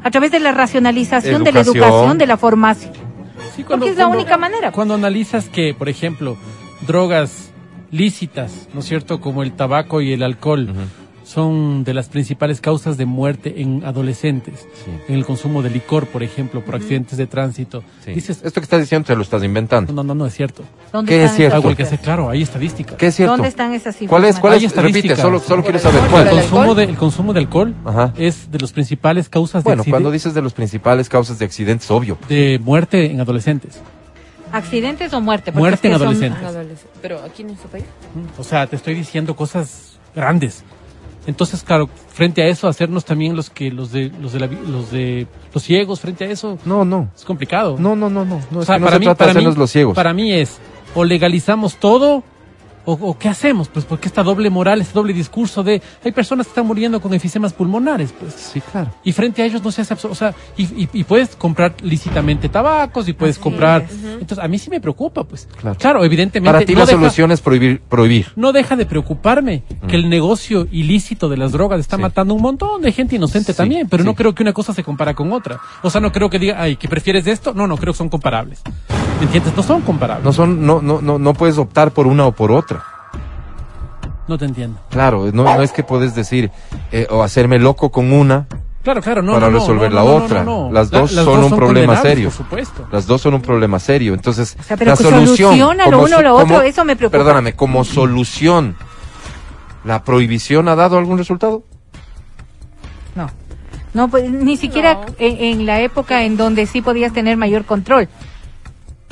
a 0.03 0.11
través 0.11 0.31
de 0.33 0.41
la 0.41 0.51
racionalización 0.53 1.45
de 1.45 1.53
la 1.53 1.61
Educación. 1.61 2.19
de 2.19 2.27
la 2.27 2.37
formación. 2.37 2.93
Sí, 3.55 3.63
Porque 3.65 3.91
es 3.91 3.97
la 3.97 4.07
única 4.09 4.37
manera. 4.37 4.73
Cuando 4.73 4.95
analizas 4.95 5.49
que, 5.49 5.73
por 5.75 5.89
ejemplo, 5.89 6.37
drogas 6.87 7.51
lícitas, 7.93 8.69
¿no 8.75 8.81
es 8.81 8.87
cierto?, 8.87 9.21
como 9.21 9.43
el 9.45 9.53
tabaco 9.53 10.01
y 10.01 10.13
el 10.13 10.23
alcohol, 10.25 10.69
son 11.29 11.85
de 11.85 11.93
las 11.93 12.09
principales 12.09 12.63
causas 12.63 12.97
de 12.97 13.05
muerte 13.05 13.61
en 13.61 13.85
adolescentes. 13.85 14.67
Sí. 14.83 14.91
En 15.09 15.15
el 15.15 15.27
consumo 15.27 15.61
de 15.61 15.69
licor, 15.69 16.07
por 16.07 16.23
ejemplo, 16.23 16.65
por 16.65 16.75
accidentes 16.75 17.19
de 17.19 17.27
tránsito. 17.27 17.85
Sí. 18.03 18.13
Dices, 18.15 18.41
Esto 18.43 18.61
que 18.61 18.65
estás 18.65 18.81
diciendo 18.81 19.07
te 19.07 19.15
lo 19.15 19.21
estás 19.21 19.45
inventando. 19.45 19.93
no, 19.93 20.03
no, 20.03 20.15
no 20.15 20.25
es 20.25 20.33
cierto. 20.33 20.63
¿Dónde 20.91 21.13
¿Qué 21.13 21.25
es 21.25 21.33
cierto? 21.35 21.57
Algo 21.57 21.77
que 21.77 21.85
sé, 21.85 21.99
claro, 21.99 22.31
hay 22.31 22.41
estadísticas. 22.41 22.97
¿Qué 22.97 23.09
es 23.09 23.15
cierto? 23.15 23.33
¿Dónde 23.33 23.49
están 23.49 23.75
esas 23.75 23.95
cifras? 23.95 24.09
¿Cuál 24.09 24.25
es? 24.25 24.39
¿Cuál 24.39 24.55
es? 24.55 24.75
Repite, 24.75 25.17
solo, 25.17 25.39
solo 25.39 25.63
quiero 25.63 25.79
¿Por 25.79 25.91
saber 25.93 26.03
el 26.05 26.11
cuál. 26.11 26.29
El 26.29 26.35
consumo, 26.35 26.75
de, 26.75 26.85
el 26.85 26.97
consumo 26.97 27.33
de 27.35 27.41
alcohol 27.41 27.75
Ajá. 27.85 28.15
es 28.17 28.51
de 28.51 28.59
las 28.59 28.73
principales 28.73 29.29
causas 29.29 29.63
de, 29.63 29.69
Bueno, 29.69 29.85
cuando 29.89 30.11
dices 30.11 30.33
de 30.33 30.41
los 30.41 30.55
principales 30.55 31.11
causas 31.11 31.39
de 31.39 31.45
accidentes, 31.45 31.91
obvio. 31.91 32.17
de 32.31 32.59
muerte 32.65 33.11
en 33.11 33.21
adolescentes. 33.21 33.81
¿Accidentes 34.51 35.13
o 35.13 35.21
muerte? 35.21 35.53
Porque 35.53 35.61
Muerte 35.61 35.75
es 35.75 35.81
que 35.83 35.89
en 35.89 35.95
adolescentes. 35.95 36.43
Adolescente. 36.43 36.91
Pero 37.03 37.23
aquí 37.23 37.43
en 37.43 37.49
nuestro 37.49 37.69
país. 37.69 37.85
O 38.39 38.45
sea, 38.45 38.67
te 38.67 38.77
estoy 38.77 38.95
diciendo 38.95 39.37
cosas 39.37 39.99
grandes. 40.17 40.65
Entonces, 41.29 41.63
claro, 41.63 41.89
frente 42.09 42.43
a 42.43 42.47
eso, 42.49 42.67
hacernos 42.67 43.05
también 43.05 43.37
los 43.37 43.51
que 43.51 43.71
los 43.71 43.93
de 43.93 44.11
los 44.21 44.33
de, 44.33 44.41
la 44.41 44.47
los 44.47 44.91
de 44.91 45.27
los 45.55 45.63
ciegos 45.63 46.01
frente 46.01 46.25
a 46.25 46.29
eso 46.31 46.59
No, 46.65 46.85
no. 46.85 47.11
es 47.15 47.25
complicado. 47.25 47.77
No, 47.79 47.95
no, 47.95 48.09
no, 48.11 48.25
no. 48.25 48.41
no 48.51 48.59
O 48.59 48.61
es 48.63 48.67
sea, 48.67 48.77
que 48.77 48.81
no 48.81 48.87
para 48.87 48.97
se 48.97 49.01
mí, 49.01 49.05
trata 49.05 49.27
de 49.27 49.35
para 49.35 49.49
mí- 49.51 49.55
los 49.57 49.71
ciegos. 49.71 49.95
Para 49.95 50.13
mí 50.15 50.33
es 50.33 50.59
o 50.95 51.05
legalizamos 51.05 51.77
todo 51.77 52.25
o, 52.89 52.93
o 53.11 53.19
qué 53.19 53.29
hacemos, 53.29 53.69
pues 53.69 53.85
porque 53.85 54.09
esta 54.09 54.23
doble 54.23 54.49
moral, 54.49 54.81
este 54.81 54.95
doble 54.95 55.13
discurso 55.13 55.63
de 55.63 55.83
hay 56.03 56.13
personas 56.13 56.47
que 56.47 56.53
están 56.53 56.67
muriendo 56.67 57.01
con 57.03 57.13
enfisemas 57.13 57.53
pulmonares, 57.53 58.13
pues. 58.19 58.33
Sí, 58.33 58.61
claro. 58.63 58.91
Y 59.05 59.13
frente 59.13 59.43
a 59.43 59.45
ellos 59.45 59.63
no 59.63 59.71
se 59.71 59.83
hace 59.83 59.95
o 60.07 60.15
sea, 60.15 60.35
y, 60.57 60.63
y- 60.85 60.89
y 60.95 61.05
puedes 61.05 61.37
comprar 61.37 61.75
lícitamente 61.83 62.49
tabacos 62.49 63.07
y 63.09 63.13
puedes 63.13 63.37
Así 63.37 63.43
comprar. 63.43 63.83
es. 63.83 63.93
Entonces, 64.21 64.39
a 64.39 64.49
mí 64.49 64.59
sí 64.59 64.71
me 64.71 64.81
preocupa, 64.81 65.25
pues. 65.25 65.47
Claro. 65.79 66.03
evidentemente. 66.05 66.51
Para 66.53 66.65
ti 66.65 66.73
no 66.73 66.81
la 66.81 66.87
deja- 66.87 66.99
solución 66.99 67.31
es 67.33 67.41
prohibir. 67.43 67.81
prohibir. 67.89 68.29
no 68.37 68.53
deja 68.53 68.75
de 68.77 68.87
preocuparme 68.87 69.65
que 69.87 69.97
el 69.97 70.09
negocio 70.09 70.67
ilícito 70.71 71.29
de 71.29 71.37
las 71.37 71.53
drogas 71.53 71.81
está 71.81 71.97
Sí. 71.97 72.03
matando 72.03 72.33
a 72.33 72.37
un 72.37 72.43
montón 72.43 72.81
de 72.81 72.93
gente 72.93 73.17
inocente 73.17 73.53
Sí, 73.53 73.57
también, 73.59 73.89
pero 73.89 74.03
no 74.05 74.15
creo 74.15 74.35
que 74.35 74.43
una 74.43 74.53
cosa 74.55 74.73
se 74.73 74.83
compara 74.83 75.13
con 75.15 75.31
otra. 75.33 75.61
O 75.83 75.91
sea, 75.91 76.01
no 76.01 76.11
creo 76.11 76.31
que 76.31 76.39
diga, 76.39 76.57
ay, 76.59 76.77
¿que 76.77 76.89
prefieres 76.89 77.27
esto? 77.27 77.53
No, 77.53 77.67
no 77.67 77.77
creo 77.77 77.93
que 77.93 77.99
son 77.99 78.09
comparables. 78.09 78.63
¿Me 79.19 79.25
entiendes? 79.25 79.57
No 79.57 79.63
son 79.63 79.81
comparables. 79.83 80.25
No 80.25 80.33
son, 80.33 80.65
no, 80.65 80.81
no, 80.81 81.01
no, 81.01 81.19
no 81.19 81.35
puedes 81.35 81.59
optar 81.59 81.91
por 81.91 82.07
una 82.07 82.27
o 82.27 82.33
por 82.33 82.53
otra. 82.53 82.83
No 84.29 84.37
te 84.39 84.45
entiendo. 84.45 84.79
Claro, 84.91 85.31
no, 85.33 85.43
no 85.45 85.63
es 85.63 85.73
que 85.73 85.83
puedes 85.83 86.15
decir 86.15 86.51
eh, 86.93 87.07
o 87.11 87.23
hacerme 87.23 87.59
loco 87.59 87.91
con 87.91 88.13
una, 88.13 88.47
Claro, 88.85 89.03
claro, 89.03 89.23
no. 89.23 89.33
Para 89.35 89.51
no, 89.51 89.59
resolver 89.59 89.91
no, 89.91 89.97
la 89.97 90.05
otra. 90.05 90.45
no, 90.45 90.67
no. 90.69 90.73
Las 90.73 90.91
La- 90.93 91.01
dos 91.01 91.11
son 91.13 91.45
un 91.45 91.51
problema 91.51 91.95
condenables, 91.95 92.01
serio. 92.03 92.29
Por 92.31 92.37
supuesto. 92.37 92.87
las 92.91 93.07
dos 93.07 93.21
son 93.21 93.35
un 93.35 93.43
problema 93.43 93.79
serio. 93.81 94.15
Entonces, 94.15 94.57
O 94.59 94.63
sea, 94.63 94.77
pero 94.79 94.93
la 94.93 94.97
que 94.97 95.03
solución. 95.03 95.37
soluciona 95.57 95.85
lo 95.87 95.91
como 95.99 96.05
uno 96.05 96.17
o 96.19 96.23
lo 96.23 96.35
otro, 96.37 96.47
como- 96.47 96.61
eso 96.63 96.85
me 96.85 96.97
preocupa. 96.97 97.19
Perdóname, 97.19 97.53
como 97.55 97.85
solución, 97.85 98.77
¿la 99.85 100.05
prohibición 100.05 100.69
ha 100.69 100.77
dado 100.77 100.97
algún 100.97 101.19
resultado? 101.19 101.65
No. 103.15 103.29
No, 103.95 104.09
pues, 104.09 104.31
ni 104.31 104.57
siquiera 104.57 104.95
No. 104.95 105.01
en, 105.19 105.37
en 105.61 105.67
la 105.67 105.81
época 105.81 106.23
en 106.23 106.37
donde 106.37 106.65
sí 106.67 106.81
podías 106.81 107.13
tener 107.13 107.37
mayor 107.37 107.65
control. 107.65 108.09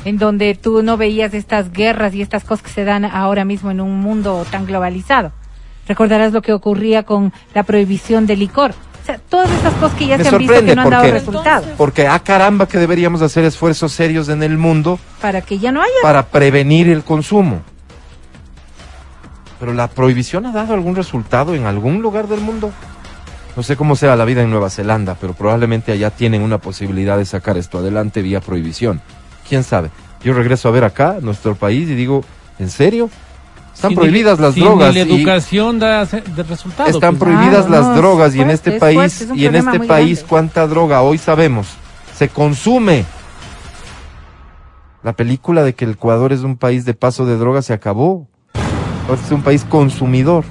En 0.07 0.19
donde 0.19 0.55
tú 0.55 0.85
no 0.85 0.97
veías 0.97 1.35
estas 1.35 1.73
guerras 1.73 2.15
y 2.15 2.23
estas 2.23 2.45
cosas 2.45 2.63
que 2.63 2.71
se 2.71 2.85
dan 2.85 3.05
ahora 3.05 3.45
mismo 3.45 3.73
en 3.73 3.81
un 3.81 3.99
mundo 4.01 4.47
tan 4.53 4.65
globalizado. 4.65 5.33
Recordarás 5.89 6.33
lo 6.33 6.43
que 6.43 6.53
ocurría 6.53 7.03
con 7.03 7.33
la 7.55 7.65
prohibición 7.65 8.25
del 8.25 8.39
licor. 8.39 8.71
O 8.71 9.07
sea, 9.07 9.19
todas 9.29 9.51
estas 9.51 9.75
cosas 9.75 9.99
que 9.99 10.07
ya 10.07 10.17
Me 10.17 10.23
se 10.23 10.29
han 10.31 10.39
visto 10.39 10.65
que 10.65 10.77
no 10.77 10.83
han 10.83 10.91
dado 10.91 11.11
resultados. 11.11 11.67
Porque, 11.77 12.07
ah, 12.07 12.21
caramba, 12.21 12.69
que 12.69 12.79
deberíamos 12.79 13.21
hacer 13.21 13.45
esfuerzos 13.45 13.93
serios 13.93 14.29
en 14.29 14.45
el 14.45 14.59
mundo 14.59 15.01
Para 15.21 15.41
que 15.41 15.59
ya 15.59 15.73
no 15.73 15.83
haya. 15.83 15.93
para 16.03 16.27
prevenir 16.27 16.89
el 16.89 17.03
consumo. 17.03 17.63
Pero 19.59 19.73
la 19.73 19.89
prohibición 19.89 20.47
ha 20.47 20.53
dado 20.53 20.75
algún 20.75 20.95
resultado 20.95 21.57
en 21.57 21.67
algún 21.67 22.01
lugar 22.01 22.29
del 22.29 22.41
mundo. 22.41 22.71
No 23.57 23.65
sé 23.65 23.75
cómo 23.77 23.97
sea 23.97 24.15
la 24.15 24.25
vida 24.25 24.43
en 24.43 24.51
Nueva 24.51 24.71
Zelanda, 24.71 25.17
pero 25.21 25.33
probablemente 25.33 25.91
allá 25.91 26.11
tienen 26.11 26.43
una 26.43 26.59
posibilidad 26.59 27.19
de 27.19 27.25
sacar 27.25 27.57
esto 27.57 27.79
adelante 27.79 28.23
vía 28.23 28.41
prohibición. 28.41 29.01
¿Quién 29.49 29.65
sabe? 29.65 29.91
Yo 30.23 30.33
regreso 30.33 30.69
a 30.69 30.73
ver 30.73 30.85
acá, 30.85 31.19
nuestro 31.21 31.55
país, 31.55 31.89
y 31.89 31.95
digo, 31.95 32.25
¿en 32.59 32.71
serio? 32.71 33.11
Están 33.75 33.95
prohibidas 33.95 34.41
las 34.41 34.55
drogas. 34.55 34.95
Ni 34.95 35.05
la 35.05 35.07
y 35.07 35.17
educación 35.17 35.79
da 35.79 36.05
de 36.07 36.43
resultado. 36.43 36.89
están 36.89 37.17
pues. 37.17 37.31
prohibidas 37.31 37.67
Claro, 37.67 37.83
las 37.83 37.87
no, 37.89 37.97
drogas 37.97 38.35
y 38.35 38.41
en 38.41 38.51
este 38.51 38.75
es 38.75 38.81
país, 38.81 38.97
fuerte, 38.97 39.25
es 39.25 39.31
un 39.31 39.39
y 39.39 39.47
en 39.47 39.55
este 39.55 39.81
país, 39.81 40.19
grande. 40.19 40.29
¿cuánta 40.29 40.67
droga 40.67 41.03
hoy 41.03 41.19
sabemos? 41.19 41.69
Se 42.15 42.29
consume. 42.29 43.05
La 45.03 45.13
película 45.13 45.63
de 45.63 45.75
que 45.75 45.85
el 45.85 45.93
Ecuador 45.93 46.33
es 46.33 46.41
un 46.41 46.57
país 46.57 46.85
de 46.87 46.95
paso 46.95 47.27
de 47.27 47.37
drogas 47.37 47.67
se 47.67 47.75
acabó. 47.75 48.27
Ahora 49.09 49.21
es 49.23 49.31
un 49.31 49.43
país 49.43 49.65
consumidor. 49.65 50.45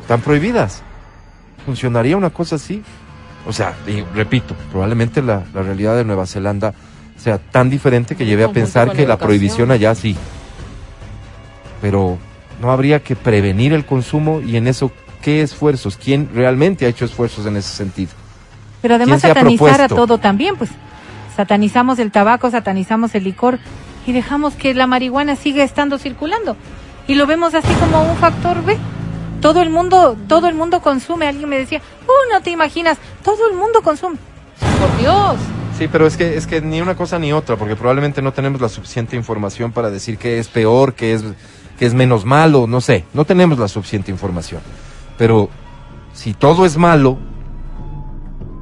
Están 0.00 0.20
prohibidas. 0.20 0.82
¿Funcionaría 1.64 2.16
una 2.16 2.30
cosa 2.30 2.56
así? 2.56 2.82
O 3.46 3.52
sea, 3.52 3.74
y 3.86 4.02
repito, 4.14 4.54
probablemente 4.70 5.22
la, 5.22 5.44
la 5.54 5.62
realidad 5.62 5.96
de 5.96 6.04
Nueva 6.04 6.26
Zelanda 6.26 6.74
sea 7.22 7.38
tan 7.38 7.70
diferente 7.70 8.16
que 8.16 8.26
lleve 8.26 8.44
a 8.44 8.48
pensar 8.48 8.92
que 8.92 9.06
la 9.06 9.16
prohibición 9.16 9.70
allá 9.70 9.94
sí. 9.94 10.16
Pero 11.80 12.18
no 12.60 12.72
habría 12.72 13.02
que 13.02 13.14
prevenir 13.14 13.72
el 13.72 13.86
consumo 13.86 14.40
y 14.40 14.56
en 14.56 14.66
eso, 14.66 14.90
¿qué 15.20 15.42
esfuerzos? 15.42 15.96
¿Quién 15.96 16.30
realmente 16.34 16.84
ha 16.84 16.88
hecho 16.88 17.04
esfuerzos 17.04 17.46
en 17.46 17.56
ese 17.56 17.68
sentido? 17.68 18.10
Pero 18.82 18.96
además 18.96 19.20
¿Quién 19.20 19.32
se 19.34 19.38
ha 19.38 19.40
satanizar 19.40 19.80
a 19.80 19.88
todo 19.88 20.18
también, 20.18 20.56
pues. 20.56 20.70
Satanizamos 21.36 21.98
el 21.98 22.10
tabaco, 22.10 22.50
satanizamos 22.50 23.14
el 23.14 23.24
licor 23.24 23.58
y 24.06 24.12
dejamos 24.12 24.54
que 24.54 24.74
la 24.74 24.86
marihuana 24.86 25.36
siga 25.36 25.62
estando 25.62 25.98
circulando. 25.98 26.56
Y 27.06 27.14
lo 27.14 27.26
vemos 27.26 27.54
así 27.54 27.72
como 27.74 28.02
un 28.02 28.16
factor 28.16 28.64
B. 28.64 28.76
Todo 29.40 29.62
el 29.62 29.70
mundo, 29.70 30.16
todo 30.28 30.48
el 30.48 30.54
mundo 30.54 30.82
consume. 30.82 31.26
Alguien 31.26 31.48
me 31.48 31.58
decía, 31.58 31.80
oh, 32.06 32.32
no 32.32 32.42
te 32.42 32.50
imaginas, 32.50 32.98
todo 33.24 33.48
el 33.50 33.56
mundo 33.56 33.82
consume. 33.82 34.16
Por 34.78 35.00
Dios. 35.00 35.36
Sí, 35.82 35.88
pero 35.90 36.06
es 36.06 36.16
que, 36.16 36.36
es 36.36 36.46
que 36.46 36.60
ni 36.60 36.80
una 36.80 36.94
cosa 36.94 37.18
ni 37.18 37.32
otra, 37.32 37.56
porque 37.56 37.74
probablemente 37.74 38.22
no 38.22 38.32
tenemos 38.32 38.60
la 38.60 38.68
suficiente 38.68 39.16
información 39.16 39.72
para 39.72 39.90
decir 39.90 40.16
que 40.16 40.38
es 40.38 40.46
peor, 40.46 40.94
que 40.94 41.12
es, 41.12 41.24
que 41.76 41.86
es 41.86 41.92
menos 41.92 42.24
malo, 42.24 42.68
no 42.68 42.80
sé, 42.80 43.04
no 43.12 43.24
tenemos 43.24 43.58
la 43.58 43.66
suficiente 43.66 44.12
información. 44.12 44.60
Pero 45.18 45.48
si 46.12 46.34
todo 46.34 46.66
es 46.66 46.76
malo, 46.76 47.18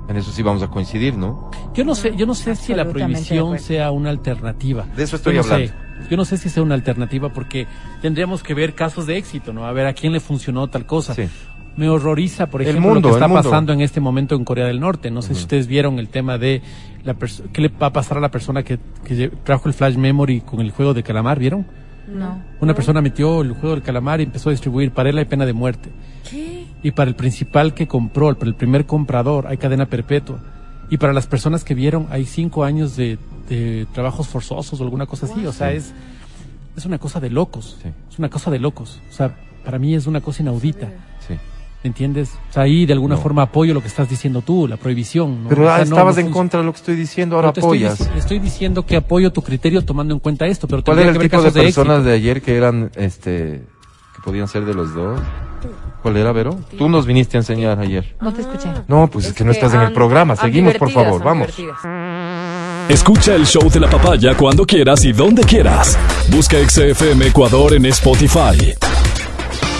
en 0.08 0.16
eso 0.16 0.32
sí 0.32 0.42
vamos 0.42 0.62
a 0.62 0.68
coincidir, 0.68 1.14
¿no? 1.14 1.50
Yo 1.74 1.84
no 1.84 1.94
sé, 1.94 2.16
yo 2.16 2.24
no 2.24 2.34
sé 2.34 2.56
si 2.56 2.72
la 2.72 2.86
prohibición 2.88 3.58
sea 3.58 3.90
una 3.90 4.08
alternativa. 4.08 4.86
De 4.96 5.02
eso 5.02 5.16
estoy 5.16 5.34
Yo 5.34 5.42
no 5.42 5.44
hablando. 5.52 5.74
sé. 5.74 5.90
Yo 6.10 6.16
no 6.16 6.24
sé 6.24 6.38
si 6.38 6.48
sea 6.48 6.62
una 6.62 6.74
alternativa 6.74 7.28
porque 7.28 7.66
tendríamos 8.00 8.42
que 8.42 8.54
ver 8.54 8.74
casos 8.74 9.06
de 9.06 9.18
éxito, 9.18 9.52
¿no? 9.52 9.66
A 9.66 9.72
ver 9.72 9.86
a 9.86 9.92
quién 9.92 10.14
le 10.14 10.20
funcionó 10.20 10.66
tal 10.68 10.86
cosa. 10.86 11.14
Sí. 11.14 11.28
Me 11.76 11.88
horroriza, 11.88 12.48
por 12.48 12.62
ejemplo, 12.62 12.82
mundo, 12.82 13.08
lo 13.08 13.14
que 13.14 13.22
está 13.22 13.32
pasando 13.32 13.72
en 13.72 13.80
este 13.80 14.00
momento 14.00 14.34
en 14.34 14.44
Corea 14.44 14.66
del 14.66 14.80
Norte. 14.80 15.10
No 15.10 15.22
sé 15.22 15.34
si 15.34 15.42
ustedes 15.42 15.66
vieron 15.66 15.98
el 15.98 16.08
tema 16.08 16.36
de 16.36 16.62
la 17.04 17.14
qué 17.52 17.62
le 17.62 17.68
va 17.68 17.86
a 17.86 17.92
pasar 17.92 18.18
a 18.18 18.20
la 18.20 18.30
persona 18.30 18.62
que, 18.62 18.78
que 19.04 19.28
trajo 19.44 19.68
el 19.68 19.74
flash 19.74 19.96
memory 19.96 20.40
con 20.42 20.60
el 20.60 20.72
juego 20.72 20.94
de 20.94 21.02
calamar, 21.02 21.38
¿vieron? 21.38 21.66
No. 22.08 22.42
Una 22.60 22.74
persona 22.74 23.00
metió 23.00 23.40
el 23.42 23.52
juego 23.52 23.76
del 23.76 23.82
calamar 23.82 24.20
y 24.20 24.24
empezó 24.24 24.48
a 24.48 24.52
distribuir. 24.52 24.90
Para 24.90 25.10
él 25.10 25.18
hay 25.18 25.24
pena 25.26 25.46
de 25.46 25.52
muerte. 25.52 25.90
Y 26.82 26.90
para 26.90 27.08
el 27.08 27.16
principal 27.16 27.72
que 27.74 27.86
compró, 27.86 28.34
para 28.34 28.48
el 28.48 28.56
primer 28.56 28.86
comprador, 28.86 29.46
hay 29.46 29.56
cadena 29.56 29.86
perpetua. 29.86 30.40
Y 30.90 30.96
para 30.96 31.12
las 31.12 31.26
personas 31.26 31.62
que 31.62 31.74
vieron, 31.74 32.08
hay 32.10 32.24
cinco 32.24 32.64
años 32.64 32.96
de, 32.96 33.16
de 33.48 33.86
trabajos 33.92 34.26
forzosos 34.26 34.80
o 34.80 34.82
alguna 34.82 35.06
cosa 35.06 35.26
así. 35.26 35.46
O 35.46 35.52
sea, 35.52 35.72
es, 35.72 35.92
es 36.76 36.84
una 36.84 36.98
cosa 36.98 37.20
de 37.20 37.30
locos. 37.30 37.78
Sí. 37.80 37.90
Es 38.10 38.18
una 38.18 38.28
cosa 38.28 38.50
de 38.50 38.58
locos. 38.58 39.00
O 39.08 39.12
sea, 39.12 39.36
para 39.64 39.78
mí 39.78 39.94
es 39.94 40.06
una 40.06 40.20
cosa 40.20 40.42
inaudita. 40.42 40.88
Sí. 41.82 41.84
¿Me 41.84 41.88
entiendes? 41.88 42.30
O 42.50 42.52
sea, 42.52 42.64
ahí 42.64 42.84
de 42.86 42.92
alguna 42.92 43.14
No. 43.16 43.20
forma 43.22 43.42
apoyo 43.42 43.72
lo 43.72 43.80
que 43.80 43.88
estás 43.88 44.08
diciendo 44.08 44.42
tú, 44.42 44.68
la 44.68 44.76
prohibición. 44.76 45.44
¿no? 45.44 45.48
Pero 45.48 45.64
O 45.64 45.68
ah, 45.70 45.76
sea, 45.76 45.84
estabas 45.84 46.16
no 46.16 46.20
en 46.20 46.30
contra 46.30 46.60
de 46.60 46.66
lo 46.66 46.72
que 46.72 46.78
estoy 46.78 46.94
diciendo, 46.96 47.36
ahora 47.36 47.52
te 47.52 47.60
estoy, 47.60 47.84
apoyas. 47.84 48.00
dic- 48.10 48.16
estoy 48.18 48.38
diciendo 48.38 48.84
que 48.84 48.96
apoyo 48.96 49.32
tu 49.32 49.42
criterio 49.42 49.82
tomando 49.84 50.12
en 50.12 50.20
cuenta 50.20 50.46
esto, 50.46 50.68
pero 50.68 50.84
¿Cuál 50.84 50.98
era 50.98 51.10
el 51.10 51.18
que 51.18 51.28
tipo 51.28 51.40
de 51.42 51.50
personas 51.52 52.04
de 52.04 52.12
ayer 52.12 52.42
que 52.42 52.56
eran, 52.56 52.90
este, 52.96 53.64
que 54.14 54.22
podían 54.24 54.46
ser 54.48 54.64
de 54.66 54.74
los 54.74 54.94
dos? 54.94 55.20
¿Cuál 56.02 56.16
era, 56.16 56.32
Vero? 56.32 56.58
Tú 56.78 56.88
nos 56.88 57.04
viniste 57.06 57.36
a 57.36 57.40
enseñar 57.40 57.78
ayer. 57.78 58.16
No 58.20 58.32
te 58.32 58.40
escuché. 58.40 58.68
No, 58.88 59.08
pues 59.08 59.26
es, 59.26 59.32
que 59.34 59.44
no 59.44 59.50
estás 59.52 59.74
en 59.74 59.80
el 59.82 59.92
programa. 59.92 60.34
Seguimos, 60.36 60.74
por 60.74 60.90
favor, 60.90 61.22
vamos. 61.22 61.48
Escucha 62.88 63.34
el 63.34 63.46
show 63.46 63.68
de 63.70 63.80
la 63.80 63.88
papaya 63.88 64.34
cuando 64.36 64.64
quieras 64.66 65.04
y 65.04 65.12
donde 65.12 65.42
quieras. 65.44 65.98
Busca 66.30 66.56
XFM 66.66 67.26
Ecuador 67.26 67.74
en 67.74 67.84
Spotify. 67.86 68.74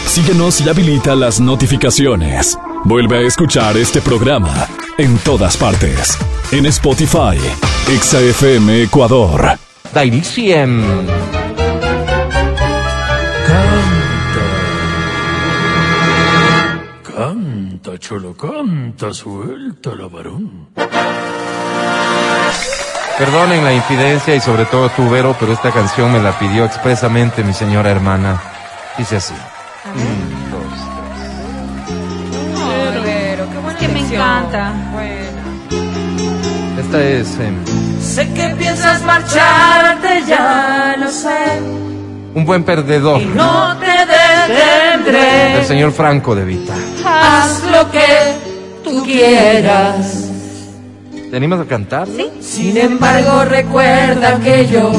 Síguenos 0.06 0.60
y 0.60 0.68
habilita 0.68 1.14
las 1.14 1.40
notificaciones. 1.40 2.58
Vuelve 2.84 3.18
a 3.18 3.20
escuchar 3.22 3.76
este 3.76 4.00
programa 4.00 4.66
en 4.98 5.16
todas 5.18 5.56
partes. 5.56 6.18
En 6.50 6.66
Spotify, 6.66 7.38
XFM 7.86 8.82
Ecuador. 8.82 9.58
Dairiciem. 9.94 10.82
Canta, 17.02 17.98
cholo, 17.98 18.34
canta, 18.36 19.12
suelta 19.12 19.90
la 19.94 20.06
varón. 20.08 20.68
Perdonen 23.18 23.62
la 23.62 23.74
infidencia 23.74 24.34
y 24.34 24.40
sobre 24.40 24.64
todo 24.64 24.88
tú, 24.90 25.10
Vero, 25.10 25.36
pero 25.38 25.52
esta 25.52 25.70
canción 25.70 26.10
me 26.10 26.20
la 26.20 26.38
pidió 26.38 26.64
expresamente 26.64 27.44
mi 27.44 27.52
señora 27.52 27.90
hermana. 27.90 28.40
Dice 28.96 29.16
así. 29.16 29.34
Un, 29.82 30.50
dos, 30.50 30.74
Ay, 32.62 33.02
Vero, 33.02 33.46
qué 33.50 33.58
buena 33.58 33.78
que 33.78 33.88
me 33.88 34.00
encanta. 34.00 34.72
Esta 36.78 37.02
es 37.02 37.38
em, 37.38 37.56
Sé 38.00 38.30
que 38.34 38.54
piensas 38.58 39.02
marcharte, 39.02 40.22
ya 40.26 40.96
lo 40.98 41.10
sé. 41.10 41.62
Un 42.34 42.44
buen 42.44 42.62
perdedor 42.62 43.20
No 43.22 43.76
te 43.78 43.86
detendré. 43.86 45.54
del 45.56 45.64
señor 45.64 45.92
Franco 45.92 46.34
de 46.34 46.44
Vita. 46.44 46.74
Haz 47.04 47.62
lo 47.64 47.90
que 47.90 48.34
tú 48.84 49.02
quieras. 49.04 50.26
¿Te 51.30 51.36
animas 51.36 51.60
a 51.60 51.64
cantar? 51.64 52.06
Sin 52.40 52.76
embargo, 52.76 53.44
recuerda 53.46 54.38
que 54.40 54.66
yo 54.66 54.92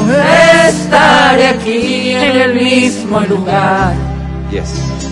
estaré 0.66 1.46
aquí 1.48 2.10
en 2.12 2.36
el 2.40 2.54
mismo 2.54 3.20
lugar. 3.20 4.11
Yes. 4.52 4.68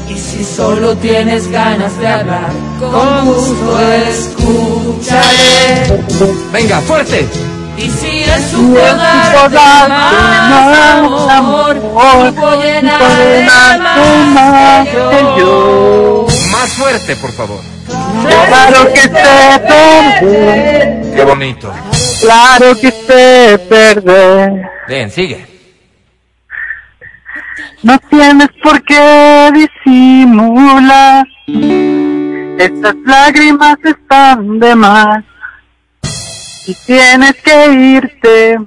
Y 0.06 0.18
si 0.18 0.44
solo 0.44 0.94
tienes 0.96 1.48
ganas 1.50 1.98
de 1.98 2.06
hablar, 2.06 2.50
con 2.78 3.24
gusto 3.24 3.80
escucharé. 4.06 5.86
Venga, 6.52 6.78
fuerte. 6.82 7.26
Y 7.78 7.88
si 7.88 8.22
es 8.24 8.52
un 8.52 8.74
darte 8.74 9.56
más 9.88 11.30
amor, 11.30 11.74
y 11.74 11.78
voy 11.80 12.82
más 12.84 14.86
que 14.88 15.40
yo. 15.40 16.26
Más 16.52 16.70
fuerte, 16.74 17.16
por 17.16 17.32
favor. 17.32 17.60
Claro 18.46 18.92
que 18.92 19.00
sé 19.00 19.08
perder, 20.20 21.14
Qué 21.16 21.24
bonito. 21.24 21.72
claro 22.20 22.76
que 22.78 22.90
sé 22.90 23.58
perder. 23.70 24.52
Bien, 24.86 25.10
sigue. 25.10 25.46
No 27.82 27.98
tienes 28.10 28.48
por 28.62 28.82
qué 28.82 29.50
disimular. 29.52 31.26
Estas 32.58 32.94
lágrimas 33.06 33.76
están 33.84 34.58
de 34.58 34.74
más. 34.74 35.24
Si 36.02 36.74
tienes 36.86 37.34
que 37.42 37.72
irte, 37.72 38.58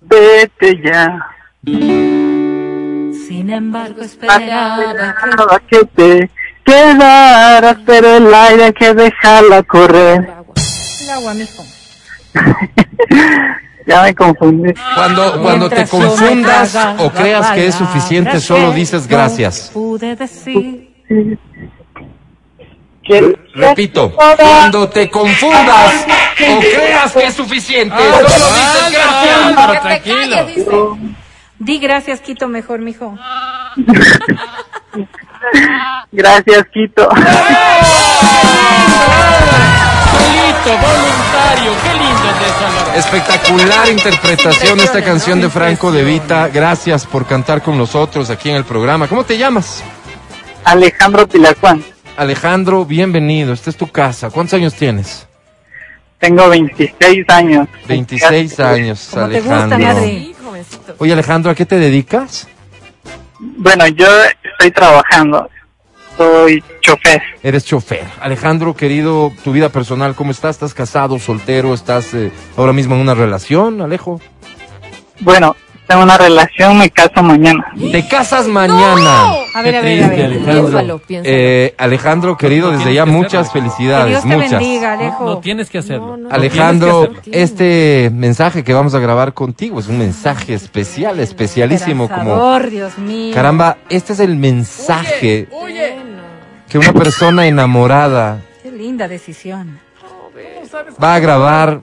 vete 0.00 0.80
ya. 0.82 1.26
Sin 1.64 3.50
embargo, 3.50 4.02
esperaba 4.02 5.60
que 5.68 5.84
te 5.94 6.30
quedaras, 6.64 7.76
pero 7.84 8.16
el 8.16 8.32
aire 8.32 8.64
hay 8.64 8.72
que 8.72 8.94
dejarla 8.94 9.62
correr. 9.62 10.32
El 11.02 11.10
agua, 11.10 11.34
mijo. 11.34 11.64
Ya 13.86 14.02
me 14.02 14.14
confundí. 14.14 14.72
Cuando, 14.94 15.42
cuando 15.42 15.68
te 15.68 15.86
confundas 15.86 16.74
o 16.98 17.10
creas 17.10 17.50
que 17.52 17.66
es 17.66 17.74
suficiente, 17.74 18.40
solo 18.40 18.72
dices 18.72 19.06
gracias. 19.06 19.70
Pude 19.72 20.16
decir. 20.16 20.90
¿Qué- 23.02 23.38
Repito, 23.54 24.12
cuando 24.14 24.88
te 24.88 25.10
confundas 25.10 26.06
o 26.40 26.60
creas 26.60 27.12
que 27.12 27.26
es 27.26 27.34
suficiente, 27.34 27.94
solo 27.96 28.26
dices 28.26 28.92
gracias. 28.92 29.72
Te 29.72 29.78
tranquilo. 29.80 30.44
dice. 30.46 30.70
Di 31.58 31.78
gracias, 31.78 32.20
Quito, 32.20 32.48
mejor, 32.48 32.80
mijo. 32.80 33.16
Gracias, 36.12 36.64
Quito. 36.72 37.08
Solito, 40.10 40.70
voluntario. 40.78 41.70
Qué 41.82 41.92
lindo. 41.98 42.13
Espectacular 42.96 43.88
interpretación 43.90 44.78
de 44.78 44.84
esta 44.84 45.02
canción 45.02 45.40
de 45.40 45.48
Franco 45.50 45.90
de 45.90 46.04
Vita. 46.04 46.48
Gracias 46.48 47.06
por 47.06 47.26
cantar 47.26 47.62
con 47.62 47.76
nosotros 47.76 48.30
aquí 48.30 48.50
en 48.50 48.56
el 48.56 48.64
programa. 48.64 49.08
¿Cómo 49.08 49.24
te 49.24 49.36
llamas? 49.36 49.82
Alejandro 50.64 51.26
Tilacuán. 51.26 51.82
Alejandro, 52.16 52.84
bienvenido. 52.84 53.52
Esta 53.52 53.70
es 53.70 53.76
tu 53.76 53.88
casa. 53.88 54.30
¿Cuántos 54.30 54.54
años 54.54 54.74
tienes? 54.74 55.26
Tengo 56.18 56.48
26 56.48 57.28
años. 57.28 57.68
26 57.88 58.60
años, 58.60 59.08
Como 59.10 59.28
te 59.28 59.40
gusta, 59.40 59.64
Alejandro. 59.64 60.34
jovencito. 60.44 60.94
Oye, 60.98 61.12
Alejandro, 61.12 61.50
¿a 61.50 61.54
qué 61.54 61.66
te 61.66 61.76
dedicas? 61.78 62.46
Bueno, 63.40 63.86
yo 63.88 64.06
estoy 64.42 64.70
trabajando. 64.70 65.50
Soy 66.16 66.62
chofer. 66.84 67.22
Eres 67.42 67.64
chofer. 67.64 68.04
Alejandro, 68.20 68.74
querido, 68.76 69.32
tu 69.42 69.52
vida 69.52 69.70
personal, 69.70 70.14
¿cómo 70.14 70.30
estás? 70.30 70.56
¿Estás 70.56 70.74
casado, 70.74 71.18
soltero? 71.18 71.74
¿Estás 71.74 72.12
eh, 72.14 72.30
ahora 72.56 72.72
mismo 72.72 72.94
en 72.94 73.00
una 73.00 73.14
relación, 73.14 73.80
Alejo? 73.80 74.20
Bueno, 75.20 75.56
tengo 75.86 76.02
una 76.02 76.16
relación, 76.18 76.78
me 76.78 76.90
caso 76.90 77.22
mañana. 77.22 77.64
Te 77.92 78.06
casas 78.08 78.46
mañana. 78.48 79.32
A 79.54 79.62
ver, 79.62 79.72
Qué 79.72 79.78
a 79.78 79.82
ver, 79.82 80.04
a 80.04 80.08
triste, 80.08 80.16
ver. 80.16 80.24
Alejandro. 80.26 80.52
Piénsalo, 80.62 80.98
piénsalo. 80.98 81.34
Eh, 81.36 81.74
Alejandro, 81.78 82.36
querido, 82.36 82.72
No 82.72 82.78
desde 82.78 82.94
ya 82.94 83.04
que 83.04 83.10
muchas 83.10 83.48
hacerlo. 83.48 83.52
Que 83.52 83.60
felicidades, 83.70 84.08
Dios 84.08 84.22
te 84.22 84.28
bendiga, 84.58 84.96
No, 84.96 85.02
Alejo. 85.02 85.24
no 85.26 85.38
tienes 85.38 85.70
que 85.70 85.78
hacerlo. 85.78 86.06
No, 86.06 86.16
no. 86.16 86.28
No 86.28 86.34
Alejandro, 86.34 87.00
tienes 87.08 87.22
que 87.22 87.30
hacerlo. 87.30 87.44
este 87.44 88.10
mensaje 88.14 88.64
que 88.64 88.74
vamos 88.74 88.94
a 88.94 88.98
grabar 88.98 89.34
contigo 89.34 89.78
es 89.78 89.86
un 89.88 89.98
mensaje 89.98 90.54
especial, 90.54 91.20
especialísimo, 91.20 92.08
como 92.08 92.58
Dios 92.60 92.98
mío. 92.98 93.34
caramba, 93.34 93.76
este 93.90 94.14
es 94.14 94.20
el 94.20 94.36
mensaje 94.36 95.48
Bueno. 95.50 96.03
Que 96.74 96.78
una 96.78 96.92
persona 96.92 97.46
enamorada 97.46 98.42
Qué 98.60 98.72
linda 98.72 99.06
decisión. 99.06 99.78
va 101.00 101.14
a 101.14 101.20
grabar 101.20 101.82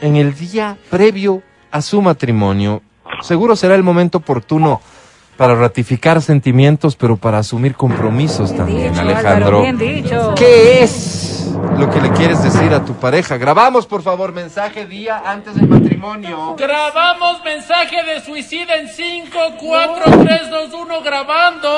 en 0.00 0.16
el 0.16 0.34
día 0.34 0.76
previo 0.90 1.44
a 1.70 1.80
su 1.80 2.02
matrimonio. 2.02 2.82
Seguro 3.20 3.54
será 3.54 3.76
el 3.76 3.84
momento 3.84 4.18
oportuno 4.18 4.80
para 5.36 5.54
ratificar 5.54 6.20
sentimientos, 6.20 6.96
pero 6.96 7.16
para 7.16 7.38
asumir 7.38 7.76
compromisos 7.76 8.52
también, 8.56 8.90
Dicho, 8.90 9.02
Alejandro. 9.02 9.60
Álvaro, 9.60 9.62
bien 9.62 9.78
dicho. 9.78 10.34
¿Qué 10.34 10.82
es 10.82 11.54
lo 11.78 11.88
que 11.88 12.00
le 12.00 12.10
quieres 12.10 12.42
decir 12.42 12.74
a 12.74 12.84
tu 12.84 12.94
pareja? 12.94 13.36
Grabamos, 13.36 13.86
por 13.86 14.02
favor, 14.02 14.32
mensaje 14.32 14.86
día 14.86 15.22
antes 15.24 15.54
del 15.54 15.68
matrimonio. 15.68 16.56
Grabamos 16.58 17.44
mensaje 17.44 18.02
de 18.02 18.20
suicida 18.24 18.74
en 18.74 18.88
5, 18.88 19.38
4, 19.60 20.04
3, 20.24 20.50
2, 20.50 20.72
1, 20.82 21.00
grabando. 21.02 21.68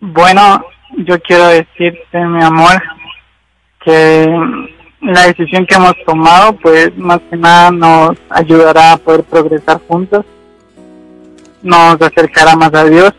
Bueno, 0.00 0.64
yo 0.98 1.20
quiero 1.20 1.46
decirte, 1.48 2.18
mi 2.26 2.42
amor, 2.42 2.82
que 3.84 4.26
la 5.02 5.22
decisión 5.26 5.66
que 5.66 5.74
hemos 5.74 5.94
tomado, 6.06 6.52
pues 6.54 6.96
más 6.96 7.20
que 7.30 7.36
nada 7.36 7.70
nos 7.70 8.16
ayudará 8.30 8.92
a 8.92 8.96
poder 8.96 9.24
progresar 9.24 9.80
juntos, 9.86 10.24
nos 11.62 12.00
acercará 12.00 12.56
más 12.56 12.72
a 12.74 12.84
Dios, 12.84 13.12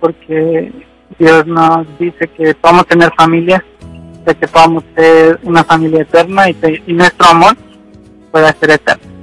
porque 0.00 0.72
Dios 1.18 1.46
nos 1.46 1.86
dice 1.98 2.28
que 2.36 2.54
podamos 2.54 2.86
tener 2.86 3.12
familia, 3.16 3.64
de 4.24 4.34
que 4.36 4.46
podamos 4.46 4.84
ser 4.94 5.38
una 5.42 5.64
familia 5.64 6.02
eterna 6.02 6.48
y, 6.50 6.54
que- 6.54 6.82
y 6.86 6.92
nuestro 6.92 7.28
amor 7.30 7.56
pueda 8.30 8.52
ser 8.52 8.70
eterno. 8.70 9.17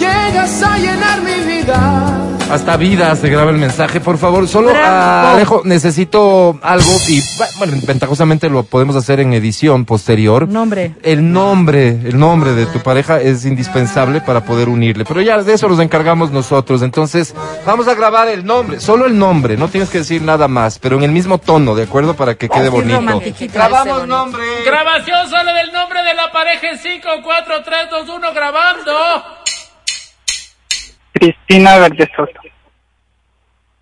Llegas 0.00 0.62
a 0.62 0.78
llenar 0.78 1.22
mi 1.22 1.34
vida. 1.44 2.25
Hasta 2.50 2.76
vida 2.76 3.14
se 3.16 3.28
graba 3.28 3.50
el 3.50 3.58
mensaje, 3.58 4.00
por 4.00 4.18
favor. 4.18 4.46
Solo, 4.46 4.70
Alejo, 4.72 5.62
necesito 5.64 6.58
algo 6.62 6.90
y, 7.08 7.20
bueno, 7.58 7.74
ventajosamente 7.84 8.48
lo 8.48 8.62
podemos 8.62 8.94
hacer 8.94 9.18
en 9.18 9.34
edición 9.34 9.84
posterior. 9.84 10.48
Nombre. 10.48 10.94
El 11.02 11.32
nombre, 11.32 11.88
el 11.88 12.16
nombre 12.18 12.52
de 12.52 12.66
tu 12.66 12.80
pareja 12.80 13.20
es 13.20 13.44
indispensable 13.44 14.20
para 14.20 14.44
poder 14.44 14.68
unirle, 14.68 15.04
pero 15.04 15.20
ya 15.20 15.42
de 15.42 15.52
eso 15.54 15.68
nos 15.68 15.80
encargamos 15.80 16.30
nosotros. 16.30 16.82
Entonces, 16.82 17.34
vamos 17.66 17.88
a 17.88 17.94
grabar 17.94 18.28
el 18.28 18.44
nombre, 18.46 18.78
solo 18.78 19.06
el 19.06 19.18
nombre, 19.18 19.56
no 19.56 19.68
tienes 19.68 19.90
que 19.90 19.98
decir 19.98 20.22
nada 20.22 20.46
más, 20.46 20.78
pero 20.78 20.96
en 20.96 21.02
el 21.02 21.10
mismo 21.10 21.38
tono, 21.38 21.74
¿de 21.74 21.82
acuerdo? 21.82 22.14
Para 22.14 22.36
que 22.36 22.48
quede 22.48 22.68
bonito. 22.68 23.00
Grabamos 23.52 23.98
Bonito. 23.98 24.06
nombre. 24.06 24.42
Grabación 24.64 25.28
solo 25.28 25.52
del 25.52 25.72
nombre 25.72 26.02
de 26.02 26.14
la 26.14 26.30
pareja 26.30 26.70
en 26.70 26.78
5, 26.78 27.08
4, 27.24 27.54
3, 27.64 27.78
2, 27.90 28.08
1, 28.08 28.32
grabando. 28.32 28.92
Cristina 31.18 31.78
Verde 31.78 32.08
Soto. 32.14 32.40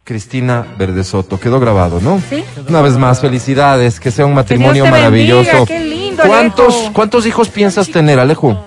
Cristina 0.05 0.66
Verdesoto, 0.77 1.40
quedó 1.40 1.59
grabado, 1.59 1.98
¿no? 1.98 2.20
¿Sí? 2.28 2.44
Una 2.69 2.82
vez 2.82 2.98
más, 2.98 3.23
felicidades, 3.23 3.98
que 3.98 4.11
sea 4.11 4.27
un 4.27 4.35
matrimonio 4.35 4.85
te 4.85 4.90
maravilloso. 4.90 5.65
bendiga, 5.65 5.66
qué 5.66 5.81
lindo, 5.81 6.23
¿Cuántos, 6.27 6.74
Alejo. 6.74 6.93
¿Cuántos 6.93 7.27
hijos 7.27 7.48
piensas 7.48 7.89
tener, 7.90 8.19
Alejo? 8.20 8.62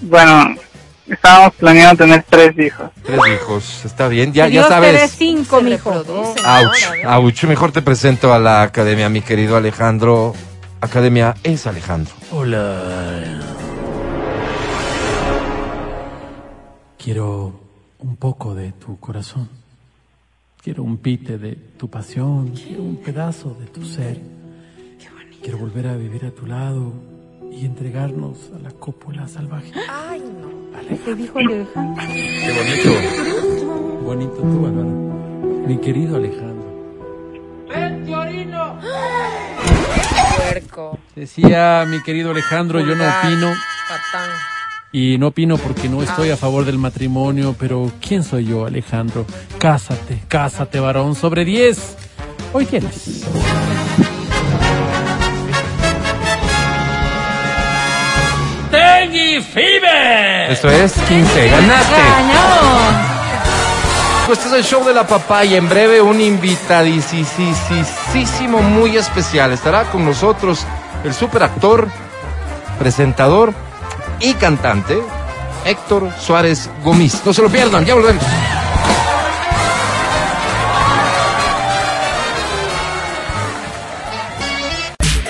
Bueno, 0.00 0.54
estábamos 1.08 1.54
planeando 1.54 2.04
tener 2.04 2.24
tres 2.30 2.56
hijos. 2.56 2.88
Tres 3.02 3.20
hijos, 3.34 3.84
está 3.84 4.06
bien, 4.06 4.32
ya, 4.32 4.44
ya 4.44 4.50
Dios 4.50 4.68
te 4.68 4.72
sabes. 4.74 5.10
cinco, 5.10 5.56
Ouch, 5.56 6.38
ahora, 6.44 6.70
¿ves? 6.92 7.04
ouch. 7.04 7.44
Mejor 7.44 7.72
te 7.72 7.82
presento 7.82 8.32
a 8.32 8.38
la 8.38 8.62
academia, 8.62 9.08
mi 9.08 9.22
querido 9.22 9.56
Alejandro. 9.56 10.34
Academia 10.80 11.34
es 11.42 11.66
Alejandro. 11.66 12.14
Hola. 12.30 13.40
Quiero 16.96 17.57
un 18.00 18.16
poco 18.16 18.54
de 18.54 18.72
tu 18.72 18.98
corazón. 18.98 19.48
Quiero 20.62 20.82
un 20.82 20.98
pite 20.98 21.38
de 21.38 21.54
tu 21.54 21.88
pasión, 21.88 22.50
quiero 22.50 22.82
un 22.82 22.96
pedazo 22.96 23.56
de 23.58 23.66
tu 23.66 23.84
ser. 23.84 24.20
Quiero 25.40 25.58
volver 25.58 25.86
a 25.86 25.96
vivir 25.96 26.24
a 26.26 26.30
tu 26.32 26.46
lado 26.46 26.92
y 27.50 27.64
entregarnos 27.64 28.50
a 28.54 28.58
la 28.58 28.70
cópula 28.72 29.28
salvaje. 29.28 29.72
Ay, 29.88 30.20
no. 30.20 30.48
¿Qué 31.04 31.14
dijo 31.14 31.38
Alejandro? 31.38 32.04
Qué 32.06 32.52
bonito. 32.56 34.04
Bonito 34.04 34.34
tú, 34.34 34.66
Álvaro. 34.66 35.64
Mi 35.66 35.78
querido 35.78 36.16
Alejandro. 36.16 36.68
Puerco. 40.36 40.98
Decía 41.14 41.86
mi 41.88 42.02
querido 42.02 42.30
Alejandro, 42.30 42.80
yo 42.80 42.94
no 42.94 43.04
opino 43.04 43.52
Patán. 43.88 44.30
Y 44.90 45.18
no 45.18 45.28
opino 45.28 45.58
porque 45.58 45.88
no 45.88 46.02
estoy 46.02 46.30
a 46.30 46.36
favor 46.36 46.64
del 46.64 46.78
matrimonio, 46.78 47.54
pero 47.58 47.92
¿quién 48.00 48.24
soy 48.24 48.46
yo, 48.46 48.64
Alejandro? 48.66 49.26
Cásate, 49.58 50.22
cásate, 50.28 50.80
varón, 50.80 51.14
sobre 51.14 51.44
10. 51.44 51.96
Hoy 52.52 52.64
tienes. 52.64 53.24
Tengi 58.70 59.42
Fever. 59.42 60.50
Esto 60.50 60.70
es 60.70 60.92
15. 60.92 61.50
Ganaste. 61.50 61.94
Pues 64.26 64.38
este 64.38 64.50
es 64.50 64.56
el 64.56 64.64
show 64.64 64.86
de 64.86 64.94
la 64.94 65.06
papaya. 65.06 65.58
En 65.58 65.68
breve, 65.68 66.00
un 66.00 66.18
invitadísimo 66.20 68.58
muy 68.60 68.96
especial. 68.96 69.52
Estará 69.52 69.84
con 69.84 70.04
nosotros 70.04 70.66
el 71.04 71.14
superactor, 71.14 71.86
presentador 72.78 73.54
y 74.20 74.34
cantante 74.34 74.98
Héctor 75.64 76.10
Suárez 76.18 76.70
Gómez. 76.82 77.22
No 77.24 77.32
se 77.32 77.42
lo 77.42 77.48
pierdan, 77.48 77.84
ya 77.84 77.94
volvemos. 77.94 78.22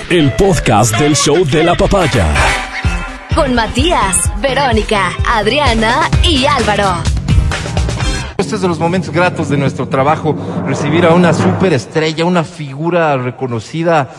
El 0.09 0.31
podcast 0.33 0.97
del 0.97 1.15
show 1.15 1.45
de 1.45 1.63
la 1.63 1.75
papaya. 1.75 2.25
Con 3.35 3.53
Matías, 3.53 4.31
Verónica, 4.41 5.11
Adriana 5.27 6.09
y 6.23 6.45
Álvaro. 6.45 6.95
Este 8.37 8.55
es 8.55 8.61
de 8.61 8.67
los 8.67 8.79
momentos 8.79 9.13
gratos 9.13 9.49
de 9.49 9.57
nuestro 9.57 9.87
trabajo, 9.87 10.35
recibir 10.65 11.05
a 11.05 11.13
una 11.13 11.33
superestrella, 11.33 12.25
una 12.25 12.43
figura 12.43 13.17
reconocida. 13.17 14.09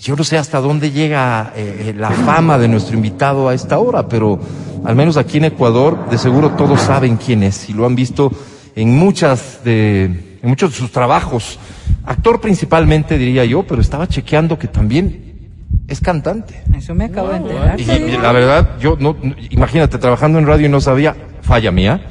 Yo 0.00 0.16
no 0.16 0.24
sé 0.24 0.36
hasta 0.36 0.60
dónde 0.60 0.90
llega 0.90 1.52
eh, 1.54 1.94
la 1.96 2.10
fama 2.10 2.58
de 2.58 2.66
nuestro 2.68 2.96
invitado 2.96 3.48
a 3.48 3.54
esta 3.54 3.78
hora, 3.78 4.08
pero 4.08 4.38
al 4.84 4.96
menos 4.96 5.16
aquí 5.16 5.38
en 5.38 5.44
Ecuador, 5.44 6.10
de 6.10 6.18
seguro 6.18 6.50
todos 6.52 6.80
saben 6.80 7.16
quién 7.16 7.42
es 7.44 7.68
y 7.70 7.72
lo 7.72 7.86
han 7.86 7.94
visto 7.94 8.32
en 8.74 8.96
muchas 8.96 9.60
de, 9.64 10.04
en 10.42 10.48
muchos 10.48 10.72
de 10.72 10.76
sus 10.76 10.90
trabajos. 10.90 11.58
Actor 12.04 12.40
principalmente, 12.40 13.16
diría 13.16 13.44
yo, 13.44 13.62
pero 13.64 13.80
estaba 13.80 14.08
chequeando 14.08 14.58
que 14.58 14.66
también 14.68 15.50
es 15.86 16.00
cantante. 16.00 16.62
Eso 16.76 16.94
me 16.94 17.04
acabo 17.04 17.28
de 17.28 17.36
enterar. 17.36 17.80
Y, 17.80 17.84
y 17.84 18.18
la 18.18 18.32
verdad, 18.32 18.78
yo 18.80 18.96
no, 18.98 19.16
no- 19.22 19.36
imagínate, 19.50 19.98
trabajando 19.98 20.38
en 20.40 20.46
radio 20.46 20.66
y 20.66 20.68
no 20.68 20.80
sabía, 20.80 21.14
falla 21.42 21.70
mía. 21.70 22.06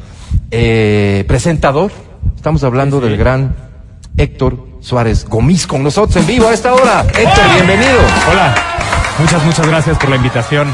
Eh, 0.50 1.26
presentador, 1.28 1.92
estamos 2.36 2.64
hablando 2.64 3.02
del 3.02 3.18
gran 3.18 3.56
Héctor 4.18 4.75
Suárez 4.86 5.26
Gómez 5.28 5.66
con 5.66 5.82
nosotros 5.82 6.16
en 6.18 6.28
vivo 6.28 6.48
a 6.48 6.54
esta 6.54 6.72
hora. 6.74 7.02
Héctor, 7.02 7.44
bienvenido. 7.56 7.98
Hola, 8.32 8.56
muchas, 9.18 9.44
muchas 9.44 9.68
gracias 9.68 9.98
por 9.98 10.10
la 10.10 10.16
invitación. 10.16 10.68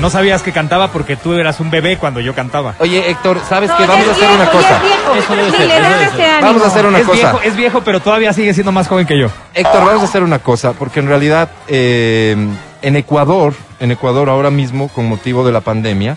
No 0.00 0.08
sabías 0.08 0.42
que 0.42 0.52
cantaba 0.52 0.90
porque 0.90 1.14
tú 1.14 1.34
eras 1.34 1.60
un 1.60 1.70
bebé 1.70 1.98
cuando 1.98 2.18
yo 2.20 2.34
cantaba. 2.34 2.74
Oye, 2.78 3.10
Héctor, 3.10 3.40
¿sabes 3.46 3.68
No, 3.68 3.76
qué? 3.76 3.86
Vamos 3.86 4.08
a 4.08 4.10
hacer 4.12 4.28
una 4.30 4.44
viejo, 4.44 4.52
cosa. 4.52 4.80
Eso 5.18 5.36
debe 5.36 5.50
ser, 5.50 5.70
eso 5.70 6.16
debe. 6.16 6.40
Vamos 6.40 6.62
a 6.62 6.66
hacer 6.66 6.86
una 6.86 6.98
es 6.98 7.04
cosa. 7.06 7.16
viejo, 7.16 7.40
es 7.42 7.56
viejo, 7.56 7.80
pero 7.82 8.00
todavía 8.00 8.32
sigue 8.32 8.54
siendo 8.54 8.72
más 8.72 8.88
joven 8.88 9.06
que 9.06 9.18
yo. 9.18 9.28
Héctor, 9.52 9.84
vamos 9.84 10.00
a 10.00 10.04
hacer 10.06 10.22
una 10.22 10.38
cosa, 10.38 10.72
porque 10.72 11.00
en 11.00 11.06
realidad 11.08 11.50
eh, 11.68 12.34
en 12.80 12.96
Ecuador, 12.96 13.52
en 13.80 13.92
Ecuador 13.92 14.30
ahora 14.30 14.50
mismo, 14.50 14.88
con 14.88 15.06
motivo 15.08 15.44
de 15.44 15.52
la 15.52 15.60
pandemia, 15.60 16.16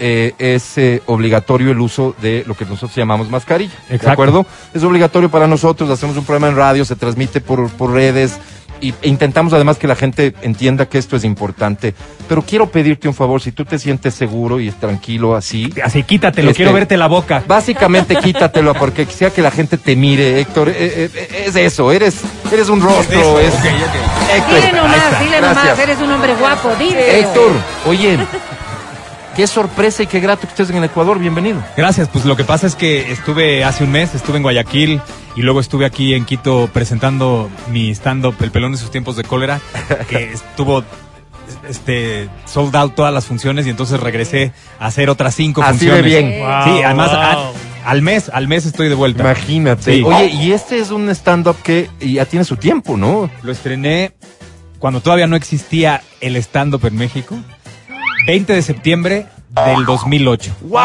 eh, 0.00 0.32
es 0.38 0.76
eh, 0.78 1.02
obligatorio 1.06 1.70
el 1.70 1.78
uso 1.78 2.14
de 2.20 2.42
lo 2.46 2.56
que 2.56 2.64
nosotros 2.64 2.96
llamamos 2.96 3.30
mascarilla. 3.30 3.74
¿De 3.88 3.96
Exacto. 3.96 4.10
acuerdo? 4.12 4.46
Es 4.74 4.82
obligatorio 4.82 5.30
para 5.30 5.46
nosotros, 5.46 5.88
hacemos 5.90 6.16
un 6.16 6.24
programa 6.24 6.48
en 6.48 6.56
radio, 6.56 6.84
se 6.84 6.96
transmite 6.96 7.40
por, 7.40 7.68
por 7.70 7.92
redes 7.92 8.38
y, 8.82 8.94
e 9.02 9.08
intentamos 9.08 9.52
además 9.52 9.76
que 9.76 9.86
la 9.86 9.94
gente 9.94 10.34
entienda 10.40 10.86
que 10.86 10.96
esto 10.96 11.14
es 11.16 11.24
importante. 11.24 11.94
Pero 12.28 12.40
quiero 12.42 12.70
pedirte 12.70 13.08
un 13.08 13.14
favor, 13.14 13.42
si 13.42 13.52
tú 13.52 13.66
te 13.66 13.78
sientes 13.78 14.14
seguro 14.14 14.58
y 14.58 14.70
tranquilo 14.70 15.36
así, 15.36 15.70
Así, 15.84 16.02
quítatelo, 16.02 16.48
Este- 16.50 16.56
quiero 16.62 16.72
verte 16.72 16.96
la 16.96 17.06
boca. 17.06 17.42
Básicamente 17.46 18.16
quítatelo 18.22 18.72
porque 18.74 19.04
quisiera 19.04 19.34
que 19.34 19.42
la 19.42 19.50
gente 19.50 19.76
te 19.76 19.96
mire, 19.96 20.40
Héctor. 20.40 20.70
eh, 20.70 21.10
eh, 21.14 21.44
es 21.46 21.56
eso, 21.56 21.92
eres, 21.92 22.22
eres 22.50 22.70
un 22.70 22.80
rostro. 22.80 23.38
es, 23.38 23.52
Héctor, 23.54 24.54
Dile 24.60 24.72
nomás, 24.72 25.20
dile 25.20 25.40
nomás, 25.42 25.78
eres 25.78 25.98
un 26.00 26.10
hombre 26.12 26.34
guapo, 26.36 26.70
dile. 26.78 27.20
Héctor, 27.20 27.52
oye, 27.86 28.18
qué 29.36 29.46
sorpresa 29.46 30.02
y 30.02 30.06
qué 30.06 30.20
grato 30.20 30.42
que 30.42 30.48
estés 30.48 30.70
en 30.70 30.76
el 30.76 30.84
Ecuador, 30.84 31.18
bienvenido. 31.18 31.62
Gracias, 31.76 32.08
pues 32.08 32.24
lo 32.24 32.36
que 32.36 32.44
pasa 32.44 32.66
es 32.66 32.74
que 32.74 33.10
estuve 33.12 33.64
hace 33.64 33.84
un 33.84 33.92
mes, 33.92 34.14
estuve 34.14 34.36
en 34.38 34.42
Guayaquil 34.42 35.00
y 35.36 35.42
luego 35.42 35.60
estuve 35.60 35.86
aquí 35.86 36.14
en 36.14 36.24
Quito 36.24 36.68
presentando 36.72 37.48
mi 37.70 37.90
stand-up 37.90 38.34
El 38.40 38.50
pelón 38.50 38.72
de 38.72 38.78
sus 38.78 38.90
tiempos 38.90 39.16
de 39.16 39.24
cólera, 39.24 39.60
que 40.08 40.32
estuvo 40.34 40.84
este 41.68 42.28
sold 42.46 42.74
out 42.76 42.94
todas 42.94 43.12
las 43.12 43.24
funciones 43.26 43.66
y 43.66 43.70
entonces 43.70 43.98
regresé 44.00 44.52
a 44.78 44.86
hacer 44.86 45.10
otras 45.10 45.34
cinco 45.34 45.62
Así 45.62 45.86
de 45.86 45.92
funciones. 45.92 46.04
bien. 46.04 46.28
Sí, 46.64 46.82
además 46.82 47.10
a- 47.12 47.50
al 47.84 48.02
mes, 48.02 48.28
al 48.32 48.46
mes 48.46 48.66
estoy 48.66 48.88
de 48.90 48.94
vuelta. 48.94 49.22
Imagínate. 49.22 49.94
Sí. 49.96 50.02
Oye, 50.02 50.26
y 50.26 50.52
este 50.52 50.78
es 50.78 50.90
un 50.90 51.08
stand-up 51.10 51.56
que 51.62 51.88
ya 52.00 52.26
tiene 52.26 52.44
su 52.44 52.56
tiempo, 52.56 52.96
¿no? 52.98 53.30
Lo 53.42 53.50
estrené 53.52 54.12
cuando 54.78 55.00
todavía 55.00 55.26
no 55.26 55.34
existía 55.34 56.02
el 56.20 56.36
stand-up 56.36 56.84
en 56.86 56.96
México. 56.96 57.36
20 58.26 58.52
de 58.52 58.62
septiembre 58.62 59.26
del 59.66 59.84
2008. 59.84 60.56
¡Wow! 60.62 60.80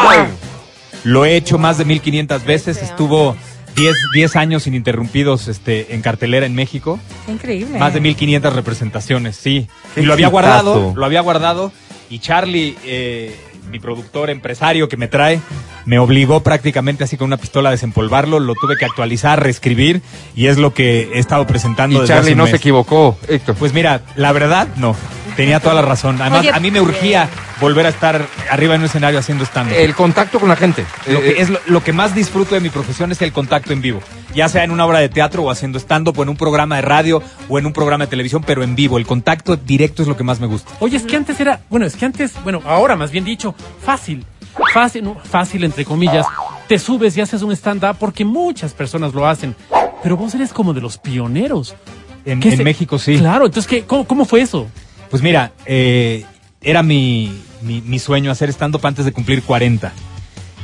Lo 1.04 1.24
he 1.24 1.36
hecho 1.36 1.58
más 1.58 1.78
de 1.78 1.84
1500 1.84 2.44
veces. 2.44 2.82
Estuvo 2.82 3.36
10, 3.76 3.94
10 4.14 4.36
años 4.36 4.66
ininterrumpidos 4.66 5.48
este, 5.48 5.94
en 5.94 6.02
cartelera 6.02 6.46
en 6.46 6.54
México. 6.54 6.98
Increíble. 7.28 7.78
Más 7.78 7.94
de 7.94 8.00
1500 8.00 8.52
representaciones, 8.54 9.36
sí. 9.36 9.68
Qué 9.94 10.02
y 10.02 10.04
lo 10.04 10.12
había 10.14 10.26
exitazo. 10.28 10.32
guardado, 10.62 10.92
lo 10.96 11.04
había 11.06 11.20
guardado. 11.20 11.72
Y 12.10 12.18
Charlie, 12.20 12.76
eh, 12.84 13.36
mi 13.70 13.78
productor 13.78 14.30
empresario 14.30 14.88
que 14.88 14.96
me 14.96 15.08
trae, 15.08 15.40
me 15.84 15.98
obligó 15.98 16.40
prácticamente 16.42 17.04
así 17.04 17.16
con 17.16 17.26
una 17.26 17.36
pistola 17.36 17.68
a 17.68 17.72
desempolvarlo. 17.72 18.40
Lo 18.40 18.54
tuve 18.54 18.76
que 18.76 18.84
actualizar, 18.84 19.42
reescribir. 19.42 20.02
Y 20.34 20.46
es 20.46 20.56
lo 20.58 20.72
que 20.74 21.10
he 21.14 21.18
estado 21.18 21.46
presentando 21.46 21.98
Y 21.98 22.00
desde 22.00 22.14
Charlie 22.14 22.30
hace 22.30 22.32
un 22.32 22.38
no 22.38 22.44
mes. 22.44 22.50
se 22.50 22.56
equivocó, 22.56 23.18
Héctor. 23.28 23.54
Pues 23.56 23.72
mira, 23.72 24.02
la 24.16 24.32
verdad, 24.32 24.68
no. 24.76 24.96
Tenía 25.36 25.60
toda 25.60 25.74
la 25.74 25.82
razón. 25.82 26.20
Además, 26.20 26.40
Oye, 26.40 26.50
a 26.52 26.58
mí 26.60 26.70
me 26.70 26.80
urgía 26.80 27.28
volver 27.60 27.86
a 27.86 27.90
estar 27.90 28.26
arriba 28.50 28.74
en 28.74 28.80
un 28.80 28.86
escenario 28.86 29.18
haciendo 29.18 29.44
stand 29.44 29.72
el 29.72 29.94
contacto 29.94 30.40
con 30.40 30.48
la 30.48 30.56
gente. 30.56 30.84
lo, 31.06 31.18
Eh, 31.18 31.34
que, 31.34 31.42
es 31.42 31.50
lo, 31.50 31.60
lo 31.66 31.84
que 31.84 31.92
más 31.92 32.14
disfruto 32.14 32.54
de 32.54 32.60
mi 32.60 32.70
profesión 32.70 33.12
es 33.12 33.20
el 33.22 33.32
contacto 33.32 33.72
en 33.72 33.82
vivo. 33.82 34.00
Ya 34.34 34.48
sea 34.48 34.64
en 34.64 34.70
una 34.70 34.84
obra 34.86 34.98
de 34.98 35.08
teatro 35.08 35.42
o 35.42 35.50
haciendo 35.50 35.78
stand-up 35.78 36.18
o 36.18 36.22
en 36.22 36.28
un 36.30 36.36
programa 36.36 36.76
de 36.76 36.82
radio 36.82 37.22
o 37.48 37.58
en 37.58 37.66
un 37.66 37.72
programa 37.72 38.04
de 38.06 38.10
televisión, 38.10 38.42
pero 38.46 38.62
en 38.62 38.74
vivo. 38.74 38.96
El 38.98 39.06
contacto 39.06 39.56
directo 39.56 40.02
es 40.02 40.08
lo 40.08 40.16
que 40.16 40.24
más 40.24 40.40
me 40.40 40.46
gusta. 40.46 40.72
Oye, 40.80 40.96
es 40.96 41.02
que 41.04 41.16
antes 41.16 41.38
era, 41.40 41.60
bueno, 41.70 41.86
es 41.86 41.96
que 41.96 42.04
antes, 42.06 42.32
bueno, 42.42 42.62
ahora 42.66 42.96
más 42.96 43.10
bien 43.10 43.24
dicho, 43.24 43.54
fácil, 43.82 44.24
fácil, 44.72 45.04
no, 45.04 45.16
fácil 45.22 45.64
entre 45.64 45.84
comillas, 45.84 46.26
te 46.68 46.78
subes 46.78 47.16
y 47.16 47.20
haces 47.20 47.42
un 47.42 47.52
stand-up 47.52 47.96
porque 47.98 48.24
muchas 48.24 48.72
personas 48.72 49.14
lo 49.14 49.26
hacen, 49.26 49.54
pero 50.02 50.16
vos 50.16 50.34
eres 50.34 50.52
como 50.52 50.72
de 50.74 50.80
los 50.80 50.98
pioneros. 50.98 51.74
En, 52.24 52.40
¿Qué 52.40 52.50
en 52.50 52.56
se- 52.56 52.64
México 52.64 52.98
sí. 52.98 53.18
Claro, 53.18 53.46
entonces, 53.46 53.68
¿qué, 53.68 53.84
cómo, 53.84 54.04
¿cómo 54.06 54.24
fue 54.24 54.40
eso? 54.40 54.66
Pues 55.10 55.22
mira, 55.22 55.52
eh, 55.66 56.24
era 56.60 56.82
mi, 56.82 57.32
mi, 57.62 57.80
mi 57.80 57.98
sueño 57.98 58.30
hacer 58.30 58.48
stand-up 58.50 58.86
antes 58.86 59.04
de 59.04 59.12
cumplir 59.12 59.42
40. 59.42 59.92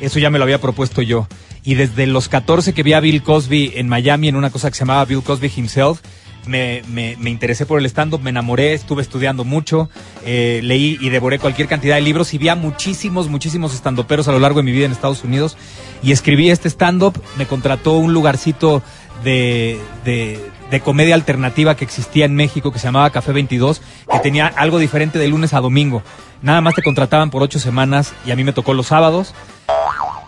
Eso 0.01 0.19
ya 0.19 0.31
me 0.31 0.39
lo 0.39 0.44
había 0.44 0.60
propuesto 0.60 1.02
yo. 1.02 1.28
Y 1.64 1.74
desde 1.74 2.06
los 2.06 2.28
14 2.28 2.73
que 2.73 2.82
vi 2.82 2.93
a 2.93 3.01
Bill 3.01 3.23
Cosby 3.23 3.73
en 3.77 3.89
Miami 3.89 4.28
en 4.28 4.36
una 4.36 4.51
cosa 4.51 4.69
que 4.69 4.74
se 4.74 4.81
llamaba 4.81 5.05
Bill 5.05 5.23
Cosby 5.23 5.51
Himself, 5.55 6.01
me, 6.47 6.82
me, 6.89 7.16
me 7.19 7.31
interesé 7.31 7.66
por 7.66 7.78
el 7.78 7.86
stand-up, 7.86 8.20
me 8.23 8.31
enamoré, 8.31 8.74
estuve 8.74 9.02
estudiando 9.02 9.44
mucho, 9.44 9.89
eh, 10.24 10.60
leí 10.62 10.98
y 11.01 11.10
devoré 11.10 11.39
cualquier 11.39 11.69
cantidad 11.69 11.94
de 11.97 12.01
libros 12.01 12.35
y 12.35 12.39
vi 12.39 12.48
a 12.48 12.55
muchísimos, 12.55 13.28
muchísimos 13.28 13.73
stand-uperos 13.74 14.28
a 14.28 14.32
lo 14.32 14.39
largo 14.39 14.59
de 14.59 14.64
mi 14.64 14.73
vida 14.73 14.86
en 14.86 14.93
Estados 14.93 15.24
Unidos 15.24 15.56
y 16.02 16.12
escribí 16.12 16.51
este 16.51 16.69
stand-up, 16.69 17.20
me 17.36 17.47
contrató 17.47 17.93
un 17.94 18.12
lugarcito 18.12 18.82
de, 19.24 19.81
de, 20.05 20.40
de 20.70 20.81
comedia 20.81 21.14
alternativa 21.14 21.77
que 21.77 21.85
existía 21.85 22.24
en 22.24 22.35
México 22.35 22.73
que 22.73 22.78
se 22.78 22.86
llamaba 22.86 23.10
Café 23.10 23.32
22, 23.32 23.82
que 24.10 24.19
tenía 24.19 24.47
algo 24.47 24.78
diferente 24.78 25.19
de 25.19 25.28
lunes 25.28 25.55
a 25.55 25.60
domingo. 25.60 26.02
Nada 26.40 26.60
más 26.60 26.74
te 26.74 26.82
contrataban 26.82 27.31
por 27.31 27.43
ocho 27.43 27.60
semanas 27.60 28.14
y 28.27 28.32
a 28.32 28.36
mí 28.36 28.43
me 28.43 28.52
tocó 28.52 28.74
los 28.74 28.89
sábados. 28.89 29.35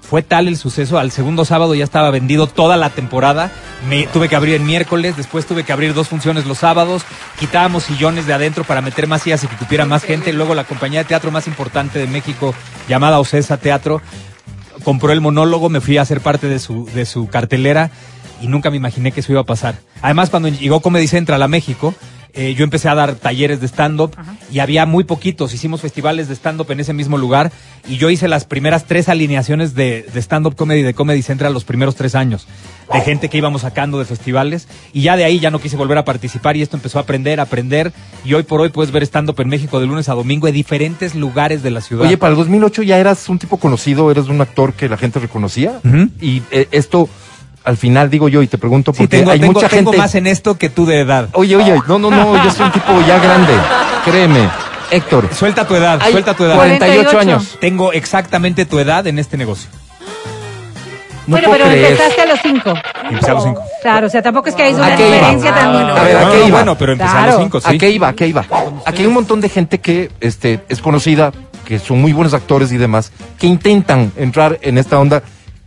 Fue 0.09 0.23
tal 0.23 0.49
el 0.49 0.57
suceso, 0.57 0.99
al 0.99 1.11
segundo 1.11 1.45
sábado 1.45 1.75
ya 1.75 1.83
estaba 1.83 2.11
vendido 2.11 2.47
toda 2.47 2.77
la 2.77 2.91
temporada. 2.91 3.51
Me 3.89 4.07
tuve 4.07 4.29
que 4.29 4.37
abrir 4.37 4.55
el 4.55 4.63
miércoles, 4.63 5.17
después 5.17 5.47
tuve 5.47 5.65
que 5.65 5.73
abrir 5.73 5.95
dos 5.95 6.09
funciones 6.09 6.47
los 6.47 6.59
sábados. 6.59 7.03
Quitábamos 7.41 7.85
sillones 7.85 8.27
de 8.27 8.35
adentro 8.35 8.65
para 8.65 8.83
meter 8.83 9.07
más 9.07 9.23
sillas 9.23 9.43
y 9.45 9.47
que 9.47 9.57
cupiera 9.57 9.87
más 9.87 10.05
gente. 10.05 10.33
Luego 10.33 10.55
la 10.55 10.65
compañía 10.65 11.01
de 11.01 11.07
teatro 11.07 11.31
más 11.31 11.47
importante 11.47 11.99
de 11.99 12.07
México, 12.07 12.55
llamada 12.87 13.19
Ocesa 13.19 13.57
Teatro, 13.57 14.03
compró 14.85 15.11
el 15.11 15.23
monólogo, 15.23 15.71
me 15.71 15.81
fui 15.81 15.97
a 15.97 16.05
ser 16.05 16.21
parte 16.21 16.49
de 16.49 16.59
su, 16.59 16.85
de 16.95 17.07
su 17.07 17.29
cartelera 17.29 17.91
y 18.41 18.47
nunca 18.47 18.71
me 18.71 18.77
imaginé 18.77 19.11
que 19.11 19.21
eso 19.21 19.33
iba 19.33 19.41
a 19.41 19.45
pasar. 19.45 19.77
Además, 20.03 20.29
cuando 20.29 20.49
llegó 20.49 20.81
Comedy 20.81 21.09
Central 21.09 21.43
a 21.43 21.49
México, 21.49 21.95
eh, 22.35 22.55
yo 22.55 22.65
empecé 22.65 22.89
a 22.89 22.95
dar 22.95 23.15
talleres 23.15 23.61
de 23.61 23.69
stand-up 23.69 24.13
y 24.51 24.59
había 24.59 24.87
muy 24.87 25.05
poquitos. 25.05 25.55
Hicimos 25.55 25.81
festivales 25.81 26.29
de 26.29 26.35
stand-up 26.35 26.71
en 26.71 26.81
ese 26.81 26.93
mismo 26.93 27.19
lugar 27.19 27.53
y 27.89 27.97
yo 27.97 28.11
hice 28.11 28.29
las 28.29 28.45
primeras 28.45 28.87
tres 28.87 29.09
alineaciones 29.09 29.75
de, 29.75 30.07
de 30.13 30.23
stand-up 30.23 30.57
comedy 30.57 30.83
de 30.83 30.95
Comedy 30.95 31.23
Central 31.23 31.53
los 31.53 31.65
primeros 31.65 31.95
tres 31.95 32.15
años. 32.15 32.47
De 32.93 33.01
gente 33.01 33.29
que 33.29 33.39
íbamos 33.39 33.63
sacando 33.63 33.99
de 33.99 34.05
festivales 34.05 34.69
y 34.93 35.03
ya 35.03 35.17
de 35.17 35.25
ahí 35.25 35.41
ya 35.41 35.51
no 35.51 35.59
quise 35.59 35.77
volver 35.77 35.99
a 35.99 36.05
participar 36.05 36.57
y 36.57 36.63
esto 36.63 36.77
empezó 36.77 36.99
a 36.99 37.03
aprender, 37.03 37.41
a 37.41 37.45
aprender 37.45 37.93
y 38.25 38.35
hoy 38.35 38.43
por 38.43 38.61
hoy 38.61 38.69
puedes 38.69 38.93
ver 38.93 39.03
stand-up 39.05 39.41
en 39.41 39.49
México 39.49 39.81
de 39.81 39.87
lunes 39.87 40.09
a 40.09 40.15
domingo 40.15 40.49
en 40.49 40.55
diferentes 40.55 41.15
lugares 41.15 41.63
de 41.63 41.71
la 41.71 41.81
ciudad. 41.81 42.07
Oye, 42.07 42.19
para 42.19 42.33
el 42.33 42.37
2008 42.37 42.83
ya 42.83 42.99
eras 42.99 43.29
un 43.29 43.39
tipo 43.39 43.57
conocido, 43.59 44.11
eres 44.11 44.29
un 44.29 44.41
actor 44.41 44.75
que 44.75 44.89
la 44.89 44.97
gente 44.97 45.19
reconocía. 45.19 45.81
Y 46.21 46.43
eh, 46.51 46.69
esto, 46.71 47.09
al 47.65 47.77
final 47.77 48.11
digo 48.11 48.29
yo 48.29 48.43
y 48.43 48.47
te 48.47 48.59
pregunto 48.59 48.93
Sí, 48.93 48.99
porque 48.99 49.17
tengo, 49.19 49.31
hay 49.31 49.41
tengo- 49.41 49.53
mucha 49.55 49.69
tengo 49.69 49.91
gente. 49.91 49.99
más 50.03 50.15
en 50.15 50.27
esto 50.27 50.57
que 50.59 50.69
tú 50.69 50.85
de 50.87 51.01
edad. 51.01 51.29
Oye, 51.33 51.57
oye, 51.57 51.81
no, 51.89 51.99
no, 51.99 52.11
no, 52.11 52.45
yo 52.45 52.51
soy 52.51 52.67
un 52.67 52.73
tipo 52.73 52.93
ya 53.07 53.19
grande, 53.19 53.53
créeme. 54.05 54.49
Héctor, 54.91 55.29
Suelta 55.35 55.67
tu 55.67 55.75
edad, 55.75 55.99
hay 56.03 56.13
suelta 56.13 56.35
tu 56.35 56.45
edad. 56.45 56.57
48 56.57 57.11
48. 57.11 57.19
años. 57.19 57.57
Tengo 57.61 57.93
exactamente 57.93 58.67
tu 58.67 58.79
edad 58.79 59.07
en 59.07 59.19
este 59.19 59.37
negocio. 59.39 59.69
No 61.27 61.37
bueno, 61.39 61.49
pero 61.53 61.65
creer. 61.65 61.93
empezaste 61.93 62.21
a 62.21 62.27
los 62.27 62.39
cinco. 62.43 62.75
Empecé 63.11 63.31
a 63.31 63.35
los 63.35 63.45
cinco. 63.45 63.63
Claro, 63.81 64.07
o 64.07 64.11
sea, 64.11 64.21
tampoco 64.21 64.51
es 64.51 64.55
que 64.55 64.63
hay 64.63 64.75
una 64.75 64.87
¿A 64.89 64.97
qué 64.97 65.07
iba? 65.07 65.15
diferencia 65.17 65.55
tan... 65.55 65.69
A 65.75 66.03
ver, 66.03 66.17
¿a 66.19 66.31
qué 66.31 66.39
iba? 66.47 66.59
Bueno, 66.59 66.77
pero 66.77 66.93
empecé 66.93 67.17
a 67.17 67.27
los 67.29 67.37
cinco, 67.39 67.61
sí. 67.63 67.75
¿A 67.75 67.79
qué 67.79 67.91
iba? 67.91 68.09
¿A 68.09 68.13
qué 68.13 68.27
iba? 68.27 68.45
Aquí 68.85 69.01
hay 69.01 69.07
un 69.07 69.15
montón 69.15 69.41
de 69.41 69.49
gente 69.49 69.81
que 69.81 70.11
este, 70.21 70.61
es 70.69 70.83
conocida, 70.83 71.33
que 71.65 71.79
son 71.79 72.03
muy 72.03 72.13
buenos 72.13 72.35
actores 72.35 72.71
y 72.73 72.77
demás, 72.77 73.11
que 73.39 73.47
intentan 73.47 74.13
entrar 74.17 74.59
en 74.61 74.77
esta 74.77 74.99
onda 74.99 75.23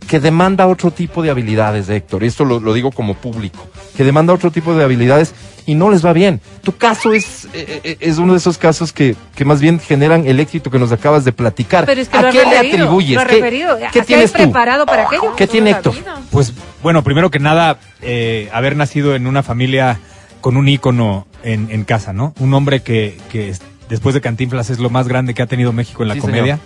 que 0.08 0.18
demanda 0.20 0.66
otro 0.66 0.90
tipo 0.90 1.22
de 1.22 1.30
habilidades, 1.30 1.88
Héctor. 1.88 2.24
Y 2.24 2.26
esto 2.26 2.44
lo, 2.44 2.58
lo 2.60 2.72
digo 2.72 2.90
como 2.90 3.14
público, 3.14 3.68
que 3.96 4.02
demanda 4.04 4.32
otro 4.32 4.50
tipo 4.50 4.74
de 4.74 4.82
habilidades 4.82 5.34
y 5.66 5.74
no 5.74 5.90
les 5.90 6.04
va 6.04 6.12
bien. 6.14 6.40
Tu 6.62 6.74
caso 6.76 7.12
es, 7.12 7.44
eh, 7.52 7.80
eh, 7.84 7.96
es 8.00 8.16
uno 8.18 8.32
de 8.32 8.38
esos 8.38 8.56
casos 8.56 8.92
que, 8.92 9.14
que 9.34 9.44
más 9.44 9.60
bien 9.60 9.78
generan 9.78 10.26
el 10.26 10.40
éxito 10.40 10.70
que 10.70 10.78
nos 10.78 10.92
acabas 10.92 11.24
de 11.26 11.32
platicar. 11.32 11.84
Pero 11.84 12.00
es 12.00 12.08
que 12.08 12.16
¿A 12.16 12.22
lo 12.22 12.30
qué 12.32 12.42
le 12.46 12.56
atribuyes? 12.58 13.16
Lo 13.20 13.26
¿Qué, 13.26 13.40
qué 13.40 13.90
¿Te 13.92 14.00
has 14.00 14.06
tienes 14.06 14.32
tú? 14.32 14.38
preparado 14.38 14.86
para 14.86 15.02
aquello? 15.04 15.36
¿Qué 15.36 15.46
tiene 15.46 15.70
Héctor? 15.72 15.94
Pues 16.30 16.54
bueno, 16.82 17.04
primero 17.04 17.30
que 17.30 17.38
nada, 17.38 17.78
eh, 18.00 18.48
haber 18.52 18.76
nacido 18.76 19.14
en 19.14 19.26
una 19.26 19.42
familia 19.42 20.00
con 20.40 20.56
un 20.56 20.68
ícono 20.68 21.26
en, 21.42 21.68
en 21.70 21.84
casa, 21.84 22.14
¿no? 22.14 22.32
Un 22.38 22.54
hombre 22.54 22.80
que, 22.80 23.18
que 23.30 23.50
es- 23.50 23.60
después 23.90 24.14
de 24.14 24.20
Cantinflas 24.22 24.70
es 24.70 24.78
lo 24.78 24.88
más 24.88 25.06
grande 25.08 25.34
que 25.34 25.42
ha 25.42 25.46
tenido 25.46 25.72
México 25.72 26.02
en 26.02 26.08
la 26.08 26.14
Sí, 26.14 26.20
comedia. 26.20 26.58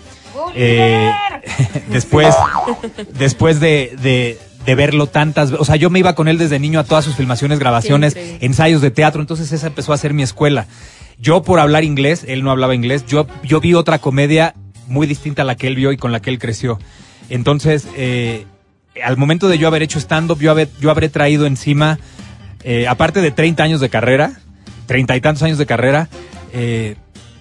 Eh, 0.55 1.11
después, 1.89 2.35
después 3.15 3.61
de, 3.61 3.97
de, 4.03 4.39
de 4.67 4.75
verlo 4.75 5.07
tantas 5.07 5.51
veces, 5.51 5.61
o 5.63 5.65
sea, 5.65 5.77
yo 5.77 5.91
me 5.91 5.99
iba 5.99 6.15
con 6.15 6.29
él 6.29 6.39
desde 6.39 6.59
niño 6.59 6.81
a 6.81 6.85
todas 6.85 7.05
sus 7.05 7.15
filmaciones, 7.17 7.59
grabaciones, 7.59 8.15
ensayos 8.41 8.81
de 8.81 8.91
teatro, 8.91 9.21
entonces 9.21 9.51
esa 9.53 9.67
empezó 9.69 9.93
a 9.93 9.99
ser 9.99 10.15
mi 10.15 10.23
escuela. 10.23 10.67
Yo 11.19 11.43
por 11.43 11.61
hablar 11.61 11.85
inglés, 11.85 12.25
él 12.27 12.43
no 12.43 12.51
hablaba 12.51 12.75
inglés, 12.75 13.05
yo, 13.07 13.27
yo 13.45 13.61
vi 13.61 13.75
otra 13.75 13.99
comedia 13.99 14.55
muy 14.89 15.07
distinta 15.07 15.43
a 15.43 15.45
la 15.45 15.55
que 15.57 15.69
él 15.69 15.77
vio 15.77 15.93
y 15.93 15.97
con 15.97 16.13
la 16.13 16.21
que 16.21 16.31
él 16.31 16.39
creció. 16.39 16.79
Entonces, 17.29 17.87
eh, 17.97 18.47
al 19.03 19.17
momento 19.17 19.49
de 19.49 19.57
yo 19.59 19.69
haber 19.69 19.83
hecho 19.83 19.99
stand-up, 20.01 20.39
yo, 20.41 20.51
haber- 20.51 20.69
yo 20.81 20.91
habré 20.91 21.09
traído 21.09 21.47
encima, 21.47 21.99
eh, 22.65 22.87
aparte 22.89 23.21
de 23.21 23.31
30 23.31 23.63
años 23.63 23.81
de 23.81 23.89
carrera, 23.89 24.33
treinta 24.87 25.17
y 25.17 25.21
tantos 25.21 25.43
años 25.45 25.59
de 25.59 25.67
carrera, 25.67 26.09
eh, 26.53 26.97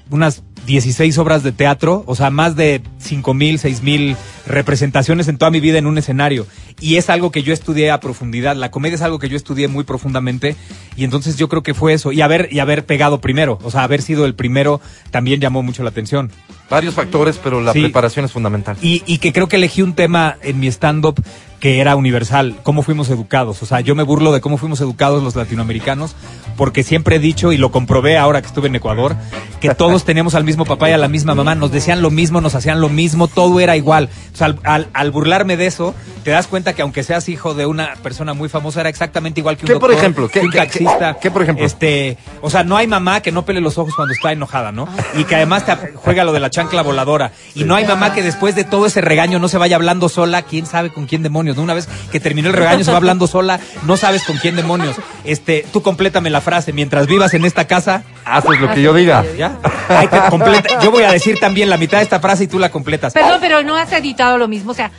unas 0.09 0.43
16 0.65 1.17
obras 1.17 1.43
de 1.43 1.51
teatro, 1.51 2.03
o 2.05 2.15
sea, 2.15 2.29
más 2.29 2.55
de 2.55 2.81
cinco 2.99 3.33
mil, 3.33 3.59
seis 3.59 3.81
mil 3.81 4.15
representaciones 4.45 5.27
en 5.27 5.37
toda 5.37 5.51
mi 5.51 5.59
vida 5.59 5.77
en 5.77 5.87
un 5.87 5.97
escenario. 5.97 6.45
Y 6.81 6.97
es 6.97 7.09
algo 7.09 7.31
que 7.31 7.43
yo 7.43 7.53
estudié 7.53 7.91
a 7.91 7.99
profundidad. 7.99 8.55
La 8.55 8.71
comedia 8.71 8.95
es 8.95 9.01
algo 9.01 9.19
que 9.19 9.29
yo 9.29 9.37
estudié 9.37 9.67
muy 9.67 9.83
profundamente. 9.85 10.55
Y 10.97 11.03
entonces 11.05 11.37
yo 11.37 11.47
creo 11.47 11.63
que 11.63 11.73
fue 11.73 11.93
eso. 11.93 12.11
Y 12.11 12.21
haber, 12.21 12.49
y 12.51 12.59
haber 12.59 12.85
pegado 12.85 13.21
primero. 13.21 13.59
O 13.63 13.71
sea, 13.71 13.83
haber 13.83 14.01
sido 14.01 14.25
el 14.25 14.33
primero 14.35 14.81
también 15.11 15.39
llamó 15.39 15.61
mucho 15.63 15.83
la 15.83 15.89
atención. 15.89 16.31
Varios 16.69 16.93
factores, 16.95 17.37
pero 17.41 17.61
la 17.61 17.71
Sí. 17.73 17.81
preparación 17.81 18.25
es 18.25 18.31
fundamental. 18.31 18.77
Y, 18.81 19.03
y 19.05 19.19
que 19.19 19.31
creo 19.31 19.47
que 19.47 19.57
elegí 19.57 19.81
un 19.81 19.93
tema 19.93 20.37
en 20.41 20.59
mi 20.59 20.67
stand-up 20.67 21.21
que 21.59 21.79
era 21.79 21.95
universal, 21.95 22.55
cómo 22.63 22.81
fuimos 22.81 23.09
educados. 23.11 23.61
O 23.61 23.67
sea, 23.67 23.81
yo 23.81 23.93
me 23.93 24.01
burlo 24.01 24.31
de 24.31 24.41
cómo 24.41 24.57
fuimos 24.57 24.81
educados 24.81 25.21
los 25.21 25.35
latinoamericanos, 25.35 26.15
porque 26.57 26.81
siempre 26.81 27.17
he 27.17 27.19
dicho, 27.19 27.51
y 27.51 27.57
lo 27.57 27.71
comprobé 27.71 28.17
ahora 28.17 28.41
que 28.41 28.47
estuve 28.47 28.67
en 28.67 28.75
Ecuador, 28.75 29.15
que 29.59 29.69
todos 29.75 30.03
teníamos 30.03 30.33
al 30.33 30.43
mismo 30.43 30.65
papá 30.65 30.89
y 30.89 30.93
a 30.93 30.97
la 30.97 31.07
misma 31.07 31.35
mamá, 31.35 31.53
nos 31.53 31.71
decían 31.71 32.01
lo 32.01 32.09
mismo, 32.09 32.41
nos 32.41 32.55
hacían 32.55 32.81
lo 32.81 32.89
mismo, 32.89 33.27
todo 33.27 33.59
era 33.59 33.77
igual. 33.77 34.09
O 34.33 34.37
sea, 34.37 34.47
al, 34.47 34.59
al- 34.63 34.87
al 34.93 35.11
burlarme 35.11 35.55
de 35.55 35.67
eso, 35.67 35.93
te 36.23 36.31
das 36.31 36.47
cuenta 36.47 36.70
que 36.73 36.81
aunque 36.81 37.03
seas 37.03 37.27
hijo 37.29 37.53
de 37.53 37.65
una 37.65 37.95
persona 38.03 38.33
muy 38.33 38.49
famosa, 38.49 38.81
era 38.81 38.89
exactamente 38.89 39.39
igual 39.39 39.57
que 39.57 39.65
un 39.65 39.73
¿Qué, 39.73 39.79
por 39.79 39.91
ejemplo? 39.91 40.27
¿Qué- 40.27 40.39
que 40.41 40.45
un 40.45 40.51
qué- 40.51 40.57
taxista. 40.59 41.13
qué- 41.13 41.19
qué, 41.21 41.31
por 41.31 41.41
ejemplo? 41.43 41.65
Este, 41.65 42.17
o 42.41 42.49
sea, 42.49 42.63
no 42.63 42.77
hay 42.77 42.87
mamá 42.87 43.21
que 43.21 43.31
no 43.31 43.45
pele 43.45 43.61
los 43.61 43.77
ojos 43.77 43.95
cuando 43.95 44.13
está 44.13 44.31
enojada, 44.31 44.71
¿no? 44.71 44.87
Y 45.15 45.23
que 45.25 45.35
además 45.35 45.65
te 45.65 45.75
juega 45.95 46.23
lo 46.23 46.33
de 46.33 46.39
la 46.39 46.49
chancla 46.49 46.81
voladora. 46.81 47.31
Y 47.55 47.63
no 47.63 47.75
hay 47.75 47.85
mamá 47.85 48.13
que 48.13 48.23
después 48.23 48.55
de 48.55 48.63
todo 48.63 48.85
ese 48.85 49.01
regaño 49.01 49.39
no 49.39 49.47
se 49.47 49.57
vaya 49.57 49.75
hablando 49.75 50.09
sola, 50.09 50.41
quién 50.43 50.65
sabe 50.65 50.91
con 50.91 51.05
quién 51.07 51.23
demonios. 51.23 51.55
¿no? 51.57 51.63
Una 51.63 51.73
vez 51.73 51.87
que 52.11 52.19
terminó 52.19 52.49
el 52.49 52.53
regaño 52.55 52.83
se 52.83 52.91
va 52.91 52.97
hablando 52.97 53.27
sola, 53.27 53.59
no 53.85 53.97
sabes 53.97 54.23
con 54.23 54.37
quién 54.37 54.55
demonios. 54.55 54.95
Este, 55.23 55.65
tú 55.71 55.81
complétame 55.81 56.29
la 56.29 56.41
frase, 56.41 56.73
mientras 56.73 57.07
vivas 57.07 57.33
en 57.33 57.45
esta 57.45 57.65
casa, 57.67 58.03
Haces 58.25 58.59
lo 58.61 58.71
que 58.73 58.81
yo 58.81 58.93
diga. 58.93 59.25
¿ya? 59.37 59.57
Ahí 59.89 60.07
te 60.07 60.17
completa- 60.29 60.79
Yo 60.81 60.91
voy 60.91 61.03
a 61.03 61.11
decir 61.11 61.39
también 61.39 61.69
la 61.69 61.77
mitad 61.77 61.97
de 61.97 62.03
esta 62.03 62.19
frase 62.19 62.43
y 62.43 62.47
tú 62.47 62.59
la 62.59 62.69
completas. 62.69 63.13
Perdón, 63.13 63.39
pero 63.41 63.63
no 63.63 63.75
has 63.75 63.91
editado 63.91 64.37
lo 64.37 64.47
mismo. 64.47 64.71
O 64.71 64.75
sea, 64.75 64.91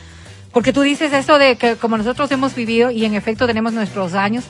porque 0.53 0.71
tú 0.71 0.81
dices 0.81 1.11
eso 1.11 1.37
de 1.39 1.55
que 1.57 1.75
como 1.75 1.97
nosotros 1.97 2.31
hemos 2.31 2.55
vivido 2.55 2.91
y 2.91 3.03
en 3.05 3.15
efecto 3.15 3.47
tenemos 3.47 3.73
nuestros 3.73 4.13
años, 4.13 4.43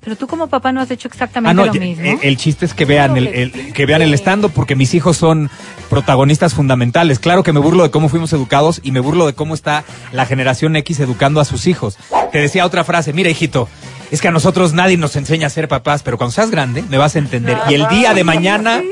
pero 0.00 0.14
tú 0.14 0.28
como 0.28 0.46
papá 0.46 0.70
no 0.72 0.80
has 0.80 0.90
hecho 0.92 1.08
exactamente 1.08 1.50
Ah, 1.50 1.66
no, 1.66 1.66
lo 1.66 1.78
mismo. 1.80 2.04
eh, 2.04 2.18
el 2.22 2.36
chiste 2.36 2.64
es 2.64 2.72
que 2.72 2.84
vean 2.84 3.16
el, 3.16 3.26
el- 3.26 3.72
que 3.72 3.84
vean 3.84 4.00
el 4.00 4.14
stand 4.14 4.46
porque 4.52 4.76
mis 4.76 4.94
hijos 4.94 5.16
son 5.16 5.50
protagonistas 5.90 6.54
fundamentales. 6.54 7.18
Claro 7.18 7.42
que 7.42 7.52
me 7.52 7.58
burlo 7.60 7.82
de 7.82 7.90
cómo 7.90 8.08
fuimos 8.08 8.32
educados 8.32 8.80
y 8.84 8.92
me 8.92 9.00
burlo 9.00 9.26
de 9.26 9.34
cómo 9.34 9.54
está 9.54 9.84
la 10.12 10.24
generación 10.24 10.76
X 10.76 11.00
educando 11.00 11.40
a 11.40 11.44
sus 11.44 11.66
hijos. 11.66 11.98
Te 12.30 12.38
decía 12.38 12.64
otra 12.64 12.84
frase, 12.84 13.12
mira 13.12 13.28
hijito, 13.28 13.68
es 14.10 14.20
que 14.20 14.28
a 14.28 14.30
nosotros 14.30 14.72
nadie 14.72 14.96
nos 14.96 15.16
enseña 15.16 15.46
a 15.46 15.50
ser 15.50 15.68
papás, 15.68 16.02
pero 16.02 16.16
cuando 16.18 16.32
seas 16.32 16.50
grande 16.50 16.82
me 16.88 16.98
vas 16.98 17.14
a 17.16 17.18
entender. 17.18 17.58
Y 17.68 17.74
el 17.74 17.86
día 17.88 18.14
de 18.14 18.24
mañana, 18.24 18.82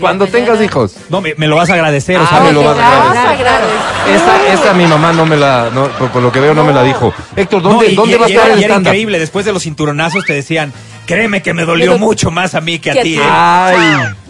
Cuando 0.00 0.26
tengas 0.26 0.60
hijos. 0.60 0.94
no, 1.08 1.20
me, 1.20 1.34
me 1.36 1.46
lo 1.46 1.56
vas 1.56 1.70
a 1.70 1.74
agradecer. 1.74 2.18
o 2.18 2.22
Ah, 2.22 2.26
sea, 2.28 2.40
me 2.40 2.52
lo 2.52 2.62
vas 2.64 2.76
a 2.78 3.30
agradecer. 3.30 3.76
Esa, 4.14 4.52
esa 4.52 4.72
mi 4.74 4.86
mamá 4.86 5.12
no 5.12 5.26
me 5.26 5.36
la, 5.36 5.70
no, 5.72 5.88
por, 5.98 6.10
por 6.10 6.22
lo 6.22 6.30
que 6.30 6.40
veo 6.40 6.54
no 6.54 6.64
me 6.64 6.72
la 6.72 6.82
dijo. 6.82 7.12
Héctor, 7.34 7.62
¿dónde, 7.62 7.86
No, 7.86 7.92
y- 7.92 7.94
¿dónde 7.96 8.14
y- 8.14 8.18
va 8.18 8.26
a 8.26 8.28
y 8.28 8.32
estar 8.32 8.46
era- 8.46 8.54
el 8.54 8.60
y 8.60 8.64
era 8.64 8.76
increíble, 8.76 9.18
después 9.18 9.44
de 9.46 9.52
los 9.52 9.62
cinturonazos 9.62 10.24
te 10.24 10.34
decían, 10.34 10.72
créeme 11.06 11.42
que 11.42 11.54
me 11.54 11.64
dolió 11.64 11.96
mucho 11.98 12.30
más 12.30 12.54
a 12.54 12.60
mí 12.60 12.78
que 12.78 12.90
a 12.90 13.02
ti. 13.02 13.16
¿eh?". 13.16 13.20
Ay, 13.22 13.76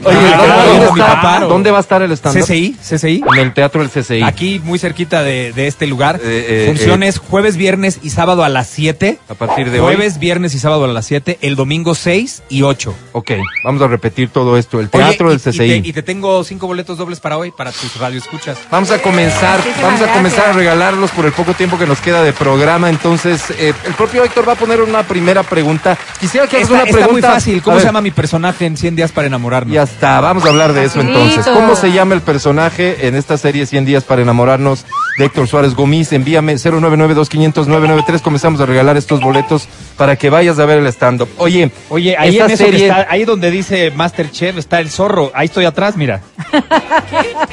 oye, 0.05 0.15
¿dónde, 0.15 0.31
claro, 0.33 0.63
dónde 0.67 0.93
mi 0.93 1.01
está- 1.01 1.15
papá. 1.15 1.41
¿dónde 1.41 1.71
va 1.71 1.79
a 1.79 1.81
estar 1.81 2.03
el 2.03 2.13
stand-up? 2.13 2.43
CCI, 2.45 2.77
CCI. 2.81 3.23
En 3.35 3.39
el 3.41 3.55
teatro 3.55 3.81
del 3.81 3.91
CCI. 3.91 4.23
Aquí, 4.23 4.61
muy 4.63 4.79
cerquita 4.79 5.23
de, 5.23 5.53
de 5.53 5.67
este 5.67 5.87
lugar. 5.87 6.21
Eh, 6.23 6.47
eh, 6.49 6.65
Funciones 6.69 7.19
jueves, 7.19 7.57
viernes 7.57 7.99
y 8.03 8.11
sábado 8.11 8.45
a 8.45 8.49
las 8.49 8.69
7. 8.69 9.19
A 9.29 9.35
partir 9.35 9.71
de 9.71 9.81
Jueves, 9.81 10.19
viernes 10.19 10.55
y 10.55 10.59
sábado 10.59 10.85
a 10.85 10.89
las 10.89 11.07
7. 11.07 11.39
El 11.41 11.57
domingo 11.57 11.95
6 11.95 12.43
y 12.49 12.63
8. 12.63 12.95
Ok, 13.13 13.33
vamos 13.65 13.81
a 13.83 13.89
repetir 13.89 14.29
todo 14.29 14.57
esto. 14.59 14.81
El 14.81 14.91
teatro 14.91 15.29
Oye, 15.29 15.39
del 15.39 15.55
y- 15.55 15.57
CCI. 15.59 15.73
Y 15.79 15.83
te, 15.83 15.89
y 15.89 15.93
te 15.93 16.03
tengo 16.03 16.45
cinco 16.45 16.67
boletos 16.67 16.99
dobles 16.99 17.21
para 17.21 17.37
hoy, 17.39 17.51
para 17.51 17.73
tus 17.73 17.97
radioescuchas. 17.99 18.59
Vamos 18.71 18.91
a 18.91 19.01
comenzar, 19.01 19.59
Muchísimas 19.59 19.83
vamos 19.83 20.01
a 20.03 20.13
comenzar 20.13 20.49
a 20.49 20.53
regalarlos 20.53 21.11
por 21.11 21.25
el 21.27 21.33
poco 21.33 21.55
tiempo 21.55 21.79
que 21.79 21.87
nos 21.87 22.01
queda 22.01 22.23
de 22.23 22.33
programa. 22.33 22.91
Entonces, 22.91 23.51
eh, 23.59 23.73
el 23.87 23.95
propio 23.95 24.23
Héctor 24.25 24.49
va 24.49 24.53
a 24.53 24.57
poner 24.57 24.81
una 24.83 25.03
primera 25.05 25.43
pregunta. 25.43 25.97
Quisiera 26.21 26.47
que 26.47 26.59
Está, 26.67 26.75
una 26.75 26.83
está 26.85 26.93
pregunta. 26.99 27.13
muy 27.29 27.35
fácil. 27.35 27.59
A 27.59 27.63
¿Cómo 27.63 27.77
ver, 27.77 27.83
se 27.83 27.89
llama 27.89 28.01
mi 28.01 28.11
personaje 28.11 28.67
en 28.67 28.77
100 28.77 28.97
días 28.97 29.13
para 29.13 29.27
enamorarme? 29.27 29.73
Ya 29.75 29.83
está, 29.83 30.21
vamos 30.21 30.45
a 30.45 30.49
hablar 30.49 30.73
de 30.73 30.85
eso 30.85 31.01
entonces. 31.01 31.47
¿Cómo 31.47 31.75
se 31.77 31.93
llama 31.93 32.15
el 32.15 32.21
personaje 32.23 33.07
en 33.07 33.15
esta 33.15 33.37
serie 33.39 33.67
100 33.67 33.85
días 33.85 34.05
para 34.05 34.23
enamorarnos 34.23 34.85
de 35.19 35.25
Héctor 35.25 35.49
Suárez 35.49 35.75
Gómez? 35.75 36.13
Envíame 36.13 36.55
099-2500-993. 36.55 38.21
Comenzamos 38.21 38.61
a 38.61 38.67
regalar 38.67 38.97
estos 38.97 39.21
boletos 39.21 39.69
para 39.97 40.17
que 40.17 40.31
vayas 40.31 40.59
a 40.59 40.67
ver 40.67 40.79
el 40.79 40.87
stand-up. 40.89 41.29
Oye, 41.39 41.71
Oye, 41.89 42.17
ahí 42.19 42.31
esta 42.39 42.45
en 42.47 42.51
eso 42.51 42.65
que 42.65 42.71
serie, 42.71 42.89
está, 42.89 43.07
ahí 43.09 43.25
donde 43.25 43.51
dice 43.51 43.91
Masterchef 43.91 44.59
está 44.59 44.81
el 44.81 44.91
zorro. 44.91 45.31
Ahí 45.35 45.47
estoy 45.47 45.65
atrás, 45.65 45.97
mira. 45.97 46.21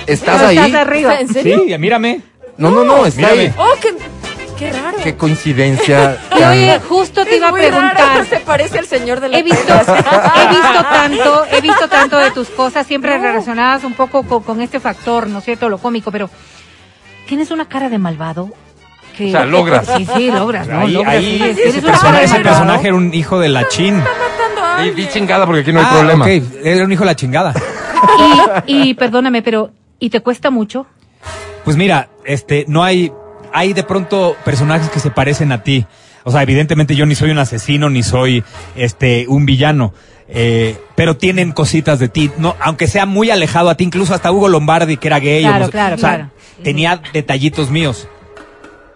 ¿estás 0.08 0.42
ahí? 0.42 0.58
estás 0.58 0.74
arriba. 0.82 1.20
¿En 1.20 1.28
serio? 1.32 1.64
Sí, 1.68 1.78
mírame. 1.78 2.22
No, 2.58 2.70
no, 2.70 2.84
no, 2.84 3.06
está 3.06 3.22
Mírame. 3.22 3.42
ahí. 3.42 3.54
Oh, 3.58 3.74
qué, 3.82 3.94
qué 4.72 4.80
raro. 4.82 4.98
Qué 5.04 5.16
coincidencia. 5.16 6.18
Y 6.36 6.40
tan- 6.40 6.52
oye, 6.52 6.80
justo 6.88 7.24
te 7.24 7.32
Es 7.32 7.38
iba 7.38 7.48
a 7.48 7.52
muy 7.52 7.62
raro, 7.62 7.72
preguntar. 7.94 8.26
Se 8.26 8.40
parece 8.40 8.80
al 8.80 8.86
señor 8.88 9.20
de 9.20 9.30
la 9.30 9.38
He 9.38 9.44
visto, 9.44 9.74
he 9.74 10.48
visto 10.50 10.84
tanto, 10.92 11.46
he 11.52 11.62
visto 11.62 11.88
tanto 11.88 12.18
de 12.18 12.32
tus 12.32 12.50
cosas 12.50 12.86
siempre 12.88 13.18
relacionadas 13.18 13.84
un 13.84 13.94
poco 13.94 14.24
con, 14.24 14.44
con 14.44 14.62
este 14.62 14.80
factor, 14.80 15.28
¿no 15.28 15.40
es 15.40 15.46
cierto? 15.46 15.70
Lo 15.70 15.78
cómico, 15.78 16.12
pero 16.12 16.30
tienes 17.28 17.52
una 17.52 17.68
cara 17.68 17.90
de 17.90 17.98
malvado. 18.00 18.50
Que, 19.18 19.28
O 19.28 19.32
sea, 19.32 19.46
logras. 19.46 19.88
Sí, 19.96 20.08
sí, 20.16 20.32
logras, 20.32 20.68
¿no? 20.68 20.80
ahí, 20.80 20.92
logras, 20.92 21.14
ahí, 21.16 21.54
sí, 21.56 21.62
ese, 21.62 21.82
persona- 21.84 22.22
ese 22.24 22.40
personaje 22.40 22.88
era 22.88 22.96
un 22.96 23.14
hijo 23.14 23.40
de 23.40 23.50
la 23.50 23.68
chin. 23.68 24.02
Di, 24.82 24.90
di 24.92 25.08
chingada 25.08 25.46
porque 25.46 25.62
aquí 25.62 25.72
no 25.72 25.80
hay 25.82 25.86
Ah, 25.88 25.94
problema. 25.94 26.26
ok, 26.26 26.32
era 26.64 26.84
un 26.84 26.92
hijo 26.92 27.02
de 27.02 27.06
la 27.06 27.16
chingada. 27.16 27.54
Y, 28.66 28.90
y 28.90 28.94
perdóname, 28.96 29.42
pero, 29.44 29.72
¿y 30.00 30.10
te 30.10 30.22
cuesta 30.22 30.50
mucho? 30.50 30.88
Pues 31.64 31.78
mira, 31.78 32.10
este, 32.26 32.66
no 32.68 32.84
hay, 32.84 33.12
hay 33.54 33.74
de 33.74 33.84
pronto 33.84 34.36
personajes 34.44 34.90
que 34.90 35.00
se 35.00 35.12
parecen 35.12 35.52
a 35.52 35.64
ti. 35.64 35.86
O 36.24 36.32
sea, 36.32 36.42
evidentemente 36.42 36.96
yo 36.96 37.06
ni 37.06 37.16
soy 37.16 37.32
un 37.32 37.38
asesino, 37.40 37.90
ni 37.90 38.02
soy 38.04 38.44
este 38.76 39.26
un 39.28 39.46
villano. 39.46 39.94
eh, 40.30 40.78
pero 40.96 41.18
tienen 41.18 41.52
cositas 41.52 42.00
de 42.00 42.08
ti, 42.08 42.32
no, 42.38 42.56
aunque 42.62 42.88
sea 42.88 43.06
muy 43.06 43.30
alejado 43.30 43.70
a 43.70 43.76
ti, 43.76 43.84
incluso 43.84 44.14
hasta 44.16 44.32
Hugo 44.32 44.48
Lombardi, 44.48 44.96
que 44.98 45.08
era 45.10 45.20
gay, 45.20 45.44
Claro, 45.44 45.70
claro, 45.70 45.96
o 45.96 45.98
sea, 45.98 46.10
claro. 46.16 46.30
tenía 46.64 47.02
detallitos 47.12 47.70
míos. 47.70 48.08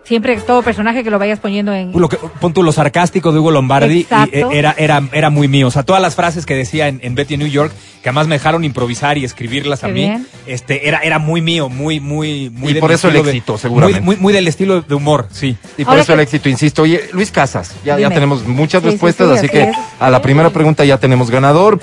Siempre 0.08 0.38
todo 0.38 0.62
personaje 0.62 1.04
que 1.04 1.12
lo 1.12 1.20
vayas 1.20 1.40
poniendo 1.40 1.74
en... 1.74 1.92
Lo 1.92 2.08
que, 2.08 2.16
pon 2.40 2.54
tú 2.54 2.64
lo 2.64 2.72
sarcástico 2.72 3.34
de 3.34 3.40
Hugo 3.40 3.52
Lombardi 3.52 4.08
y, 4.10 4.38
eh, 4.38 4.46
era, 4.54 4.74
era, 4.78 5.04
era 5.12 5.30
muy 5.30 5.50
mío. 5.50 5.68
O 5.68 5.72
sea, 5.72 5.84
todas 5.84 6.02
las 6.02 6.16
frases 6.16 6.46
que 6.46 6.56
decía 6.56 6.88
en, 6.88 7.02
en 7.04 7.14
Betty 7.14 7.36
New 7.36 7.48
York, 7.50 7.74
que 8.02 8.08
además 8.08 8.28
me 8.30 8.36
dejaron 8.36 8.64
improvisar 8.64 9.18
y 9.18 9.26
escribirlas 9.26 9.84
a 9.84 9.88
Qué 9.88 9.94
mí, 9.94 10.00
bien. 10.02 10.26
este, 10.46 10.88
era, 10.88 11.00
era 11.00 11.20
muy 11.20 11.42
mío, 11.42 11.68
muy, 11.68 12.00
muy, 12.00 12.50
muy 12.50 12.72
Y 12.72 12.80
por 12.80 12.94
eso 12.94 13.10
el 13.10 13.16
de- 13.16 13.20
éxito, 13.20 13.58
seguramente. 13.58 14.00
Muy, 14.00 14.16
muy, 14.16 14.22
muy 14.24 14.34
del 14.34 14.48
estilo 14.48 14.82
de 14.82 14.96
humor, 14.96 15.28
sí. 15.30 15.58
Y 15.78 15.84
por 15.84 15.90
Ahora 15.92 16.04
eso 16.04 16.14
el 16.14 16.22
éxito, 16.22 16.48
insisto. 16.48 16.84
Oye, 16.84 17.10
Luis 17.12 17.30
Casas, 17.30 17.76
ya, 17.84 18.00
ya 18.00 18.08
tenemos 18.10 18.48
muchas 18.48 18.82
Sí, 18.84 18.90
respuestas, 18.92 19.28
sí, 19.28 19.34
así 19.38 19.46
así 19.48 19.50
que 19.58 19.72
a 20.00 20.10
la 20.10 20.22
primera 20.22 20.52
pregunta 20.52 20.86
ya 20.86 20.98
tenemos 21.00 21.30
ganador. 21.30 21.82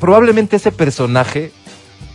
Probablemente 0.00 0.54
ese 0.54 0.70
personaje 0.70 1.50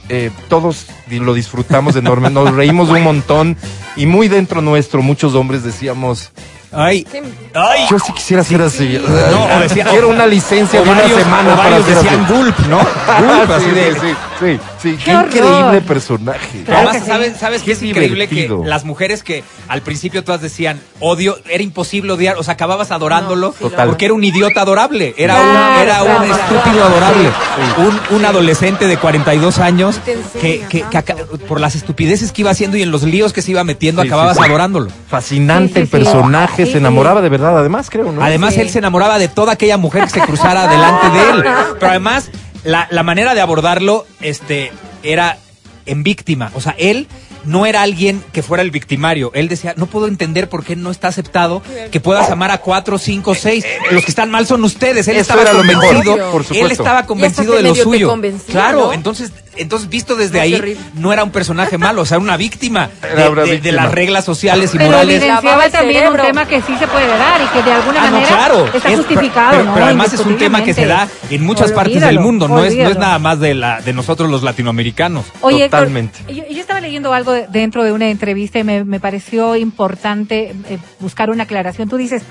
eh, 0.09 0.31
todos 0.49 0.87
lo 1.09 1.33
disfrutamos 1.33 1.95
enorme, 1.95 2.29
nos 2.29 2.53
reímos 2.53 2.89
un 2.89 3.01
montón 3.03 3.57
y 3.95 4.05
muy 4.05 4.27
dentro 4.27 4.61
nuestro 4.61 5.01
muchos 5.01 5.33
hombres 5.35 5.63
decíamos, 5.63 6.31
Ay, 6.75 7.05
ay. 7.53 7.85
yo 7.89 7.99
sí 7.99 8.11
quisiera 8.13 8.43
ser 8.43 8.61
así. 8.63 8.99
No, 9.31 9.45
o 9.45 9.59
decía- 9.59 9.85
quiero 9.91 10.09
una 10.09 10.25
licencia 10.25 10.81
o 10.81 10.83
de 10.83 10.89
una 10.89 11.01
varios- 11.01 11.19
semana 11.21 11.53
o 11.53 11.55
para 11.57 11.69
varios 11.69 11.85
ser 11.85 11.97
así. 11.97 12.07
decían 12.07 12.27
gulp, 12.27 12.59
¿no? 12.67 12.77
Gulp, 13.37 13.51
así 13.51 13.65
sí, 13.65 13.71
de- 13.71 13.93
sí, 13.93 14.15
sí, 14.39 14.59
sí, 14.83 14.97
Qué 15.03 15.11
increíble 15.13 15.81
personaje. 15.81 16.63
Claro 16.63 16.89
Además, 16.89 16.95
que 16.97 16.99
sí. 17.01 17.07
¿sabes, 17.07 17.37
sabes 17.37 17.61
qué 17.63 17.71
es 17.71 17.79
Qué 17.79 17.87
increíble? 17.87 18.27
divertido. 18.27 18.61
Que 18.63 18.67
las 18.69 18.85
mujeres 18.85 19.23
que 19.23 19.43
al 19.67 19.81
principio 19.81 20.23
todas 20.23 20.41
decían 20.41 20.79
odio, 20.99 21.37
era 21.49 21.63
imposible 21.63 22.11
odiar, 22.11 22.37
o 22.37 22.43
sea, 22.43 22.53
acabababas 22.53 22.91
adorándolo 22.91 23.55
No, 23.59 23.69
sí, 23.69 23.75
porque 23.85 24.05
era 24.05 24.13
un 24.13 24.23
idiota 24.23 24.61
adorable, 24.61 25.15
era 25.17 25.35
Claro, 25.35 25.49
un, 25.49 25.81
era 25.81 26.03
un 26.03 26.25
claro, 26.25 26.33
estúpido 26.35 26.75
claro. 26.75 26.95
adorable, 26.95 27.29
Sí, 27.29 27.81
un, 28.11 28.17
un 28.17 28.25
adolescente 28.25 28.85
de 28.87 28.97
42 28.97 29.59
años 29.59 29.99
que, 30.39 30.61
que- 30.69 30.83
que 30.83 31.03
por 31.47 31.59
las 31.59 31.75
estupideces 31.75 32.31
que 32.31 32.41
iba 32.41 32.51
haciendo 32.51 32.77
y 32.77 32.81
en 32.83 32.91
los 32.91 33.03
líos 33.03 33.33
que 33.33 33.41
se 33.41 33.51
iba 33.51 33.63
metiendo 33.63 34.01
Sí, 34.01 34.07
acababas 34.07 34.37
sí, 34.37 34.43
sí. 34.43 34.49
adorándolo. 34.49 34.89
Fascinante 35.09 35.67
Sí, 35.67 35.73
sí, 35.73 35.79
el 35.81 35.85
sí. 35.87 35.91
personaje, 35.91 36.65
Sí, 36.65 36.71
se 36.73 36.77
enamoraba 36.79 37.21
de 37.21 37.29
verdad, 37.29 37.57
además 37.57 37.89
creo, 37.89 38.11
¿no? 38.11 38.21
Además, 38.23 38.53
Sí. 38.55 38.61
él 38.61 38.69
se 38.69 38.79
enamoraba 38.79 39.17
de 39.19 39.27
toda 39.27 39.53
aquella 39.53 39.77
mujer 39.77 40.03
que 40.05 40.09
se 40.09 40.21
cruzara 40.21 40.67
delante 40.67 41.09
de 41.09 41.29
él. 41.31 41.43
Pero 41.79 41.89
además, 41.89 42.29
la, 42.63 42.87
la 42.91 43.03
manera 43.03 43.33
de 43.33 43.41
abordarlo, 43.41 44.05
este, 44.21 44.71
era 45.03 45.37
en 45.85 46.03
víctima. 46.03 46.51
O 46.55 46.61
sea, 46.61 46.75
él 46.77 47.07
no 47.45 47.65
era 47.65 47.81
alguien 47.81 48.23
que 48.31 48.41
fuera 48.41 48.63
el 48.63 48.71
victimario. 48.71 49.31
Él 49.33 49.49
decía, 49.49 49.73
no 49.75 49.85
puedo 49.87 50.07
entender 50.07 50.47
por 50.49 50.63
qué 50.63 50.75
no 50.75 50.91
está 50.91 51.09
aceptado 51.09 51.61
que 51.91 51.99
puedas 51.99 52.29
amar 52.29 52.51
a 52.51 52.59
cuatro, 52.59 52.97
cinco, 52.97 53.35
seis. 53.35 53.65
Los 53.91 54.03
que 54.05 54.11
están 54.11 54.31
mal 54.31 54.47
son 54.47 54.63
ustedes. 54.63 55.07
Él 55.07 55.17
Eso 55.17 55.33
estaba 55.33 55.61
mejor, 55.63 55.81
convencido. 55.81 56.31
por 56.31 56.43
supuesto. 56.43 56.65
él 56.65 56.71
estaba 56.71 57.05
convencido 57.05 57.53
de 57.55 57.63
lo 57.63 57.75
suyo. 57.75 58.13
claro, 58.47 58.87
¿no? 58.87 58.93
entonces, 58.93 59.31
entonces 59.55 59.89
visto 59.89 60.15
desde 60.15 60.37
No, 60.37 60.43
ahí, 60.43 60.77
no 60.95 61.13
era 61.13 61.23
un 61.23 61.31
personaje 61.31 61.77
malo, 61.77 62.01
o 62.01 62.05
sea, 62.05 62.15
era 62.17 62.23
una 62.23 62.37
víctima 62.37 62.89
de, 63.01 63.29
una 63.29 63.41
de- 63.41 63.47
de 63.47 63.53
víctima. 63.57 63.83
las 63.83 63.91
reglas 63.91 64.25
sociales 64.25 64.73
y 64.73 64.77
Pero 64.77 64.91
morales. 64.91 65.21
evidenciaba 65.21 65.69
también 65.69 66.07
un 66.07 66.17
tema 66.17 66.45
que 66.47 66.61
sí 66.61 66.75
se 66.77 66.87
puede 66.87 67.07
dar 67.07 67.41
y 67.41 67.47
que 67.47 67.63
de 67.63 67.71
alguna 67.71 68.01
Ah, 68.01 68.05
no, 68.07 68.11
manera 68.13 68.27
claro. 68.35 68.69
está 68.73 68.89
Es- 68.91 68.97
justificado, 68.97 69.51
pero, 69.51 69.63
¿no? 69.65 69.73
pero 69.73 69.85
además 69.85 70.13
es 70.13 70.19
un 70.21 70.37
tema 70.37 70.63
que 70.63 70.73
se 70.73 70.85
da 70.85 71.07
en 71.29 71.43
muchas 71.43 71.71
partes 71.71 72.01
del 72.01 72.19
mundo, 72.19 72.47
no 72.47 72.63
es, 72.63 72.75
no 72.75 72.89
es 72.89 72.97
nada 72.97 73.19
más 73.19 73.39
de, 73.39 73.53
la, 73.53 73.81
de 73.81 73.93
nosotros 73.93 74.29
los 74.29 74.43
latinoamericanos. 74.43 75.25
Oye, 75.41 75.65
Héctor, 75.65 75.81
Totalmente. 75.81 76.19
yo, 76.27 76.43
yo 76.49 76.59
estaba 76.61 76.79
leyendo 76.81 77.13
algo 77.13 77.31
de- 77.31 77.47
dentro 77.47 77.83
de 77.83 77.91
una 77.91 78.09
entrevista 78.09 78.59
y 78.59 78.63
me, 78.63 78.83
me 78.83 78.99
pareció 78.99 79.55
importante 79.55 80.55
eh, 80.69 80.77
buscar 80.99 81.29
una 81.29 81.43
aclaración. 81.43 81.89
Tú 81.89 81.97
dices, 81.97 82.23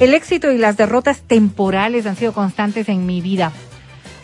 el 0.00 0.12
éxito 0.14 0.52
y 0.52 0.58
las 0.58 0.76
derrotas 0.76 1.20
temporales 1.26 2.04
han 2.06 2.16
sido 2.16 2.32
constantes 2.32 2.88
en 2.88 3.06
mi 3.06 3.20
vida. 3.20 3.52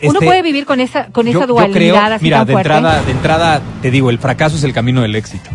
Uno 0.03 0.13
Este, 0.13 0.25
puede 0.25 0.41
vivir 0.41 0.65
con 0.65 0.79
esa 0.79 1.07
con 1.07 1.27
esa 1.27 1.33
yo, 1.33 1.41
yo 1.41 1.47
dualidad 1.47 1.73
creo, 1.75 1.97
así 1.97 2.23
mira, 2.23 2.37
tan 2.39 2.47
de 2.47 2.53
fuerte. 2.53 2.73
entrada, 2.73 3.03
de 3.03 3.11
entrada 3.11 3.61
te 3.81 3.91
digo, 3.91 4.09
el 4.09 4.19
fracaso 4.19 4.55
es 4.57 4.63
el 4.63 4.73
camino 4.73 5.01
del 5.01 5.15
éxito. 5.15 5.49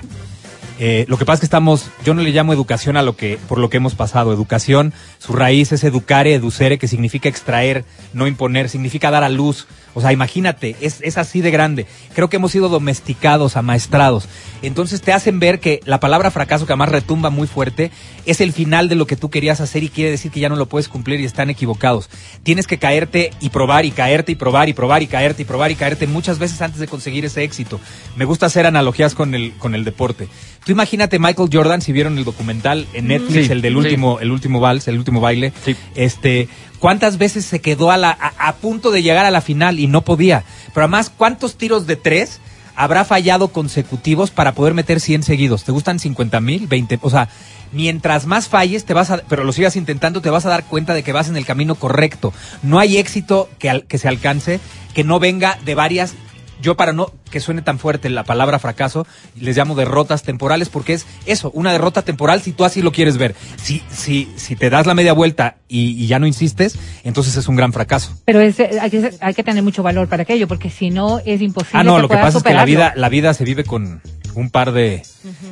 Eh, 0.81 1.07
lo 1.09 1.19
que 1.19 1.25
pasa 1.25 1.35
es 1.35 1.41
que 1.41 1.47
estamos, 1.47 1.91
yo 2.05 2.15
no 2.15 2.23
le 2.23 2.31
llamo 2.31 2.53
educación 2.53 2.97
a 2.97 3.03
lo 3.03 3.17
que, 3.17 3.37
por 3.49 3.59
lo 3.59 3.69
que 3.69 3.79
hemos 3.79 3.97
pasado. 3.97 4.33
Educación, 4.33 4.93
su 5.19 5.33
raíz 5.33 5.73
es 5.73 5.83
educare, 5.83 6.35
educere, 6.35 6.79
que 6.79 6.87
significa 6.87 7.29
extraer, 7.29 7.85
no 8.13 8.29
imponer, 8.29 8.69
significa 8.69 9.11
dar 9.11 9.25
a 9.25 9.29
luz. 9.29 9.67
O 9.99 10.01
sea, 10.01 10.13
imagínate, 10.13 10.77
es, 10.81 11.01
es 11.03 11.19
así 11.19 11.41
de 11.41 11.51
grande. 11.51 11.87
Creo 12.15 12.31
que 12.31 12.37
hemos 12.37 12.53
sido 12.53 12.69
domesticados, 12.69 13.57
amaestrados. 13.57 14.29
Entonces 14.63 15.01
te 15.03 15.13
hacen 15.13 15.41
ver 15.41 15.59
que 15.59 15.81
la 15.87 15.99
palabra 15.99 16.31
fracaso, 16.31 16.67
que 16.67 16.73
además 16.73 16.91
retumba 16.91 17.31
muy 17.31 17.49
fuerte, 17.49 17.91
es 18.27 18.41
el 18.41 18.53
final 18.53 18.89
de 18.89 18.95
lo 18.95 19.07
que 19.09 19.17
tú 19.17 19.29
querías 19.29 19.61
hacer 19.61 19.83
y 19.83 19.89
quiere 19.89 20.13
decir 20.13 20.31
que 20.31 20.39
ya 20.39 20.49
no 20.49 20.55
lo 20.55 20.67
puedes 20.67 20.89
cumplir 20.89 21.19
y 21.21 21.25
están 21.25 21.51
equivocados. 21.51 22.09
Tienes 22.45 22.69
que 22.69 22.79
caerte 22.79 23.31
y 23.41 23.51
probar 23.51 23.85
y 23.87 23.91
caerte 23.91 24.31
y 24.33 24.35
probar 24.37 24.69
y 24.69 24.73
probar 24.73 25.03
y 25.03 25.09
caerte 25.09 25.43
y 25.43 25.45
probar 25.45 25.71
y 25.73 25.75
caerte 25.75 26.07
muchas 26.07 26.39
veces 26.39 26.63
antes 26.63 26.79
de 26.79 26.87
conseguir 26.87 27.25
ese 27.25 27.43
éxito. 27.43 27.81
Me 28.17 28.25
gusta 28.25 28.47
hacer 28.47 28.67
analogías 28.67 29.17
con 29.17 29.35
el, 29.35 29.53
con 29.59 29.75
el 29.75 29.85
deporte. 29.85 30.29
Tú 30.65 30.71
imagínate 30.73 31.19
Michael 31.19 31.49
Jordan, 31.53 31.81
si 31.83 31.93
vieron 31.93 32.19
el 32.19 32.25
documental 32.25 32.87
en 32.95 33.09
Netflix, 33.09 33.47
Sí, 33.47 33.53
el 33.53 33.63
del 33.63 33.73
sí. 33.73 33.79
último, 33.79 34.21
el 34.21 34.31
último 34.31 34.61
vals, 34.61 34.87
el 34.87 34.97
último 34.99 35.21
baile, 35.21 35.53
Sí. 35.65 35.75
este, 35.95 36.49
cuántas 36.79 37.19
veces 37.19 37.45
se 37.45 37.61
quedó 37.61 37.91
a, 37.91 37.97
la, 37.97 38.11
a, 38.11 38.49
a 38.49 38.57
punto 38.57 38.91
de 38.91 39.03
llegar 39.03 39.27
a 39.27 39.31
la 39.31 39.41
final 39.41 39.79
y 39.79 39.87
no 39.87 40.03
podía. 40.03 40.45
Pero 40.75 40.85
además, 40.85 41.11
¿cuántos 41.15 41.57
tiros 41.57 41.87
de 41.87 41.97
tres 41.97 42.41
habrá 42.77 43.05
fallado 43.05 43.49
consecutivos 43.49 44.31
para 44.31 44.53
poder 44.53 44.75
meter 44.75 45.01
100 45.01 45.25
seguidos? 45.25 45.65
¿Te 45.65 45.73
gustan 45.73 45.99
50 45.99 46.41
mil, 46.41 46.67
20? 46.67 46.99
O 47.03 47.11
sea, 47.11 47.29
mientras 47.73 48.27
más 48.27 48.49
falles, 48.49 48.85
te 48.85 48.95
vas 48.95 49.11
a, 49.11 49.19
pero 49.29 49.45
lo 49.45 49.53
sigas 49.53 49.77
intentando, 49.77 50.21
te 50.21 50.31
vas 50.31 50.47
a 50.47 50.51
dar 50.51 50.65
cuenta 50.65 50.95
de 50.95 51.03
que 51.03 51.13
vas 51.13 51.29
en 51.29 51.37
el 51.37 51.45
camino 51.45 51.75
correcto. 51.75 52.33
No 52.63 52.79
hay 52.79 52.99
éxito 52.99 53.49
que, 53.59 53.99
se 53.99 54.09
alcance 54.09 54.61
que 54.95 55.05
no 55.05 55.19
venga 55.19 55.59
de 55.65 55.75
varias 55.75 56.15
yo 56.61 56.77
para 56.77 56.93
no 56.93 57.13
que 57.31 57.41
suene 57.41 57.63
tan 57.63 57.79
fuerte 57.79 58.09
la 58.09 58.25
palabra 58.25 58.59
fracaso, 58.59 59.07
les 59.39 59.57
llamo 59.57 59.75
derrotas 59.75 60.23
temporales 60.23 60.69
porque 60.69 60.95
es 60.95 61.07
eso, 61.27 61.51
una 61.53 61.73
derrota 61.73 62.03
temporal 62.03 62.41
si 62.41 62.53
tú 62.53 62.65
así 62.65 62.83
lo 62.83 62.93
quieres 62.93 63.19
ver. 63.19 63.35
Si, 63.57 63.83
si, 63.91 64.29
si 64.37 64.57
te 64.57 64.71
das 64.71 64.87
la 64.87 64.95
media 64.95 65.13
vuelta 65.13 65.57
y, 65.69 65.91
y 66.03 66.07
ya 66.07 66.19
no 66.19 66.27
insistes, 66.27 66.79
entonces 67.05 67.37
es 67.37 67.49
un 67.49 67.57
gran 67.57 67.73
fracaso. 67.73 68.17
Pero 68.25 68.41
es, 68.41 68.59
eh, 68.61 68.79
hay, 68.81 68.91
que, 68.91 69.11
hay 69.21 69.35
que 69.35 69.43
tener 69.43 69.63
mucho 69.63 69.83
valor 69.83 70.09
para 70.09 70.23
aquello, 70.23 70.49
porque 70.49 70.71
si 70.71 70.91
no 70.91 71.21
es 71.25 71.41
imposible 71.41 71.81
Ah, 71.81 71.85
no, 71.85 71.97
que 71.97 72.03
lo 72.03 72.09
que 72.09 72.17
pasa 72.17 72.39
es 72.39 72.45
que 72.45 72.55
la 72.55 72.65
vida, 72.65 72.93
la 72.97 73.09
vida 73.09 73.35
se 73.35 73.45
vive 73.45 73.65
con 73.65 74.01
un 74.35 74.51
par 74.51 74.73
de, 74.73 75.03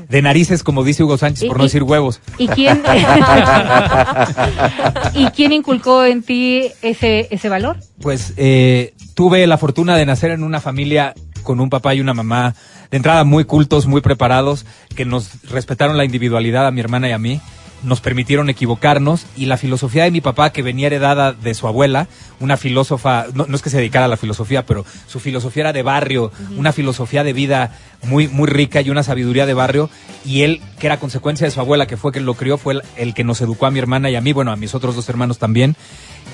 de 0.09 0.23
narices, 0.23 0.63
como 0.63 0.85
dice 0.85 1.03
Hugo 1.03 1.19
Sánchez, 1.19 1.49
por 1.49 1.59
no 1.59 1.65
decir 1.65 1.83
huevos. 1.83 2.21
¿Y 2.39 2.49
quién, 2.49 2.83
¿Y 5.15 5.27
quién 5.27 5.53
inculcó 5.53 6.05
en 6.05 6.23
ti 6.23 6.71
ese, 6.83 7.29
ese 7.31 7.49
valor? 7.49 7.77
Pues 8.01 8.35
eh, 8.37 8.95
tuve 9.15 9.47
la 9.47 9.59
fortuna 9.59 9.97
de 9.97 10.07
nacer 10.07 10.31
en 10.31 10.43
una 10.43 10.61
familia 10.61 11.15
con 11.43 11.61
un 11.61 11.71
papá 11.71 11.95
y 11.95 12.01
una 12.01 12.15
mamá 12.15 12.55
de 12.91 12.97
entrada 12.97 13.25
muy 13.25 13.45
cultos, 13.45 13.87
muy 13.87 14.01
preparados, 14.01 14.67
que 14.95 15.05
nos 15.05 15.43
respetaron 15.49 15.97
la 15.97 16.05
individualidad 16.05 16.67
a 16.67 16.71
mi 16.71 16.81
hermana 16.81 17.09
y 17.09 17.13
a 17.13 17.19
mí, 17.19 17.41
nos 17.87 18.01
permitieron 18.01 18.51
equivocarnos 18.51 19.27
y 19.37 19.47
la 19.47 19.57
filosofía 19.57 20.05
de 20.05 20.11
mi 20.11 20.21
papá 20.21 20.51
que 20.51 20.63
venía 20.63 20.89
heredada 20.89 21.33
de 21.33 21.55
su 21.55 21.69
abuela, 21.69 22.09
una 22.41 22.57
filósofa, 22.57 23.27
no, 23.33 23.47
no 23.47 23.57
es 23.57 23.63
que 23.63 23.71
se 23.71 23.79
dedicara 23.79 24.07
a 24.07 24.09
la 24.09 24.17
filosofía, 24.17 24.67
pero 24.67 24.85
su 25.07 25.21
filosofía 25.21 25.63
era 25.63 25.73
de 25.73 25.83
barrio, 25.83 26.33
una 26.57 26.73
filosofía 26.73 27.23
de 27.23 27.33
vida 27.33 27.79
muy, 28.03 28.29
muy 28.29 28.49
rica 28.49 28.81
y 28.81 28.91
una 28.91 29.05
sabiduría 29.05 29.47
de 29.47 29.55
barrio 29.55 29.89
y 30.25 30.43
él, 30.43 30.61
que 30.81 30.87
era 30.87 30.99
consecuencia 30.99 31.47
de 31.47 31.53
su 31.53 31.61
abuela, 31.61 31.87
que 31.87 31.97
fue 31.97 32.11
quien 32.11 32.27
lo 32.27 32.35
crió, 32.35 32.59
fue 32.59 32.75
el, 32.75 32.83
el 32.97 33.15
que 33.15 33.25
nos 33.25 33.41
educó 33.41 33.67
a 33.67 33.71
mi 33.71 33.79
hermana 33.79 34.11
y 34.11 34.17
a 34.17 34.21
mí, 34.21 34.33
bueno, 34.33 34.51
a 34.51 34.57
mis 34.57 34.75
otros 34.75 34.97
dos 34.97 35.09
hermanos 35.09 35.39
también. 35.39 35.77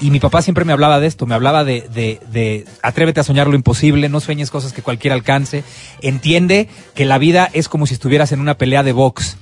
Y 0.00 0.10
mi 0.10 0.20
papá 0.20 0.40
siempre 0.40 0.64
me 0.64 0.72
hablaba 0.72 1.00
de 1.00 1.06
esto, 1.06 1.26
me 1.26 1.34
hablaba 1.34 1.64
de, 1.64 1.88
de, 1.92 2.18
de 2.32 2.64
atrévete 2.82 3.20
a 3.20 3.24
soñar 3.24 3.46
lo 3.46 3.54
imposible, 3.54 4.08
no 4.08 4.20
sueñes 4.20 4.50
cosas 4.50 4.72
que 4.72 4.82
cualquiera 4.82 5.14
alcance, 5.14 5.64
entiende 6.00 6.68
que 6.94 7.04
la 7.04 7.18
vida 7.18 7.48
es 7.52 7.68
como 7.68 7.86
si 7.86 7.94
estuvieras 7.94 8.32
en 8.32 8.40
una 8.40 8.56
pelea 8.56 8.82
de 8.82 8.92
box. 8.92 9.36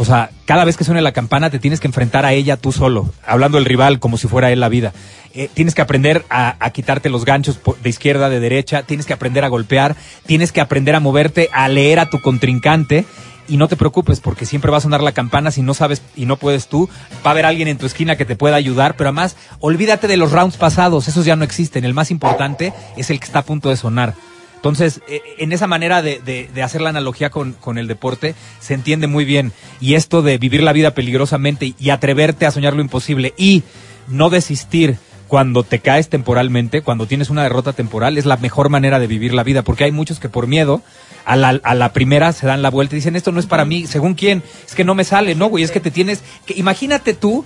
O 0.00 0.04
sea, 0.04 0.30
cada 0.44 0.64
vez 0.64 0.76
que 0.76 0.84
suene 0.84 1.02
la 1.02 1.10
campana 1.10 1.50
te 1.50 1.58
tienes 1.58 1.80
que 1.80 1.88
enfrentar 1.88 2.24
a 2.24 2.32
ella 2.32 2.56
tú 2.56 2.70
solo, 2.70 3.12
hablando 3.26 3.58
del 3.58 3.64
rival 3.64 3.98
como 3.98 4.16
si 4.16 4.28
fuera 4.28 4.52
él 4.52 4.60
la 4.60 4.68
vida. 4.68 4.92
Eh, 5.34 5.50
tienes 5.52 5.74
que 5.74 5.82
aprender 5.82 6.24
a, 6.30 6.54
a 6.64 6.70
quitarte 6.70 7.10
los 7.10 7.24
ganchos 7.24 7.58
de 7.82 7.90
izquierda, 7.90 8.30
de 8.30 8.38
derecha, 8.38 8.84
tienes 8.84 9.06
que 9.06 9.12
aprender 9.12 9.44
a 9.44 9.48
golpear, 9.48 9.96
tienes 10.24 10.52
que 10.52 10.60
aprender 10.60 10.94
a 10.94 11.00
moverte, 11.00 11.48
a 11.52 11.68
leer 11.68 11.98
a 11.98 12.08
tu 12.08 12.20
contrincante. 12.20 13.06
Y 13.48 13.56
no 13.56 13.66
te 13.66 13.76
preocupes 13.76 14.20
porque 14.20 14.46
siempre 14.46 14.70
va 14.70 14.76
a 14.76 14.82
sonar 14.82 15.02
la 15.02 15.12
campana 15.12 15.50
si 15.50 15.62
no 15.62 15.74
sabes 15.74 16.02
y 16.14 16.26
no 16.26 16.36
puedes 16.36 16.68
tú. 16.68 16.88
Va 17.26 17.30
a 17.30 17.32
haber 17.32 17.46
alguien 17.46 17.66
en 17.66 17.78
tu 17.78 17.86
esquina 17.86 18.14
que 18.14 18.26
te 18.26 18.36
pueda 18.36 18.54
ayudar, 18.54 18.94
pero 18.94 19.08
además 19.08 19.36
olvídate 19.58 20.06
de 20.06 20.18
los 20.18 20.30
rounds 20.30 20.58
pasados, 20.58 21.08
esos 21.08 21.24
ya 21.24 21.34
no 21.34 21.44
existen. 21.44 21.84
El 21.84 21.94
más 21.94 22.12
importante 22.12 22.72
es 22.96 23.10
el 23.10 23.18
que 23.18 23.26
está 23.26 23.40
a 23.40 23.44
punto 23.44 23.68
de 23.68 23.76
sonar. 23.76 24.14
Entonces, 24.58 25.00
eh, 25.08 25.22
en 25.38 25.52
esa 25.52 25.66
manera 25.66 26.02
de, 26.02 26.20
de- 26.24 26.50
de 26.52 26.62
hacer 26.62 26.80
la 26.80 26.90
analogía 26.90 27.30
con, 27.30 27.52
con 27.54 27.78
el 27.78 27.86
deporte, 27.86 28.34
se 28.60 28.74
entiende 28.74 29.06
muy 29.06 29.24
bien. 29.24 29.52
Y 29.80 29.94
esto 29.94 30.20
de 30.20 30.36
vivir 30.36 30.62
la 30.62 30.72
vida 30.72 30.94
peligrosamente 30.94 31.74
y 31.78 31.90
atreverte 31.90 32.44
a 32.44 32.50
soñar 32.50 32.74
lo 32.74 32.82
imposible 32.82 33.34
y 33.36 33.62
no 34.08 34.30
desistir 34.30 34.96
cuando 35.28 35.62
te 35.62 35.78
caes 35.78 36.08
temporalmente, 36.08 36.80
cuando 36.82 37.06
tienes 37.06 37.28
una 37.30 37.42
derrota 37.42 37.72
temporal, 37.74 38.16
es 38.18 38.24
la 38.26 38.38
mejor 38.38 38.68
manera 38.70 38.98
de 38.98 39.06
vivir 39.06 39.34
la 39.34 39.44
vida, 39.44 39.62
porque 39.62 39.84
hay 39.84 39.92
muchos 39.92 40.18
que 40.20 40.30
por 40.30 40.46
miedo 40.46 40.82
a 41.26 41.36
la, 41.36 41.60
a 41.62 41.74
la 41.74 41.92
primera 41.92 42.32
se 42.32 42.46
dan 42.46 42.62
la 42.62 42.70
vuelta 42.70 42.94
y 42.94 43.00
dicen, 43.00 43.14
esto 43.14 43.30
no 43.30 43.38
es 43.38 43.44
para 43.46 43.66
mí, 43.66 43.86
según 43.86 44.14
quién, 44.14 44.42
es 44.66 44.74
que 44.74 44.84
no 44.84 44.94
me 44.94 45.04
sale, 45.04 45.34
no, 45.34 45.48
güey, 45.48 45.62
es 45.64 45.70
que 45.70 45.80
te 45.80 45.90
tienes, 45.90 46.22
que, 46.46 46.54
imagínate 46.54 47.12
tú, 47.12 47.44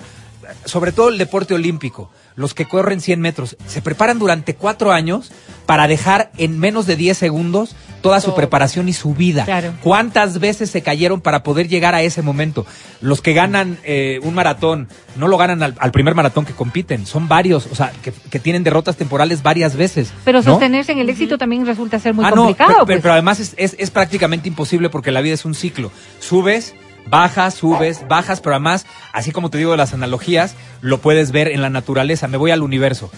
sobre 0.65 0.93
todo 0.93 1.09
el 1.09 1.19
deporte 1.19 1.55
olímpico, 1.55 2.11
los 2.35 2.55
que 2.55 2.65
corren 2.67 3.01
100 3.01 3.21
metros, 3.21 3.57
se 3.67 3.83
preparan 3.83 4.19
durante 4.19 4.55
cuatro 4.55 4.91
años 4.93 5.31
para 5.67 5.87
dejar 5.87 6.31
en 6.39 6.59
menos 6.59 6.87
de 6.87 6.97
10 6.97 7.17
segundos 7.19 7.77
toda 8.01 8.21
su 8.21 8.35
preparación 8.35 8.89
y 8.89 8.95
su 8.95 9.15
vida. 9.15 9.45
Claro. 9.45 9.75
¿Cuántas 9.83 10.41
veces 10.41 10.71
se 10.71 10.83
cayeron 10.83 11.21
para 11.21 11.43
poder 11.43 11.69
llegar 11.69 11.95
a 11.95 12.03
ese 12.03 12.23
momento? 12.23 12.67
Los 13.01 13.21
que 13.21 13.33
ganan 13.33 13.79
eh, 13.85 14.19
un 14.23 14.35
maratón 14.35 14.89
no 15.15 15.29
lo 15.29 15.37
ganan 15.37 15.63
al, 15.63 15.75
al 15.79 15.93
primer 15.93 16.15
maratón 16.15 16.45
que 16.47 16.53
compiten, 16.55 17.07
son 17.07 17.29
varios, 17.29 17.67
o 17.71 17.75
sea, 17.75 17.93
que, 18.03 18.13
que 18.13 18.39
tienen 18.41 18.65
derrotas 18.65 18.97
temporales 18.97 19.43
varias 19.43 19.77
veces. 19.77 20.13
Pero 20.25 20.39
¿no? 20.39 20.43
sostenerse 20.43 20.93
en 20.93 20.99
el 20.99 21.11
éxito 21.11 21.39
también 21.39 21.65
resulta 21.67 21.99
ser 22.01 22.15
muy 22.15 22.25
Ah, 22.25 22.31
complicado. 22.31 22.73
No, 22.79 22.87
pues. 22.87 23.01
pero, 23.03 23.13
además 23.13 23.39
es, 23.41 23.55
es- 23.57 23.77
es 23.79 23.91
prácticamente 23.91 24.49
imposible 24.49 24.89
porque 24.89 25.11
la 25.13 25.21
vida 25.21 25.35
es 25.35 25.45
un 25.45 25.55
ciclo. 25.55 25.93
Subes, 26.19 26.75
bajas, 27.09 27.55
subes, 27.55 28.07
bajas, 28.09 28.41
pero 28.41 28.55
además, 28.55 28.87
así 29.13 29.33
como 29.33 29.51
te 29.51 29.59
digo 29.59 29.73
de 29.73 29.77
las 29.77 29.95
analogías, 29.95 30.55
lo 30.81 30.99
puedes 30.99 31.33
ver 31.33 31.49
en 31.49 31.63
la 31.63 31.71
naturaleza. 31.71 32.29
Me 32.29 32.37
voy 32.37 32.51
al 32.51 32.63
universo. 32.63 33.11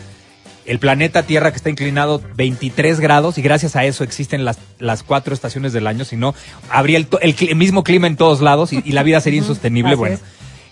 El 0.66 0.78
planeta 0.78 1.24
Tierra 1.24 1.51
que 1.51 1.59
está 1.59 1.69
inclinado 1.69 2.23
23 2.36 2.98
grados 2.98 3.36
y 3.36 3.43
gracias 3.43 3.77
a 3.77 3.85
eso 3.85 4.02
existen 4.02 4.47
las, 4.47 4.59
las 4.78 5.02
cuatro 5.02 5.35
estaciones 5.35 5.74
del 5.74 5.86
año, 5.86 6.06
si 6.06 6.16
no, 6.16 6.35
habría 6.70 6.97
el, 6.97 7.06
el 7.20 7.36
el 7.39 7.56
mismo 7.56 7.85
clima 7.85 8.06
en 8.06 8.16
todos 8.16 8.40
lados 8.40 8.73
y, 8.73 8.81
y 8.82 8.93
la 8.93 9.02
vida 9.02 9.20
sería 9.20 9.40
insostenible. 9.40 9.94
Bueno, 9.94 10.19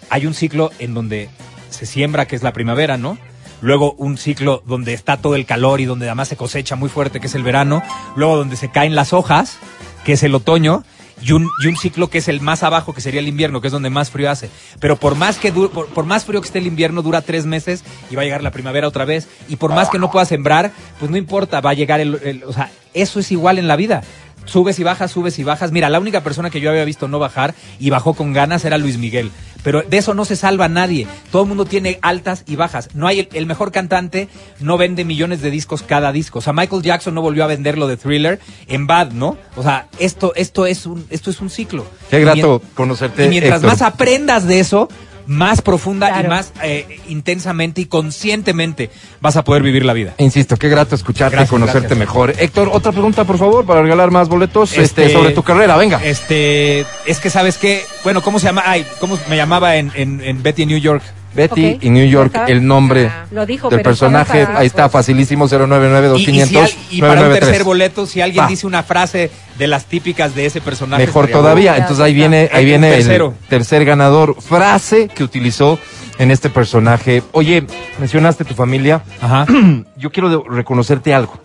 hay 0.09 0.26
un 0.26 0.32
ciclo 0.32 0.70
en 0.78 0.94
donde 0.94 1.28
se 1.68 1.84
siembra, 1.84 2.26
que 2.26 2.36
es 2.36 2.43
la 2.43 2.52
primavera, 2.52 2.97
¿no? 2.97 3.18
Luego 3.62 3.93
un 3.93 4.18
ciclo 4.18 4.62
donde 4.66 4.93
está 4.93 5.18
todo 5.18 5.36
el 5.36 5.47
calor 5.47 5.80
y 5.80 5.84
donde 5.84 6.06
además 6.06 6.28
se 6.28 6.36
cosecha 6.36 6.74
muy 6.74 6.89
fuerte, 6.89 7.20
que 7.20 7.28
es 7.28 7.34
el 7.36 7.44
verano. 7.44 7.82
Luego 8.16 8.36
donde 8.36 8.56
se 8.56 8.70
caen 8.70 8.97
las 8.97 9.12
hojas, 9.12 9.59
que 10.05 10.14
es 10.14 10.22
el 10.24 10.34
otoño. 10.34 10.84
Y 11.24 11.32
un, 11.32 11.49
y 11.62 11.69
un 11.69 11.77
ciclo 11.77 12.09
que 12.11 12.19
es 12.19 12.28
el 12.28 12.40
más 12.40 12.62
abajo, 12.62 12.93
que 12.93 13.01
sería 13.01 13.20
el 13.20 13.28
invierno, 13.28 13.61
que 13.61 13.69
es 13.69 13.73
donde 13.73 13.90
más 13.90 14.11
frío 14.11 14.31
hace. 14.31 14.51
Pero 14.81 14.97
por 14.97 15.15
más 15.15 15.39
que 15.39 15.53
por, 15.53 15.86
por 15.89 16.05
más 16.05 16.24
frío 16.24 16.40
que 16.40 16.47
esté 16.47 16.59
el 16.59 16.66
invierno, 16.66 17.01
dura 17.03 17.20
tres 17.23 17.47
meses 17.47 17.85
y 18.11 18.16
va 18.16 18.23
a 18.23 18.24
llegar 18.24 18.43
la 18.43 18.51
primavera 18.51 18.89
otra 18.89 19.05
vez. 19.05 19.28
Y 19.49 19.57
por 19.57 19.73
más 19.73 19.89
que 19.89 19.99
no 19.99 20.11
pueda 20.11 20.24
sembrar, 20.24 20.73
pues 20.99 21.11
no 21.11 21.16
importa, 21.16 21.61
va 21.61 21.70
a 21.70 21.74
llegar 21.74 22.01
el, 22.01 22.19
el- 22.24 22.44
o 22.44 22.53
sea, 22.53 22.70
eso 22.94 23.20
es 23.20 23.31
igual 23.32 23.59
en 23.59 23.69
la 23.69 23.77
vida. 23.77 24.03
Subes 24.44 24.78
y 24.78 24.82
bajas, 24.82 25.10
subes 25.10 25.39
y 25.39 25.44
bajas. 25.44 25.73
Mira, 25.73 25.89
la 25.89 26.01
única 26.01 26.23
persona 26.23 26.51
que 26.51 26.60
yo 26.60 26.70
había 26.70 26.85
visto 26.85 27.09
no 27.09 27.19
bajar 27.19 27.55
y 27.78 27.90
bajó 27.90 28.14
con 28.14 28.32
ganas 28.32 28.64
era 28.64 28.78
Luis 28.78 28.98
Miguel. 28.98 29.31
Pero 29.62 29.82
de 29.82 29.97
eso 29.97 30.14
no 30.14 30.24
se 30.24 30.36
salva 30.36 30.69
nadie. 30.69 31.06
Todo 31.31 31.43
el 31.43 31.48
mundo 31.48 31.64
tiene 31.64 31.98
altas 32.02 32.43
y 32.47 32.56
bajas. 32.56 32.89
No 32.94 33.06
hay 33.06 33.20
el, 33.20 33.28
el 33.32 33.47
mejor 33.47 33.70
cantante, 33.70 34.28
no 34.60 34.77
vende 34.77 35.05
millones 35.05 35.40
de 35.40 35.51
discos 35.51 35.82
cada 35.82 36.12
disco. 36.12 36.40
O 36.40 36.43
sea, 36.43 36.52
Michael 36.52 36.82
Jackson 36.82 37.14
no 37.14 37.23
volvió 37.23 37.44
a 37.44 37.47
vender 37.47 37.78
lo 37.78 37.86
de 37.86 37.97
Thriller 37.97 38.40
en 38.66 38.86
Bad, 38.86 39.12
¿no? 39.12 39.36
O 39.56 39.62
sea, 39.62 39.86
esto, 39.98 40.32
esto 40.35 40.66
es 40.66 40.86
un, 40.86 41.06
esto 41.10 41.31
es 41.31 41.40
un 41.40 41.51
ciclo. 41.51 41.86
Qué 42.10 42.20
grato 42.20 42.60
conocerte. 42.74 43.27
Y 43.27 43.28
mientras 43.28 43.62
Héctor. 43.62 43.70
más 43.70 43.82
aprendas 43.82 44.47
de 44.47 44.60
eso, 44.60 44.89
más 45.27 45.62
profunda 45.62 46.20
y 46.23 46.27
más 46.28 46.53
eh, 46.62 47.01
intensamente 47.09 47.81
y 47.81 47.86
conscientemente 47.86 48.90
vas 49.20 49.36
a 49.36 49.44
poder 49.44 49.62
vivir 49.62 49.85
la 49.85 49.93
vida. 49.93 50.15
Insisto, 50.19 50.57
qué 50.57 50.69
grato 50.69 50.94
escucharte 50.94 51.36
Gracias, 51.36 51.51
y 51.51 51.53
conocerte 51.53 51.81
gracias. 51.81 51.99
mejor. 51.99 52.35
Héctor, 52.39 52.70
otra 52.73 52.93
pregunta, 52.93 53.24
por 53.24 53.39
favor, 53.39 53.65
para 53.66 53.82
regalar 53.82 54.11
más 54.11 54.28
boletos 54.28 54.73
este, 54.73 55.03
Este- 55.05 55.12
sobre 55.12 55.31
tu 55.32 55.43
carrera. 55.43 55.77
Venga. 55.77 56.01
Este, 56.05 56.81
es 57.07 57.20
que 57.20 57.31
sabes 57.31 57.59
qué, 57.59 57.82
bueno, 58.05 58.23
¿cómo 58.23 58.39
se 58.39 58.47
llama? 58.47 58.62
Ay, 58.66 58.85
¿cómo 59.01 59.19
me 59.28 59.36
llamaba 59.36 59.77
en, 59.77 59.93
en, 59.94 60.20
en 60.23 60.43
Betty 60.43 60.66
New 60.66 60.78
York? 60.78 61.03
Betty 61.34 61.74
Ok. 61.74 61.84
y 61.84 61.90
New 61.90 62.06
York, 62.06 62.34
el 62.48 62.66
nombre 62.66 63.06
Ah, 63.06 63.26
Lo 63.30 63.46
dijo, 63.46 63.68
del 63.70 63.80
personaje. 63.82 64.46
Ahí 64.54 64.66
está, 64.66 64.88
facilísimo, 64.88 65.46
099 65.48 66.09
Y, 66.16 66.20
y 66.20 66.24
si 66.24 66.30
al- 66.40 66.52
2500 66.52 66.76
y 66.90 67.00
para 67.00 67.12
un 67.12 67.16
993. 67.18 67.40
tercer 67.48 67.64
boleto, 67.64 68.06
si 68.06 68.20
alguien 68.20 68.44
Va. 68.44 68.48
dice 68.48 68.66
una 68.66 68.82
frase 68.82 69.30
de 69.59 69.66
las 69.66 69.86
típicas 69.86 70.34
de 70.34 70.46
ese 70.46 70.60
personaje. 70.60 71.06
Mejor 71.06 71.28
todavía. 71.28 71.72
bueno. 71.72 71.84
Entonces 71.84 72.04
ahí 72.04 72.14
viene, 72.14 72.50
ahí 72.52 72.64
un 72.64 72.68
viene 72.68 72.90
tercero. 72.92 73.34
el 73.42 73.48
tercer 73.48 73.84
ganador. 73.84 74.36
Frase 74.40 75.09
que 75.09 75.24
utilizó 75.24 75.78
en 76.18 76.30
este 76.30 76.50
personaje. 76.50 77.22
Oye, 77.32 77.64
mencionaste 77.98 78.44
tu 78.44 78.54
familia. 78.54 79.02
Ajá. 79.20 79.46
Yo 79.96 80.10
quiero 80.10 80.44
reconocerte 80.48 81.14
algo. 81.14 81.40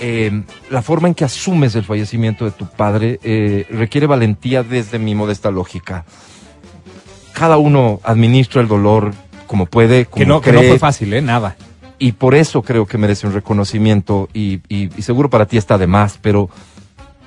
Eh, 0.00 0.42
la 0.70 0.80
forma 0.82 1.08
en 1.08 1.14
que 1.14 1.24
asumes 1.24 1.74
el 1.74 1.82
fallecimiento 1.84 2.44
de 2.44 2.52
tu 2.52 2.66
padre 2.66 3.18
eh, 3.24 3.66
requiere 3.70 4.06
valentía 4.06 4.62
desde 4.62 4.98
mi 4.98 5.14
modesta 5.16 5.50
lógica. 5.50 6.04
Cada 7.38 7.56
uno 7.58 8.00
administra 8.04 8.60
el 8.60 8.68
dolor 8.68 9.12
como 9.46 9.66
puede, 9.66 10.06
como 10.06 10.16
Que 10.22 10.26
no, 10.26 10.40
que 10.40 10.52
no 10.52 10.58
cree, 10.58 10.70
fue 10.70 10.78
fácil, 10.78 11.12
¿eh? 11.14 11.22
Nada. 11.22 11.56
y 12.00 12.12
por 12.12 12.34
eso 12.36 12.62
creo 12.62 12.86
que 12.86 12.96
merece 12.98 13.26
un 13.26 13.32
reconocimiento 13.32 14.28
y, 14.32 14.60
y- 14.68 14.88
y 14.96 15.02
seguro 15.02 15.30
para 15.30 15.46
ti 15.46 15.56
está 15.56 15.78
de 15.78 15.86
más, 15.88 16.18
pero 16.22 16.48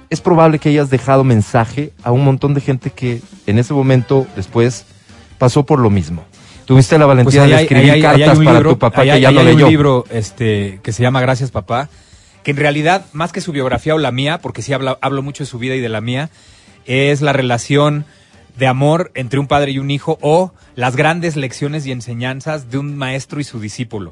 es 0.10 0.22
probable 0.22 0.60
que 0.60 0.70
hayas 0.70 0.90
dejado 0.90 1.24
mensaje 1.26 1.92
a 2.04 2.12
un 2.12 2.24
montón 2.24 2.54
de 2.54 2.62
gente 2.62 2.90
que 2.92 3.22
en 3.48 3.60
ese 3.60 3.74
momento 3.74 4.28
después 4.36 4.86
pasó 5.38 5.66
por 5.66 5.80
lo 5.80 5.90
mismo. 5.90 6.24
Tuviste 6.66 6.98
la 6.98 7.06
Pues 7.06 7.18
valentía 7.18 7.44
de 7.48 7.56
hay- 7.56 7.64
escribir 7.64 7.92
hay- 7.92 7.96
hay 7.98 8.02
cartas 8.02 8.38
para 8.40 8.54
libro- 8.60 8.70
tu 8.72 8.80
papá 8.80 9.04
que 9.04 9.12
hay- 9.12 9.22
ya 9.22 9.32
no 9.32 9.40
hay 9.42 9.48
leyó. 9.48 9.66
un 9.66 9.72
libro 9.72 10.06
este, 10.10 10.80
que 10.84 10.92
se 10.94 11.02
llama 11.04 11.20
Gracias 11.20 11.52
Papá, 11.52 11.90
que 12.44 12.52
en 12.52 12.58
realidad, 12.58 13.06
más 13.14 13.32
que 13.34 13.42
su 13.42 13.52
biografía 13.52 13.94
o 13.96 13.98
la 13.98 14.12
mía, 14.12 14.40
porque 14.42 14.62
sí 14.62 14.72
hablo 14.74 15.22
mucho 15.22 15.44
de 15.44 15.50
su 15.50 15.58
vida 15.60 15.76
y 15.76 15.80
de 15.82 15.90
la 15.90 16.00
mía, 16.00 16.30
es 16.86 17.22
la 17.22 17.34
relación 17.34 18.06
de 18.58 18.68
amor 18.68 19.12
entre 19.16 19.40
un 19.40 19.48
padre 19.48 19.72
y 19.72 19.80
un 19.80 19.92
hijo 19.92 20.18
o 20.22 20.54
las 20.76 20.96
grandes 20.96 21.36
lecciones 21.36 21.86
y 21.86 21.92
enseñanzas 21.92 22.70
de 22.70 22.78
un 22.78 22.98
maestro 22.98 23.40
y 23.40 23.44
su 23.44 23.60
discípulo. 23.60 24.12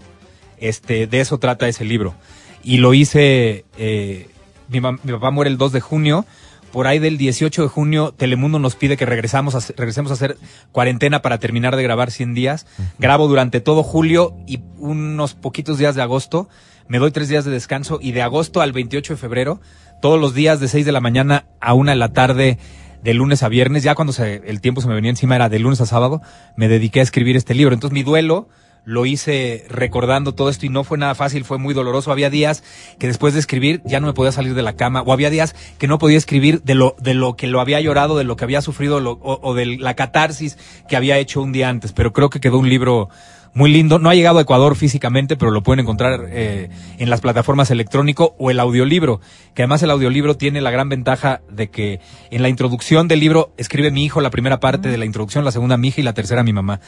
Este, 0.59 1.07
de 1.07 1.19
eso 1.21 1.37
trata 1.37 1.67
ese 1.67 1.85
libro. 1.85 2.15
Y 2.63 2.77
lo 2.77 2.93
hice, 2.93 3.65
eh, 3.77 4.27
mi, 4.67 4.81
papá 4.81 5.31
muere 5.31 5.49
el 5.49 5.57
2 5.57 5.71
de 5.71 5.81
junio, 5.81 6.25
por 6.71 6.85
ahí 6.85 6.99
del 6.99 7.17
18 7.17 7.63
de 7.63 7.67
junio 7.67 8.13
Telemundo 8.15 8.59
nos 8.59 8.75
pide 8.75 8.95
que 8.95 9.05
regresamos 9.05 9.55
a, 9.55 9.73
regresemos 9.75 10.11
a 10.11 10.13
hacer 10.13 10.37
cuarentena 10.71 11.21
para 11.21 11.39
terminar 11.39 11.75
de 11.75 11.83
grabar 11.83 12.11
100 12.11 12.35
días. 12.35 12.67
Grabo 12.99 13.27
durante 13.27 13.59
todo 13.59 13.81
julio 13.81 14.35
y 14.45 14.59
unos 14.77 15.33
poquitos 15.33 15.77
días 15.77 15.95
de 15.95 16.03
agosto. 16.03 16.47
Me 16.87 16.99
doy 16.99 17.11
tres 17.11 17.29
días 17.29 17.45
de 17.45 17.51
descanso 17.51 17.99
y 18.01 18.11
de 18.11 18.21
agosto 18.21 18.61
al 18.61 18.71
28 18.71 19.13
de 19.13 19.17
febrero, 19.17 19.61
todos 20.01 20.19
los 20.19 20.33
días 20.33 20.59
de 20.59 20.67
6 20.67 20.85
de 20.85 20.91
la 20.91 21.01
mañana 21.01 21.45
a 21.59 21.73
1 21.73 21.91
de 21.91 21.97
la 21.97 22.13
tarde, 22.13 22.57
de 23.03 23.13
lunes 23.13 23.43
a 23.43 23.49
viernes, 23.49 23.84
ya 23.84 23.95
cuando 23.95 24.13
se- 24.13 24.41
el 24.45 24.61
tiempo 24.61 24.81
se 24.81 24.88
me 24.88 24.95
venía 24.95 25.09
encima 25.09 25.35
era 25.35 25.49
de 25.49 25.59
lunes 25.59 25.81
a 25.81 25.85
sábado, 25.85 26.21
me 26.55 26.67
dediqué 26.67 26.99
a 26.99 27.03
escribir 27.03 27.38
este 27.38 27.53
libro. 27.55 27.73
Entonces 27.73 27.93
mi 27.93 28.03
duelo 28.03 28.49
lo 28.85 29.05
hice 29.05 29.65
recordando 29.69 30.34
todo 30.34 30.49
esto 30.49 30.65
y 30.65 30.69
no 30.69 30.84
fue 30.84 30.97
nada 30.97 31.13
fácil, 31.13 31.43
fue 31.45 31.57
muy 31.59 31.73
doloroso. 31.73 32.11
Había 32.11 32.30
días 32.30 32.63
que 32.97 33.07
después 33.07 33.34
de 33.34 33.39
escribir 33.39 33.81
ya 33.85 33.99
no 33.99 34.07
me 34.07 34.13
podía 34.13 34.31
salir 34.31 34.55
de 34.55 34.63
la 34.63 34.73
cama 34.73 35.01
o 35.01 35.13
había 35.13 35.30
días 35.30 35.53
que 35.77 35.88
no 35.88 35.99
podía 35.99 36.17
escribir 36.17 36.61
de 36.63 36.76
lo, 36.76 36.95
de 36.99 37.13
lo 37.13 37.35
que 37.35 37.47
lo 37.47 37.59
había 37.61 37.80
llorado, 37.81 38.17
de 38.17 38.23
lo 38.23 38.35
que 38.35 38.45
había 38.45 38.61
sufrido 38.61 38.99
lo- 38.99 39.19
o, 39.21 39.39
o 39.43 39.53
de 39.53 39.65
la 39.77 39.95
catarsis 39.95 40.57
que 40.88 40.95
había 40.95 41.17
hecho 41.19 41.41
un 41.41 41.51
día 41.51 41.69
antes. 41.69 41.91
Pero 41.91 42.13
creo 42.13 42.30
que 42.30 42.39
quedó 42.39 42.57
un 42.57 42.69
libro 42.69 43.09
muy 43.53 43.71
lindo. 43.71 43.99
No 43.99 44.09
ha 44.09 44.15
llegado 44.15 44.39
a 44.39 44.41
Ecuador 44.41 44.76
físicamente, 44.76 45.35
pero 45.35 45.51
lo 45.51 45.63
pueden 45.63 45.81
encontrar 45.81 46.27
eh, 46.30 46.69
en 46.97 47.09
las 47.09 47.21
plataformas 47.21 47.71
electrónico 47.71 48.35
o 48.38 48.51
el 48.51 48.59
audiolibro, 48.59 49.21
que 49.53 49.63
además 49.63 49.84
el 49.84 49.91
audiolibro 49.91 50.38
tiene 50.38 50.61
la 50.61 50.71
gran 50.71 50.89
ventaja 50.89 51.41
de 51.49 51.69
que 51.69 51.99
en 52.31 52.41
la 52.41 52.49
introducción 52.49 53.07
del 53.07 53.19
libro 53.19 53.53
escribe 53.57 53.91
mi 53.91 54.05
hijo 54.05 54.21
la 54.21 54.30
primera 54.30 54.59
parte 54.59 54.89
de 54.89 54.97
la 54.97 55.05
introducción, 55.05 55.45
la 55.45 55.51
segunda 55.51 55.77
mi 55.77 55.89
hija 55.89 56.01
y 56.01 56.03
la 56.03 56.13
tercera 56.13 56.43
mi 56.43 56.53
mamá. 56.53 56.80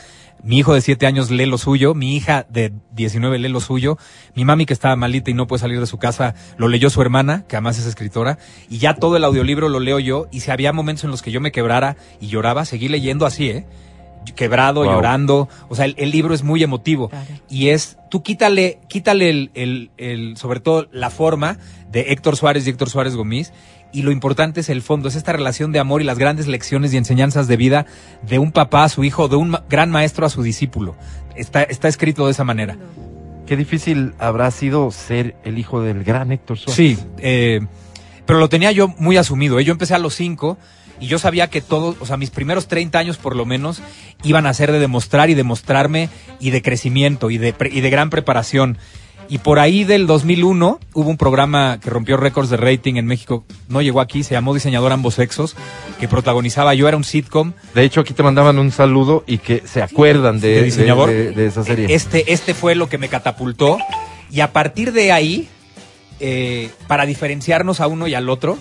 Mi 0.43 0.57
hijo 0.57 0.73
de 0.73 0.81
siete 0.81 1.05
años 1.05 1.29
lee 1.29 1.45
lo 1.45 1.57
suyo, 1.57 1.93
mi 1.93 2.15
hija 2.15 2.47
de 2.49 2.73
19 2.93 3.37
lee 3.37 3.49
lo 3.49 3.59
suyo, 3.59 3.97
mi 4.35 4.43
mami 4.43 4.65
que 4.65 4.73
estaba 4.73 4.95
malita 4.95 5.29
y 5.29 5.35
no 5.35 5.45
puede 5.45 5.59
salir 5.59 5.79
de 5.79 5.85
su 5.85 5.99
casa 5.99 6.33
lo 6.57 6.67
leyó 6.67 6.89
su 6.89 7.01
hermana, 7.01 7.45
que 7.47 7.55
además 7.55 7.77
es 7.77 7.85
escritora, 7.85 8.37
y 8.69 8.79
ya 8.79 8.95
todo 8.95 9.17
el 9.17 9.23
audiolibro 9.23 9.69
lo 9.69 9.79
leo 9.79 9.99
yo, 9.99 10.27
y 10.31 10.39
si 10.39 10.51
había 10.51 10.73
momentos 10.73 11.03
en 11.03 11.11
los 11.11 11.21
que 11.21 11.31
yo 11.31 11.41
me 11.41 11.51
quebrara 11.51 11.95
y 12.19 12.27
lloraba, 12.27 12.65
seguí 12.65 12.87
leyendo 12.87 13.25
así, 13.25 13.49
¿eh? 13.49 13.65
Quebrado, 14.35 14.83
Wow. 14.83 14.93
llorando. 14.93 15.49
O 15.69 15.75
sea, 15.75 15.85
el, 15.85 15.95
el 15.97 16.11
libro 16.11 16.33
es 16.33 16.43
muy 16.43 16.63
emotivo. 16.63 17.09
Claro. 17.09 17.25
Y 17.49 17.69
es, 17.69 17.97
tú 18.09 18.23
quítale, 18.23 18.79
quítale 18.87 19.29
el, 19.29 19.51
el, 19.53 19.91
el- 19.97 20.37
sobre 20.37 20.59
todo 20.59 20.87
la 20.91 21.09
forma 21.09 21.57
de 21.91 22.11
Héctor 22.11 22.35
Suárez 22.37 22.65
y 22.65 22.69
Héctor 22.69 22.89
Suárez 22.89 23.15
Gomis. 23.15 23.51
Y 23.93 24.03
lo 24.03 24.11
importante 24.11 24.61
es 24.61 24.69
el 24.69 24.81
fondo, 24.81 25.09
es 25.09 25.15
esta 25.15 25.33
relación 25.33 25.73
de 25.73 25.79
amor 25.79 26.01
y 26.01 26.05
las 26.05 26.17
grandes 26.17 26.47
lecciones 26.47 26.93
y 26.93 26.97
enseñanzas 26.97 27.47
de 27.49 27.57
vida 27.57 27.85
de 28.21 28.39
un 28.39 28.53
papá 28.53 28.85
a 28.85 28.89
su 28.89 29.03
hijo, 29.03 29.27
de 29.27 29.35
un 29.35 29.49
ma- 29.49 29.63
gran 29.69 29.89
maestro 29.91 30.25
a 30.25 30.29
su 30.29 30.43
discípulo. 30.43 30.95
Está, 31.35 31.63
está 31.63 31.89
escrito 31.89 32.25
de 32.25 32.31
esa 32.31 32.45
manera. 32.45 32.77
Qué 33.47 33.57
difícil 33.57 34.13
habrá 34.17 34.49
sido 34.51 34.91
ser 34.91 35.35
el 35.43 35.57
hijo 35.59 35.81
del 35.81 36.05
gran 36.05 36.31
Héctor 36.31 36.57
Suárez. 36.57 36.75
Sí, 36.75 36.97
eh, 37.17 37.59
pero 38.25 38.39
lo 38.39 38.47
tenía 38.47 38.71
yo 38.71 38.87
muy 38.97 39.17
asumido. 39.17 39.59
¿eh? 39.59 39.65
Yo 39.65 39.73
empecé 39.73 39.93
a 39.93 39.97
los 39.99 40.15
cinco 40.15 40.57
y 41.01 41.07
yo 41.07 41.19
sabía 41.19 41.49
que 41.49 41.59
todos, 41.61 41.95
o 41.99 42.05
sea, 42.05 42.15
mis 42.15 42.29
primeros 42.29 42.67
30 42.67 42.97
años 42.99 43.17
por 43.17 43.35
lo 43.35 43.45
menos, 43.45 43.81
iban 44.23 44.45
a 44.45 44.53
ser 44.53 44.71
de 44.71 44.79
demostrar 44.79 45.29
y 45.29 45.33
demostrarme 45.33 46.09
y 46.39 46.51
de 46.51 46.61
crecimiento 46.61 47.29
y 47.31 47.37
de, 47.37 47.53
y 47.71 47.81
de 47.81 47.89
gran 47.89 48.09
preparación. 48.09 48.77
Y 49.29 49.37
por 49.37 49.59
ahí 49.59 49.85
del 49.85 50.07
2001 50.07 50.79
hubo 50.93 51.09
un 51.09 51.15
programa 51.15 51.79
que 51.81 51.89
rompió 51.89 52.17
récords 52.17 52.49
de 52.49 52.57
rating 52.57 52.95
en 52.95 53.05
México. 53.05 53.45
No 53.69 53.81
llegó 53.81 54.01
aquí, 54.01 54.23
se 54.23 54.33
llamó 54.33 54.53
Diseñador 54.53 54.91
Ambos 54.91 55.13
Sexos, 55.15 55.55
que 56.01 56.07
protagonizaba 56.09 56.73
yo, 56.73 56.87
era 56.89 56.97
un 56.97 57.05
sitcom. 57.05 57.53
De 57.73 57.83
hecho, 57.83 58.01
aquí 58.01 58.13
te 58.13 58.23
mandaban 58.23 58.59
un 58.59 58.71
saludo 58.71 59.23
y 59.25 59.37
que 59.37 59.63
se 59.65 59.81
acuerdan 59.81 60.41
de, 60.41 60.55
¿De 60.55 60.63
diseñador? 60.63 61.09
de- 61.09 61.31
de 61.31 61.45
esa 61.47 61.63
serie. 61.63 61.87
Este, 61.95 62.33
este 62.33 62.53
fue 62.53 62.75
lo 62.75 62.89
que 62.89 62.97
me 62.97 63.07
catapultó. 63.07 63.77
Y 64.29 64.41
a 64.41 64.51
partir 64.51 64.91
de 64.91 65.13
ahí, 65.13 65.47
eh, 66.19 66.69
para 66.87 67.05
diferenciarnos 67.05 67.79
a 67.79 67.87
uno 67.87 68.07
y 68.07 68.13
al 68.15 68.27
otro, 68.29 68.57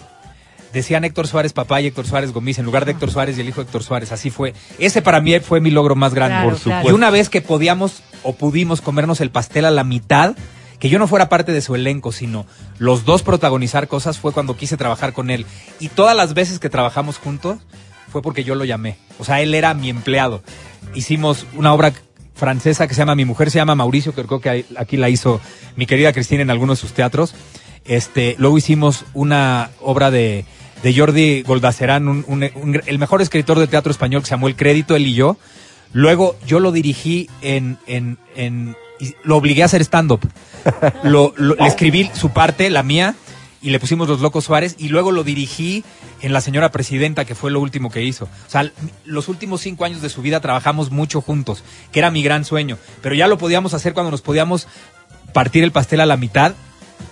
decían 0.72 1.04
Héctor 1.04 1.26
Suárez 1.26 1.52
papá 1.52 1.80
y 1.80 1.86
Héctor 1.86 2.06
Suárez 2.06 2.32
Gomis 2.32 2.58
en 2.58 2.64
lugar 2.64 2.84
de 2.84 2.92
Héctor 2.92 3.10
Suárez 3.10 3.36
y 3.36 3.40
el 3.40 3.48
hijo 3.48 3.60
de 3.60 3.66
Héctor 3.66 3.82
Suárez. 3.82 4.12
Así 4.12 4.30
fue. 4.30 4.54
Ese 4.78 5.02
para 5.02 5.20
mí 5.20 5.38
fue 5.40 5.60
mi 5.60 5.70
logro 5.70 5.96
más 5.96 6.14
grande. 6.14 6.36
Claro, 6.36 6.50
Por 6.50 6.60
claro. 6.60 6.88
Y 6.88 6.92
una 6.92 7.10
vez 7.10 7.28
que 7.28 7.40
podíamos 7.40 8.02
o 8.22 8.34
pudimos 8.34 8.80
comernos 8.80 9.20
el 9.20 9.30
pastel 9.30 9.64
a 9.64 9.70
la 9.70 9.84
mitad, 9.84 10.36
que 10.78 10.88
yo 10.88 10.98
no 10.98 11.06
fuera 11.06 11.28
parte 11.28 11.52
de 11.52 11.60
su 11.60 11.74
elenco, 11.74 12.12
sino 12.12 12.46
los 12.78 13.04
dos 13.04 13.22
protagonizar 13.22 13.88
cosas, 13.88 14.18
fue 14.18 14.32
cuando 14.32 14.56
quise 14.56 14.76
trabajar 14.76 15.12
con 15.12 15.30
él. 15.30 15.46
Y 15.78 15.88
todas 15.88 16.16
las 16.16 16.34
veces 16.34 16.58
que 16.58 16.70
trabajamos 16.70 17.18
juntos 17.18 17.58
fue 18.10 18.22
porque 18.22 18.44
yo 18.44 18.54
lo 18.54 18.64
llamé. 18.64 18.96
O 19.18 19.24
sea, 19.24 19.40
él 19.40 19.54
era 19.54 19.74
mi 19.74 19.90
empleado. 19.90 20.42
Hicimos 20.94 21.46
una 21.54 21.72
obra 21.72 21.92
francesa 22.34 22.88
que 22.88 22.94
se 22.94 23.00
llama 23.02 23.14
Mi 23.14 23.26
mujer 23.26 23.50
se 23.50 23.58
llama 23.58 23.74
Mauricio, 23.74 24.14
que 24.14 24.24
creo 24.24 24.40
que 24.40 24.64
aquí 24.76 24.96
la 24.96 25.10
hizo 25.10 25.40
mi 25.76 25.86
querida 25.86 26.12
Cristina 26.12 26.42
en 26.42 26.50
algunos 26.50 26.78
de 26.78 26.80
sus 26.80 26.94
teatros. 26.94 27.34
Este, 27.84 28.34
luego 28.38 28.56
hicimos 28.56 29.04
una 29.12 29.70
obra 29.80 30.10
de, 30.10 30.46
de 30.82 30.94
Jordi 30.94 31.42
Goldacerán, 31.42 32.08
un- 32.08 32.24
un- 32.26 32.50
un- 32.54 32.80
el 32.86 32.98
mejor 32.98 33.20
escritor 33.22 33.58
de 33.58 33.66
teatro 33.66 33.90
español 33.90 34.22
que 34.22 34.26
se 34.28 34.30
llamó 34.32 34.48
El 34.48 34.56
Crédito, 34.56 34.96
él 34.96 35.06
y 35.06 35.14
yo. 35.14 35.36
Luego 35.92 36.36
yo 36.46 36.60
lo 36.60 36.72
dirigí 36.72 37.28
en, 37.42 37.78
en, 37.86 38.16
en 38.36 38.76
y 39.00 39.14
lo 39.24 39.36
obligué 39.36 39.62
a 39.62 39.66
hacer 39.66 39.80
stand-up. 39.82 40.20
Lo, 41.04 41.32
lo- 41.36 41.54
le 41.56 41.66
escribí 41.66 42.10
su 42.14 42.30
parte, 42.30 42.68
la 42.68 42.82
mía, 42.82 43.14
y 43.62 43.70
le 43.70 43.80
pusimos 43.80 44.08
Los 44.08 44.20
Locos 44.20 44.44
Suárez, 44.44 44.76
y 44.78 44.88
luego 44.88 45.10
lo 45.10 45.24
dirigí 45.24 45.84
en 46.20 46.32
La 46.34 46.40
Señora 46.42 46.70
Presidenta, 46.70 47.24
que 47.24 47.34
fue 47.34 47.50
lo 47.50 47.60
último 47.60 47.90
que 47.90 48.02
hizo. 48.02 48.24
O 48.26 48.50
sea, 48.50 48.70
los 49.06 49.28
últimos 49.28 49.62
cinco 49.62 49.84
años 49.86 50.02
de 50.02 50.10
su 50.10 50.20
vida 50.22 50.40
trabajamos 50.40 50.90
mucho 50.90 51.20
juntos, 51.22 51.64
que 51.92 51.98
era 51.98 52.10
mi 52.10 52.22
gran 52.22 52.44
sueño. 52.44 52.76
Pero 53.02 53.14
ya 53.14 53.26
lo 53.26 53.38
podíamos 53.38 53.72
hacer 53.74 53.94
cuando 53.94 54.10
nos 54.10 54.20
podíamos 54.22 54.66
partir 55.32 55.64
el 55.64 55.72
pastel 55.72 56.00
a 56.00 56.06
la 56.06 56.16
mitad, 56.18 56.52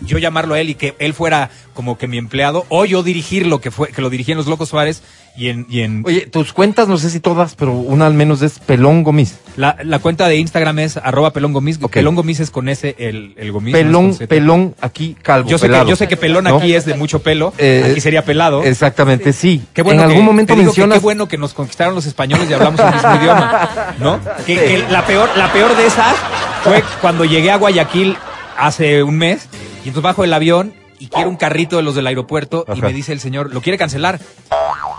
yo 0.01 0.19
llamarlo 0.19 0.55
a 0.55 0.61
él 0.61 0.71
y 0.71 0.75
que 0.75 0.95
él 0.99 1.15
fuera 1.15 1.51
como 1.75 1.97
que 1.99 2.07
mi 2.09 2.19
empleado, 2.19 2.67
o 2.69 2.85
yo 2.85 3.03
dirigirlo, 3.03 3.61
que 3.61 3.71
fue, 3.71 3.89
que 3.89 4.03
lo 4.03 4.11
dirigí 4.11 4.33
en 4.33 4.39
Los 4.39 4.47
Locos 4.49 4.69
Suárez 4.69 5.03
y 5.37 5.49
en, 5.51 5.67
y 5.71 5.83
en 5.83 6.03
Oye, 6.05 6.27
tus 6.27 6.53
cuentas, 6.53 6.89
no 6.89 6.99
sé 6.99 7.11
si 7.11 7.21
todas, 7.21 7.55
pero 7.55 7.73
una 7.73 8.07
al 8.07 8.15
menos 8.15 8.43
es 8.43 8.59
Pelón 8.59 9.05
Gomis. 9.05 9.37
la, 9.57 9.77
la 9.85 10.01
cuenta 10.01 10.27
de 10.27 10.37
Instagram 10.37 10.81
es 10.81 10.97
arroba 10.97 11.33
pelón 11.33 11.53
gomis. 11.53 11.79
Ok. 11.81 11.93
Pelón 11.93 12.17
gomis 12.17 12.41
es 12.41 12.51
con 12.51 12.69
ese 12.69 12.97
el, 12.99 13.35
el 13.37 13.53
gomis. 13.53 13.73
Pelón, 13.73 14.17
pelón, 14.29 14.75
aquí 14.81 15.17
calvo. 15.23 15.49
Yo 15.49 15.57
sé, 15.59 15.69
que, 15.69 15.85
yo 15.87 15.95
sé 15.95 16.09
que 16.09 16.17
pelón 16.17 16.43
¿No? 16.45 16.57
aquí 16.57 16.75
es 16.75 16.85
de 16.85 16.95
mucho 16.95 17.23
pelo, 17.23 17.53
Eh, 17.59 17.87
aquí 17.93 18.01
sería 18.01 18.25
pelado. 18.25 18.65
Exactamente, 18.65 19.33
sí. 19.33 19.63
Qué 19.73 19.83
bueno 19.83 20.03
en 20.03 20.09
que- 20.09 20.13
algún 20.15 20.27
momento 20.27 20.55
te 20.55 20.59
digo 20.61 20.73
que 20.73 20.81
mencionas. 20.81 20.99
qué 20.99 21.03
bueno 21.05 21.29
que 21.29 21.39
nos 21.39 21.55
conquistaron 21.55 21.95
los 21.95 22.07
españoles 22.07 22.51
y 22.51 22.55
hablamos 22.55 22.81
el 22.81 22.93
mismo 22.95 23.15
idioma, 23.23 23.69
¿no? 24.01 24.21
Que, 24.45 24.57
que 24.57 24.85
la 24.91 25.07
peor, 25.07 25.29
la 25.37 25.53
peor 25.53 25.77
de 25.77 25.87
esas 25.87 26.17
fue 26.65 26.83
cuando 27.01 27.25
llegué 27.25 27.53
a 27.53 27.57
Guayaquil 27.57 28.17
hace 28.59 29.05
un 29.05 29.17
mes 29.19 29.47
y 29.85 29.89
entonces 29.89 30.03
bajo 30.03 30.23
del 30.23 30.33
avión 30.33 30.75
y 30.99 31.09
quiero 31.09 31.29
un 31.29 31.37
carrito 31.37 31.77
de 31.77 31.83
los 31.83 31.95
del 31.95 32.07
aeropuerto 32.07 32.65
y 32.75 32.81
me 32.81 32.93
dice 32.93 33.13
el 33.13 33.21
señor, 33.21 33.53
¿lo 33.53 33.61
quiere 33.61 33.79
cancelar? 33.79 34.19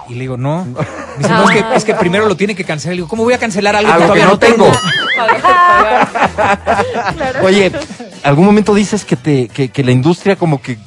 Y 0.07 0.13
le 0.13 0.21
digo, 0.21 0.37
no. 0.37 0.65
Me 1.17 1.23
dice, 1.23 1.33
no, 1.33 1.49
es 1.49 1.51
que, 1.51 1.75
es 1.75 1.85
que 1.85 1.93
primero 1.95 2.27
lo 2.27 2.35
tiene 2.35 2.55
que 2.55 2.63
cancelar. 2.63 2.93
Le 2.93 2.99
digo, 2.99 3.07
¿cómo 3.09 3.23
voy 3.23 3.33
a 3.33 3.37
cancelar 3.37 3.75
algo, 3.75 3.91
Algo 3.91 4.01
que 4.01 4.07
todavía 4.07 4.27
no 4.27 4.39
tengo. 4.39 4.71
Pagar. 5.17 6.07
Oye, 7.43 7.71
algún 8.23 8.45
momento 8.45 8.73
dices 8.73 9.03
que 9.03 9.17
te 9.17 9.49
que, 9.49 9.69
que 9.69 9.83
la 9.83 9.91
industria 9.91 10.37
como 10.37 10.61
que 10.61 10.77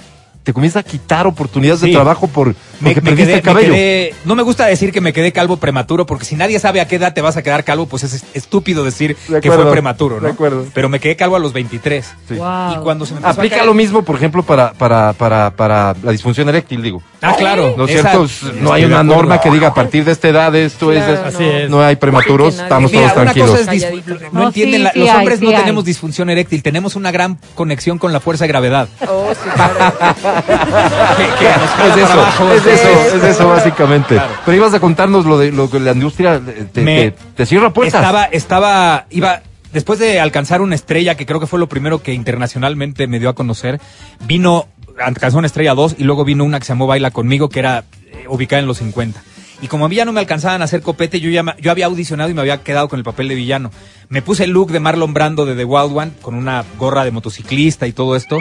te 0.43 0.53
comienza 0.53 0.81
a 0.81 0.83
quitar 0.83 1.27
oportunidades 1.27 1.81
de 1.83 1.93
trabajo 1.93 2.27
por 2.27 2.49
Me, 2.49 2.55
porque 2.81 2.95
me 2.97 3.03
perdiste 3.03 3.25
quedé, 3.27 3.35
el 3.37 3.43
cabello. 3.43 3.69
me 3.71 3.75
quedé- 3.77 4.15
no 4.25 4.35
me 4.35 4.43
gusta 4.43 4.67
decir 4.67 4.91
que 4.93 5.01
me 5.01 5.13
quedé 5.13 5.33
calvo 5.33 5.57
prematuro, 5.59 6.05
porque 6.05 6.25
si 6.25 6.35
nadie 6.35 6.59
sabe 6.59 6.81
a 6.81 6.89
qué 6.89 6.97
edad 6.97 7.15
te 7.15 7.21
vas 7.21 7.37
a 7.37 7.43
quedar 7.43 7.63
calvo, 7.65 7.87
pues 7.87 8.03
es 8.03 8.25
estúpido 8.35 8.85
decir 8.85 9.17
De 9.29 9.41
que 9.41 9.51
fue 9.53 9.71
prematuro, 9.71 10.17
¿no? 10.21 10.27
de 10.27 10.33
acuerdo. 10.33 10.67
Pero 10.75 10.89
me 10.89 10.99
quedé 10.99 11.15
calvo 11.15 11.37
a 11.37 11.39
los 11.39 11.53
23. 11.53 12.05
Sí. 12.29 12.35
Wow. 12.35 12.73
Y 12.73 12.77
cuando 12.83 13.07
se 13.07 13.15
me 13.15 13.21
Aplica 13.23 13.59
caer- 13.59 13.67
lo 13.67 13.75
mismo, 13.75 14.03
por 14.03 14.17
ejemplo, 14.17 14.43
para, 14.43 14.73
para, 14.73 15.13
para, 15.13 15.51
para 15.55 15.95
la 16.03 16.11
disfunción 16.13 16.49
eréctil, 16.49 16.83
digo. 16.83 17.03
Ah, 17.21 17.35
claro. 17.39 17.75
¿No 17.77 17.85
es 17.85 17.93
cierto? 17.93 18.27
No 18.61 18.73
hay 18.73 18.85
una 18.85 19.05
norma 19.05 19.41
que 19.41 19.49
diga 19.51 19.69
a 19.69 19.75
partir 19.75 20.05
de 20.05 20.11
esta 20.13 20.29
edad 20.29 20.53
esto 20.57 20.91
Claro, 20.91 21.13
es, 21.15 21.21
Así 21.35 21.45
es. 21.45 21.71
no 21.71 21.81
hay 21.83 21.95
prematuros, 21.95 22.59
estamos 22.59 22.91
Mira, 22.91 23.05
todos 23.05 23.17
una 23.17 23.23
tranquilos. 23.33 23.51
cosa 23.51 23.61
es 23.61 23.69
dis- 23.69 23.83
Calladitos, 23.85 24.21
no, 24.23 24.29
¿no? 24.33 24.41
No, 24.41 24.47
entienden, 24.49 24.81
sí, 24.81 24.83
la- 24.85 24.93
sí 24.93 24.99
los 24.99 25.09
hay, 25.09 25.17
hombres 25.19 25.39
sí 25.39 25.45
no 25.45 25.51
hay. 25.53 25.57
tenemos 25.57 25.85
disfunción 25.85 26.31
eréctil, 26.31 26.63
tenemos 26.65 26.97
una 26.97 27.13
gran 27.13 27.39
conexión 27.55 27.99
con 27.99 28.13
la 28.13 28.19
fuerza 28.19 28.43
de 28.45 28.49
gravedad. 28.49 28.89
Oh, 29.09 29.29
sí, 29.33 29.49
claro. 29.55 30.32
Que, 30.47 31.25
que 31.39 31.49
Es 31.89 31.97
eso, 31.97 32.13
abajo, 32.13 32.53
es 32.53 32.67
eso, 32.67 33.17
es 33.17 33.25
eso 33.25 33.49
básicamente. 33.49 34.15
Claro. 34.15 34.33
Pero 34.45 34.57
ibas 34.57 34.75
a 34.75 34.81
contarnos 34.81 35.25
lo 35.27 35.39
de 35.39 35.53
lo 35.53 35.71
que 35.71 35.81
la 35.81 35.93
industria 35.93 36.37
eh, 36.37 36.67
te, 36.73 36.81
Me- 36.83 37.11
te- 37.11 37.17
te 37.37 37.47
cierra 37.47 37.73
puertas. 37.73 38.01
Estaba, 38.01 38.25
estaba, 38.25 39.07
iba, 39.11 39.43
después 39.73 39.99
de 39.99 40.21
alcanzar 40.21 40.61
una 40.61 40.75
estrella, 40.75 41.15
que 41.17 41.27
creo 41.27 41.41
que 41.41 41.47
fue 41.47 41.59
lo 41.59 41.69
primero 41.69 42.03
que 42.03 42.13
internacionalmente 42.13 43.07
me 43.07 43.19
dio 43.19 43.29
a 43.29 43.35
conocer, 43.35 43.81
vino, 44.27 44.69
alcanzó 45.03 45.39
una 45.39 45.47
estrella 45.47 45.75
2 45.75 45.97
y 45.99 46.05
luego 46.05 46.25
vino 46.25 46.45
una 46.45 46.59
que 46.59 46.65
se 46.67 46.73
llamó 46.73 46.87
Baila 46.87 47.11
Conmigo, 47.11 47.49
que 47.49 47.59
era 47.61 47.85
eh, 48.13 48.25
ubicada 48.29 48.61
en 48.61 48.67
los 48.67 48.79
50. 48.79 49.23
Y 49.61 49.69
como 49.69 49.85
a 49.85 49.89
mí 49.89 49.95
ya 49.95 50.05
no 50.05 50.13
me 50.13 50.19
alcanzaban 50.19 50.61
a 50.61 50.65
hacer 50.65 50.83
copete, 50.83 51.21
yo 51.21 51.31
ya 51.31 51.45
me- 51.45 51.55
yo 51.61 51.71
había 51.71 51.87
audicionado 51.87 52.29
y 52.31 52.35
me 52.35 52.41
había 52.41 52.63
quedado 52.65 52.89
con 52.89 52.99
el 52.99 53.05
papel 53.05 53.29
de 53.29 53.37
villano. 53.37 53.71
Me 54.09 54.21
puse 54.21 54.43
el 54.45 54.51
look 54.51 54.73
de 54.73 54.81
Marlon 54.81 55.15
Brando 55.15 55.47
de 55.47 55.55
The 55.55 55.65
Wild 55.65 55.97
One, 55.97 56.11
con 56.21 56.35
una 56.35 56.65
gorra 56.79 57.05
de 57.05 57.13
motociclista 57.13 57.87
y 57.87 57.93
todo 57.93 58.17
esto. 58.17 58.39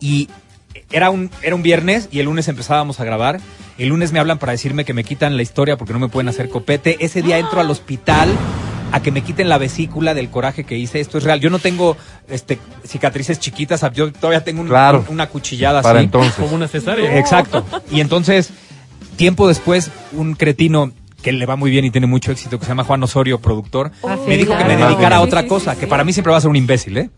Y 0.00 0.28
era 0.90 1.10
un, 1.10 1.30
era 1.42 1.54
un 1.54 1.62
viernes 1.62 2.08
y 2.10 2.18
el 2.20 2.26
lunes 2.26 2.48
empezábamos 2.48 3.00
a 3.00 3.04
grabar. 3.04 3.40
El 3.78 3.88
lunes 3.88 4.12
me 4.12 4.18
hablan 4.18 4.38
para 4.38 4.52
decirme 4.52 4.84
que 4.84 4.92
me 4.94 5.04
quitan 5.04 5.36
la 5.36 5.42
historia 5.42 5.76
porque 5.76 5.92
no 5.92 5.98
me 5.98 6.08
pueden 6.08 6.28
hacer 6.28 6.48
copete. 6.48 6.96
Ese 7.00 7.22
día 7.22 7.38
entro 7.38 7.60
al 7.60 7.70
hospital 7.70 8.28
a 8.92 9.00
que 9.00 9.12
me 9.12 9.22
quiten 9.22 9.48
la 9.48 9.56
vesícula 9.56 10.14
del 10.14 10.28
coraje 10.30 10.64
que 10.64 10.76
hice. 10.76 11.00
Esto 11.00 11.18
es 11.18 11.24
real. 11.24 11.40
Yo 11.40 11.48
no 11.48 11.60
tengo 11.60 11.96
este, 12.28 12.58
cicatrices 12.84 13.38
chiquitas, 13.38 13.84
yo 13.94 14.12
todavía 14.12 14.42
tengo 14.44 14.60
un- 14.62 14.68
Claro. 14.68 15.04
una 15.08 15.28
cuchillada 15.28 15.80
para 15.82 15.98
así. 16.00 16.04
entonces. 16.06 16.34
Como 16.34 16.56
una 16.56 16.66
cesárea. 16.68 17.16
Exacto. 17.18 17.64
Y 17.92 18.00
entonces, 18.00 18.50
tiempo 19.16 19.46
después, 19.48 19.90
un 20.12 20.34
cretino 20.34 20.92
que 21.22 21.32
le 21.32 21.46
va 21.46 21.54
muy 21.56 21.70
bien 21.70 21.84
y 21.84 21.90
tiene 21.90 22.06
mucho 22.06 22.32
éxito, 22.32 22.58
que 22.58 22.64
se 22.64 22.70
llama 22.70 22.82
Juan 22.84 23.02
Osorio, 23.02 23.38
productor, 23.40 23.92
sí, 24.02 24.08
me 24.26 24.36
dijo 24.38 24.56
que 24.56 24.64
me 24.64 24.74
dedicara 24.76 25.16
a 25.16 25.20
otra 25.20 25.42
sí, 25.42 25.48
cosa, 25.48 25.74
sí, 25.74 25.80
que 25.80 25.86
para 25.86 26.02
mí 26.02 26.12
siempre 26.14 26.32
va 26.32 26.38
a 26.38 26.40
ser 26.40 26.48
un 26.50 26.56
imbécil, 26.56 26.96
¿eh? 26.96 27.10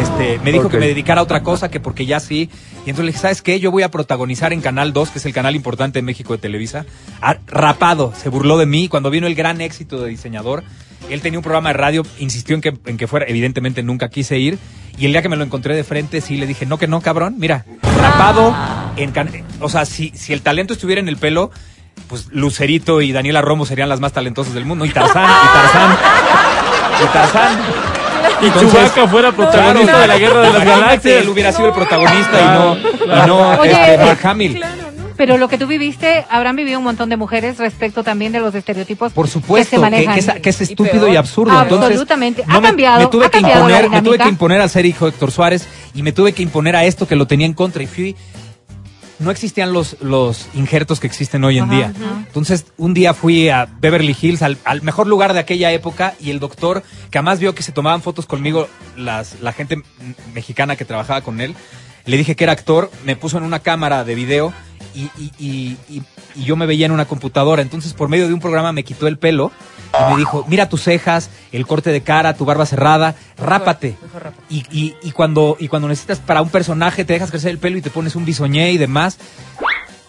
Este, 0.00 0.38
me 0.44 0.52
dijo 0.52 0.68
que 0.68 0.78
me 0.78 0.86
dedicara 0.88 1.20
a 1.20 1.24
otra 1.24 1.42
cosa, 1.42 1.70
que 1.70 1.80
porque 1.80 2.06
ya 2.06 2.20
sí. 2.20 2.50
Y 2.86 2.90
entonces 2.90 3.04
le 3.04 3.12
dije, 3.12 3.18
¿sabes 3.22 3.42
qué? 3.42 3.60
Yo 3.60 3.70
voy 3.70 3.82
a 3.82 3.90
protagonizar 3.90 4.52
en 4.52 4.60
Canal 4.60 4.92
2, 4.92 5.10
que 5.10 5.18
es 5.18 5.26
el 5.26 5.32
canal 5.32 5.54
importante 5.56 5.98
de 5.98 6.02
México 6.02 6.32
de 6.34 6.38
Televisa. 6.38 6.84
Ah, 7.22 7.36
rapado, 7.46 8.12
se 8.20 8.28
burló 8.28 8.58
de 8.58 8.66
mí. 8.66 8.88
Cuando 8.88 9.10
vino 9.10 9.26
el 9.26 9.34
gran 9.34 9.60
éxito 9.60 10.00
de 10.02 10.10
diseñador, 10.10 10.62
él 11.10 11.20
tenía 11.20 11.38
un 11.38 11.42
programa 11.42 11.70
de 11.70 11.74
radio, 11.74 12.02
insistió 12.18 12.54
en 12.54 12.60
que, 12.60 12.74
en 12.86 12.96
que 12.96 13.06
fuera, 13.06 13.26
evidentemente 13.28 13.82
nunca 13.82 14.08
quise 14.10 14.38
ir. 14.38 14.58
Y 14.98 15.06
el 15.06 15.12
día 15.12 15.22
que 15.22 15.28
me 15.28 15.36
lo 15.36 15.44
encontré 15.44 15.74
de 15.74 15.84
frente, 15.84 16.20
sí 16.20 16.36
le 16.36 16.46
dije, 16.46 16.66
no, 16.66 16.78
que 16.78 16.86
no, 16.86 17.00
cabrón, 17.00 17.34
mira, 17.38 17.64
rapado, 18.00 18.54
en 18.96 19.10
can- 19.12 19.30
o 19.60 19.68
sea, 19.68 19.84
si, 19.86 20.10
si 20.14 20.32
el 20.32 20.40
talento 20.42 20.72
estuviera 20.74 21.00
en 21.00 21.08
el 21.08 21.16
pelo, 21.16 21.50
pues 22.08 22.26
Lucerito 22.30 23.00
y 23.00 23.10
Daniela 23.12 23.42
Romo 23.42 23.66
serían 23.66 23.88
las 23.88 23.98
más 24.00 24.12
talentosas 24.12 24.54
del 24.54 24.64
mundo, 24.66 24.84
y 24.84 24.90
Tarzán, 24.90 25.24
y 25.24 25.46
Tarzán, 25.52 25.96
y 27.02 27.12
Tarzán. 27.12 27.93
Y 28.42 28.50
Chewbacca 28.58 29.08
fuera 29.08 29.32
protagonista 29.32 29.92
Claro. 29.92 30.00
de 30.02 30.08
la 30.08 30.18
Guerra 30.18 30.40
de 30.42 30.52
las 30.52 30.64
Galaxias. 30.64 31.22
Él 31.22 31.28
hubiera 31.28 31.52
sido 31.52 31.68
el 31.68 31.74
protagonista 31.74 32.40
y 32.40 32.44
no, 32.44 32.76
y 32.76 33.26
no 33.26 33.58
Oye, 33.60 33.70
este, 33.72 33.94
eh, 33.94 33.98
Mark 33.98 34.18
Hamill. 34.24 34.60
Pero 35.16 35.38
lo 35.38 35.48
que 35.48 35.56
tú 35.58 35.68
viviste, 35.68 36.26
habrán 36.28 36.56
vivido 36.56 36.78
un 36.78 36.84
montón 36.84 37.08
de 37.08 37.16
mujeres 37.16 37.58
respecto 37.58 38.02
también 38.02 38.32
de 38.32 38.40
los 38.40 38.52
estereotipos 38.54 39.12
Por 39.12 39.26
que 39.26 39.32
supuesto, 39.32 39.70
se 39.70 39.76
que, 39.76 39.80
manejan. 39.80 40.14
que 40.14 40.20
es, 40.20 40.32
que 40.42 40.50
es 40.50 40.60
estúpido 40.62 41.06
y, 41.06 41.14
absurdo. 41.14 41.52
Entonces, 41.52 41.86
Absolutamente. 41.86 42.42
Ha 42.48 42.52
no 42.54 42.60
cambiado, 42.62 43.00
me, 43.00 43.06
tuve 43.06 43.26
ha 43.26 43.30
que 43.30 43.40
cambiado 43.40 43.68
la 43.68 43.76
imponer, 43.82 43.90
me 43.90 44.02
tuve 44.02 44.18
que 44.18 44.28
imponer 44.28 44.60
al 44.60 44.70
ser 44.70 44.86
hijo 44.86 45.04
de 45.04 45.12
Héctor 45.12 45.30
Suárez 45.30 45.68
y 45.94 46.02
me 46.02 46.10
tuve 46.10 46.32
que 46.32 46.42
imponer 46.42 46.74
a 46.74 46.84
esto 46.84 47.06
que 47.06 47.14
lo 47.14 47.28
tenía 47.28 47.46
en 47.46 47.54
contra 47.54 47.82
y 47.84 47.86
fui 47.86 48.16
no 49.18 49.30
existían 49.30 49.72
los, 49.72 49.96
los 50.00 50.46
injertos 50.54 51.00
que 51.00 51.06
existen 51.06 51.44
hoy 51.44 51.58
en 51.58 51.64
Ajá, 51.64 51.74
día. 51.74 51.86
ajá. 51.94 52.24
Entonces, 52.26 52.66
un 52.76 52.94
día 52.94 53.14
fui 53.14 53.48
a 53.48 53.66
Beverly 53.80 54.16
Hills, 54.20 54.42
al, 54.42 54.58
al 54.64 54.82
mejor 54.82 55.06
lugar 55.06 55.32
de 55.32 55.40
aquella 55.40 55.70
época, 55.72 56.14
y 56.20 56.30
el 56.30 56.40
doctor, 56.40 56.82
que 57.10 57.18
además 57.18 57.38
vio 57.38 57.54
que 57.54 57.62
se 57.62 57.72
tomaban 57.72 58.02
fotos 58.02 58.26
conmigo 58.26 58.68
las, 58.96 59.40
la 59.40 59.52
gente 59.52 59.82
mexicana 60.34 60.76
que 60.76 60.84
trabajaba 60.84 61.20
con 61.20 61.40
él, 61.40 61.54
le 62.06 62.16
dije 62.18 62.36
que 62.36 62.44
era 62.44 62.52
actor, 62.52 62.90
me 63.04 63.16
puso 63.16 63.38
en 63.38 63.44
una 63.44 63.60
cámara 63.60 64.04
de 64.04 64.14
video 64.14 64.52
y, 64.94 65.02
y- 65.18 65.32
y- 65.38 65.76
y- 65.88 66.02
y 66.36 66.44
yo 66.44 66.56
me 66.56 66.66
veía 66.66 66.86
en 66.86 66.92
una 66.92 67.04
computadora. 67.04 67.62
Entonces, 67.62 67.92
por 67.94 68.08
medio 68.08 68.26
de 68.28 68.34
un 68.34 68.40
programa 68.40 68.72
me 68.72 68.84
quitó 68.84 69.06
el 69.06 69.18
pelo 69.18 69.52
y 70.08 70.12
me 70.12 70.18
dijo, 70.18 70.44
mira 70.48 70.68
tus 70.68 70.82
cejas, 70.82 71.30
el 71.52 71.66
corte 71.66 71.90
de 71.90 72.00
cara, 72.02 72.34
tu 72.34 72.44
barba 72.44 72.66
cerrada, 72.66 73.14
rápate. 73.36 73.96
mejor 74.02 74.32
y 74.50 75.10
cuando, 75.12 75.56
y 75.60 75.68
cuando 75.68 75.88
necesitas 75.88 76.18
para 76.18 76.42
un 76.42 76.48
personaje, 76.48 77.04
te 77.04 77.12
dejas 77.12 77.30
crecer 77.30 77.50
el 77.50 77.58
pelo 77.58 77.76
y 77.78 77.82
te 77.82 77.90
pones 77.90 78.16
un 78.16 78.24
bisoñé 78.24 78.72
y 78.72 78.78
demás. 78.78 79.18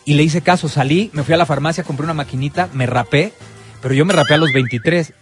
Y 0.06 0.14
le 0.14 0.24
hice 0.24 0.42
caso, 0.42 0.70
salí, 0.70 1.10
me 1.14 1.24
fui 1.24 1.34
a 1.34 1.38
la 1.38 1.46
farmacia, 1.48 1.84
compré 1.84 2.04
una 2.04 2.14
maquinita, 2.14 2.70
me 2.74 2.86
rapé, 2.86 3.34
pero 3.82 3.94
yo 3.96 4.06
me 4.06 4.14
rapé 4.14 4.36
a 4.36 4.38
los 4.38 4.52
23. 4.54 5.14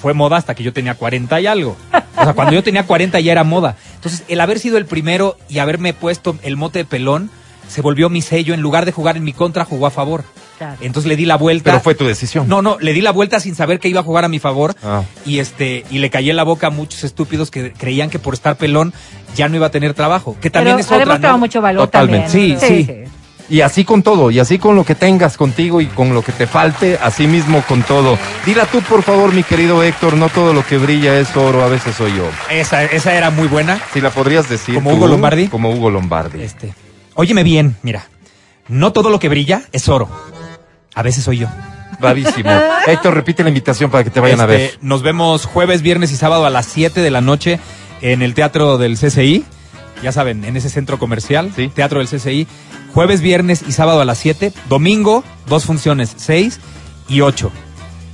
Fue 0.00 0.12
moda 0.14 0.36
hasta 0.36 0.54
que 0.54 0.62
yo 0.62 0.72
tenía 0.74 0.94
40 0.94 1.40
y 1.40 1.46
algo. 1.46 1.76
O 2.18 2.24
sea, 2.24 2.32
cuando 2.34 2.52
yo 2.54 2.62
tenía 2.62 2.86
40 2.86 3.18
ya 3.20 3.32
era 3.32 3.44
moda. 3.44 3.76
Entonces, 3.94 4.24
el 4.28 4.40
haber 4.40 4.58
sido 4.58 4.76
el 4.78 4.84
primero 4.86 5.36
y 5.48 5.58
haberme 5.58 5.92
puesto 5.94 6.36
el 6.42 6.56
mote 6.56 6.80
de 6.80 6.84
pelón 6.84 7.30
se 7.68 7.80
volvió 7.82 8.08
mi 8.08 8.22
sello. 8.22 8.54
En 8.54 8.60
lugar 8.60 8.84
de 8.84 8.92
jugar 8.92 9.16
en 9.16 9.24
mi 9.24 9.32
contra, 9.32 9.64
jugó 9.64 9.86
a 9.86 9.90
favor. 9.90 10.24
Claro. 10.58 10.76
Entonces 10.80 11.08
le 11.08 11.16
di 11.16 11.26
la 11.26 11.36
vuelta. 11.36 11.70
Pero 11.70 11.80
fue 11.82 11.94
tu 11.94 12.06
decisión. 12.06 12.48
No, 12.48 12.62
no, 12.62 12.78
le 12.80 12.92
di 12.92 13.02
la 13.02 13.12
vuelta 13.12 13.40
sin 13.40 13.54
saber 13.54 13.78
que 13.78 13.88
iba 13.88 14.00
a 14.00 14.04
jugar 14.04 14.24
a 14.24 14.28
mi 14.28 14.38
favor. 14.38 14.74
Ah. 14.82 15.02
Y 15.26 15.38
este, 15.38 15.84
y 15.90 15.98
le 15.98 16.08
caí 16.08 16.30
en 16.30 16.36
la 16.36 16.44
boca 16.44 16.68
a 16.68 16.70
muchos 16.70 17.04
estúpidos 17.04 17.50
que 17.50 17.72
creían 17.72 18.08
que 18.08 18.18
por 18.18 18.34
estar 18.34 18.56
pelón 18.56 18.94
ya 19.34 19.48
no 19.48 19.56
iba 19.56 19.66
a 19.66 19.70
tener 19.70 19.92
trabajo. 19.92 20.36
Que 20.40 20.48
también 20.48 20.76
Pero 20.76 20.86
es 20.86 20.92
ha 20.92 20.94
otra, 20.94 21.04
demostrado 21.06 21.34
¿no? 21.34 21.38
mucho 21.38 21.60
valor 21.60 21.86
Totalmente. 21.86 22.28
también. 22.28 22.58
Sí, 22.60 22.86
sí. 22.86 23.04
Y 23.48 23.60
así 23.60 23.84
con 23.84 24.02
todo, 24.02 24.32
y 24.32 24.40
así 24.40 24.58
con 24.58 24.74
lo 24.74 24.84
que 24.84 24.96
tengas 24.96 25.36
contigo 25.36 25.80
y 25.80 25.86
con 25.86 26.12
lo 26.14 26.22
que 26.22 26.32
te 26.32 26.48
falte, 26.48 26.98
así 27.00 27.28
mismo 27.28 27.62
con 27.68 27.82
todo. 27.84 28.18
Dila 28.44 28.66
tú, 28.66 28.80
por 28.82 29.04
favor, 29.04 29.32
mi 29.32 29.44
querido 29.44 29.84
Héctor, 29.84 30.16
no 30.16 30.28
todo 30.30 30.52
lo 30.52 30.66
que 30.66 30.78
brilla 30.78 31.16
es 31.16 31.36
oro, 31.36 31.62
a 31.62 31.68
veces 31.68 31.94
soy 31.94 32.16
yo. 32.16 32.24
Esa, 32.50 32.82
esa 32.82 33.14
era 33.14 33.30
muy 33.30 33.46
buena. 33.46 33.78
Si 33.92 34.00
la 34.00 34.10
podrías 34.10 34.48
decir. 34.48 34.74
¿Como 34.74 34.90
tú, 34.90 34.96
Hugo 34.96 35.06
Lombardi? 35.06 35.46
Como 35.46 35.70
Hugo 35.70 35.90
Lombardi. 35.90 36.42
Este, 36.42 36.74
óyeme 37.16 37.42
bien, 37.42 37.76
mira. 37.82 38.06
No 38.68 38.92
todo 38.92 39.10
lo 39.10 39.18
que 39.18 39.28
brilla 39.28 39.62
es 39.72 39.88
oro. 39.88 40.08
A 40.94 41.02
veces 41.02 41.24
soy 41.24 41.38
yo. 41.38 41.48
Bravísimo. 42.00 42.50
Héctor, 42.86 43.14
repite 43.14 43.42
la 43.42 43.48
invitación 43.48 43.90
para 43.90 44.04
que 44.04 44.10
te 44.10 44.20
vayan 44.20 44.40
a 44.40 44.46
ver. 44.46 44.60
Este, 44.60 44.78
Nos 44.82 45.02
vemos 45.02 45.44
jueves, 45.46 45.82
viernes 45.82 46.12
y 46.12 46.16
sábado 46.16 46.46
a 46.46 46.50
las 46.50 46.66
7 46.66 47.00
de 47.00 47.10
la 47.10 47.20
noche 47.20 47.60
en 48.00 48.22
el 48.22 48.34
Teatro 48.34 48.78
del 48.78 48.96
CCI. 48.96 49.44
Ya 50.02 50.12
saben, 50.12 50.44
en 50.44 50.56
ese 50.56 50.68
centro 50.68 50.98
comercial, 50.98 51.52
Sí. 51.54 51.68
Teatro 51.68 52.00
del 52.00 52.08
CCI. 52.08 52.46
Jueves, 52.92 53.20
viernes 53.20 53.62
y 53.66 53.72
sábado 53.72 54.00
a 54.00 54.04
las 54.04 54.18
7. 54.18 54.52
Domingo, 54.68 55.24
dos 55.46 55.64
funciones, 55.64 56.12
6 56.16 56.60
y 57.08 57.20
8. 57.20 57.50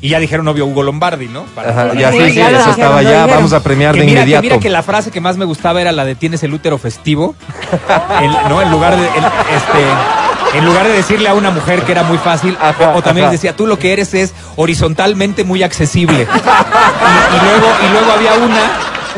Y 0.02 0.08
ya 0.10 0.18
dijeron 0.18 0.46
obvio 0.48 0.66
Hugo 0.66 0.82
Lombardi, 0.82 1.28
¿no? 1.28 1.44
Para- 1.54 1.70
Ajá, 1.70 1.92
Sí, 1.92 1.98
ya 1.98 2.10
sí, 2.12 2.18
sí, 2.18 2.28
sí, 2.30 2.34
ya 2.34 2.48
eso 2.50 2.58
dijeron, 2.58 2.70
estaba 2.72 3.02
ya. 3.02 3.08
dijeron. 3.10 3.30
Vamos 3.30 3.52
a 3.52 3.62
premiar 3.62 3.94
Que 3.94 4.00
de 4.00 4.06
mira, 4.06 4.16
que 4.16 4.22
inmediato. 4.24 4.42
mira 4.42 4.58
que 4.58 4.68
la 4.68 4.82
frase 4.82 5.10
que 5.12 5.20
más 5.20 5.36
me 5.36 5.44
gustaba 5.44 5.80
era 5.80 5.92
la 5.92 6.04
de 6.04 6.14
tienes 6.16 6.42
el 6.42 6.52
útero 6.52 6.76
festivo. 6.76 7.34
¿no? 8.48 8.60
En 8.60 8.70
lugar 8.70 8.96
de. 8.96 9.06
en- 9.06 9.24
este, 9.54 10.58
en 10.58 10.64
lugar 10.66 10.86
de 10.88 10.92
decirle 10.94 11.28
a 11.28 11.34
una 11.34 11.50
mujer 11.50 11.82
que 11.82 11.92
era 11.92 12.02
muy 12.02 12.18
fácil, 12.18 12.58
Ajá, 12.60 12.90
o, 12.90 12.98
o 12.98 13.02
también 13.02 13.26
ajá. 13.26 13.32
decía, 13.32 13.54
tú 13.56 13.66
lo 13.66 13.78
que 13.78 13.92
eres 13.92 14.12
es 14.12 14.34
horizontalmente 14.56 15.44
muy 15.44 15.62
accesible. 15.62 16.22
Y, 16.22 17.36
y 17.36 17.40
luego, 17.40 17.66
y 17.86 17.92
luego 17.92 18.12
había 18.12 18.34
una, 18.34 18.60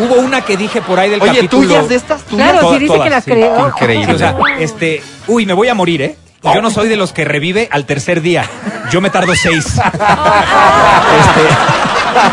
hubo 0.07 0.21
una 0.21 0.43
que 0.43 0.57
dije 0.57 0.81
por 0.83 1.01
ahí 1.01 1.09
del 1.11 1.21
Oye, 1.23 1.35
capítulo. 1.35 1.67
tuyas 1.67 1.89
de 1.89 1.95
estas 1.97 2.23
tuyas. 2.25 2.51
Claro, 2.53 2.73
si 2.75 2.79
dice 2.79 2.87
todas, 2.93 3.05
que 3.05 3.11
las 3.11 3.25
sí. 3.25 3.31
creó. 3.31 3.69
Increíble. 3.69 4.07
Sí, 4.07 4.13
o 4.13 4.19
sea, 4.19 4.37
este, 4.61 5.03
uy, 5.29 5.47
me 5.47 5.55
voy 5.55 5.69
a 5.69 5.75
morir, 5.75 6.03
¿eh? 6.03 6.17
Y 6.45 6.55
yo 6.55 6.63
no 6.63 6.71
soy 6.71 6.89
de 6.89 6.97
los 6.97 7.13
que 7.13 7.25
revive 7.25 7.69
al 7.73 7.87
tercer 7.87 8.21
día. 8.21 8.49
Yo 8.91 9.01
me 9.01 9.11
tardo 9.11 9.35
seis. 9.35 9.65
Este, 9.67 9.81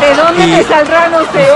¿De 0.06 0.14
dónde 0.14 0.46
Y- 0.46 0.50
me 0.50 0.62
saldrá? 0.64 1.08
No 1.08 1.20
sé. 1.32 1.46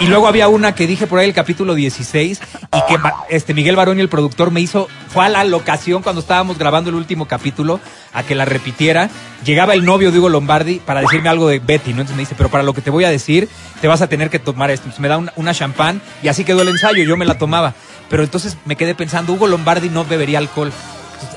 y, 0.00 0.04
y 0.04 0.06
luego 0.08 0.26
había 0.28 0.48
una 0.48 0.74
que 0.74 0.86
dije 0.86 1.06
por 1.06 1.18
ahí 1.18 1.28
el 1.28 1.34
capítulo 1.34 1.74
16 1.74 2.40
y 2.72 2.80
que 2.88 2.98
este 3.28 3.54
Miguel 3.54 3.76
Barón 3.76 3.98
y 3.98 4.00
el 4.00 4.08
productor 4.08 4.50
me 4.50 4.60
hizo, 4.60 4.88
fue 5.08 5.26
a 5.26 5.28
la 5.28 5.44
locación 5.44 6.02
cuando 6.02 6.20
estábamos 6.20 6.58
grabando 6.58 6.90
el 6.90 6.96
último 6.96 7.26
capítulo 7.26 7.80
a 8.14 8.22
que 8.22 8.34
la 8.34 8.44
repitiera. 8.44 9.10
Llegaba 9.44 9.74
el 9.74 9.84
novio 9.84 10.10
de 10.10 10.18
Hugo 10.18 10.28
Lombardi 10.30 10.76
para 10.80 11.00
decirme 11.02 11.28
algo 11.28 11.48
de 11.48 11.58
Betty, 11.58 11.90
¿no? 11.92 12.00
Entonces 12.00 12.16
me 12.16 12.22
dice, 12.22 12.34
pero 12.36 12.48
para 12.48 12.64
lo 12.64 12.72
que 12.72 12.80
te 12.80 12.90
voy 12.90 13.04
a 13.04 13.10
decir, 13.10 13.48
te 13.80 13.88
vas 13.88 14.00
a 14.00 14.08
tener 14.08 14.30
que 14.30 14.38
tomar 14.38 14.70
esto. 14.70 14.84
Entonces 14.84 15.00
me 15.00 15.08
da 15.08 15.18
una, 15.18 15.32
una 15.36 15.52
champán 15.54 16.00
y 16.22 16.28
así 16.28 16.44
quedó 16.44 16.62
el 16.62 16.68
ensayo, 16.68 17.02
yo 17.04 17.16
me 17.16 17.26
la 17.26 17.36
tomaba. 17.38 17.74
Pero 18.08 18.22
entonces 18.22 18.56
me 18.64 18.76
quedé 18.76 18.94
pensando, 18.94 19.32
Hugo 19.34 19.46
Lombardi 19.48 19.90
no 19.90 20.04
bebería 20.04 20.38
alcohol. 20.38 20.72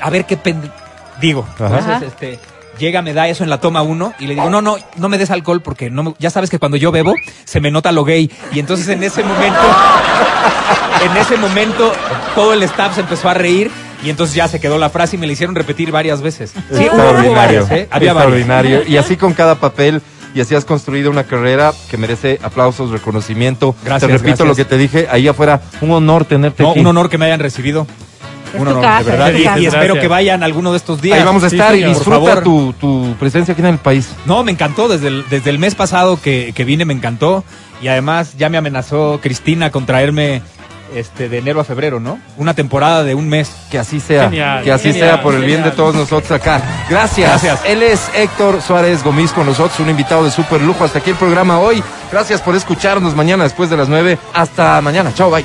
A 0.00 0.10
ver 0.10 0.24
qué 0.26 0.36
pen- 0.36 0.70
digo. 1.20 1.46
Ajá. 1.58 1.78
Entonces, 1.78 2.08
este, 2.08 2.38
llega, 2.78 3.02
me 3.02 3.12
da 3.12 3.28
eso 3.28 3.44
en 3.44 3.50
la 3.50 3.60
toma 3.60 3.82
uno 3.82 4.12
y 4.18 4.26
le 4.26 4.34
digo, 4.34 4.48
no, 4.50 4.62
no, 4.62 4.76
no 4.96 5.08
me 5.08 5.18
des 5.18 5.30
alcohol 5.30 5.60
porque 5.62 5.90
no 5.90 6.02
me- 6.02 6.14
ya 6.18 6.30
sabes 6.30 6.48
que 6.50 6.58
cuando 6.58 6.76
yo 6.76 6.90
bebo 6.92 7.14
se 7.44 7.60
me 7.60 7.70
nota 7.70 7.92
lo 7.92 8.04
gay. 8.04 8.30
Y 8.52 8.58
entonces 8.60 8.88
en 8.88 9.02
ese 9.02 9.22
momento, 9.22 9.60
en 11.10 11.16
ese 11.16 11.36
momento, 11.36 11.92
todo 12.34 12.52
el 12.54 12.62
staff 12.62 12.94
se 12.94 13.00
empezó 13.02 13.28
a 13.28 13.34
reír 13.34 13.70
y 14.02 14.10
entonces 14.10 14.34
ya 14.34 14.48
se 14.48 14.60
quedó 14.60 14.78
la 14.78 14.88
frase 14.90 15.16
y 15.16 15.18
me 15.18 15.26
la 15.26 15.32
hicieron 15.34 15.54
repetir 15.54 15.90
varias 15.92 16.22
veces. 16.22 16.52
Sí, 16.72 16.84
Extraordinario. 16.84 17.34
varias, 17.34 17.70
¿eh? 17.70 17.88
Había 17.90 18.12
varias. 18.12 18.38
Extraordinario. 18.40 18.82
Y 18.88 18.96
así 18.96 19.16
con 19.16 19.34
cada 19.34 19.56
papel. 19.56 20.00
Y 20.32 20.40
así 20.40 20.54
has 20.54 20.64
construido 20.64 21.10
una 21.10 21.24
carrera 21.24 21.72
que 21.90 21.96
merece 21.96 22.38
aplausos, 22.44 22.92
reconocimiento. 22.92 23.74
Gracias, 23.84 24.06
Te 24.08 24.12
repito 24.16 24.44
gracias. 24.44 24.46
lo 24.48 24.54
que 24.54 24.64
te 24.64 24.78
dije, 24.78 25.08
ahí 25.10 25.26
afuera, 25.26 25.60
un 25.80 25.90
honor 25.90 26.24
tenerte 26.24 26.62
No, 26.62 26.70
aquí. 26.70 26.78
un 26.78 26.86
honor 26.86 27.10
que 27.10 27.18
me 27.18 27.24
hayan 27.26 27.40
recibido. 27.40 27.84
Es 28.54 28.60
Un 28.60 28.64
tu 28.66 28.70
honor, 28.70 28.82
casa, 28.82 29.04
de 29.04 29.10
verdad. 29.10 29.28
es 29.30 29.34
tu 29.34 29.60
Y, 29.60 29.66
espero 29.66 29.84
Gracias. 29.84 30.02
que 30.02 30.08
vayan 30.08 30.42
alguno 30.42 30.70
de 30.72 30.76
estos 30.76 31.00
días. 31.00 31.18
Ahí 31.18 31.24
vamos 31.24 31.44
a 31.44 31.50
Sí, 31.50 31.56
estar 31.56 31.74
y 31.74 31.80
señor. 31.80 31.90
Por 31.92 31.98
disfruta 31.98 32.26
favor. 32.34 32.44
tu, 32.44 32.72
tu 32.74 33.14
presencia 33.18 33.52
aquí 33.52 33.60
en 33.62 33.68
el 33.68 33.78
país. 33.78 34.10
No, 34.26 34.42
me 34.44 34.52
encantó. 34.52 34.88
Desde 34.88 35.08
el, 35.08 35.24
desde 35.28 35.50
el 35.50 35.58
mes 35.58 35.74
pasado 35.74 36.20
que, 36.20 36.52
que 36.54 36.64
vine 36.64 36.84
me 36.84 36.94
encantó. 36.94 37.44
Y 37.82 37.88
además 37.88 38.34
ya 38.36 38.48
me 38.48 38.58
amenazó 38.58 39.20
Cristina 39.22 39.70
con 39.70 39.86
traerme 39.86 40.42
este, 40.94 41.28
de 41.28 41.38
enero 41.38 41.60
a 41.60 41.64
febrero, 41.64 42.00
¿no? 42.00 42.18
Una 42.36 42.52
temporada 42.52 43.04
de 43.04 43.14
un 43.14 43.28
mes. 43.28 43.50
Que 43.70 43.78
así 43.78 44.00
sea. 44.00 44.24
Genial, 44.24 44.64
que 44.64 44.72
así 44.72 44.92
genial, 44.92 45.08
sea 45.08 45.22
por 45.22 45.34
el 45.34 45.40
bien 45.44 45.58
de 45.58 45.70
genial. 45.70 45.76
todos 45.76 45.94
nosotros 45.94 46.30
acá. 46.32 46.60
Gracias. 46.90 47.28
Gracias. 47.30 47.60
Él 47.64 47.82
es 47.82 48.10
Héctor 48.14 48.60
Suárez 48.60 49.02
Gomis 49.04 49.30
con 49.32 49.46
nosotros, 49.46 49.78
un 49.80 49.88
invitado 49.88 50.24
de 50.24 50.30
super 50.32 50.60
lujo. 50.60 50.84
Hasta 50.84 50.98
aquí 50.98 51.10
el 51.10 51.16
programa 51.16 51.60
hoy. 51.60 51.82
Gracias 52.10 52.40
por 52.40 52.56
escucharnos 52.56 53.14
mañana 53.14 53.44
después 53.44 53.70
de 53.70 53.76
las 53.76 53.88
9. 53.88 54.18
Hasta 54.34 54.80
mañana. 54.80 55.14
Chao, 55.14 55.30
bye. 55.30 55.44